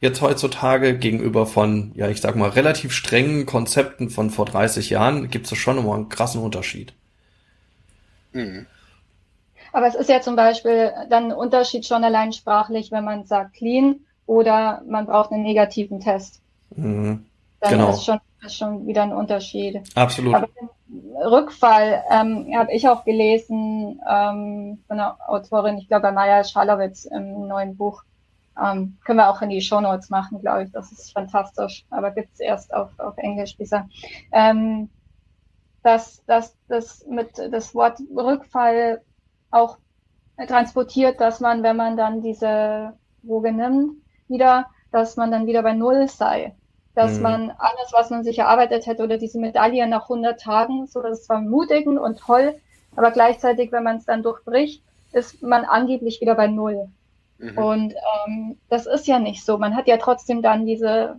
jetzt 0.00 0.20
heutzutage 0.20 0.98
gegenüber 0.98 1.46
von, 1.46 1.92
ja, 1.94 2.08
ich 2.08 2.20
sag 2.20 2.34
mal, 2.34 2.50
relativ 2.50 2.92
strengen 2.92 3.46
Konzepten 3.46 4.10
von 4.10 4.30
vor 4.30 4.46
30 4.46 4.90
Jahren 4.90 5.30
gibt 5.30 5.50
es 5.50 5.56
schon 5.56 5.78
immer 5.78 5.94
einen 5.94 6.08
krassen 6.08 6.42
Unterschied. 6.42 6.92
Mhm. 8.32 8.66
Aber 9.72 9.86
es 9.86 9.94
ist 9.94 10.08
ja 10.08 10.20
zum 10.20 10.34
Beispiel 10.34 10.92
dann 11.08 11.26
ein 11.26 11.32
Unterschied 11.32 11.86
schon 11.86 12.02
allein 12.02 12.32
sprachlich, 12.32 12.90
wenn 12.90 13.04
man 13.04 13.24
sagt 13.24 13.54
clean 13.54 14.00
oder 14.26 14.82
man 14.88 15.06
braucht 15.06 15.30
einen 15.30 15.44
negativen 15.44 16.00
Test. 16.00 16.40
Mhm. 16.74 17.26
Dann 17.60 17.70
genau. 17.70 17.90
ist 17.90 18.04
schon, 18.04 18.18
ist 18.44 18.56
schon 18.56 18.88
wieder 18.88 19.04
ein 19.04 19.12
Unterschied. 19.12 19.82
Absolut. 19.94 20.34
Aber 20.34 20.48
Rückfall 20.88 22.04
ähm, 22.10 22.52
habe 22.56 22.72
ich 22.72 22.88
auch 22.88 23.04
gelesen 23.04 24.00
ähm, 24.08 24.82
von 24.86 25.00
einer 25.00 25.18
Autorin, 25.26 25.78
ich 25.78 25.88
glaube 25.88 26.12
Maya 26.12 26.44
Schalowitz 26.44 27.06
im 27.06 27.48
neuen 27.48 27.76
Buch, 27.76 28.02
ähm, 28.62 28.96
können 29.04 29.18
wir 29.18 29.28
auch 29.28 29.42
in 29.42 29.50
die 29.50 29.60
Show 29.60 29.80
Notes 29.80 30.10
machen, 30.10 30.40
glaube 30.40 30.64
ich. 30.64 30.72
Das 30.72 30.90
ist 30.92 31.12
fantastisch. 31.12 31.84
Aber 31.90 32.10
gibt's 32.10 32.40
erst 32.40 32.72
auf, 32.72 32.90
auf 32.98 33.16
Englisch 33.18 33.56
bisher. 33.56 33.88
Ähm, 34.32 34.88
dass, 35.82 36.24
dass 36.26 36.56
das 36.68 37.06
mit 37.06 37.38
das 37.38 37.74
Wort 37.74 38.00
Rückfall 38.14 39.02
auch 39.50 39.78
transportiert, 40.48 41.20
dass 41.20 41.40
man, 41.40 41.62
wenn 41.62 41.76
man 41.76 41.96
dann 41.96 42.22
diese 42.22 42.94
Droge 43.22 43.52
nimmt, 43.52 44.02
wieder, 44.28 44.66
dass 44.90 45.16
man 45.16 45.30
dann 45.30 45.46
wieder 45.46 45.62
bei 45.62 45.72
Null 45.72 46.08
sei. 46.08 46.54
Dass 46.96 47.18
mhm. 47.18 47.22
man 47.22 47.50
alles, 47.58 47.92
was 47.92 48.10
man 48.10 48.24
sich 48.24 48.40
erarbeitet 48.40 48.86
hätte 48.86 49.04
oder 49.04 49.18
diese 49.18 49.38
Medaille 49.38 49.86
nach 49.86 50.04
100 50.04 50.40
Tagen, 50.40 50.86
so 50.88 51.00
das 51.02 51.28
war 51.28 51.40
mutigend 51.40 52.00
und 52.00 52.18
toll, 52.18 52.56
aber 52.96 53.12
gleichzeitig, 53.12 53.70
wenn 53.70 53.84
man 53.84 53.98
es 53.98 54.06
dann 54.06 54.24
durchbricht, 54.24 54.82
ist 55.12 55.42
man 55.42 55.64
angeblich 55.64 56.20
wieder 56.20 56.34
bei 56.34 56.48
Null. 56.48 56.88
Mhm. 57.38 57.58
Und 57.58 57.94
ähm, 58.26 58.56
das 58.68 58.86
ist 58.86 59.06
ja 59.06 59.18
nicht 59.18 59.44
so. 59.44 59.58
Man 59.58 59.76
hat 59.76 59.86
ja 59.86 59.98
trotzdem 59.98 60.42
dann 60.42 60.66
diese 60.66 61.16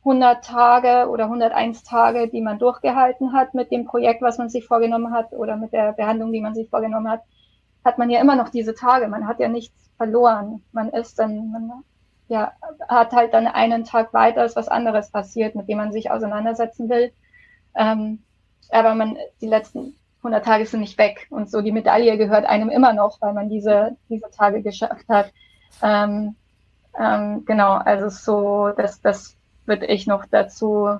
100 0.00 0.44
Tage 0.44 1.08
oder 1.08 1.24
101 1.24 1.84
Tage, 1.84 2.28
die 2.28 2.40
man 2.40 2.58
durchgehalten 2.58 3.32
hat 3.32 3.54
mit 3.54 3.70
dem 3.70 3.84
Projekt, 3.84 4.22
was 4.22 4.38
man 4.38 4.48
sich 4.48 4.66
vorgenommen 4.66 5.12
hat 5.12 5.32
oder 5.32 5.56
mit 5.56 5.72
der 5.72 5.92
Behandlung, 5.92 6.32
die 6.32 6.40
man 6.40 6.54
sich 6.54 6.68
vorgenommen 6.68 7.08
hat, 7.08 7.22
hat 7.84 7.98
man 7.98 8.10
ja 8.10 8.20
immer 8.20 8.34
noch 8.34 8.48
diese 8.48 8.74
Tage. 8.74 9.08
Man 9.08 9.28
hat 9.28 9.38
ja 9.38 9.48
nichts 9.48 9.90
verloren. 9.96 10.62
Man 10.72 10.88
ist 10.88 11.18
dann, 11.18 11.50
man 11.52 11.84
ja, 12.30 12.52
hat 12.88 13.12
halt 13.12 13.34
dann 13.34 13.46
einen 13.46 13.84
Tag 13.84 14.14
weiter, 14.14 14.44
ist 14.44 14.56
was 14.56 14.68
anderes 14.68 15.10
passiert, 15.10 15.54
mit 15.54 15.68
dem 15.68 15.78
man 15.78 15.92
sich 15.92 16.10
auseinandersetzen 16.10 16.88
will. 16.88 17.12
Ähm, 17.76 18.22
aber 18.70 18.94
man, 18.94 19.18
die 19.40 19.48
letzten 19.48 19.96
100 20.18 20.44
Tage 20.44 20.64
sind 20.66 20.80
nicht 20.80 20.96
weg. 20.96 21.26
Und 21.30 21.50
so 21.50 21.60
die 21.60 21.72
Medaille 21.72 22.16
gehört 22.16 22.46
einem 22.46 22.70
immer 22.70 22.92
noch, 22.92 23.20
weil 23.20 23.32
man 23.34 23.48
diese, 23.48 23.96
diese 24.08 24.30
Tage 24.30 24.62
geschafft 24.62 25.08
hat. 25.08 25.32
Ähm, 25.82 26.36
ähm, 26.98 27.44
genau, 27.46 27.72
also 27.74 28.08
so, 28.08 28.72
das, 28.76 29.00
das 29.00 29.36
würde 29.66 29.86
ich 29.86 30.06
noch 30.06 30.24
dazu 30.26 30.98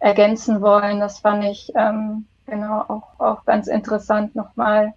ergänzen 0.00 0.60
wollen. 0.60 1.00
Das 1.00 1.20
fand 1.20 1.44
ich 1.44 1.72
ähm, 1.74 2.26
genau 2.46 2.80
auch, 2.88 3.20
auch 3.20 3.44
ganz 3.46 3.68
interessant 3.68 4.34
nochmal 4.34 4.92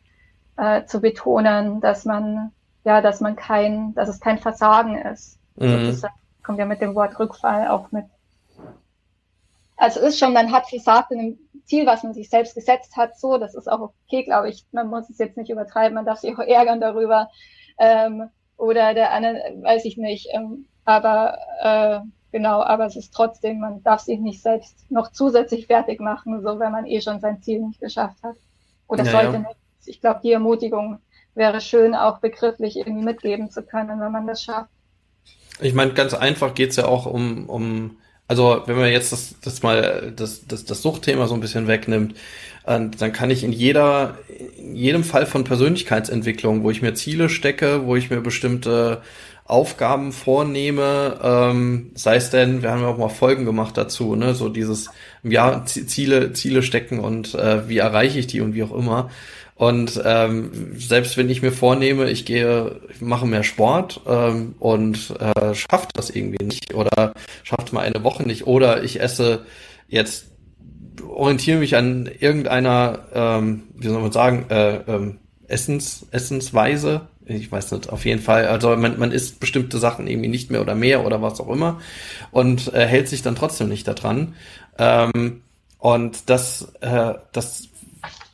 äh, 0.57 0.84
zu 0.86 0.99
betonen, 0.99 1.80
dass 1.80 2.03
man 2.03 2.52
ja, 2.86 3.02
dass 3.02 3.19
man 3.19 3.36
kein, 3.36 3.94
dass 3.95 4.07
es 4.07 4.19
kein 4.22 4.38
Versagen 4.38 4.98
ist. 4.98 5.40
Mhm. 5.56 5.88
Das 5.88 6.03
kommt 6.44 6.60
ja 6.60 6.65
mit 6.65 6.82
dem 6.82 6.95
Wort 6.95 7.18
Rückfall 7.19 7.68
auch 7.68 7.91
mit. 7.91 8.06
Also 9.77 9.99
ist 9.99 10.19
schon, 10.19 10.34
man 10.34 10.52
hat 10.52 10.69
versagt 10.69 11.11
in 11.11 11.19
einem 11.19 11.40
Ziel, 11.65 11.86
was 11.86 12.03
man 12.03 12.14
sich 12.14 12.30
selbst 12.30 12.56
gesetzt 12.56 12.95
hat, 12.95 13.19
so, 13.19 13.38
das 13.38 13.56
ist 13.56 13.69
auch 13.69 13.91
okay, 14.07 14.23
glaube 14.23 14.49
ich. 14.49 14.65
Man 14.72 14.88
muss 14.88 15.10
es 15.10 15.18
jetzt 15.18 15.38
nicht 15.38 15.49
übertreiben, 15.49 15.95
man 15.95 16.06
darf 16.06 16.19
sich 16.19 16.34
auch 16.36 16.40
ärgern 16.40 16.80
darüber. 16.80 17.30
Ähm, 17.77 18.30
oder 18.57 18.94
der 18.94 19.11
andere, 19.11 19.41
weiß 19.61 19.84
ich 19.86 19.98
nicht. 19.98 20.30
Ähm, 20.32 20.65
aber 20.86 21.38
äh, 21.61 21.99
genau, 22.32 22.61
aber 22.61 22.86
es 22.86 22.95
ist 22.95 23.14
trotzdem, 23.14 23.60
man 23.60 23.84
darf 23.84 24.02
sich 24.02 24.19
nicht 24.19 24.41
selbst 24.41 24.90
noch 24.90 25.11
zusätzlich 25.11 25.68
fertig 25.68 25.99
machen, 25.99 26.41
so 26.41 26.60
wenn 26.60 26.72
man 26.72 26.86
eh 26.86 27.02
schon 27.02 27.19
sein 27.19 27.41
Ziel 27.41 27.61
nicht 27.61 27.82
geschafft 27.82 28.22
hat. 28.23 28.36
Oder 28.88 29.03
ja, 29.03 29.11
sollte 29.11 29.40
nicht. 29.40 29.57
Ich 29.88 29.99
glaube, 29.99 30.22
die 30.23 30.32
Ermutigung 30.32 30.99
wäre 31.34 31.60
schön, 31.60 31.95
auch 31.95 32.19
begrifflich 32.19 32.77
irgendwie 32.77 33.03
mitgeben 33.03 33.49
zu 33.49 33.61
können, 33.61 33.99
wenn 33.99 34.11
man 34.11 34.26
das 34.26 34.41
schafft. 34.41 34.69
Ich 35.61 35.73
meine, 35.73 35.94
ganz 35.94 36.14
einfach 36.14 36.53
geht's 36.53 36.76
ja 36.76 36.86
auch 36.86 37.06
um, 37.06 37.49
um 37.49 37.98
also 38.27 38.64
wenn 38.65 38.77
man 38.77 38.91
jetzt 38.91 39.11
das, 39.11 39.36
das 39.41 39.61
mal 39.61 40.11
das, 40.15 40.48
das, 40.48 40.65
das 40.65 40.82
Suchtthema 40.82 41.27
so 41.27 41.36
ein 41.36 41.41
bisschen 41.41 41.68
wegnimmt, 41.68 42.15
äh, 42.65 42.80
dann 42.98 43.14
kann 43.14 43.30
ich 43.30 43.44
in 43.44 43.52
jeder, 43.52 44.18
in 44.57 44.76
jedem 44.76 45.03
Fall 45.03 45.26
von 45.26 45.44
Persönlichkeitsentwicklung, 45.44 46.64
wo 46.64 46.72
ich 46.72 46.82
mir 46.82 46.95
Ziele 46.95 47.30
stecke, 47.30 47.86
wo 47.86 47.95
ich 47.95 48.10
mir 48.10 48.22
bestimmte 48.22 49.02
Aufgaben 49.45 50.11
vornehme, 50.11 51.19
ähm, 51.22 51.91
sei 51.94 52.15
es 52.15 52.32
denn, 52.32 52.64
wir 52.64 52.72
haben 52.72 52.82
ja 52.82 52.88
auch 52.88 52.98
mal 52.98 53.10
Folgen 53.10 53.45
gemacht 53.45 53.77
dazu, 53.77 54.15
ne, 54.15 54.34
so 54.34 54.49
dieses 54.49 54.90
ja 55.22 55.64
Ziele 55.65 56.34
Ziele 56.34 56.64
stecken 56.64 56.99
und 56.99 57.36
äh, 57.36 57.69
wie 57.69 57.77
erreiche 57.77 58.18
ich 58.18 58.26
die 58.26 58.41
und 58.41 58.56
wie 58.56 58.64
auch 58.64 58.76
immer. 58.76 59.11
Und 59.56 60.02
ähm, 60.03 60.77
selbst 60.77 61.15
wenn 61.15 61.30
ich 61.30 61.41
mir 61.41 61.53
vornehme, 61.53 62.10
ich 62.10 62.26
gehe, 62.26 62.82
ich 62.90 62.99
mache 62.99 63.26
mehr 63.26 63.44
Sport 63.44 64.02
ähm, 64.06 64.56
und 64.60 65.14
äh, 65.19 65.56
schafft 65.56 65.91
das 65.94 66.10
irgendwie 66.10 66.44
nicht 66.44 66.73
oder 66.73 67.14
schafft 67.44 67.72
mal 67.72 67.82
eine 67.82 68.03
Woche 68.03 68.23
nicht 68.23 68.48
oder 68.48 68.84
ich 68.84 68.99
esse 68.99 69.45
jetzt 69.88 70.27
orientiere 71.07 71.60
mich 71.60 71.77
an 71.77 72.10
irgendeiner, 72.19 72.99
ähm, 73.14 73.64
wie 73.76 73.88
soll 73.88 74.02
man 74.02 74.11
sagen, 74.11 74.45
äh, 74.49 74.76
ähm, 74.88 75.19
Essens, 75.48 76.06
Essensweise. 76.11 77.07
Ich 77.26 77.52
weiß 77.52 77.72
nicht, 77.72 77.90
auf 77.90 78.06
jeden 78.06 78.22
Fall. 78.22 78.48
Also 78.48 78.76
man, 78.76 78.99
man 78.99 79.11
isst 79.11 79.40
bestimmte 79.40 79.77
Sachen 79.77 80.07
irgendwie 80.07 80.30
nicht 80.30 80.52
mehr 80.52 80.61
oder 80.61 80.76
mehr 80.76 81.06
oder 81.06 81.22
was 81.22 81.40
auch 81.40 81.49
immer 81.49 81.80
und 82.32 82.73
äh, 82.73 82.86
hält 82.86 83.07
sich 83.07 83.22
dann 83.22 83.36
trotzdem 83.36 83.69
nicht 83.69 83.88
daran. 83.88 84.36
Ähm, 84.77 85.41
und 85.80 86.30
das, 86.30 86.73
äh, 86.82 87.14
das, 87.32 87.69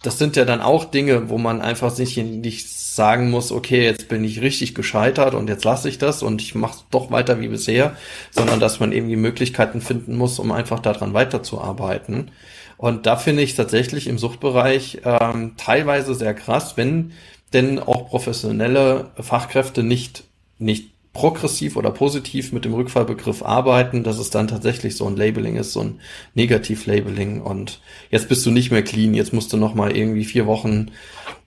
das 0.02 0.18
sind 0.18 0.36
ja 0.36 0.46
dann 0.46 0.62
auch 0.62 0.86
Dinge, 0.86 1.30
wo 1.30 1.38
man 1.38 1.62
einfach 1.62 1.92
sich 1.92 2.18
nicht 2.18 2.70
sagen 2.70 3.30
muss, 3.30 3.52
okay, 3.52 3.84
jetzt 3.84 4.08
bin 4.08 4.24
ich 4.24 4.42
richtig 4.42 4.76
gescheitert 4.76 5.34
und 5.34 5.48
jetzt 5.48 5.64
lasse 5.64 5.88
ich 5.88 5.98
das 5.98 6.24
und 6.24 6.42
ich 6.42 6.56
mache 6.56 6.80
doch 6.90 7.12
weiter 7.12 7.40
wie 7.40 7.48
bisher, 7.48 7.96
sondern 8.32 8.60
dass 8.60 8.80
man 8.80 8.92
eben 8.92 9.08
die 9.08 9.16
Möglichkeiten 9.16 9.80
finden 9.80 10.18
muss, 10.18 10.40
um 10.40 10.52
einfach 10.52 10.80
daran 10.80 11.14
weiterzuarbeiten. 11.14 12.32
Und 12.78 13.06
da 13.06 13.16
finde 13.16 13.44
ich 13.44 13.56
tatsächlich 13.56 14.08
im 14.08 14.18
Suchtbereich 14.18 15.02
ähm, 15.06 15.54
teilweise 15.56 16.16
sehr 16.16 16.34
krass, 16.34 16.78
wenn 16.78 17.14
denn 17.54 17.80
auch 17.80 18.10
professionelle 18.10 19.12
Fachkräfte 19.20 19.84
nicht, 19.84 20.24
nicht 20.58 20.91
progressiv 21.14 21.76
oder 21.76 21.92
positiv 21.92 22.54
mit 22.54 22.64
dem 22.64 22.74
Rückfallbegriff 22.74 23.44
arbeiten, 23.44 24.04
dass 24.04 24.18
es 24.18 24.30
dann 24.30 24.48
tatsächlich 24.48 24.96
so 24.96 25.06
ein 25.08 25.18
Labeling 25.18 25.58
ist, 25.58 25.74
so 25.74 25.82
ein 25.82 26.00
Negativ-Labeling. 26.36 27.42
Und 27.42 27.82
jetzt 28.10 28.30
bist 28.30 28.46
du 28.46 28.52
nicht 28.52 28.72
mehr 28.72 28.84
clean, 28.84 29.14
jetzt 29.14 29.34
musst 29.34 29.52
du 29.52 29.58
noch 29.58 29.76
mal 29.76 29.96
irgendwie 29.96 30.24
vier 30.24 30.48
Wochen 30.48 30.92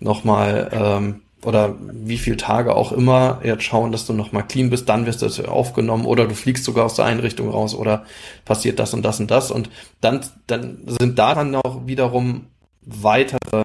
noch 0.00 0.24
mal 0.24 0.70
ähm, 0.72 1.20
oder 1.44 1.76
wie 1.80 2.18
viele 2.18 2.36
Tage 2.36 2.74
auch 2.74 2.92
immer 2.92 3.40
jetzt 3.44 3.64
schauen, 3.64 3.92
dass 3.92 4.06
du 4.06 4.12
noch 4.12 4.32
mal 4.32 4.42
clean 4.42 4.70
bist, 4.70 4.88
dann 4.88 5.06
wirst 5.06 5.22
du 5.22 5.48
aufgenommen 5.48 6.06
oder 6.06 6.26
du 6.26 6.34
fliegst 6.34 6.64
sogar 6.64 6.86
aus 6.86 6.94
der 6.94 7.04
Einrichtung 7.04 7.50
raus 7.50 7.74
oder 7.74 8.04
passiert 8.44 8.78
das 8.78 8.94
und 8.94 9.02
das 9.02 9.20
und 9.20 9.30
das. 9.30 9.50
Und 9.50 9.70
dann 10.00 10.20
dann 10.46 10.78
sind 10.86 11.18
daran 11.18 11.50
noch 11.50 11.86
wiederum 11.86 12.46
weitere 12.82 13.62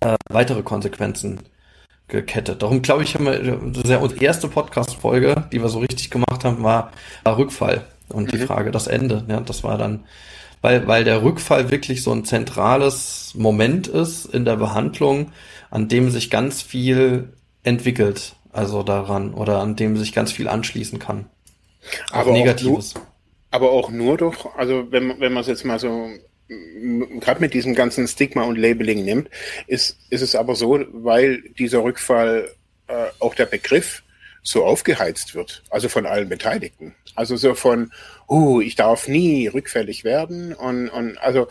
äh, 0.00 0.16
weitere 0.28 0.62
Konsequenzen 0.62 1.40
gekettet. 2.08 2.62
Darum 2.62 2.82
glaube 2.82 3.02
ich, 3.02 3.14
haben 3.14 3.26
wir 3.26 3.60
sehr 3.84 4.00
unsere 4.00 4.24
erste 4.24 4.48
Podcast-Folge, 4.48 5.44
die 5.52 5.62
wir 5.62 5.68
so 5.68 5.78
richtig 5.78 6.10
gemacht 6.10 6.44
haben, 6.44 6.62
war, 6.62 6.92
war 7.24 7.38
Rückfall 7.38 7.84
und 8.08 8.32
mhm. 8.32 8.38
die 8.38 8.46
Frage, 8.46 8.70
das 8.70 8.86
Ende. 8.86 9.24
Ja, 9.28 9.40
das 9.40 9.62
war 9.62 9.78
dann, 9.78 10.04
weil, 10.62 10.86
weil 10.86 11.04
der 11.04 11.22
Rückfall 11.22 11.70
wirklich 11.70 12.02
so 12.02 12.12
ein 12.12 12.24
zentrales 12.24 13.32
Moment 13.34 13.86
ist 13.86 14.24
in 14.26 14.44
der 14.44 14.56
Behandlung, 14.56 15.32
an 15.70 15.88
dem 15.88 16.10
sich 16.10 16.30
ganz 16.30 16.62
viel 16.62 17.32
entwickelt, 17.62 18.34
also 18.52 18.82
daran, 18.82 19.34
oder 19.34 19.60
an 19.60 19.76
dem 19.76 19.96
sich 19.96 20.12
ganz 20.14 20.32
viel 20.32 20.48
anschließen 20.48 20.98
kann. 20.98 21.26
Auch 22.10 22.20
aber 22.20 22.32
Negatives. 22.32 22.94
Auch 22.94 23.00
nur, 23.00 23.06
aber 23.50 23.70
auch 23.70 23.90
nur 23.90 24.16
doch, 24.16 24.56
also 24.56 24.86
wenn, 24.90 25.20
wenn 25.20 25.32
man 25.32 25.42
es 25.42 25.46
jetzt 25.46 25.64
mal 25.64 25.78
so 25.78 26.08
gerade 27.20 27.40
mit 27.40 27.54
diesem 27.54 27.74
ganzen 27.74 28.08
Stigma 28.08 28.42
und 28.42 28.56
Labeling 28.56 29.04
nimmt, 29.04 29.28
ist, 29.66 29.98
ist 30.10 30.22
es 30.22 30.34
aber 30.34 30.54
so, 30.54 30.80
weil 30.92 31.42
dieser 31.58 31.82
Rückfall, 31.82 32.50
äh, 32.86 33.06
auch 33.20 33.34
der 33.34 33.46
Begriff, 33.46 34.02
so 34.42 34.64
aufgeheizt 34.64 35.34
wird, 35.34 35.62
also 35.68 35.88
von 35.88 36.06
allen 36.06 36.28
Beteiligten. 36.28 36.94
Also 37.14 37.36
so 37.36 37.54
von, 37.54 37.92
oh, 38.28 38.60
ich 38.60 38.76
darf 38.76 39.08
nie 39.08 39.48
rückfällig 39.48 40.04
werden 40.04 40.54
und, 40.54 40.88
und 40.88 41.18
also 41.18 41.48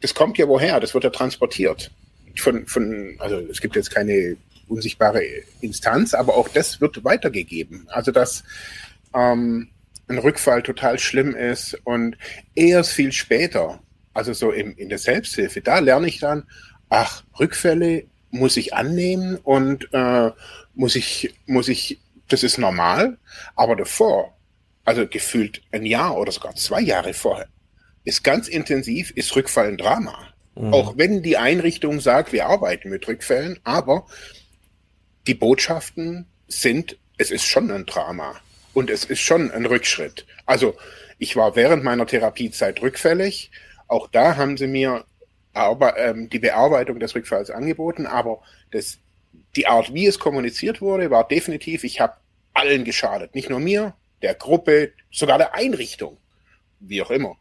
das 0.00 0.14
kommt 0.14 0.38
ja 0.38 0.46
woher, 0.46 0.78
das 0.78 0.94
wird 0.94 1.04
ja 1.04 1.10
transportiert. 1.10 1.90
Von, 2.36 2.66
von, 2.66 3.16
also 3.18 3.38
es 3.50 3.60
gibt 3.60 3.74
jetzt 3.74 3.90
keine 3.90 4.36
unsichtbare 4.68 5.22
Instanz, 5.60 6.12
aber 6.14 6.36
auch 6.36 6.48
das 6.48 6.80
wird 6.80 7.02
weitergegeben. 7.02 7.88
Also 7.88 8.12
dass 8.12 8.44
ähm, 9.14 9.70
ein 10.08 10.18
Rückfall 10.18 10.62
total 10.62 10.98
schlimm 10.98 11.34
ist 11.34 11.78
und 11.84 12.16
erst 12.54 12.92
viel 12.92 13.10
später 13.12 13.80
also 14.16 14.32
so 14.32 14.50
im, 14.50 14.74
in 14.76 14.88
der 14.88 14.98
Selbsthilfe, 14.98 15.60
da 15.60 15.78
lerne 15.78 16.08
ich 16.08 16.20
dann, 16.20 16.44
ach, 16.88 17.22
Rückfälle 17.38 18.04
muss 18.30 18.56
ich 18.56 18.74
annehmen 18.74 19.36
und 19.36 19.92
äh, 19.92 20.30
muss 20.74 20.96
ich, 20.96 21.34
muss 21.44 21.68
ich, 21.68 22.00
das 22.28 22.42
ist 22.42 22.56
normal, 22.56 23.18
aber 23.56 23.76
davor, 23.76 24.34
also 24.86 25.06
gefühlt 25.06 25.60
ein 25.70 25.84
Jahr 25.84 26.16
oder 26.16 26.32
sogar 26.32 26.54
zwei 26.54 26.80
Jahre 26.80 27.12
vorher, 27.12 27.48
ist 28.04 28.24
ganz 28.24 28.48
intensiv, 28.48 29.10
ist 29.10 29.36
Rückfall 29.36 29.68
ein 29.68 29.76
Drama. 29.76 30.16
Mhm. 30.54 30.72
Auch 30.72 30.96
wenn 30.96 31.22
die 31.22 31.36
Einrichtung 31.36 32.00
sagt, 32.00 32.32
wir 32.32 32.46
arbeiten 32.46 32.88
mit 32.88 33.06
Rückfällen, 33.06 33.60
aber 33.64 34.06
die 35.26 35.34
Botschaften 35.34 36.26
sind, 36.48 36.96
es 37.18 37.30
ist 37.30 37.44
schon 37.44 37.70
ein 37.70 37.84
Drama 37.84 38.36
und 38.72 38.88
es 38.88 39.04
ist 39.04 39.20
schon 39.20 39.50
ein 39.50 39.66
Rückschritt. 39.66 40.26
Also 40.46 40.74
ich 41.18 41.36
war 41.36 41.54
während 41.54 41.84
meiner 41.84 42.06
Therapiezeit 42.06 42.80
rückfällig, 42.80 43.50
auch 43.88 44.08
da 44.08 44.36
haben 44.36 44.56
sie 44.56 44.66
mir 44.66 45.04
ähm, 45.54 46.28
die 46.28 46.38
Bearbeitung 46.38 47.00
des 47.00 47.14
Rückfalls 47.14 47.50
angeboten, 47.50 48.06
aber 48.06 48.42
das, 48.70 48.98
die 49.54 49.66
Art, 49.66 49.94
wie 49.94 50.06
es 50.06 50.18
kommuniziert 50.18 50.80
wurde, 50.80 51.10
war 51.10 51.26
definitiv, 51.26 51.84
ich 51.84 52.00
habe 52.00 52.14
allen 52.52 52.84
geschadet. 52.84 53.34
Nicht 53.34 53.50
nur 53.50 53.60
mir, 53.60 53.94
der 54.22 54.34
Gruppe, 54.34 54.92
sogar 55.10 55.38
der 55.38 55.54
Einrichtung, 55.54 56.18
wie 56.80 57.02
auch 57.02 57.10
immer. 57.10 57.36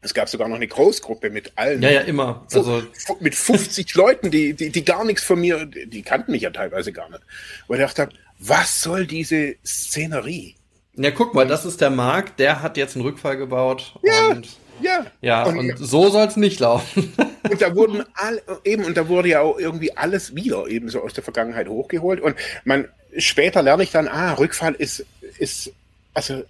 Es 0.00 0.14
gab 0.14 0.28
sogar 0.28 0.48
noch 0.48 0.56
eine 0.56 0.68
Großgruppe 0.68 1.30
mit 1.30 1.52
allen. 1.56 1.82
Ja, 1.82 1.90
ja, 1.90 2.00
immer. 2.02 2.46
Also 2.52 2.84
mit 3.20 3.34
50 3.34 3.94
Leuten, 3.94 4.30
die, 4.30 4.54
die, 4.54 4.70
die 4.70 4.84
gar 4.84 5.04
nichts 5.04 5.24
von 5.24 5.40
mir, 5.40 5.66
die 5.66 6.02
kannten 6.02 6.32
mich 6.32 6.42
ja 6.42 6.50
teilweise 6.50 6.92
gar 6.92 7.10
nicht. 7.10 7.22
Wo 7.66 7.74
ich 7.74 7.80
dachte, 7.80 8.08
was 8.38 8.80
soll 8.80 9.06
diese 9.06 9.56
Szenerie? 9.66 10.54
Ja, 10.94 11.10
guck 11.10 11.34
mal, 11.34 11.46
das 11.46 11.64
ist 11.64 11.80
der 11.80 11.90
Marc, 11.90 12.36
der 12.36 12.62
hat 12.62 12.76
jetzt 12.76 12.94
einen 12.94 13.04
Rückfall 13.04 13.36
gebaut. 13.36 13.98
Ja. 14.02 14.28
Und 14.28 14.48
ja. 14.80 15.06
Ja, 15.20 15.44
und, 15.44 15.58
und 15.58 15.78
so 15.78 16.08
soll 16.10 16.26
es 16.26 16.36
nicht 16.36 16.60
laufen. 16.60 17.12
und 17.50 17.60
da 17.60 17.74
wurden 17.74 18.04
all, 18.14 18.42
eben, 18.64 18.84
und 18.84 18.96
da 18.96 19.08
wurde 19.08 19.28
ja 19.28 19.40
auch 19.40 19.58
irgendwie 19.58 19.96
alles 19.96 20.34
wieder 20.34 20.66
eben 20.68 20.88
so 20.88 21.02
aus 21.02 21.14
der 21.14 21.24
Vergangenheit 21.24 21.68
hochgeholt. 21.68 22.20
Und 22.20 22.36
man, 22.64 22.88
später 23.16 23.62
lerne 23.62 23.82
ich 23.82 23.90
dann, 23.90 24.08
ah, 24.08 24.34
Rückfall 24.34 24.74
ist, 24.74 25.04
ist, 25.38 25.72
also, 26.14 26.42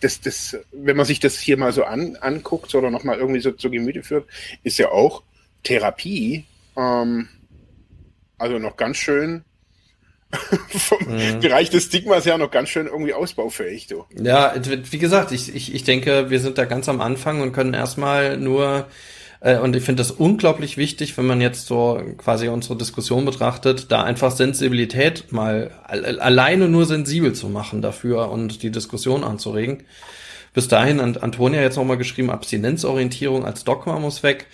das, 0.00 0.20
das, 0.20 0.56
wenn 0.72 0.96
man 0.96 1.06
sich 1.06 1.20
das 1.20 1.38
hier 1.38 1.56
mal 1.56 1.72
so 1.72 1.84
an, 1.84 2.16
anguckt 2.16 2.74
oder 2.74 2.90
nochmal 2.90 3.18
irgendwie 3.18 3.40
so 3.40 3.52
zu 3.52 3.70
Gemüte 3.70 4.02
führt, 4.02 4.28
ist 4.62 4.78
ja 4.78 4.90
auch 4.90 5.22
Therapie, 5.64 6.44
ähm, 6.76 7.28
also 8.36 8.58
noch 8.58 8.76
ganz 8.76 8.98
schön 8.98 9.44
vom 10.68 10.98
mhm. 11.06 11.40
Bereich 11.40 11.70
des 11.70 11.84
Stigmas 11.84 12.24
ja 12.26 12.36
noch 12.36 12.50
ganz 12.50 12.68
schön 12.68 12.86
irgendwie 12.86 13.14
ausbaufähig, 13.14 13.86
du. 13.86 14.04
Ja, 14.14 14.54
wie 14.90 14.98
gesagt, 14.98 15.32
ich, 15.32 15.54
ich, 15.54 15.74
ich 15.74 15.84
denke, 15.84 16.28
wir 16.28 16.40
sind 16.40 16.58
da 16.58 16.66
ganz 16.66 16.88
am 16.88 17.00
Anfang 17.00 17.40
und 17.40 17.52
können 17.52 17.72
erstmal 17.72 18.36
nur, 18.36 18.86
äh, 19.40 19.58
und 19.58 19.74
ich 19.74 19.82
finde 19.82 20.02
das 20.02 20.10
unglaublich 20.10 20.76
wichtig, 20.76 21.16
wenn 21.16 21.26
man 21.26 21.40
jetzt 21.40 21.66
so 21.66 22.02
quasi 22.18 22.48
unsere 22.48 22.76
Diskussion 22.76 23.24
betrachtet, 23.24 23.90
da 23.90 24.04
einfach 24.04 24.30
Sensibilität 24.30 25.32
mal 25.32 25.70
alleine 25.86 26.68
nur 26.68 26.84
sensibel 26.84 27.32
zu 27.32 27.48
machen 27.48 27.80
dafür 27.80 28.30
und 28.30 28.62
die 28.62 28.70
Diskussion 28.70 29.24
anzuregen. 29.24 29.84
Bis 30.52 30.68
dahin, 30.68 31.00
Antonia 31.00 31.62
jetzt 31.62 31.76
nochmal 31.76 31.98
geschrieben, 31.98 32.30
Abstinenzorientierung 32.30 33.46
als 33.46 33.64
Dogma 33.64 33.98
muss 33.98 34.22
weg. 34.22 34.46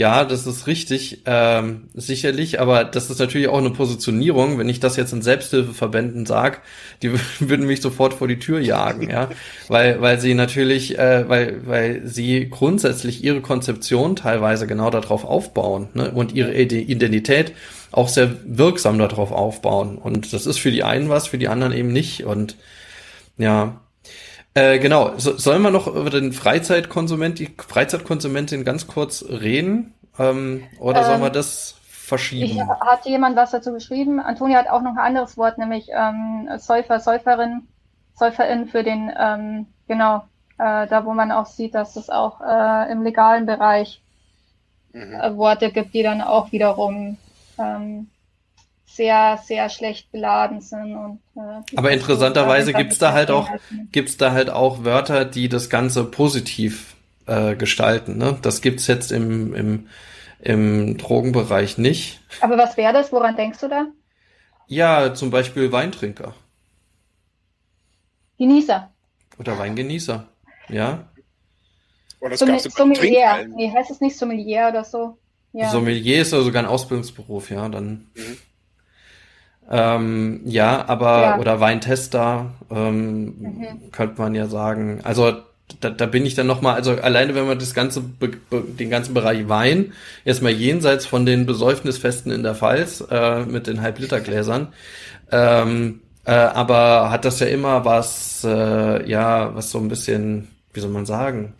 Ja, 0.00 0.24
das 0.24 0.46
ist 0.46 0.66
richtig, 0.66 1.24
ähm, 1.26 1.90
sicherlich, 1.92 2.58
aber 2.58 2.84
das 2.84 3.10
ist 3.10 3.18
natürlich 3.18 3.48
auch 3.48 3.58
eine 3.58 3.68
Positionierung. 3.68 4.56
Wenn 4.56 4.70
ich 4.70 4.80
das 4.80 4.96
jetzt 4.96 5.12
in 5.12 5.20
Selbsthilfeverbänden 5.20 6.24
sag, 6.24 6.62
die 7.02 7.12
würden 7.40 7.66
mich 7.66 7.82
sofort 7.82 8.14
vor 8.14 8.26
die 8.26 8.38
Tür 8.38 8.60
jagen, 8.60 9.10
ja, 9.10 9.28
weil 9.68 10.00
weil 10.00 10.18
sie 10.18 10.32
natürlich, 10.32 10.98
äh, 10.98 11.28
weil 11.28 11.66
weil 11.66 12.06
sie 12.06 12.48
grundsätzlich 12.48 13.22
ihre 13.22 13.42
Konzeption 13.42 14.16
teilweise 14.16 14.66
genau 14.66 14.88
darauf 14.88 15.26
aufbauen 15.26 15.88
ne? 15.92 16.10
und 16.12 16.32
ihre 16.32 16.54
Identität 16.54 17.52
auch 17.92 18.08
sehr 18.08 18.30
wirksam 18.46 18.98
darauf 18.98 19.32
aufbauen. 19.32 19.98
Und 19.98 20.32
das 20.32 20.46
ist 20.46 20.60
für 20.60 20.70
die 20.70 20.82
einen 20.82 21.10
was, 21.10 21.26
für 21.26 21.36
die 21.36 21.48
anderen 21.48 21.74
eben 21.74 21.92
nicht. 21.92 22.24
Und 22.24 22.56
ja, 23.36 23.82
äh, 24.54 24.78
genau. 24.78 25.16
So, 25.16 25.36
sollen 25.36 25.62
wir 25.62 25.70
noch 25.70 25.86
über 25.86 26.10
den 26.10 26.32
Freizeitkonsument, 26.32 27.38
die 27.38 27.54
Freizeitkonsumentin 27.56 28.64
ganz 28.64 28.86
kurz 28.86 29.24
reden? 29.28 29.94
Ähm, 30.18 30.64
oder 30.78 31.00
ähm, 31.00 31.04
sollen 31.06 31.20
wir 31.20 31.26
ähm, 31.28 31.32
das 31.32 31.76
verschieben? 31.82 32.44
Ich, 32.44 32.60
hat 32.60 33.06
jemand 33.06 33.36
was 33.36 33.52
dazu 33.52 33.72
geschrieben? 33.72 34.20
Antonia 34.20 34.58
hat 34.58 34.68
auch 34.68 34.82
noch 34.82 34.92
ein 34.92 34.98
anderes 34.98 35.36
Wort, 35.36 35.58
nämlich 35.58 35.88
ähm, 35.92 36.48
Säufer, 36.58 36.98
Säuferin, 37.00 37.68
Säuferin 38.14 38.66
für 38.66 38.82
den, 38.82 39.12
ähm, 39.18 39.66
genau, 39.86 40.24
äh, 40.58 40.86
da 40.88 41.04
wo 41.04 41.14
man 41.14 41.30
auch 41.30 41.46
sieht, 41.46 41.74
dass 41.74 41.96
es 41.96 42.10
auch 42.10 42.40
äh, 42.40 42.90
im 42.90 43.02
legalen 43.02 43.46
Bereich 43.46 44.02
mhm. 44.92 45.14
äh, 45.14 45.36
Worte 45.36 45.70
gibt, 45.70 45.94
die 45.94 46.02
dann 46.02 46.20
auch 46.20 46.50
wiederum 46.52 47.16
ähm, 47.58 48.08
sehr, 48.94 49.38
sehr 49.44 49.68
schlecht 49.68 50.10
beladen 50.12 50.60
sind. 50.60 50.96
Und, 50.96 51.20
äh, 51.36 51.76
Aber 51.76 51.92
interessanterweise 51.92 52.72
gibt's 52.72 52.98
da 52.98 53.12
halt 53.12 53.30
auch, 53.30 53.48
gibt's 53.92 54.16
da 54.16 54.32
halt 54.32 54.50
auch 54.50 54.84
Wörter, 54.84 55.24
die 55.24 55.48
das 55.48 55.70
Ganze 55.70 56.04
positiv 56.04 56.96
äh, 57.26 57.54
gestalten. 57.54 58.18
Ne? 58.18 58.38
Das 58.42 58.60
gibt's 58.60 58.86
jetzt 58.86 59.12
im, 59.12 59.54
im, 59.54 59.88
im 60.40 60.98
Drogenbereich 60.98 61.78
nicht. 61.78 62.20
Aber 62.40 62.58
was 62.58 62.76
wäre 62.76 62.92
das? 62.92 63.12
Woran 63.12 63.36
denkst 63.36 63.60
du 63.60 63.68
da? 63.68 63.86
Ja, 64.66 65.14
zum 65.14 65.30
Beispiel 65.30 65.72
Weintrinker. 65.72 66.34
Genießer. 68.38 68.90
Oder 69.38 69.58
Weingenießer, 69.58 70.28
ja. 70.68 71.08
Oder 72.20 72.36
Sommelier. 72.36 73.46
Nee, 73.54 73.72
heißt 73.72 73.90
es 73.90 74.00
nicht 74.00 74.16
Sommelier 74.16 74.68
oder 74.70 74.84
so? 74.84 75.18
Ja. 75.52 75.70
Sommelier 75.70 76.22
ist 76.22 76.32
ja 76.32 76.40
sogar 76.42 76.62
ein 76.62 76.68
Ausbildungsberuf, 76.68 77.50
ja, 77.50 77.68
dann. 77.68 78.10
Mhm. 78.14 78.38
Ähm, 79.70 80.40
ja, 80.44 80.84
aber, 80.88 81.20
ja. 81.20 81.38
oder 81.38 81.60
Weintester, 81.60 82.46
ähm, 82.70 83.24
mhm. 83.24 83.66
könnte 83.92 84.20
man 84.20 84.34
ja 84.34 84.46
sagen. 84.46 85.00
Also, 85.04 85.32
da, 85.80 85.90
da 85.90 86.06
bin 86.06 86.26
ich 86.26 86.34
dann 86.34 86.48
nochmal, 86.48 86.74
also 86.74 86.92
alleine 86.92 87.36
wenn 87.36 87.46
man 87.46 87.58
das 87.58 87.72
ganze, 87.72 88.02
den 88.50 88.90
ganzen 88.90 89.14
Bereich 89.14 89.48
Wein, 89.48 89.92
erstmal 90.24 90.52
jenseits 90.52 91.06
von 91.06 91.24
den 91.24 91.46
Besäufnisfesten 91.46 92.32
in 92.32 92.42
der 92.42 92.56
Pfalz, 92.56 93.04
äh, 93.10 93.44
mit 93.44 93.68
den 93.68 93.80
Halblitergläsern, 93.80 94.72
ähm, 95.30 96.00
äh, 96.24 96.32
aber 96.32 97.10
hat 97.10 97.24
das 97.24 97.38
ja 97.38 97.46
immer 97.46 97.84
was, 97.84 98.44
äh, 98.44 99.08
ja, 99.08 99.54
was 99.54 99.70
so 99.70 99.78
ein 99.78 99.88
bisschen, 99.88 100.48
wie 100.72 100.80
soll 100.80 100.90
man 100.90 101.06
sagen, 101.06 101.54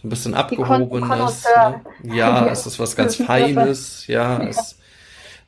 so 0.00 0.06
ein 0.06 0.10
bisschen 0.10 0.34
abgehobenes. 0.34 1.44
Ne? 1.44 2.14
Ja, 2.14 2.46
es 2.50 2.66
ist 2.66 2.78
was 2.78 2.94
ganz 2.94 3.16
Feines, 3.16 4.06
ja, 4.06 4.40
es, 4.44 4.77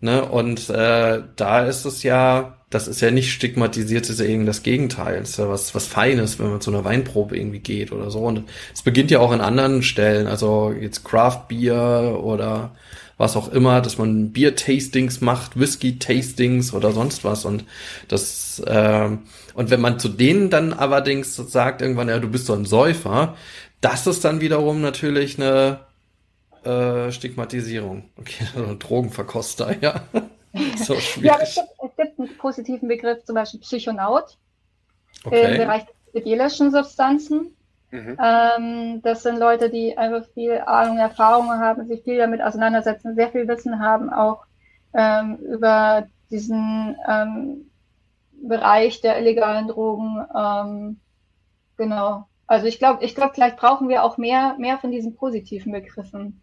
ne, 0.01 0.25
und 0.25 0.69
äh, 0.71 1.23
da 1.37 1.65
ist 1.65 1.85
es 1.85 2.03
ja, 2.03 2.57
das 2.71 2.89
ist 2.89 3.01
ja 3.01 3.11
nicht 3.11 3.33
stigmatisiert, 3.33 4.09
ist 4.09 4.21
ja 4.21 4.27
irgendwie 4.27 4.47
das 4.47 4.63
Gegenteil. 4.63 5.21
Es 5.23 5.31
ist 5.31 5.39
ja 5.39 5.49
was, 5.49 5.75
was 5.75 5.87
Feines, 5.87 6.39
wenn 6.39 6.51
man 6.51 6.61
zu 6.61 6.71
einer 6.71 6.85
Weinprobe 6.85 7.37
irgendwie 7.37 7.59
geht 7.59 7.93
oder 7.93 8.11
so. 8.11 8.21
Und 8.21 8.45
es 8.73 8.83
beginnt 8.83 9.11
ja 9.11 9.19
auch 9.21 9.33
an 9.33 9.41
anderen 9.41 9.83
Stellen, 9.83 10.27
also 10.27 10.73
jetzt 10.79 11.05
Craft 11.05 11.49
Beer 11.49 12.21
oder 12.23 12.73
was 13.21 13.37
auch 13.37 13.53
immer, 13.53 13.83
dass 13.83 13.99
man 13.99 14.33
Bier-Tastings 14.33 15.21
macht, 15.21 15.59
Whisky-Tastings 15.61 16.73
oder 16.73 16.93
sonst 16.93 17.23
was. 17.23 17.45
Und 17.45 17.65
das, 18.09 18.61
äh, 18.61 19.11
und 19.55 19.71
wenn 19.71 19.81
man 19.81 19.99
zu 19.99 20.09
denen 20.09 20.49
dann 20.49 20.73
allerdings 20.73 21.37
sagt 21.37 21.83
irgendwann, 21.83 22.09
ja, 22.09 22.19
du 22.19 22.29
bist 22.29 22.47
so 22.47 22.55
ein 22.55 22.65
Säufer, 22.65 23.37
das 23.83 24.07
ist 24.07 24.25
dann 24.25 24.41
wiederum 24.41 24.81
natürlich 24.81 25.39
eine 25.39 25.81
äh, 26.65 27.11
Stigmatisierung. 27.11 28.11
Okay, 28.19 28.45
also 28.57 28.75
Drogenverkoster, 28.75 29.77
ja. 29.81 30.03
so 30.77 30.95
schwierig. 30.97 31.31
Ja, 31.31 31.39
es 31.41 31.55
gibt, 31.55 31.69
es 31.85 31.97
gibt 31.97 32.19
einen 32.19 32.37
positiven 32.39 32.89
Begriff, 32.89 33.25
zum 33.25 33.35
Beispiel 33.35 33.61
Psychonaut 33.61 34.37
okay. 35.25 35.53
im 35.53 35.59
Bereich 35.59 35.85
der 35.87 35.93
psychedelischen 36.21 36.71
Substanzen. 36.71 37.57
Mhm. 37.91 38.17
Ähm, 38.23 39.03
das 39.03 39.23
sind 39.23 39.39
Leute, 39.39 39.69
die 39.69 39.97
einfach 39.99 40.25
viel 40.35 40.59
Ahnung, 40.59 40.99
Erfahrung 40.99 41.51
haben, 41.51 41.87
sich 41.89 42.03
viel 42.03 42.19
damit 42.19 42.41
auseinandersetzen, 42.41 43.17
sehr 43.17 43.31
viel 43.31 43.49
Wissen 43.49 43.81
haben, 43.81 44.13
auch 44.13 44.45
ähm, 44.95 45.37
über 45.39 46.07
diesen 46.31 46.97
ähm, 47.09 47.71
Bereich 48.43 49.01
der 49.01 49.19
illegalen 49.19 49.69
Drogen. 49.69 50.25
Ähm, 50.37 51.01
genau. 51.77 52.27
Also 52.47 52.67
ich 52.67 52.79
glaube, 52.79 53.05
ich 53.05 53.15
glaube, 53.15 53.35
vielleicht 53.35 53.57
brauchen 53.57 53.89
wir 53.89 54.05
auch 54.05 54.19
mehr, 54.19 54.57
mehr 54.59 54.79
von 54.79 54.91
diesen 54.91 55.15
positiven 55.17 55.73
Begriffen. 55.73 56.41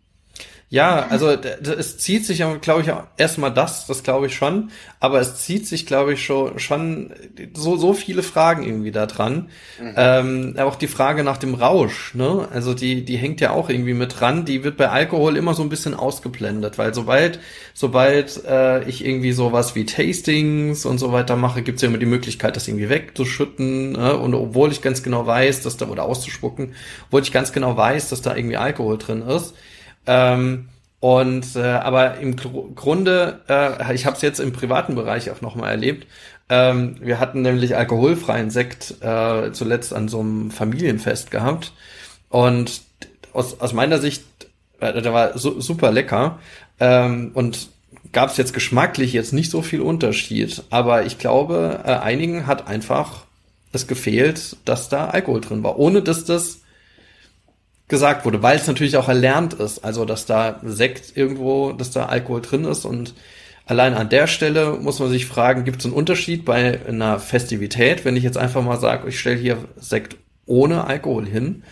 Ja, 0.69 1.07
also 1.10 1.30
es 1.30 1.98
zieht 1.98 2.26
sich, 2.26 2.44
glaube 2.60 2.81
ich, 2.81 2.91
erstmal 3.15 3.53
das, 3.53 3.88
das 3.88 4.03
glaube 4.03 4.26
ich 4.27 4.35
schon, 4.35 4.69
aber 4.99 5.22
es 5.22 5.38
zieht 5.38 5.65
sich, 5.65 5.85
glaube 5.85 6.11
ich, 6.11 6.26
schon, 6.26 6.60
schon 6.60 7.14
so, 7.53 7.77
so 7.77 7.94
viele 7.94 8.22
Fragen 8.22 8.64
irgendwie 8.64 8.91
da 8.91 9.06
dran. 9.06 9.48
Mhm. 9.80 9.94
Ähm, 9.95 10.56
auch 10.57 10.76
die 10.76 10.88
Frage 10.88 11.23
nach 11.23 11.38
dem 11.38 11.53
Rausch, 11.53 12.14
ne? 12.15 12.49
Also 12.52 12.73
die, 12.73 13.06
die 13.06 13.15
hängt 13.15 13.39
ja 13.39 13.52
auch 13.52 13.69
irgendwie 13.69 13.94
mit 13.94 14.19
dran, 14.19 14.44
die 14.44 14.65
wird 14.65 14.76
bei 14.76 14.89
Alkohol 14.89 15.38
immer 15.38 15.53
so 15.53 15.64
ein 15.64 15.69
bisschen 15.69 15.94
ausgeblendet, 15.94 16.77
weil 16.77 16.94
sobald, 16.94 17.39
sobald 17.73 18.44
äh, 18.45 18.84
ich 18.89 19.06
irgendwie 19.06 19.31
sowas 19.31 19.73
wie 19.73 19.85
Tastings 19.85 20.85
und 20.85 20.98
so 20.98 21.14
weiter 21.14 21.38
mache, 21.38 21.61
gibt's 21.61 21.81
ja 21.81 21.88
immer 21.88 21.98
die 21.98 22.06
Möglichkeit, 22.06 22.57
das 22.57 22.68
irgendwie 22.68 22.89
wegzuschütten, 22.89 23.94
ne? 23.94 24.18
und 24.18 24.34
obwohl 24.34 24.73
ich 24.73 24.81
ganz 24.81 25.02
genau 25.02 25.26
weiß, 25.26 25.61
dass 25.61 25.77
da, 25.77 25.88
oder 25.88 26.03
auszuspucken, 26.03 26.73
obwohl 27.06 27.22
ich 27.22 27.31
ganz 27.31 27.53
genau 27.53 27.77
weiß, 27.77 28.10
dass 28.10 28.22
da 28.22 28.35
irgendwie 28.35 28.57
Alkohol 28.57 28.98
drin 28.98 29.22
ist 29.22 29.53
ähm, 30.08 30.70
und 31.00 31.56
äh, 31.56 31.62
aber 31.62 32.18
im 32.18 32.36
Grunde, 32.36 33.42
äh, 33.48 33.94
ich 33.94 34.06
habe 34.06 34.16
es 34.16 34.22
jetzt 34.22 34.40
im 34.40 34.52
privaten 34.52 34.96
Bereich 34.96 35.30
auch 35.30 35.42
nochmal 35.42 35.72
erlebt. 35.72 36.08
Ähm, 36.50 36.96
wir 37.02 37.20
hatten 37.20 37.42
nämlich 37.42 37.76
alkoholfreien 37.76 38.50
Sekt 38.50 38.96
äh, 39.02 39.52
zuletzt 39.52 39.94
an 39.94 40.08
so 40.08 40.20
einem 40.20 40.50
Familienfest 40.50 41.30
gehabt. 41.30 41.74
Und 42.30 42.82
aus, 43.34 43.60
aus 43.60 43.74
meiner 43.74 44.00
Sicht, 44.00 44.24
äh, 44.80 45.02
der 45.02 45.14
war 45.14 45.38
su 45.38 45.62
super 45.62 45.92
lecker. 45.92 46.40
Ähm, 46.80 47.32
und 47.34 47.70
gab 48.12 48.30
es 48.30 48.38
jetzt 48.38 48.54
geschmacklich 48.54 49.14
jetzt 49.14 49.34
nicht 49.34 49.52
so 49.52 49.62
viel 49.62 49.82
Unterschied. 49.82 50.64
Aber 50.70 51.06
ich 51.06 51.18
glaube, 51.20 51.82
äh, 51.86 51.92
einigen 51.92 52.48
hat 52.48 52.68
einfach 52.68 53.26
es 53.74 53.86
gefehlt, 53.88 54.58
dass 54.66 54.90
da 54.90 55.08
Alkohol 55.08 55.42
drin 55.42 55.64
war, 55.64 55.78
ohne 55.78 56.02
dass 56.02 56.26
das 56.26 56.62
gesagt 57.88 58.26
wurde, 58.26 58.44
weil 58.44 58.58
es 58.58 58.68
natürlich 58.68 58.98
auch 58.98 59.08
erlernt 59.08 59.54
ist, 59.54 59.84
also 59.84 60.06
dass 60.06 60.26
da 60.26 60.60
Sekt 60.64 61.16
irgendwo, 61.16 61.72
dass 61.72 61.92
da 61.92 62.08
Alkohol 62.08 62.42
drin 62.42 62.66
ist 62.66 62.86
und 62.86 63.14
allein 63.66 63.94
an 63.94 64.10
der 64.10 64.28
Stelle 64.28 64.74
muss 64.74 65.00
man 65.00 65.10
sich 65.10 65.26
fragen, 65.26 65.64
gibt 65.64 65.80
es 65.80 65.86
einen 65.86 65.94
Unterschied 65.94 66.44
bei 66.44 66.80
einer 66.86 67.20
Festivität, 67.20 68.04
wenn 68.04 68.18
ich 68.18 68.24
jetzt 68.24 68.38
einfach 68.38 68.64
mal 68.64 68.78
sage, 68.78 69.08
ich 69.08 69.20
stelle 69.20 69.38
hier 69.38 69.58
Sekt 69.78 70.18
ohne 70.46 70.86
Alkohol 70.86 71.26
hin, 71.26 71.64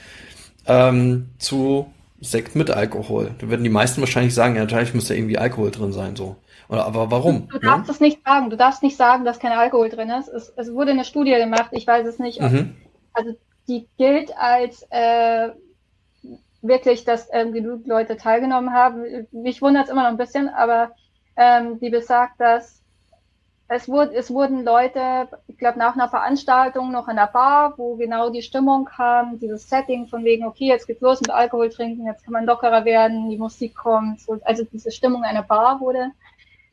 ähm, 0.68 1.30
zu 1.38 1.92
Sekt 2.22 2.56
mit 2.56 2.72
Alkohol. 2.72 3.32
Da 3.40 3.50
würden 3.50 3.64
die 3.64 3.70
meisten 3.70 4.02
wahrscheinlich 4.02 4.34
sagen, 4.34 4.56
ja, 4.56 4.62
natürlich 4.62 4.94
muss 4.94 5.08
da 5.08 5.14
irgendwie 5.14 5.38
Alkohol 5.38 5.72
drin 5.72 5.92
sein, 5.92 6.16
so. 6.16 6.38
Oder, 6.68 6.86
aber 6.86 7.12
warum? 7.12 7.48
Du, 7.50 7.60
du 7.60 7.68
darfst 7.68 7.88
ja? 7.88 7.94
es 7.94 8.00
nicht 8.00 8.20
sagen. 8.26 8.50
Du 8.50 8.58
darfst 8.58 8.82
nicht 8.82 8.98
sagen, 8.98 9.24
dass 9.24 9.40
kein 9.40 9.52
Alkohol 9.52 9.90
drin 9.90 10.10
ist. 10.10 10.30
Es, 10.30 10.52
es 10.56 10.74
wurde 10.74 10.92
eine 10.92 11.06
Studie 11.06 11.36
gemacht. 11.36 11.70
Ich 11.72 11.86
weiß 11.86 12.08
es 12.08 12.18
nicht. 12.18 12.42
Mhm. 12.42 12.76
Also 13.14 13.38
die 13.68 13.88
gilt 13.98 14.36
als 14.36 14.84
äh, 14.90 15.50
wirklich, 16.68 17.04
dass 17.06 17.28
ähm, 17.32 17.54
genug 17.54 17.86
Leute 17.88 18.18
teilgenommen 18.18 18.74
haben. 18.74 19.28
Mich 19.32 19.62
wundert 19.62 19.86
es 19.86 19.90
immer 19.92 20.04
noch 20.04 20.10
ein 20.10 20.18
bisschen, 20.18 20.50
aber 20.50 20.92
ähm, 21.36 21.80
die 21.80 21.90
besagt, 21.90 22.40
dass 22.40 22.82
es, 23.68 23.88
wurde, 23.88 24.14
es 24.16 24.30
wurden 24.30 24.64
Leute, 24.64 25.28
ich 25.48 25.58
glaube, 25.58 25.80
nach 25.80 25.96
einer 25.96 26.08
Veranstaltung 26.08 26.92
noch 26.92 27.08
in 27.08 27.16
der 27.16 27.28
Bar, 27.28 27.74
wo 27.78 27.96
genau 27.96 28.30
die 28.30 28.44
Stimmung 28.44 28.86
kam, 28.86 29.40
dieses 29.40 29.68
Setting 29.68 30.08
von 30.08 30.24
wegen, 30.24 30.46
okay, 30.46 30.68
jetzt 30.68 30.86
geht's 30.86 31.02
los 31.02 31.20
mit 31.20 31.32
Alkohol 31.32 31.70
trinken, 31.70 32.06
jetzt 32.06 32.24
kann 32.24 32.34
man 32.34 32.46
lockerer 32.46 32.86
werden, 32.86 33.30
die 33.30 33.38
Musik 33.38 33.76
kommt, 33.76 34.22
so, 34.22 34.40
also 34.44 34.64
diese 34.66 34.92
Stimmung 34.92 35.24
einer 35.24 35.42
Bar 35.42 35.80
wurde 35.80 36.12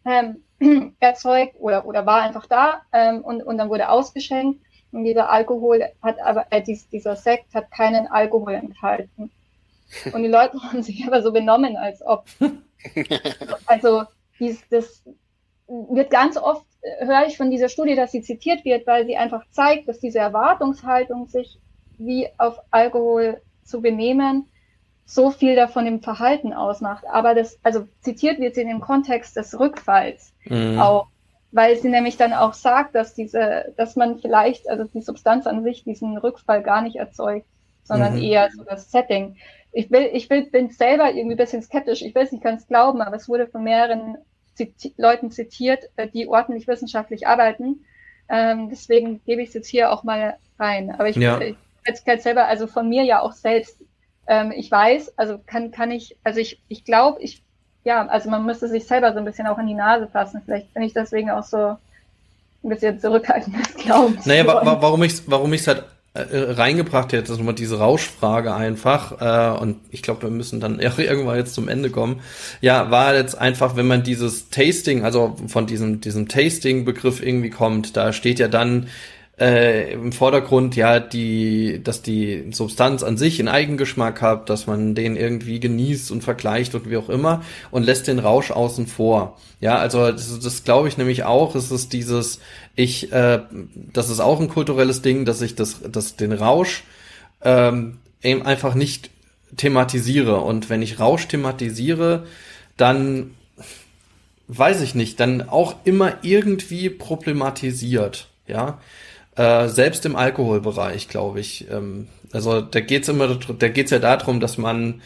ähm, 0.04 0.42
erzeugt 1.00 1.56
oder, 1.58 1.86
oder 1.86 2.04
war 2.04 2.22
einfach 2.22 2.46
da 2.46 2.82
ähm, 2.92 3.22
und, 3.22 3.42
und 3.42 3.56
dann 3.58 3.70
wurde 3.70 3.88
ausgeschenkt. 3.88 4.60
Und 4.92 5.04
dieser 5.04 5.30
Alkohol 5.30 5.88
hat 6.02 6.20
aber, 6.20 6.46
äh, 6.50 6.60
dies, 6.60 6.86
dieser 6.90 7.16
Sekt 7.16 7.54
hat 7.54 7.70
keinen 7.70 8.08
Alkohol 8.08 8.52
enthalten. 8.52 9.30
Und 10.12 10.22
die 10.22 10.28
Leute 10.28 10.60
haben 10.62 10.82
sich 10.82 11.06
aber 11.06 11.22
so 11.22 11.32
benommen, 11.32 11.76
als 11.76 12.04
ob. 12.04 12.24
also, 13.66 14.04
dies, 14.38 14.62
das 14.70 15.02
wird 15.68 16.10
ganz 16.10 16.36
oft, 16.36 16.64
äh, 16.82 17.06
höre 17.06 17.26
ich 17.26 17.36
von 17.36 17.50
dieser 17.50 17.68
Studie, 17.68 17.94
dass 17.94 18.12
sie 18.12 18.22
zitiert 18.22 18.64
wird, 18.64 18.86
weil 18.86 19.06
sie 19.06 19.16
einfach 19.16 19.44
zeigt, 19.50 19.88
dass 19.88 20.00
diese 20.00 20.18
Erwartungshaltung, 20.18 21.28
sich 21.28 21.58
wie 21.98 22.28
auf 22.38 22.58
Alkohol 22.70 23.40
zu 23.64 23.80
benehmen, 23.80 24.48
so 25.04 25.30
viel 25.30 25.56
davon 25.56 25.86
im 25.86 26.00
Verhalten 26.00 26.52
ausmacht. 26.52 27.04
Aber 27.10 27.34
das, 27.34 27.58
also 27.62 27.86
zitiert 28.00 28.38
wird 28.38 28.54
sie 28.54 28.62
in 28.62 28.68
dem 28.68 28.80
Kontext 28.80 29.36
des 29.36 29.58
Rückfalls 29.58 30.32
mhm. 30.44 30.78
auch, 30.78 31.08
weil 31.50 31.76
sie 31.76 31.88
nämlich 31.88 32.16
dann 32.16 32.32
auch 32.32 32.54
sagt, 32.54 32.94
dass 32.94 33.14
diese, 33.14 33.72
dass 33.76 33.96
man 33.96 34.18
vielleicht, 34.18 34.68
also 34.68 34.84
die 34.84 35.02
Substanz 35.02 35.46
an 35.46 35.62
sich 35.62 35.84
diesen 35.84 36.16
Rückfall 36.16 36.62
gar 36.62 36.82
nicht 36.82 36.96
erzeugt, 36.96 37.46
sondern 37.84 38.16
mhm. 38.16 38.22
eher 38.22 38.50
so 38.54 38.64
das 38.64 38.90
Setting 38.90 39.36
ich 39.72 39.90
will, 39.90 40.10
ich 40.12 40.28
will, 40.28 40.44
bin 40.44 40.70
selber 40.70 41.10
irgendwie 41.10 41.34
ein 41.34 41.38
bisschen 41.38 41.62
skeptisch. 41.62 42.02
Ich 42.02 42.14
will 42.14 42.22
es 42.22 42.32
nicht 42.32 42.44
ganz 42.44 42.66
glauben, 42.68 43.00
aber 43.00 43.16
es 43.16 43.28
wurde 43.28 43.46
von 43.46 43.64
mehreren 43.64 44.18
ziti 44.54 44.92
Leuten 44.98 45.30
zitiert, 45.30 45.84
äh, 45.96 46.08
die 46.08 46.28
ordentlich 46.28 46.68
wissenschaftlich 46.68 47.26
arbeiten. 47.26 47.84
Ähm, 48.28 48.68
deswegen 48.70 49.22
gebe 49.24 49.42
ich 49.42 49.48
es 49.48 49.54
jetzt 49.54 49.68
hier 49.68 49.90
auch 49.90 50.04
mal 50.04 50.36
rein. 50.58 50.90
Aber 50.90 51.08
ich, 51.08 51.16
ja. 51.16 51.40
ich 51.40 51.56
jetzt 51.86 52.06
halt 52.06 52.22
selber, 52.22 52.46
also 52.46 52.66
von 52.66 52.88
mir 52.88 53.02
ja 53.04 53.20
auch 53.20 53.32
selbst, 53.32 53.78
ähm, 54.26 54.52
ich 54.54 54.70
weiß, 54.70 55.18
also 55.18 55.40
kann, 55.46 55.70
kann 55.70 55.90
ich, 55.90 56.16
also 56.22 56.38
ich, 56.38 56.60
ich 56.68 56.84
glaube, 56.84 57.20
ich, 57.22 57.42
ja, 57.84 58.06
also 58.06 58.30
man 58.30 58.44
müsste 58.44 58.68
sich 58.68 58.86
selber 58.86 59.12
so 59.12 59.18
ein 59.18 59.24
bisschen 59.24 59.46
auch 59.46 59.58
in 59.58 59.66
die 59.66 59.74
Nase 59.74 60.06
fassen. 60.06 60.42
Vielleicht 60.44 60.72
bin 60.74 60.82
ich 60.82 60.92
deswegen 60.92 61.30
auch 61.30 61.44
so 61.44 61.76
ein 62.62 62.68
bisschen 62.68 63.00
zurückhaltend 63.00 63.56
des 63.66 63.74
Glaubens. 63.74 64.26
Naja, 64.26 64.46
wa 64.46 64.80
warum 64.80 65.02
ich 65.02 65.28
warum 65.28 65.52
ich 65.54 65.62
es 65.62 65.66
halt 65.66 65.84
reingebracht 66.14 67.12
hätte, 67.12 67.32
nochmal 67.32 67.54
diese 67.54 67.78
Rauschfrage 67.78 68.54
einfach, 68.54 69.20
äh, 69.20 69.58
und 69.58 69.78
ich 69.90 70.02
glaube, 70.02 70.22
wir 70.22 70.30
müssen 70.30 70.60
dann 70.60 70.78
irgendwann 70.98 71.36
jetzt 71.36 71.54
zum 71.54 71.68
Ende 71.68 71.88
kommen. 71.90 72.20
Ja, 72.60 72.90
war 72.90 73.14
jetzt 73.14 73.36
einfach, 73.38 73.76
wenn 73.76 73.86
man 73.86 74.02
dieses 74.02 74.50
Tasting, 74.50 75.04
also 75.04 75.36
von 75.46 75.66
diesem, 75.66 76.00
diesem 76.02 76.28
Tasting-Begriff 76.28 77.22
irgendwie 77.22 77.50
kommt, 77.50 77.96
da 77.96 78.12
steht 78.12 78.38
ja 78.38 78.48
dann 78.48 78.88
äh, 79.42 79.92
im 79.94 80.12
Vordergrund 80.12 80.76
ja 80.76 81.00
die, 81.00 81.80
dass 81.82 82.00
die 82.00 82.46
Substanz 82.52 83.02
an 83.02 83.16
sich 83.16 83.40
einen 83.40 83.48
Eigengeschmack 83.48 84.22
hat, 84.22 84.48
dass 84.48 84.68
man 84.68 84.94
den 84.94 85.16
irgendwie 85.16 85.58
genießt 85.58 86.12
und 86.12 86.22
vergleicht 86.22 86.76
und 86.76 86.88
wie 86.88 86.96
auch 86.96 87.08
immer 87.08 87.42
und 87.72 87.82
lässt 87.82 88.06
den 88.06 88.20
Rausch 88.20 88.52
außen 88.52 88.86
vor. 88.86 89.36
Ja, 89.60 89.78
also 89.78 90.12
das, 90.12 90.38
das 90.38 90.62
glaube 90.62 90.86
ich 90.86 90.96
nämlich 90.96 91.24
auch. 91.24 91.56
Es 91.56 91.72
ist 91.72 91.92
dieses, 91.92 92.38
ich, 92.76 93.12
äh, 93.12 93.40
das 93.74 94.10
ist 94.10 94.20
auch 94.20 94.40
ein 94.40 94.48
kulturelles 94.48 95.02
Ding, 95.02 95.24
dass 95.24 95.42
ich 95.42 95.56
das, 95.56 95.80
das 95.90 96.14
den 96.14 96.32
Rausch 96.32 96.84
ähm, 97.42 97.98
eben 98.22 98.42
einfach 98.46 98.76
nicht 98.76 99.10
thematisiere. 99.56 100.40
Und 100.40 100.70
wenn 100.70 100.82
ich 100.82 101.00
Rausch 101.00 101.26
thematisiere, 101.26 102.26
dann 102.76 103.32
weiß 104.46 104.82
ich 104.82 104.94
nicht, 104.94 105.18
dann 105.18 105.48
auch 105.48 105.74
immer 105.82 106.18
irgendwie 106.22 106.90
problematisiert. 106.90 108.28
Ja, 108.46 108.78
äh, 109.36 109.68
selbst 109.68 110.04
im 110.06 110.16
Alkoholbereich, 110.16 111.08
glaube 111.08 111.40
ich. 111.40 111.66
Ähm, 111.70 112.08
also 112.32 112.60
da 112.60 112.80
geht's 112.80 113.08
immer, 113.08 113.38
da 113.58 113.68
geht's 113.68 113.90
ja 113.90 113.98
darum, 113.98 114.40
dass 114.40 114.58
man 114.58 115.00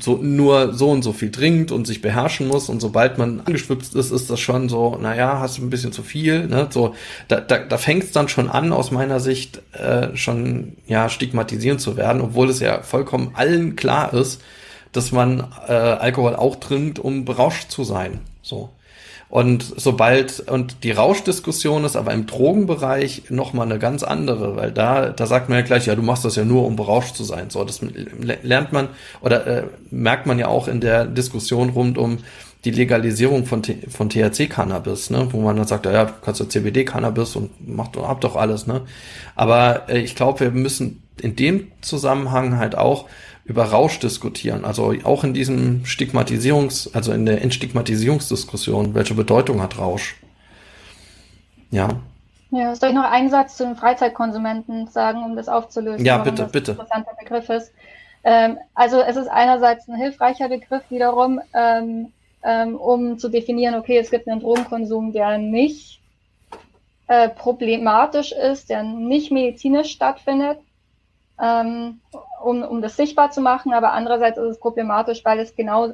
so 0.00 0.16
nur 0.16 0.74
so 0.74 0.90
und 0.90 1.02
so 1.02 1.12
viel 1.12 1.30
trinkt 1.30 1.70
und 1.70 1.86
sich 1.86 2.02
beherrschen 2.02 2.48
muss 2.48 2.68
und 2.68 2.80
sobald 2.80 3.18
man 3.18 3.40
angeschwipst 3.40 3.94
ist, 3.94 4.10
ist 4.10 4.30
das 4.30 4.40
schon 4.40 4.68
so, 4.68 4.96
naja, 5.00 5.38
hast 5.38 5.58
du 5.58 5.62
ein 5.62 5.70
bisschen 5.70 5.92
zu 5.92 6.02
viel, 6.02 6.46
ne? 6.46 6.68
So, 6.70 6.94
da, 7.28 7.40
da, 7.40 7.58
da 7.58 7.78
fängt 7.78 8.04
es 8.04 8.12
dann 8.12 8.28
schon 8.28 8.48
an, 8.48 8.72
aus 8.72 8.90
meiner 8.90 9.20
Sicht 9.20 9.62
äh, 9.74 10.16
schon 10.16 10.76
ja 10.86 11.08
stigmatisierend 11.08 11.80
zu 11.80 11.96
werden, 11.96 12.20
obwohl 12.20 12.50
es 12.50 12.60
ja 12.60 12.82
vollkommen 12.82 13.32
allen 13.34 13.76
klar 13.76 14.12
ist, 14.12 14.42
dass 14.92 15.12
man 15.12 15.46
äh, 15.68 15.72
Alkohol 15.72 16.34
auch 16.34 16.56
trinkt, 16.56 16.98
um 16.98 17.24
berauscht 17.24 17.70
zu 17.70 17.84
sein. 17.84 18.20
So. 18.42 18.70
Und 19.30 19.74
sobald, 19.76 20.40
und 20.48 20.84
die 20.84 20.90
Rauschdiskussion 20.90 21.84
ist 21.84 21.96
aber 21.96 22.14
im 22.14 22.26
Drogenbereich 22.26 23.24
nochmal 23.28 23.66
eine 23.66 23.78
ganz 23.78 24.02
andere, 24.02 24.56
weil 24.56 24.72
da, 24.72 25.10
da 25.10 25.26
sagt 25.26 25.50
man 25.50 25.58
ja 25.58 25.64
gleich, 25.64 25.86
ja, 25.86 25.94
du 25.94 26.02
machst 26.02 26.24
das 26.24 26.36
ja 26.36 26.44
nur, 26.44 26.64
um 26.64 26.76
berauscht 26.76 27.14
zu 27.14 27.24
sein. 27.24 27.50
So, 27.50 27.62
das 27.64 27.80
lernt 28.42 28.72
man 28.72 28.88
oder 29.20 29.46
äh, 29.46 29.64
merkt 29.90 30.26
man 30.26 30.38
ja 30.38 30.48
auch 30.48 30.66
in 30.66 30.80
der 30.80 31.04
Diskussion 31.04 31.70
rund 31.70 31.98
um 31.98 32.18
die 32.64 32.70
Legalisierung 32.70 33.44
von, 33.44 33.62
von 33.62 34.10
THC-Cannabis, 34.10 35.10
ne, 35.10 35.28
wo 35.30 35.40
man 35.40 35.56
dann 35.56 35.66
sagt, 35.66 35.86
ja, 35.86 36.06
du 36.06 36.12
kannst 36.22 36.40
ja 36.40 36.48
CBD-Cannabis 36.48 37.36
und 37.36 37.50
mach 37.66 37.88
doch, 37.88 38.08
hab 38.08 38.20
doch 38.20 38.34
alles, 38.34 38.66
ne. 38.66 38.82
Aber 39.36 39.88
äh, 39.88 39.98
ich 39.98 40.16
glaube, 40.16 40.40
wir 40.40 40.50
müssen 40.50 41.02
in 41.20 41.36
dem 41.36 41.68
Zusammenhang 41.82 42.58
halt 42.58 42.76
auch 42.76 43.06
über 43.48 43.64
Rausch 43.64 43.98
diskutieren. 43.98 44.64
Also 44.64 44.94
auch 45.04 45.24
in 45.24 45.32
diesem 45.32 45.84
Stigmatisierungs-, 45.84 46.94
also 46.94 47.12
in 47.12 47.24
der 47.24 47.42
Entstigmatisierungsdiskussion, 47.42 48.94
welche 48.94 49.14
Bedeutung 49.14 49.62
hat 49.62 49.78
Rausch? 49.78 50.16
Ja. 51.70 51.88
Ja, 52.50 52.74
soll 52.74 52.90
ich 52.90 52.94
noch 52.94 53.10
einen 53.10 53.30
Satz 53.30 53.56
zu 53.56 53.64
den 53.64 53.76
Freizeitkonsumenten 53.76 54.86
sagen, 54.88 55.24
um 55.24 55.34
das 55.34 55.48
aufzulösen? 55.48 56.04
Ja, 56.04 56.18
bitte, 56.18 56.42
das 56.42 56.52
bitte. 56.52 56.72
Ein 56.72 56.78
interessanter 56.78 57.16
Begriff 57.18 57.48
ist. 57.48 57.72
Ähm, 58.22 58.58
also 58.74 59.00
es 59.00 59.16
ist 59.16 59.28
einerseits 59.28 59.88
ein 59.88 59.96
hilfreicher 59.96 60.48
Begriff 60.48 60.82
wiederum, 60.90 61.40
ähm, 61.54 62.12
ähm, 62.42 62.76
um 62.76 63.18
zu 63.18 63.30
definieren, 63.30 63.74
okay, 63.74 63.96
es 63.98 64.10
gibt 64.10 64.28
einen 64.28 64.40
Drogenkonsum, 64.40 65.12
der 65.12 65.38
nicht 65.38 66.00
äh, 67.06 67.30
problematisch 67.30 68.32
ist, 68.32 68.68
der 68.68 68.82
nicht 68.82 69.30
medizinisch 69.32 69.90
stattfindet, 69.90 70.58
ähm, 71.40 72.00
um, 72.42 72.62
um 72.62 72.82
das 72.82 72.96
sichtbar 72.96 73.30
zu 73.30 73.40
machen, 73.40 73.72
aber 73.72 73.92
andererseits 73.92 74.38
ist 74.38 74.44
es 74.44 74.60
problematisch, 74.60 75.24
weil 75.24 75.38
es 75.38 75.54
genau 75.54 75.92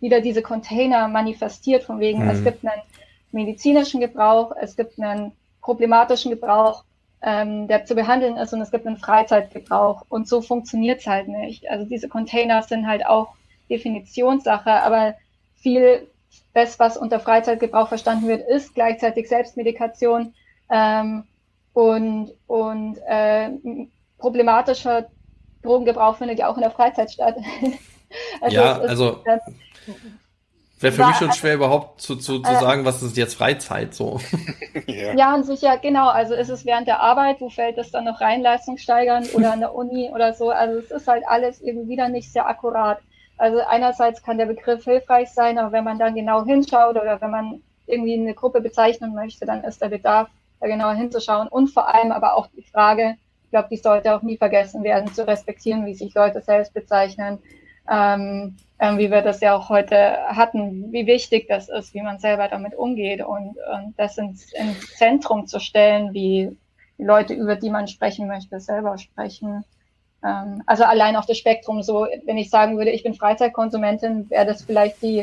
wieder 0.00 0.20
diese 0.20 0.42
Container 0.42 1.08
manifestiert, 1.08 1.84
von 1.84 2.00
wegen, 2.00 2.24
mhm. 2.24 2.30
es 2.30 2.44
gibt 2.44 2.64
einen 2.64 2.82
medizinischen 3.32 4.00
Gebrauch, 4.00 4.52
es 4.60 4.76
gibt 4.76 5.00
einen 5.00 5.32
problematischen 5.60 6.30
Gebrauch, 6.30 6.84
ähm, 7.20 7.66
der 7.66 7.84
zu 7.84 7.94
behandeln 7.94 8.36
ist 8.36 8.52
und 8.52 8.60
es 8.60 8.70
gibt 8.70 8.86
einen 8.86 8.96
Freizeitgebrauch 8.96 10.04
und 10.08 10.28
so 10.28 10.40
funktioniert 10.40 11.00
es 11.00 11.06
halt 11.06 11.28
nicht. 11.28 11.68
Also 11.68 11.84
diese 11.84 12.08
Container 12.08 12.62
sind 12.62 12.86
halt 12.86 13.04
auch 13.04 13.34
Definitionssache, 13.68 14.70
aber 14.70 15.14
viel 15.56 16.06
das, 16.54 16.78
was 16.78 16.96
unter 16.96 17.20
Freizeitgebrauch 17.20 17.88
verstanden 17.88 18.28
wird, 18.28 18.48
ist 18.48 18.74
gleichzeitig 18.74 19.28
Selbstmedikation 19.28 20.34
ähm, 20.70 21.24
und, 21.72 22.32
und 22.46 22.98
äh, 23.06 23.50
problematischer 24.18 25.08
Drogengebrauch 25.62 26.16
findet 26.16 26.38
ja 26.38 26.48
auch 26.48 26.56
in 26.56 26.62
der 26.62 26.70
Freizeit 26.70 27.10
statt. 27.10 27.36
also 28.40 28.56
ja, 28.56 28.78
also 28.78 29.22
wäre 30.80 30.92
für 30.92 31.06
mich 31.06 31.16
schon 31.16 31.32
schwer 31.32 31.54
überhaupt 31.54 32.00
zu, 32.00 32.16
zu, 32.16 32.38
zu 32.40 32.52
äh, 32.52 32.60
sagen, 32.60 32.84
was 32.84 33.02
ist 33.02 33.16
jetzt 33.16 33.34
Freizeit 33.34 33.94
so. 33.94 34.20
ja. 34.86 35.14
ja, 35.14 35.34
und 35.34 35.44
sicher, 35.44 35.78
genau. 35.78 36.08
Also 36.08 36.34
ist 36.34 36.48
es 36.48 36.64
während 36.64 36.86
der 36.86 37.00
Arbeit, 37.00 37.40
wo 37.40 37.48
fällt 37.48 37.78
das 37.78 37.90
dann 37.90 38.04
noch 38.04 38.20
rein, 38.20 38.42
Leistung 38.42 38.78
steigern 38.78 39.26
oder 39.34 39.52
an 39.52 39.60
der 39.60 39.74
Uni 39.74 40.10
oder 40.14 40.34
so. 40.34 40.50
Also 40.50 40.78
es 40.78 40.90
ist 40.90 41.08
halt 41.08 41.24
alles 41.26 41.60
irgendwie 41.60 41.88
wieder 41.88 42.08
nicht 42.08 42.32
sehr 42.32 42.46
akkurat. 42.46 42.98
Also 43.36 43.60
einerseits 43.60 44.22
kann 44.22 44.38
der 44.38 44.46
Begriff 44.46 44.84
hilfreich 44.84 45.30
sein, 45.30 45.58
aber 45.58 45.72
wenn 45.72 45.84
man 45.84 45.98
dann 45.98 46.14
genau 46.14 46.44
hinschaut 46.44 46.96
oder 46.96 47.20
wenn 47.20 47.30
man 47.30 47.62
irgendwie 47.86 48.14
eine 48.14 48.34
Gruppe 48.34 48.60
bezeichnen 48.60 49.14
möchte, 49.14 49.46
dann 49.46 49.64
ist 49.64 49.80
der 49.80 49.88
Bedarf, 49.88 50.28
da 50.60 50.66
genauer 50.66 50.94
hinzuschauen. 50.94 51.48
Und 51.48 51.68
vor 51.68 51.92
allem 51.92 52.12
aber 52.12 52.36
auch 52.36 52.48
die 52.48 52.62
Frage, 52.62 53.16
ich 53.48 53.52
glaube, 53.52 53.68
die 53.70 53.78
sollte 53.78 54.14
auch 54.14 54.20
nie 54.20 54.36
vergessen 54.36 54.84
werden, 54.84 55.10
zu 55.14 55.26
respektieren, 55.26 55.86
wie 55.86 55.94
sich 55.94 56.12
Leute 56.12 56.42
selbst 56.42 56.74
bezeichnen, 56.74 57.38
ähm, 57.90 58.56
ähm, 58.78 58.98
wie 58.98 59.10
wir 59.10 59.22
das 59.22 59.40
ja 59.40 59.56
auch 59.56 59.70
heute 59.70 60.18
hatten, 60.26 60.92
wie 60.92 61.06
wichtig 61.06 61.48
das 61.48 61.70
ist, 61.70 61.94
wie 61.94 62.02
man 62.02 62.18
selber 62.18 62.48
damit 62.48 62.74
umgeht 62.74 63.24
und, 63.24 63.56
und 63.72 63.94
das 63.96 64.18
ins, 64.18 64.52
ins 64.52 64.96
Zentrum 64.98 65.46
zu 65.46 65.60
stellen, 65.60 66.12
wie 66.12 66.58
die 66.98 67.04
Leute, 67.04 67.32
über 67.32 67.56
die 67.56 67.70
man 67.70 67.88
sprechen 67.88 68.28
möchte, 68.28 68.60
selber 68.60 68.98
sprechen. 68.98 69.64
Ähm, 70.22 70.62
also 70.66 70.84
allein 70.84 71.16
auf 71.16 71.24
das 71.24 71.38
Spektrum, 71.38 71.82
so 71.82 72.06
wenn 72.26 72.36
ich 72.36 72.50
sagen 72.50 72.76
würde, 72.76 72.90
ich 72.90 73.02
bin 73.02 73.14
Freizeitkonsumentin, 73.14 74.28
wäre 74.28 74.44
das 74.44 74.62
vielleicht 74.62 75.00
die, 75.00 75.20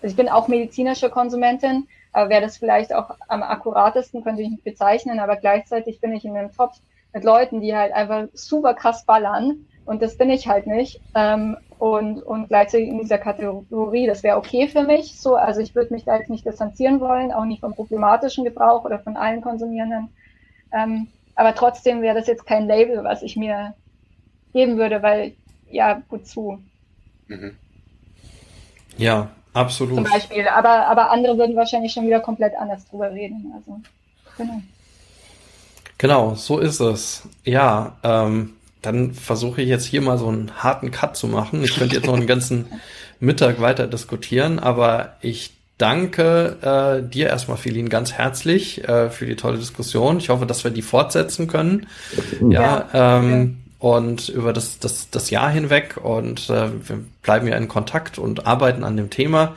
also 0.00 0.12
ich 0.12 0.16
bin 0.16 0.30
auch 0.30 0.48
medizinische 0.48 1.10
Konsumentin, 1.10 1.88
aber 2.14 2.30
wäre 2.30 2.40
das 2.40 2.56
vielleicht 2.56 2.94
auch 2.94 3.10
am 3.28 3.42
akkuratesten, 3.42 4.24
könnte 4.24 4.40
ich 4.40 4.48
nicht 4.48 4.64
bezeichnen, 4.64 5.20
aber 5.20 5.36
gleichzeitig 5.36 6.00
bin 6.00 6.14
ich 6.14 6.24
in 6.24 6.32
dem 6.32 6.50
Topf 6.56 6.80
mit 7.16 7.24
Leuten, 7.24 7.62
die 7.62 7.74
halt 7.74 7.94
einfach 7.94 8.28
super 8.34 8.74
krass 8.74 9.06
ballern. 9.06 9.64
Und 9.86 10.02
das 10.02 10.18
bin 10.18 10.28
ich 10.28 10.48
halt 10.48 10.66
nicht. 10.66 11.00
Ähm, 11.14 11.56
und, 11.78 12.22
und 12.22 12.48
gleichzeitig 12.48 12.88
in 12.88 12.98
dieser 12.98 13.16
Kategorie, 13.16 14.06
das 14.06 14.22
wäre 14.22 14.36
okay 14.36 14.68
für 14.68 14.82
mich. 14.82 15.18
So, 15.18 15.34
also 15.34 15.62
ich 15.62 15.74
würde 15.74 15.94
mich 15.94 16.04
da 16.04 16.18
jetzt 16.18 16.28
nicht 16.28 16.44
distanzieren 16.44 17.00
wollen, 17.00 17.32
auch 17.32 17.46
nicht 17.46 17.60
vom 17.60 17.74
problematischen 17.74 18.44
Gebrauch 18.44 18.84
oder 18.84 18.98
von 18.98 19.16
allen 19.16 19.40
Konsumierenden. 19.40 20.10
Ähm, 20.74 21.06
aber 21.34 21.54
trotzdem 21.54 22.02
wäre 22.02 22.16
das 22.16 22.26
jetzt 22.26 22.44
kein 22.44 22.66
Label, 22.66 23.02
was 23.02 23.22
ich 23.22 23.34
mir 23.34 23.72
geben 24.52 24.76
würde, 24.76 25.02
weil 25.02 25.32
ja, 25.70 26.02
wozu? 26.10 26.58
Mhm. 27.28 27.56
Ja, 28.98 29.30
absolut. 29.54 29.94
Zum 29.94 30.04
Beispiel. 30.04 30.46
Aber, 30.48 30.86
aber 30.86 31.10
andere 31.10 31.38
würden 31.38 31.56
wahrscheinlich 31.56 31.94
schon 31.94 32.06
wieder 32.06 32.20
komplett 32.20 32.54
anders 32.56 32.86
drüber 32.86 33.10
reden. 33.10 33.54
Also, 33.56 33.80
genau. 34.36 34.60
Genau, 35.98 36.34
so 36.34 36.58
ist 36.58 36.80
es. 36.80 37.22
Ja, 37.44 37.96
ähm, 38.02 38.54
dann 38.82 39.14
versuche 39.14 39.62
ich 39.62 39.68
jetzt 39.68 39.86
hier 39.86 40.02
mal 40.02 40.18
so 40.18 40.28
einen 40.28 40.62
harten 40.62 40.90
Cut 40.90 41.16
zu 41.16 41.26
machen. 41.26 41.64
Ich 41.64 41.76
könnte 41.76 41.96
jetzt 41.96 42.06
noch 42.06 42.14
einen 42.14 42.26
ganzen 42.26 42.66
Mittag 43.20 43.60
weiter 43.60 43.86
diskutieren, 43.86 44.58
aber 44.58 45.14
ich 45.22 45.52
danke 45.78 46.56
äh, 47.02 47.08
dir 47.08 47.28
erstmal, 47.28 47.56
Filin, 47.56 47.88
ganz 47.88 48.12
herzlich 48.12 48.86
äh, 48.86 49.10
für 49.10 49.26
die 49.26 49.36
tolle 49.36 49.58
Diskussion. 49.58 50.18
Ich 50.18 50.28
hoffe, 50.28 50.46
dass 50.46 50.64
wir 50.64 50.70
die 50.70 50.82
fortsetzen 50.82 51.48
können. 51.48 51.86
Ja, 52.40 52.86
ja 52.92 53.18
ähm, 53.18 53.58
und 53.78 54.28
über 54.28 54.52
das, 54.52 54.78
das, 54.78 55.10
das 55.10 55.30
Jahr 55.30 55.50
hinweg 55.50 55.96
und 56.02 56.48
äh, 56.48 56.68
wir 56.88 57.04
bleiben 57.22 57.46
ja 57.46 57.56
in 57.56 57.68
Kontakt 57.68 58.18
und 58.18 58.46
arbeiten 58.46 58.84
an 58.84 58.96
dem 58.96 59.10
Thema. 59.10 59.54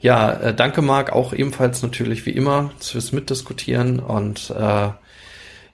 Ja, 0.00 0.32
äh, 0.32 0.54
danke 0.54 0.82
Marc, 0.82 1.12
auch 1.12 1.32
ebenfalls 1.32 1.82
natürlich 1.82 2.26
wie 2.26 2.30
immer 2.30 2.70
fürs 2.78 3.12
Mitdiskutieren 3.12 3.98
und 3.98 4.50
äh, 4.50 4.88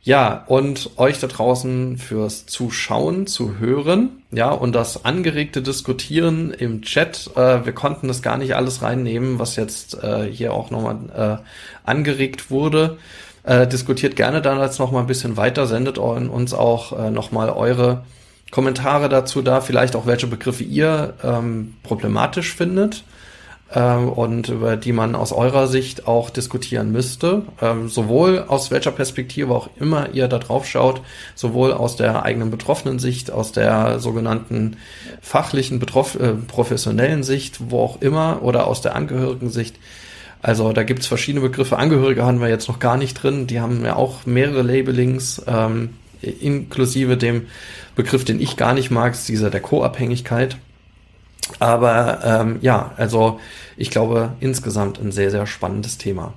ja, 0.05 0.45
und 0.49 0.91
euch 0.97 1.21
da 1.21 1.29
draußen 1.29 1.97
fürs 1.97 2.47
Zuschauen, 2.47 3.29
zu 3.29 3.59
hören, 3.59 4.23
ja, 4.33 4.51
und 4.51 4.75
das 4.75 5.05
angeregte 5.05 5.63
Diskutieren 5.63 6.51
im 6.51 6.83
Chat. 6.83 7.31
Äh, 7.37 7.65
wir 7.65 7.73
konnten 7.73 8.09
das 8.09 8.21
gar 8.21 8.37
nicht 8.37 8.57
alles 8.57 8.83
reinnehmen, 8.83 9.39
was 9.39 9.55
jetzt 9.55 10.03
äh, 10.03 10.25
hier 10.31 10.55
auch 10.55 10.71
nochmal 10.71 11.41
äh, 11.45 11.89
angeregt 11.89 12.51
wurde. 12.51 12.99
Äh, 13.45 13.69
diskutiert 13.69 14.17
gerne 14.17 14.43
dann 14.43 14.61
jetzt 14.61 14.81
nochmal 14.81 15.03
ein 15.03 15.09
bisschen 15.09 15.37
weiter, 15.37 15.69
sendet 15.69 15.99
uns 15.99 16.53
auch 16.53 16.99
äh, 16.99 17.11
nochmal 17.11 17.51
eure 17.51 18.05
Kommentare 18.51 19.09
dazu 19.09 19.41
da, 19.41 19.61
vielleicht 19.61 19.95
auch 19.95 20.07
welche 20.07 20.27
Begriffe 20.27 20.65
ihr 20.65 21.15
ähm, 21.23 21.75
problematisch 21.85 22.55
findet 22.55 23.05
ähm, 23.75 24.09
und 24.09 24.49
über 24.49 24.77
die 24.77 24.93
man 24.93 25.15
aus 25.15 25.33
eurer 25.33 25.67
Sicht 25.67 26.07
auch 26.07 26.31
diskutieren 26.31 26.93
müsste. 26.93 27.43
Ähm, 27.61 27.89
sowohl 27.89 28.45
aus 28.47 28.71
welcher 28.71 28.91
Perspektive 28.91 29.55
auch 29.55 29.71
immer 29.79 30.11
ihr 30.13 30.29
da 30.29 30.39
drauf 30.39 30.67
schaut, 30.67 31.03
sowohl 31.35 31.73
aus 31.73 31.97
der 31.97 32.25
eigenen 32.25 32.51
betroffenen 32.51 32.99
Sicht, 32.99 33.31
aus 33.31 33.53
der 33.53 33.99
sogenannten 33.99 34.77
fachlichen, 35.21 35.79
betroff 35.79 36.19
äh, 36.19 36.33
professionellen 36.33 37.23
Sicht, 37.23 37.71
wo 37.71 37.81
auch 37.81 38.01
immer, 38.01 38.43
oder 38.43 38.67
aus 38.67 38.83
der 38.83 38.95
Angehörigen-Sicht. 38.95 39.77
Also 40.43 40.73
da 40.73 40.83
gibt's 40.83 41.07
verschiedene 41.07 41.47
Begriffe. 41.47 41.79
Angehörige 41.79 42.25
haben 42.25 42.41
wir 42.41 42.49
jetzt 42.49 42.69
noch 42.69 42.81
gar 42.81 42.97
nicht 42.97 43.15
drin. 43.15 43.47
Die 43.47 43.61
haben 43.61 43.85
ja 43.85 43.95
auch 43.95 44.27
mehrere 44.27 44.63
Labelings, 44.63 45.43
ähm, 45.47 45.91
inklusive 46.21 47.17
dem 47.17 47.47
Begriff, 47.95 48.25
den 48.25 48.41
ich 48.41 48.57
gar 48.57 48.75
nicht 48.75 48.91
mag, 48.91 49.13
ist 49.13 49.29
dieser 49.29 49.51
der 49.51 49.61
Co-Abhängigkeit. 49.61 50.57
Aber 51.61 52.21
ähm, 52.25 52.59
ja, 52.61 52.93
also 52.97 53.41
ich 53.77 53.91
glaube 53.91 54.33
insgesamt 54.41 55.01
ein 55.01 55.13
sehr, 55.13 55.31
sehr 55.31 55.47
spannendes 55.47 55.99
Thema. 55.99 56.35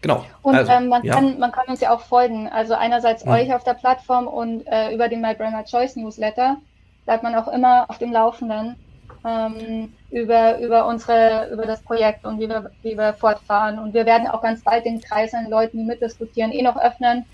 Genau. 0.00 0.24
Und 0.42 0.54
also, 0.54 0.70
ähm, 0.70 0.88
man, 0.88 1.02
ja. 1.02 1.14
kann, 1.14 1.38
man 1.38 1.50
kann 1.50 1.66
uns 1.66 1.80
ja 1.80 1.90
auch 1.90 2.02
folgen. 2.02 2.48
Also 2.48 2.74
einerseits 2.74 3.24
mhm. 3.24 3.32
euch 3.32 3.54
auf 3.54 3.64
der 3.64 3.74
Plattform 3.74 4.26
und 4.26 4.66
äh, 4.66 4.94
über 4.94 5.08
den 5.08 5.22
My 5.22 5.34
Brain 5.34 5.52
My 5.52 5.64
Choice 5.64 5.96
Newsletter 5.96 6.58
bleibt 7.06 7.22
man 7.22 7.34
auch 7.34 7.48
immer 7.48 7.86
auf 7.88 7.98
dem 7.98 8.12
Laufenden 8.12 8.76
ähm, 9.24 9.92
über, 10.10 10.58
über 10.58 10.86
unsere, 10.86 11.48
über 11.50 11.64
das 11.64 11.82
Projekt 11.82 12.24
und 12.24 12.38
wie 12.38 12.48
wir, 12.48 12.70
wie 12.82 12.96
wir 12.96 13.14
fortfahren. 13.14 13.78
Und 13.78 13.94
wir 13.94 14.04
werden 14.04 14.28
auch 14.28 14.42
ganz 14.42 14.62
bald 14.62 14.84
den 14.84 15.00
Kreis 15.00 15.32
an 15.34 15.48
Leuten, 15.48 15.78
die 15.78 15.84
mitdiskutieren, 15.84 16.52
eh 16.52 16.62
noch 16.62 16.76
öffnen. 16.76 17.24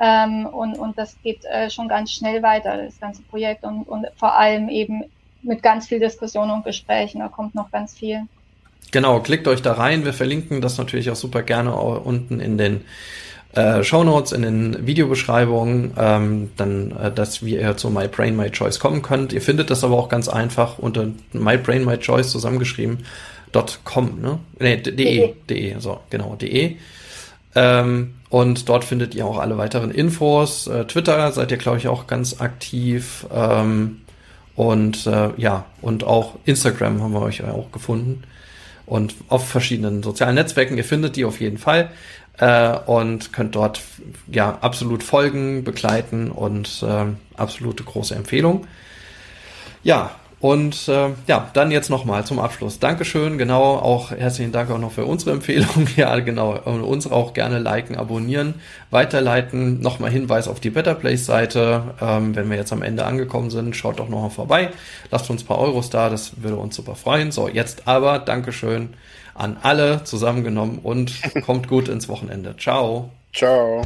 Ähm, 0.00 0.46
und, 0.46 0.78
und 0.78 0.96
das 0.98 1.16
geht 1.22 1.44
äh, 1.46 1.70
schon 1.70 1.88
ganz 1.88 2.12
schnell 2.12 2.42
weiter, 2.42 2.76
das 2.76 3.00
ganze 3.00 3.22
Projekt 3.22 3.64
und, 3.64 3.82
und 3.88 4.06
vor 4.16 4.38
allem 4.38 4.68
eben 4.68 5.04
mit 5.42 5.62
ganz 5.62 5.86
viel 5.86 6.00
Diskussion 6.00 6.50
und 6.50 6.64
Gesprächen. 6.64 7.20
Da 7.20 7.28
kommt 7.28 7.54
noch 7.54 7.70
ganz 7.70 7.94
viel. 7.94 8.22
Genau, 8.90 9.20
klickt 9.20 9.46
euch 9.48 9.62
da 9.62 9.72
rein. 9.72 10.04
Wir 10.04 10.12
verlinken 10.12 10.60
das 10.60 10.78
natürlich 10.78 11.10
auch 11.10 11.16
super 11.16 11.42
gerne 11.42 11.74
unten 11.74 12.40
in 12.40 12.56
den 12.56 12.82
äh, 13.54 13.82
Show 13.82 14.04
Notes, 14.04 14.32
in 14.32 14.42
den 14.42 14.86
Videobeschreibungen, 14.86 15.92
ähm, 15.98 16.50
dann, 16.56 16.92
äh, 16.92 17.10
dass 17.10 17.44
wie 17.44 17.56
ihr 17.56 17.76
zu 17.76 17.90
My 17.90 18.08
Brain, 18.08 18.36
My 18.36 18.50
Choice 18.50 18.78
kommen 18.78 19.02
könnt. 19.02 19.32
Ihr 19.32 19.42
findet 19.42 19.70
das 19.70 19.84
aber 19.84 19.96
auch 19.96 20.08
ganz 20.08 20.28
einfach 20.28 20.78
unter 20.78 21.08
My 21.32 21.56
Brain, 21.56 21.84
My 21.84 21.98
Choice 21.98 22.30
zusammengeschrieben. 22.30 23.04
.com, 23.84 24.20
ne? 24.20 24.38
Nee, 24.58 24.76
de, 24.76 24.94
de, 24.94 25.34
de, 25.48 25.78
so, 25.78 26.00
genau, 26.10 26.36
de. 26.36 26.76
Ähm, 27.54 28.14
und 28.28 28.68
dort 28.68 28.84
findet 28.84 29.14
ihr 29.14 29.26
auch 29.26 29.38
alle 29.38 29.56
weiteren 29.56 29.90
Infos. 29.90 30.66
Äh, 30.66 30.84
Twitter 30.84 31.32
seid 31.32 31.50
ihr, 31.50 31.56
glaube 31.56 31.78
ich, 31.78 31.88
auch 31.88 32.06
ganz 32.06 32.40
aktiv. 32.40 33.26
Ähm, 33.34 34.02
und 34.58 35.06
äh, 35.06 35.30
ja, 35.36 35.66
und 35.82 36.02
auch 36.02 36.34
Instagram 36.44 37.00
haben 37.00 37.12
wir 37.12 37.22
euch 37.22 37.44
auch 37.44 37.70
gefunden. 37.70 38.24
Und 38.86 39.14
auf 39.28 39.46
verschiedenen 39.48 40.02
sozialen 40.02 40.34
Netzwerken. 40.34 40.76
Ihr 40.76 40.84
findet 40.84 41.14
die 41.14 41.24
auf 41.24 41.38
jeden 41.40 41.58
Fall. 41.58 41.92
Äh, 42.38 42.76
und 42.86 43.32
könnt 43.32 43.54
dort 43.54 43.80
ja 44.26 44.58
absolut 44.60 45.04
folgen, 45.04 45.62
begleiten 45.62 46.32
und 46.32 46.82
äh, 46.82 47.04
absolute 47.36 47.84
große 47.84 48.16
Empfehlung. 48.16 48.66
Ja, 49.84 50.10
und 50.40 50.86
äh, 50.86 51.10
ja, 51.26 51.50
dann 51.52 51.72
jetzt 51.72 51.90
nochmal 51.90 52.24
zum 52.24 52.38
Abschluss. 52.38 52.78
Dankeschön, 52.78 53.38
genau, 53.38 53.76
auch 53.76 54.12
herzlichen 54.12 54.52
Dank 54.52 54.70
auch 54.70 54.78
noch 54.78 54.92
für 54.92 55.04
unsere 55.04 55.30
Empfehlung. 55.38 55.88
Ja, 55.96 56.18
genau, 56.20 56.58
und 56.64 56.82
uns 56.82 57.10
auch 57.10 57.34
gerne 57.34 57.58
liken, 57.58 57.96
abonnieren, 57.96 58.54
weiterleiten. 58.90 59.80
Nochmal 59.80 60.10
Hinweis 60.10 60.46
auf 60.46 60.60
die 60.60 60.70
Better 60.70 60.94
Place 60.94 61.26
Seite. 61.26 61.94
Ähm, 62.00 62.36
wenn 62.36 62.48
wir 62.48 62.56
jetzt 62.56 62.72
am 62.72 62.82
Ende 62.82 63.04
angekommen 63.04 63.50
sind, 63.50 63.74
schaut 63.74 63.98
doch 63.98 64.08
nochmal 64.08 64.30
vorbei. 64.30 64.70
Lasst 65.10 65.28
uns 65.28 65.42
ein 65.42 65.46
paar 65.46 65.58
Euros 65.58 65.90
da, 65.90 66.08
das 66.08 66.40
würde 66.42 66.56
uns 66.56 66.76
super 66.76 66.94
freuen. 66.94 67.32
So, 67.32 67.48
jetzt 67.48 67.88
aber 67.88 68.20
Dankeschön 68.20 68.90
an 69.34 69.56
alle 69.62 70.04
zusammengenommen 70.04 70.78
und 70.82 71.12
kommt 71.44 71.68
gut 71.68 71.88
ins 71.88 72.08
Wochenende. 72.08 72.56
Ciao. 72.56 73.10
Ciao. 73.32 73.82